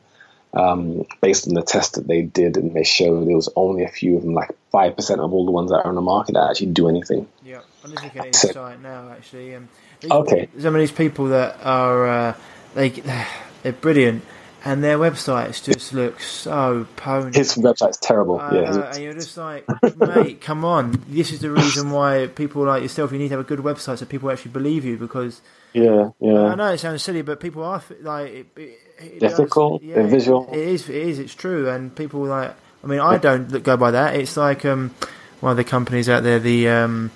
Um, 0.57 1.05
based 1.21 1.49
on 1.49 1.55
the 1.55 1.63
test 1.63 1.95
that 1.95 2.07
they 2.07 2.23
did, 2.23 2.57
and 2.57 2.75
they 2.75 2.85
showed 2.85 3.27
there 3.27 3.35
was 3.35 3.49
only 3.57 3.83
a 3.83 3.89
few 3.89 4.17
of 4.17 4.23
them, 4.23 4.35
like 4.35 4.51
five 4.71 4.95
percent 4.95 5.21
of 5.21 5.33
all 5.33 5.45
the 5.45 5.51
ones 5.51 5.71
that 5.71 5.79
are 5.79 5.89
on 5.89 5.97
the 5.97 6.01
market 6.01 6.35
that 6.35 6.49
actually 6.49 6.69
do 6.69 6.89
anything. 6.89 7.27
Yeah, 7.45 7.63
I'm 7.83 7.91
just 7.91 8.05
looking 8.05 8.21
at 8.21 8.27
his 8.29 8.41
so, 8.41 8.53
site 8.53 8.81
now. 8.81 9.11
Actually, 9.11 9.57
um, 9.57 9.69
these, 10.01 10.13
okay. 10.13 10.49
Some 10.61 10.77
of 10.77 10.81
these 10.81 10.93
people 10.93 11.27
that 11.27 11.59
are 11.65 12.07
uh, 12.07 12.35
they 12.75 12.91
they're 12.91 13.73
brilliant, 13.73 14.25
and 14.65 14.85
their 14.85 14.97
websites 14.97 15.63
just 15.65 15.93
look 15.93 16.21
so 16.21 16.87
pony. 16.97 17.37
His 17.37 17.55
website's 17.57 17.97
terrible. 17.97 18.41
Uh, 18.41 18.55
yeah, 18.55 18.91
and 18.93 19.03
you're 19.03 19.15
just 19.15 19.37
like, 19.37 19.67
mate, 19.97 20.41
come 20.41 20.65
on. 20.65 21.03
This 21.09 21.33
is 21.33 21.41
the 21.41 21.51
reason 21.51 21.91
why 21.91 22.29
people 22.29 22.65
like 22.65 22.83
yourself, 22.83 23.11
you 23.11 23.19
need 23.19 23.29
to 23.29 23.37
have 23.37 23.45
a 23.45 23.49
good 23.49 23.59
website 23.59 23.99
so 23.99 24.07
people 24.07 24.31
actually 24.31 24.53
believe 24.53 24.85
you 24.85 24.97
because. 24.97 25.41
Yeah, 25.73 26.11
yeah. 26.21 26.45
I 26.45 26.55
know 26.55 26.73
it 26.73 26.79
sounds 26.79 27.03
silly, 27.03 27.23
but 27.23 27.41
people 27.41 27.65
are 27.65 27.83
like 28.03 28.31
it, 28.31 28.47
it, 28.57 28.79
it 28.99 29.21
difficult. 29.21 29.83
Does, 29.83 29.91
yeah, 29.91 30.07
visual. 30.07 30.49
It 30.53 30.59
is. 30.59 30.89
It 30.89 30.97
is. 30.97 31.19
It's 31.19 31.35
true, 31.35 31.69
and 31.69 31.95
people 31.95 32.25
like. 32.25 32.55
I 32.83 32.87
mean, 32.87 33.01
I 33.01 33.17
don't 33.17 33.63
go 33.63 33.77
by 33.79 33.93
that. 33.93 34.15
It's 34.15 34.37
like 34.37 34.65
um, 34.67 34.95
one 35.41 35.53
of 35.53 35.57
the 35.57 35.65
companies 35.65 36.09
out 36.09 36.23
there, 36.23 36.39
the 36.39 36.69
um, 36.69 37.11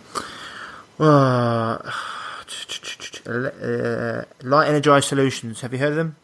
uh, 0.98 1.78
uh, 3.26 4.24
Light 4.42 4.68
Energized 4.68 5.08
Solutions. 5.08 5.60
Have 5.60 5.72
you 5.74 5.78
heard 5.78 5.90
of 5.90 5.96
them? 5.96 6.16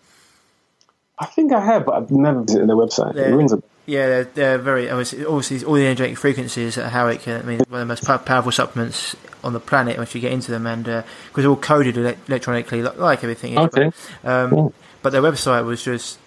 I 1.18 1.26
think 1.26 1.52
I 1.52 1.64
have, 1.64 1.85
but 1.85 1.94
I've 1.94 2.10
never 2.10 2.40
visited 2.40 2.68
their 2.68 2.76
website. 2.76 3.14
They're, 3.14 3.32
it 3.32 3.36
rings 3.36 3.52
a 3.52 3.62
yeah, 3.86 4.06
they're, 4.06 4.24
they're 4.24 4.59
very 4.59 4.90
obviously 4.90 5.24
all 5.64 5.74
the 5.74 5.86
energetic 5.86 6.16
frequencies, 6.16 6.76
how 6.76 7.09
it 7.09 7.20
can. 7.20 7.43
I 7.43 7.44
mean, 7.44 7.60
one 7.68 7.82
of 7.82 7.89
the 7.89 7.93
most 7.93 8.05
powerful 8.24 8.51
supplements 8.51 9.14
on 9.43 9.52
the 9.52 9.60
planet 9.60 9.98
once 9.98 10.14
you 10.14 10.22
get 10.22 10.32
into 10.32 10.51
them, 10.51 10.66
and 10.66 10.85
because 10.85 11.05
uh, 11.05 11.36
they're 11.36 11.48
all 11.48 11.56
coded 11.56 11.97
electronically, 11.98 12.82
like, 12.82 12.97
like 12.97 13.22
everything. 13.22 13.52
Is, 13.52 13.59
okay. 13.59 13.90
But, 14.22 14.31
um, 14.31 14.72
but 15.05 15.12
their 15.12 15.20
website 15.20 15.66
was 15.66 15.85
just 15.85 16.18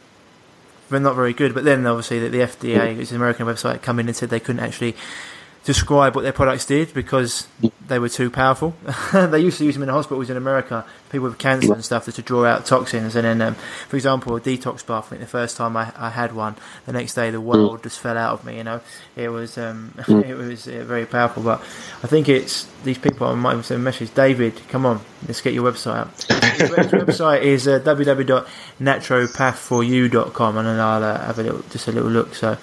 not 0.91 1.15
very 1.15 1.33
good. 1.33 1.55
But 1.55 1.63
then 1.63 1.85
obviously 1.87 2.19
the, 2.19 2.29
the 2.29 2.37
FDA, 2.37 2.95
which 2.95 3.07
is 3.07 3.11
an 3.11 3.17
American 3.17 3.47
website, 3.47 3.81
come 3.81 3.99
in 3.99 4.05
and 4.07 4.15
said 4.15 4.29
they 4.29 4.39
couldn't 4.39 4.61
actually 4.63 4.95
describe 5.67 6.15
what 6.15 6.21
their 6.21 6.31
products 6.31 6.65
did 6.65 6.93
because 6.93 7.45
they 7.87 7.99
were 7.99 8.07
too 8.07 8.29
powerful. 8.29 8.73
they 9.13 9.41
used 9.41 9.57
to 9.57 9.65
use 9.65 9.75
them 9.75 9.83
in 9.83 9.87
the 9.87 9.93
hospitals 9.93 10.29
in 10.29 10.37
America, 10.37 10.85
people 11.09 11.27
with 11.27 11.37
cancer 11.37 11.73
and 11.73 11.83
stuff, 11.83 12.05
to 12.05 12.21
draw 12.21 12.45
out 12.45 12.65
toxins. 12.65 13.17
And 13.17 13.25
then, 13.25 13.41
um, 13.41 13.55
for 13.89 13.97
example, 13.97 14.33
a 14.37 14.39
detox 14.39 14.85
bath. 14.85 15.07
I 15.07 15.09
think 15.09 15.19
the 15.19 15.27
first 15.27 15.57
time 15.57 15.75
I, 15.75 15.91
I, 15.97 16.09
had 16.09 16.33
one, 16.33 16.55
the 16.85 16.93
next 16.93 17.15
day 17.15 17.31
the 17.31 17.41
world 17.41 17.83
just 17.83 17.99
fell 17.99 18.17
out 18.17 18.39
of 18.39 18.45
me. 18.45 18.55
You 18.55 18.63
know, 18.63 18.79
it 19.17 19.27
was 19.27 19.57
um, 19.57 19.93
it 20.07 20.37
was 20.37 20.69
uh, 20.69 20.85
very 20.85 21.05
powerful. 21.05 21.43
But 21.43 21.59
I 22.01 22.07
think 22.07 22.29
it's 22.29 22.65
these 22.85 22.97
people. 22.97 23.27
I 23.27 23.35
might 23.35 23.51
even 23.51 23.63
send 23.63 23.81
a 23.81 23.83
message. 23.83 24.13
David, 24.13 24.53
come 24.69 24.85
on, 24.85 25.01
let's 25.27 25.41
get 25.41 25.53
your 25.53 25.69
website 25.69 25.97
up. 25.97 26.15
His, 26.15 26.71
website 26.71 27.41
is 27.41 27.67
uh, 27.67 27.81
www.naturopathforyou.com, 27.81 30.57
and 30.57 30.65
then 30.65 30.79
I'll 30.79 31.03
uh, 31.03 31.25
have 31.25 31.39
a 31.39 31.43
little 31.43 31.61
just 31.71 31.89
a 31.89 31.91
little 31.91 32.09
look. 32.09 32.35
So, 32.35 32.57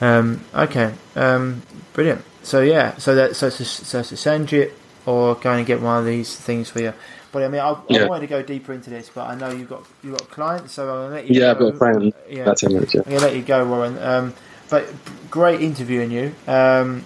um, 0.00 0.44
okay, 0.52 0.92
um, 1.18 1.62
brilliant. 1.92 2.24
So 2.42 2.60
yeah, 2.60 2.96
so 2.96 3.14
that 3.14 3.36
so 3.36 3.50
to, 3.50 3.64
so 3.64 4.02
to 4.02 4.14
Shungite 4.14 4.72
or 5.06 5.34
going 5.36 5.58
and 5.58 5.66
get 5.66 5.80
one 5.80 5.98
of 5.98 6.06
these 6.06 6.36
things 6.36 6.70
for 6.70 6.80
you. 6.80 6.92
But 7.32 7.42
I 7.42 7.48
mean, 7.48 7.60
I, 7.60 7.76
yeah. 7.88 8.04
I 8.04 8.06
wanted 8.06 8.22
to 8.22 8.26
go 8.26 8.42
deeper 8.42 8.72
into 8.72 8.90
this, 8.90 9.10
but 9.14 9.26
I 9.28 9.34
know 9.34 9.50
you've 9.50 9.68
got 9.68 9.84
you've 10.02 10.16
got 10.16 10.30
clients, 10.30 10.72
so 10.72 10.82
I'm 10.84 10.88
gonna 10.88 11.14
let 11.14 11.28
you. 11.28 11.40
Yeah, 11.40 11.46
go. 11.46 11.50
I've 11.50 11.58
got 11.58 11.74
a 11.74 11.76
friend. 11.76 12.14
Yeah, 12.28 12.44
that's 12.44 12.62
minutes. 12.62 12.94
Yeah. 12.94 13.02
I'm 13.04 13.12
gonna 13.12 13.24
let 13.24 13.36
you 13.36 13.42
go, 13.42 13.66
Warren. 13.66 13.98
Um, 13.98 14.34
but 14.70 14.86
great 15.30 15.60
interviewing 15.60 16.10
you. 16.10 16.34
Um, 16.46 17.04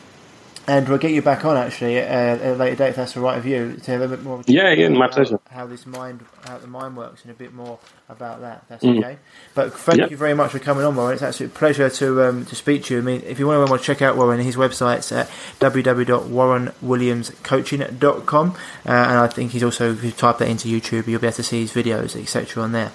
and 0.66 0.88
we'll 0.88 0.98
get 0.98 1.10
you 1.10 1.20
back 1.22 1.44
on 1.44 1.56
actually 1.56 1.98
at 1.98 2.40
a 2.40 2.54
later 2.54 2.76
date 2.76 2.90
if 2.90 2.96
that's 2.96 3.16
all 3.16 3.22
right 3.22 3.36
with 3.36 3.46
you 3.46 3.76
to 3.82 3.90
have 3.90 4.02
a 4.02 4.08
bit 4.08 4.22
more. 4.22 4.42
Yeah, 4.46 4.72
yeah, 4.72 4.88
my 4.88 5.08
pleasure. 5.08 5.40
How 5.50 5.66
this 5.66 5.84
mind, 5.86 6.24
how 6.46 6.58
the 6.58 6.68
mind 6.68 6.96
works, 6.96 7.22
and 7.22 7.32
a 7.32 7.34
bit 7.34 7.52
more 7.52 7.80
about 8.08 8.42
that. 8.42 8.64
That's 8.68 8.84
mm. 8.84 8.98
okay. 8.98 9.18
But 9.54 9.74
thank 9.74 9.98
yep. 9.98 10.10
you 10.10 10.16
very 10.16 10.34
much 10.34 10.52
for 10.52 10.60
coming 10.60 10.84
on, 10.84 10.94
Warren. 10.94 11.14
It's 11.14 11.22
an 11.22 11.28
absolute 11.28 11.54
pleasure 11.54 11.88
to 11.90 12.22
um, 12.22 12.44
to 12.46 12.54
speak 12.54 12.84
to 12.84 12.94
you. 12.94 13.00
I 13.00 13.02
mean, 13.02 13.22
if 13.26 13.40
you 13.40 13.48
want 13.48 13.68
to 13.68 13.78
check 13.78 14.02
out 14.02 14.16
Warren, 14.16 14.38
his 14.40 14.54
website's 14.56 15.10
at 15.10 15.28
www.warrenwilliamscoaching.com, 15.58 18.50
uh, 18.50 18.54
and 18.86 19.18
I 19.18 19.26
think 19.26 19.50
he's 19.52 19.64
also 19.64 19.92
if 19.92 20.04
you 20.04 20.12
type 20.12 20.38
that 20.38 20.48
into 20.48 20.68
YouTube, 20.68 21.08
you'll 21.08 21.20
be 21.20 21.26
able 21.26 21.36
to 21.36 21.42
see 21.42 21.62
his 21.62 21.72
videos, 21.72 22.14
etc. 22.20 22.62
on 22.62 22.72
there. 22.72 22.92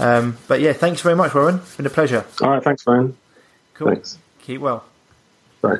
Um, 0.00 0.38
but 0.48 0.60
yeah, 0.60 0.72
thanks 0.72 1.00
very 1.00 1.14
much, 1.14 1.32
Warren. 1.34 1.56
It's 1.56 1.76
been 1.76 1.86
a 1.86 1.90
pleasure. 1.90 2.24
All 2.40 2.50
right, 2.50 2.62
thanks, 2.62 2.86
Ryan. 2.86 3.16
Cool. 3.74 3.88
Thanks. 3.88 4.18
Keep 4.42 4.60
well. 4.60 4.84
Bye. 5.60 5.78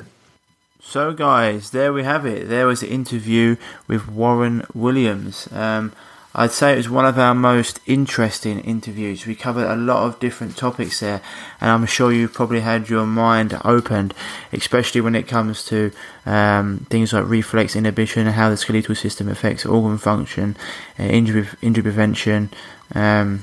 So, 0.87 1.13
guys, 1.13 1.71
there 1.71 1.91
we 1.91 2.03
have 2.03 2.27
it. 2.27 2.47
There 2.47 2.67
was 2.67 2.81
the 2.81 2.89
interview 2.89 3.57
with 3.87 4.07
Warren 4.07 4.65
Williams. 4.73 5.51
Um, 5.51 5.91
I'd 6.35 6.51
say 6.51 6.73
it 6.73 6.77
was 6.77 6.89
one 6.89 7.05
of 7.05 7.17
our 7.17 7.33
most 7.33 7.79
interesting 7.87 8.59
interviews. 8.59 9.25
We 9.25 9.35
covered 9.35 9.65
a 9.65 9.75
lot 9.75 10.03
of 10.03 10.19
different 10.19 10.55
topics 10.55 10.99
there, 10.99 11.21
and 11.59 11.71
I'm 11.71 11.87
sure 11.87 12.13
you've 12.13 12.33
probably 12.33 12.59
had 12.59 12.87
your 12.87 13.07
mind 13.07 13.59
opened, 13.65 14.13
especially 14.53 15.01
when 15.01 15.15
it 15.15 15.27
comes 15.27 15.65
to 15.65 15.91
um, 16.27 16.85
things 16.91 17.13
like 17.13 17.27
reflex 17.27 17.75
inhibition 17.75 18.27
and 18.27 18.35
how 18.35 18.51
the 18.51 18.55
skeletal 18.55 18.95
system 18.95 19.27
affects 19.27 19.65
organ 19.65 19.97
function, 19.97 20.55
uh, 20.99 21.03
injury, 21.03 21.47
injury 21.63 21.83
prevention, 21.83 22.51
um, 22.93 23.41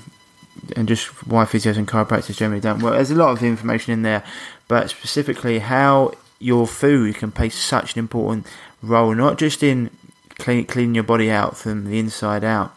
and 0.77 0.87
just 0.87 1.09
why 1.27 1.45
physios 1.45 1.77
and 1.77 1.89
chiropractors 1.89 2.37
generally 2.37 2.61
don't 2.61 2.79
work. 2.79 2.95
There's 2.95 3.11
a 3.11 3.17
lot 3.17 3.33
of 3.33 3.43
information 3.43 3.93
in 3.93 4.03
there, 4.03 4.23
but 4.69 4.91
specifically 4.91 5.59
how 5.59 6.15
your 6.43 6.67
food 6.67 7.17
can 7.17 7.31
play 7.31 7.49
such 7.49 7.95
an 7.95 7.99
important 7.99 8.47
role, 8.83 9.15
not 9.15 9.39
just 9.39 9.63
in 9.63 9.91
clean, 10.39 10.65
cleaning 10.67 10.95
your 10.95 11.05
body 11.05 11.31
out 11.31 11.57
from 11.57 11.85
the 11.85 11.99
inside 11.99 12.45
out, 12.45 12.75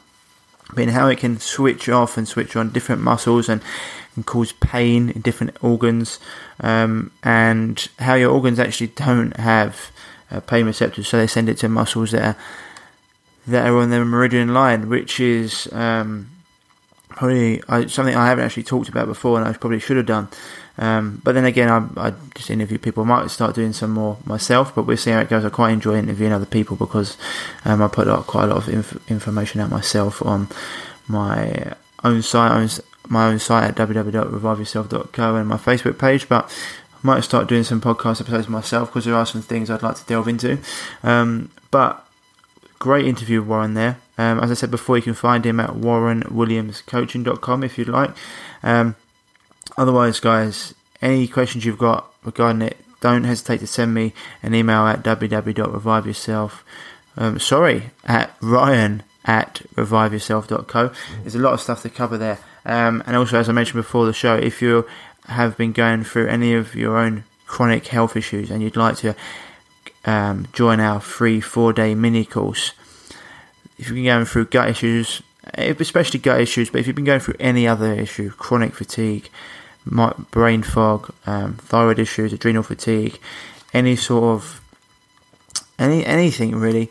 but 0.73 0.83
in 0.83 0.89
how 0.89 1.07
it 1.07 1.19
can 1.19 1.39
switch 1.39 1.89
off 1.89 2.17
and 2.17 2.27
switch 2.27 2.55
on 2.55 2.71
different 2.71 3.01
muscles 3.01 3.49
and, 3.49 3.61
and 4.15 4.25
cause 4.25 4.51
pain 4.53 5.09
in 5.09 5.21
different 5.21 5.55
organs, 5.63 6.19
um, 6.59 7.11
and 7.23 7.87
how 7.99 8.15
your 8.15 8.31
organs 8.31 8.59
actually 8.59 8.87
don't 8.87 9.35
have 9.37 9.91
uh, 10.31 10.39
pain 10.39 10.65
receptors, 10.65 11.07
so 11.07 11.17
they 11.17 11.27
send 11.27 11.49
it 11.49 11.57
to 11.57 11.69
muscles 11.69 12.11
that 12.11 12.23
are 12.23 12.37
that 13.47 13.67
are 13.67 13.77
on 13.77 13.91
the 13.91 14.03
meridian 14.03 14.53
line, 14.55 14.89
which 14.89 15.19
is 15.19 15.71
um, 15.71 16.27
probably 17.09 17.61
something 17.87 18.15
I 18.15 18.27
haven't 18.27 18.43
actually 18.43 18.63
talked 18.63 18.89
about 18.89 19.07
before, 19.07 19.37
and 19.39 19.47
I 19.47 19.53
probably 19.53 19.79
should 19.79 19.97
have 19.97 20.07
done. 20.07 20.29
Um, 20.77 21.21
but 21.23 21.33
then 21.35 21.45
again, 21.45 21.69
I, 21.69 22.07
I, 22.07 22.13
just 22.33 22.49
interview 22.49 22.77
people. 22.77 23.03
I 23.03 23.07
might 23.07 23.31
start 23.31 23.55
doing 23.55 23.73
some 23.73 23.91
more 23.91 24.17
myself, 24.25 24.75
but 24.75 24.83
we'll 24.83 24.97
see 24.97 25.11
how 25.11 25.19
it 25.19 25.29
goes. 25.29 25.45
I 25.45 25.49
quite 25.49 25.71
enjoy 25.71 25.97
interviewing 25.97 26.33
other 26.33 26.45
people 26.45 26.75
because 26.75 27.17
um, 27.63 27.81
I 27.81 27.87
put 27.87 28.07
quite 28.27 28.45
a 28.45 28.47
lot 28.47 28.57
of 28.57 28.69
inf- 28.69 29.09
information 29.09 29.61
out 29.61 29.69
myself 29.69 30.21
on 30.21 30.49
my 31.07 31.73
own 32.03 32.21
site, 32.21 32.79
my 33.07 33.27
own 33.27 33.39
site 33.39 33.69
at 33.69 33.75
www.reviveyourself.co 33.75 35.35
and 35.35 35.47
my 35.47 35.57
Facebook 35.57 35.97
page. 35.97 36.27
But 36.27 36.45
I 36.93 36.97
might 37.07 37.21
start 37.21 37.47
doing 37.47 37.63
some 37.63 37.79
podcast 37.79 38.19
episodes 38.19 38.49
myself 38.49 38.89
because 38.89 39.05
there 39.05 39.15
are 39.15 39.25
some 39.25 39.41
things 39.41 39.69
I'd 39.69 39.83
like 39.83 39.95
to 39.95 40.05
delve 40.05 40.27
into. 40.27 40.59
Um, 41.03 41.51
but 41.71 42.05
great 42.79 43.05
interview 43.05 43.39
with 43.39 43.49
Warren 43.49 43.75
there. 43.75 43.99
Um, 44.17 44.39
as 44.39 44.51
I 44.51 44.53
said 44.55 44.71
before, 44.71 44.97
you 44.97 45.03
can 45.03 45.13
find 45.13 45.45
him 45.45 45.59
at 45.59 45.71
warrenwilliamscoaching.com 45.71 47.63
if 47.63 47.77
you'd 47.77 47.87
like. 47.87 48.11
Um, 48.63 48.95
otherwise, 49.77 50.19
guys, 50.19 50.73
any 51.01 51.27
questions 51.27 51.65
you've 51.65 51.77
got 51.77 52.11
regarding 52.23 52.61
it, 52.61 52.77
don't 53.01 53.23
hesitate 53.23 53.59
to 53.59 53.67
send 53.67 53.93
me 53.93 54.13
an 54.41 54.53
email 54.53 54.87
at 54.87 55.03
www.reviveyourself. 55.03 56.51
Um, 57.17 57.39
sorry, 57.39 57.91
at 58.05 58.35
ryan 58.41 59.03
at 59.25 59.61
reviveyourself.co. 59.75 60.91
There's 61.21 61.35
a 61.35 61.39
lot 61.39 61.53
of 61.53 61.61
stuff 61.61 61.81
to 61.83 61.89
cover 61.89 62.17
there. 62.17 62.39
Um, 62.65 63.03
and 63.05 63.15
also, 63.15 63.39
as 63.39 63.47
I 63.49 63.51
mentioned 63.51 63.77
before 63.77 64.05
the 64.05 64.13
show, 64.13 64.35
if 64.35 64.61
you 64.61 64.87
have 65.27 65.57
been 65.57 65.71
going 65.71 66.03
through 66.03 66.27
any 66.27 66.53
of 66.53 66.75
your 66.75 66.97
own 66.97 67.23
chronic 67.45 67.87
health 67.87 68.15
issues 68.15 68.49
and 68.49 68.61
you'd 68.61 68.75
like 68.75 68.97
to 68.97 69.15
um, 70.05 70.47
join 70.53 70.79
our 70.79 70.99
free 70.99 71.41
four 71.41 71.73
day 71.73 71.95
mini 71.95 72.25
course, 72.25 72.73
if 73.77 73.87
you've 73.87 73.95
been 73.95 74.05
going 74.05 74.25
through 74.25 74.45
gut 74.45 74.69
issues, 74.69 75.21
especially 75.53 76.19
gut 76.19 76.41
issues, 76.41 76.69
but 76.69 76.79
if 76.79 76.87
you've 76.87 76.95
been 76.95 77.05
going 77.05 77.19
through 77.19 77.35
any 77.39 77.67
other 77.67 77.93
issue, 77.93 78.31
chronic 78.31 78.73
fatigue, 78.73 79.29
brain 79.85 80.63
fog, 80.63 81.13
um, 81.25 81.55
thyroid 81.55 81.99
issues, 81.99 82.33
adrenal 82.33 82.63
fatigue, 82.63 83.19
any 83.73 83.95
sort 83.95 84.23
of 84.23 84.61
any 85.77 86.05
anything 86.05 86.55
really 86.55 86.89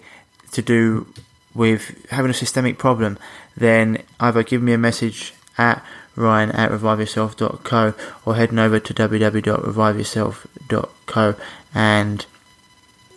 to 0.52 0.62
do 0.62 1.06
with 1.54 2.06
having 2.10 2.30
a 2.30 2.34
systemic 2.34 2.78
problem, 2.78 3.18
then 3.56 4.02
either 4.20 4.42
give 4.42 4.62
me 4.62 4.72
a 4.72 4.78
message 4.78 5.34
at 5.56 5.84
ryan 6.16 6.50
at 6.52 6.70
reviveyourself.co 6.70 7.92
or 8.24 8.36
heading 8.36 8.58
over 8.58 8.78
to 8.78 8.94
www.reviveyourself.co 8.94 11.34
and 11.74 12.26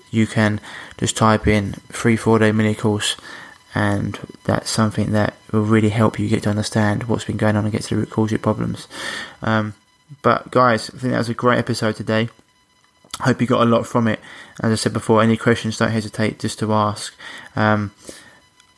you 0.10 0.26
can 0.26 0.60
just 0.98 1.18
type 1.18 1.46
in 1.48 1.74
free 1.90 2.16
four 2.16 2.40
day 2.40 2.52
mini 2.52 2.74
course 2.74 3.16
and 3.78 4.18
that's 4.46 4.72
something 4.72 5.12
that 5.12 5.36
will 5.52 5.62
really 5.62 5.90
help 5.90 6.18
you 6.18 6.28
get 6.28 6.42
to 6.42 6.50
understand 6.50 7.04
what's 7.04 7.26
been 7.26 7.38
going 7.38 7.56
on 7.56 7.64
and 7.64 7.72
get 7.72 7.84
to 7.84 7.90
the 7.90 7.96
root 7.98 8.10
cause 8.10 8.30
of 8.30 8.32
your 8.32 8.40
problems. 8.40 8.88
Um, 9.44 9.76
but 10.24 10.50
guys, 10.50 10.90
I 10.90 10.98
think 10.98 11.12
that 11.12 11.20
was 11.20 11.30
a 11.30 11.36
great 11.36 11.60
episode 11.60 11.96
today. 11.96 12.30
Hope 13.22 13.40
you 13.40 13.46
got 13.46 13.62
a 13.62 13.70
lot 13.70 13.86
from 13.86 14.08
it. 14.08 14.20
As 14.62 14.72
I 14.72 14.76
said 14.76 14.94
before, 14.94 15.22
any 15.22 15.38
questions, 15.38 15.78
don't 15.78 15.92
hesitate 15.92 16.40
just 16.40 16.58
to 16.58 16.74
ask. 16.74 17.14
Um, 17.56 17.92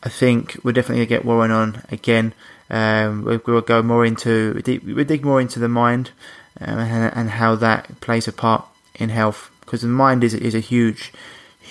I 0.03 0.09
think 0.09 0.57
we're 0.63 0.73
definitely 0.73 1.05
gonna 1.05 1.21
get 1.21 1.25
Warren 1.25 1.51
on 1.51 1.81
again. 1.89 2.33
Um, 2.69 3.23
we'll, 3.23 3.41
we'll, 3.45 3.61
go 3.61 3.81
more 3.81 4.05
into 4.05 4.53
we 4.53 5.03
dig 5.05 5.23
more 5.23 5.39
into 5.39 5.59
the 5.59 5.69
mind 5.69 6.11
um, 6.59 6.77
and, 6.77 7.13
and, 7.15 7.29
how 7.31 7.55
that 7.55 7.99
plays 7.99 8.27
a 8.27 8.31
part 8.31 8.63
in 8.95 9.09
health 9.09 9.49
because 9.61 9.81
the 9.81 9.87
mind 9.87 10.23
is 10.23 10.35
is 10.35 10.53
a 10.53 10.59
huge 10.59 11.11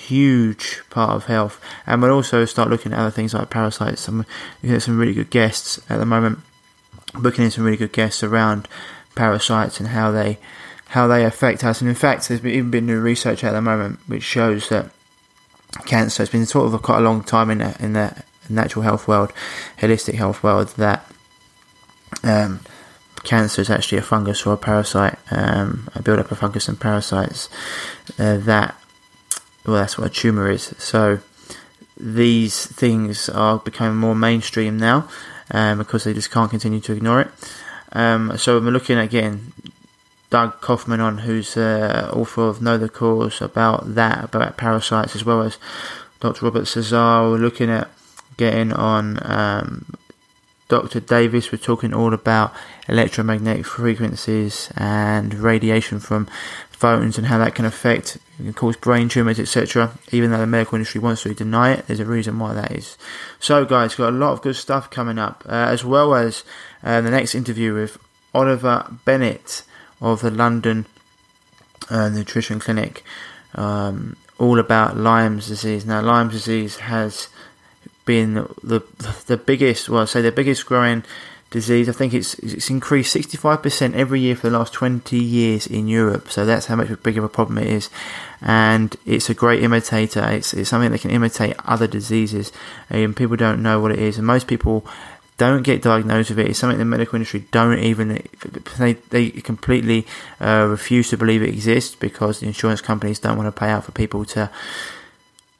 huge 0.09 0.81
part 0.89 1.11
of 1.11 1.25
health. 1.25 1.61
And 1.85 2.01
we'll 2.01 2.11
also 2.11 2.45
start 2.45 2.69
looking 2.69 2.93
at 2.93 2.99
other 2.99 3.11
things 3.11 3.33
like 3.33 3.49
parasites. 3.49 4.01
Some 4.01 4.25
looking 4.61 4.75
at 4.75 4.81
some 4.81 4.97
really 4.97 5.13
good 5.13 5.29
guests 5.29 5.79
at 5.89 5.97
the 5.97 6.05
moment, 6.05 6.39
booking 7.13 7.45
in 7.45 7.51
some 7.51 7.63
really 7.63 7.77
good 7.77 7.93
guests 7.93 8.23
around 8.23 8.67
parasites 9.15 9.79
and 9.79 9.89
how 9.89 10.11
they 10.11 10.39
how 10.87 11.07
they 11.07 11.23
affect 11.23 11.63
us. 11.63 11.81
And 11.81 11.89
in 11.89 11.95
fact, 11.95 12.27
there's 12.27 12.41
been, 12.41 12.53
even 12.53 12.71
been 12.71 12.87
new 12.87 12.99
research 12.99 13.43
at 13.43 13.51
the 13.51 13.61
moment 13.61 13.99
which 14.07 14.23
shows 14.23 14.69
that 14.69 14.89
cancer 15.85 16.23
has 16.23 16.29
been 16.29 16.47
sort 16.47 16.65
of 16.65 16.73
a, 16.73 16.79
quite 16.79 16.97
a 16.97 17.01
long 17.01 17.23
time 17.23 17.51
in 17.51 17.59
the, 17.59 17.75
in 17.79 17.93
the 17.93 18.23
natural 18.49 18.81
health 18.81 19.07
world, 19.07 19.31
holistic 19.79 20.15
health 20.15 20.43
world 20.43 20.69
that. 20.77 21.05
Um, 22.23 22.61
cancer 23.23 23.61
is 23.61 23.69
actually 23.69 23.97
a 23.97 24.01
fungus 24.01 24.45
or 24.45 24.53
a 24.53 24.57
parasite, 24.57 25.19
um, 25.29 25.89
a 25.93 26.01
build 26.01 26.19
up 26.19 26.31
of 26.31 26.39
fungus 26.39 26.69
and 26.69 26.79
parasites 26.79 27.49
uh, 28.17 28.37
that 28.37 28.75
well, 29.69 29.79
that's 29.79 29.97
what 29.97 30.07
a 30.07 30.09
tumour 30.09 30.49
is. 30.49 30.73
So 30.77 31.19
these 31.97 32.65
things 32.65 33.29
are 33.29 33.59
becoming 33.59 33.97
more 33.97 34.15
mainstream 34.15 34.77
now 34.77 35.07
um, 35.51 35.77
because 35.77 36.03
they 36.03 36.13
just 36.13 36.31
can't 36.31 36.49
continue 36.49 36.79
to 36.81 36.93
ignore 36.93 37.21
it. 37.21 37.27
Um, 37.91 38.37
so 38.37 38.59
we're 38.59 38.71
looking 38.71 38.97
again, 38.97 39.51
Doug 40.29 40.61
Kaufman 40.61 40.99
on, 40.99 41.19
who's 41.19 41.57
uh, 41.57 42.09
author 42.13 42.47
of 42.47 42.61
Know 42.61 42.77
the 42.77 42.89
Cause 42.89 43.41
about 43.41 43.95
that, 43.95 44.23
about 44.23 44.57
parasites, 44.57 45.15
as 45.15 45.25
well 45.25 45.41
as 45.41 45.57
Dr. 46.19 46.45
Robert 46.45 46.67
Cesar. 46.67 47.29
We're 47.29 47.37
looking 47.37 47.69
at 47.69 47.89
getting 48.37 48.71
on 48.71 49.19
um, 49.23 49.85
Dr. 50.67 50.99
Davis. 50.99 51.51
We're 51.51 51.57
talking 51.57 51.93
all 51.93 52.13
about 52.13 52.53
electromagnetic 52.87 53.65
frequencies 53.65 54.71
and 54.77 55.33
radiation 55.33 55.99
from 55.99 56.27
phones 56.79 57.17
and 57.17 57.27
how 57.27 57.37
that 57.37 57.55
can 57.55 57.65
affect 57.65 58.17
can 58.37 58.53
cause 58.53 58.77
brain 58.77 59.09
tumors, 59.09 59.39
etc. 59.39 59.91
Even 60.11 60.31
though 60.31 60.37
the 60.37 60.47
medical 60.47 60.75
industry 60.75 61.01
wants 61.01 61.23
to 61.23 61.33
deny 61.33 61.73
it, 61.73 61.87
there's 61.87 61.99
a 61.99 62.05
reason 62.05 62.39
why 62.39 62.53
that 62.53 62.71
is. 62.71 62.97
So, 63.39 63.65
guys, 63.65 63.95
got 63.95 64.09
a 64.09 64.17
lot 64.17 64.31
of 64.31 64.41
good 64.41 64.55
stuff 64.55 64.89
coming 64.89 65.19
up, 65.19 65.43
uh, 65.45 65.51
as 65.51 65.83
well 65.83 66.15
as 66.15 66.43
uh, 66.83 67.01
the 67.01 67.11
next 67.11 67.35
interview 67.35 67.73
with 67.73 67.97
Oliver 68.33 68.87
Bennett 69.03 69.63
of 70.01 70.21
the 70.21 70.31
London 70.31 70.85
uh, 71.89 72.07
Nutrition 72.07 72.59
Clinic, 72.59 73.03
um, 73.55 74.15
all 74.37 74.57
about 74.57 74.95
Lyme's 74.95 75.47
disease. 75.47 75.85
Now, 75.85 76.01
Lyme's 76.01 76.33
disease 76.33 76.77
has 76.77 77.27
been 78.05 78.47
the 78.63 78.81
the 79.27 79.37
biggest, 79.37 79.89
well, 79.89 80.03
I 80.03 80.05
say 80.05 80.21
the 80.21 80.31
biggest 80.31 80.65
growing 80.65 81.03
disease. 81.49 81.89
I 81.89 81.91
think 81.91 82.13
it's 82.13 82.35
it's 82.35 82.69
increased 82.69 83.15
65% 83.15 83.93
every 83.93 84.19
year 84.19 84.35
for 84.35 84.49
the 84.49 84.57
last 84.57 84.73
20 84.73 85.17
years 85.17 85.67
in 85.67 85.87
Europe. 85.87 86.29
So 86.29 86.45
that's 86.45 86.67
how 86.67 86.75
much 86.75 86.89
big 87.03 87.17
of 87.17 87.23
a 87.23 87.29
problem 87.29 87.57
it 87.57 87.67
is. 87.67 87.89
And 88.41 88.95
it's 89.05 89.29
a 89.29 89.33
great 89.33 89.63
imitator. 89.63 90.23
It's, 90.29 90.53
it's 90.53 90.69
something 90.69 90.91
that 90.91 91.01
can 91.01 91.11
imitate 91.11 91.55
other 91.65 91.87
diseases. 91.87 92.51
And 92.89 93.15
people 93.15 93.35
don't 93.35 93.61
know 93.61 93.79
what 93.79 93.91
it 93.91 93.99
is. 93.99 94.17
And 94.17 94.25
most 94.25 94.47
people 94.47 94.85
don't 95.37 95.63
get 95.63 95.81
diagnosed 95.81 96.29
with 96.29 96.39
it. 96.39 96.47
It's 96.47 96.59
something 96.59 96.77
the 96.77 96.85
medical 96.85 97.15
industry 97.15 97.45
don't 97.51 97.79
even 97.79 98.21
they 98.77 98.93
they 98.93 99.29
completely 99.31 100.05
uh, 100.39 100.67
refuse 100.69 101.09
to 101.09 101.17
believe 101.17 101.41
it 101.41 101.49
exists 101.49 101.95
because 101.95 102.41
the 102.41 102.47
insurance 102.47 102.81
companies 102.81 103.19
don't 103.19 103.37
want 103.37 103.47
to 103.47 103.57
pay 103.57 103.69
out 103.69 103.85
for 103.85 103.93
people 103.93 104.25
to 104.25 104.51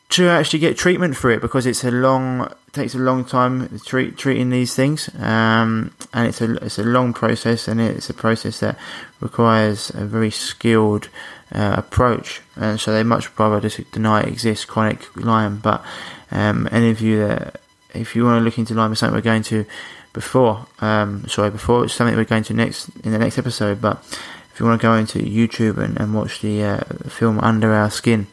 to 0.10 0.28
actually 0.28 0.60
get 0.60 0.78
treatment 0.78 1.16
for 1.16 1.30
it 1.30 1.40
because 1.40 1.66
it's 1.66 1.84
a 1.84 1.92
long 1.92 2.52
takes 2.72 2.94
a 2.96 3.00
long 3.00 3.26
time 3.26 3.80
treat, 3.86 4.18
treating 4.18 4.50
these 4.50 4.76
things. 4.76 5.10
Um, 5.20 5.94
and 6.14 6.28
it's 6.28 6.42
a 6.42 6.54
it's 6.56 6.80
a 6.80 6.84
long 6.84 7.14
process 7.14 7.68
and 7.68 7.80
it's 7.80 8.10
a 8.10 8.14
process 8.14 8.60
that 8.60 8.78
requires 9.22 9.92
a 9.92 10.06
very 10.06 10.32
skilled 10.32 11.10
uh, 11.52 11.76
approach. 11.78 12.42
And 12.56 12.80
so 12.80 12.92
they 12.92 13.04
much 13.04 13.38
rather 13.38 13.62
just 13.62 13.92
deny 13.92 14.22
it 14.22 14.30
exists 14.30 14.66
chronic 14.66 15.16
Lyme. 15.16 15.60
But 15.60 15.84
um, 16.32 16.68
any 16.72 16.90
of 16.90 17.02
you 17.02 17.28
that 17.28 17.62
if 17.94 18.16
you 18.16 18.26
want 18.26 18.40
to 18.40 18.44
look 18.44 18.58
into 18.58 18.74
Lyme 18.74 18.96
something 18.96 19.16
we're 19.16 19.22
going 19.22 19.44
to 19.44 19.66
before 20.14 20.66
um, 20.80 21.28
sorry 21.28 21.52
before 21.52 21.86
it's 21.86 21.94
something 21.94 22.16
we're 22.16 22.24
going 22.24 22.44
to 22.44 22.54
next 22.54 22.90
in 23.04 23.12
the 23.12 23.20
next 23.20 23.38
episode. 23.38 23.80
But 23.80 24.04
if 24.52 24.60
you 24.60 24.66
want 24.66 24.82
to 24.82 24.88
go 24.88 24.96
into 24.96 25.20
YouTube 25.20 25.78
and, 25.78 26.00
and 26.00 26.16
watch 26.16 26.42
the 26.42 26.64
uh, 26.64 26.84
film 27.08 27.40
Under 27.40 27.74
Our 27.74 27.92
Skin 27.92 28.26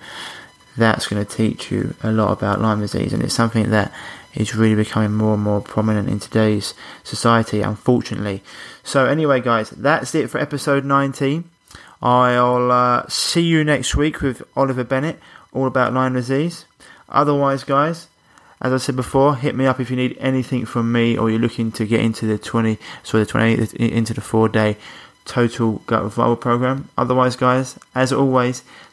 that's 0.77 1.07
going 1.07 1.24
to 1.24 1.36
teach 1.36 1.70
you 1.70 1.94
a 2.03 2.12
lot 2.12 2.32
about 2.32 2.61
Lyme 2.61 2.81
disease, 2.81 3.12
and 3.12 3.23
it's 3.23 3.35
something 3.35 3.70
that 3.70 3.93
is 4.35 4.55
really 4.55 4.74
becoming 4.74 5.15
more 5.15 5.35
and 5.35 5.43
more 5.43 5.61
prominent 5.61 6.09
in 6.09 6.20
today's 6.20 6.74
society, 7.03 7.62
unfortunately. 7.62 8.43
So, 8.82 9.07
anyway, 9.07 9.40
guys, 9.40 9.70
that's 9.70 10.15
it 10.15 10.28
for 10.28 10.39
episode 10.39 10.85
19. 10.85 11.44
I'll 12.03 12.70
uh, 12.70 13.09
see 13.09 13.40
you 13.40 13.65
next 13.65 13.97
week 13.97 14.20
with 14.20 14.43
Oliver 14.55 14.85
Bennett, 14.85 15.19
all 15.53 15.66
about 15.66 15.94
Lyme 15.94 16.15
disease. 16.15 16.66
Otherwise, 17.09 17.65
guys, 17.65 18.09
as 18.61 18.73
I 18.73 18.77
said 18.77 18.97
before, 18.97 19.36
hit 19.36 19.55
me 19.55 19.66
up 19.66 19.81
if 19.81 19.90
you 19.90 19.97
need 19.97 20.16
anything 20.19 20.66
from 20.66 20.93
me 20.93 21.16
or 21.16 21.31
you're 21.31 21.39
looking 21.39 21.73
to 21.73 21.86
get 21.86 22.01
into 22.01 22.27
the 22.27 22.39
20, 22.39 22.78
sorry, 23.03 23.24
the 23.24 23.31
28, 23.31 23.73
into 23.74 24.15
the 24.15 24.20
four 24.20 24.48
day 24.48 24.77
total 25.24 25.82
gut 25.86 26.03
revival 26.03 26.36
program. 26.36 26.89
Otherwise, 26.97 27.36
guys, 27.36 27.78
as 27.94 28.12
always, 28.12 28.62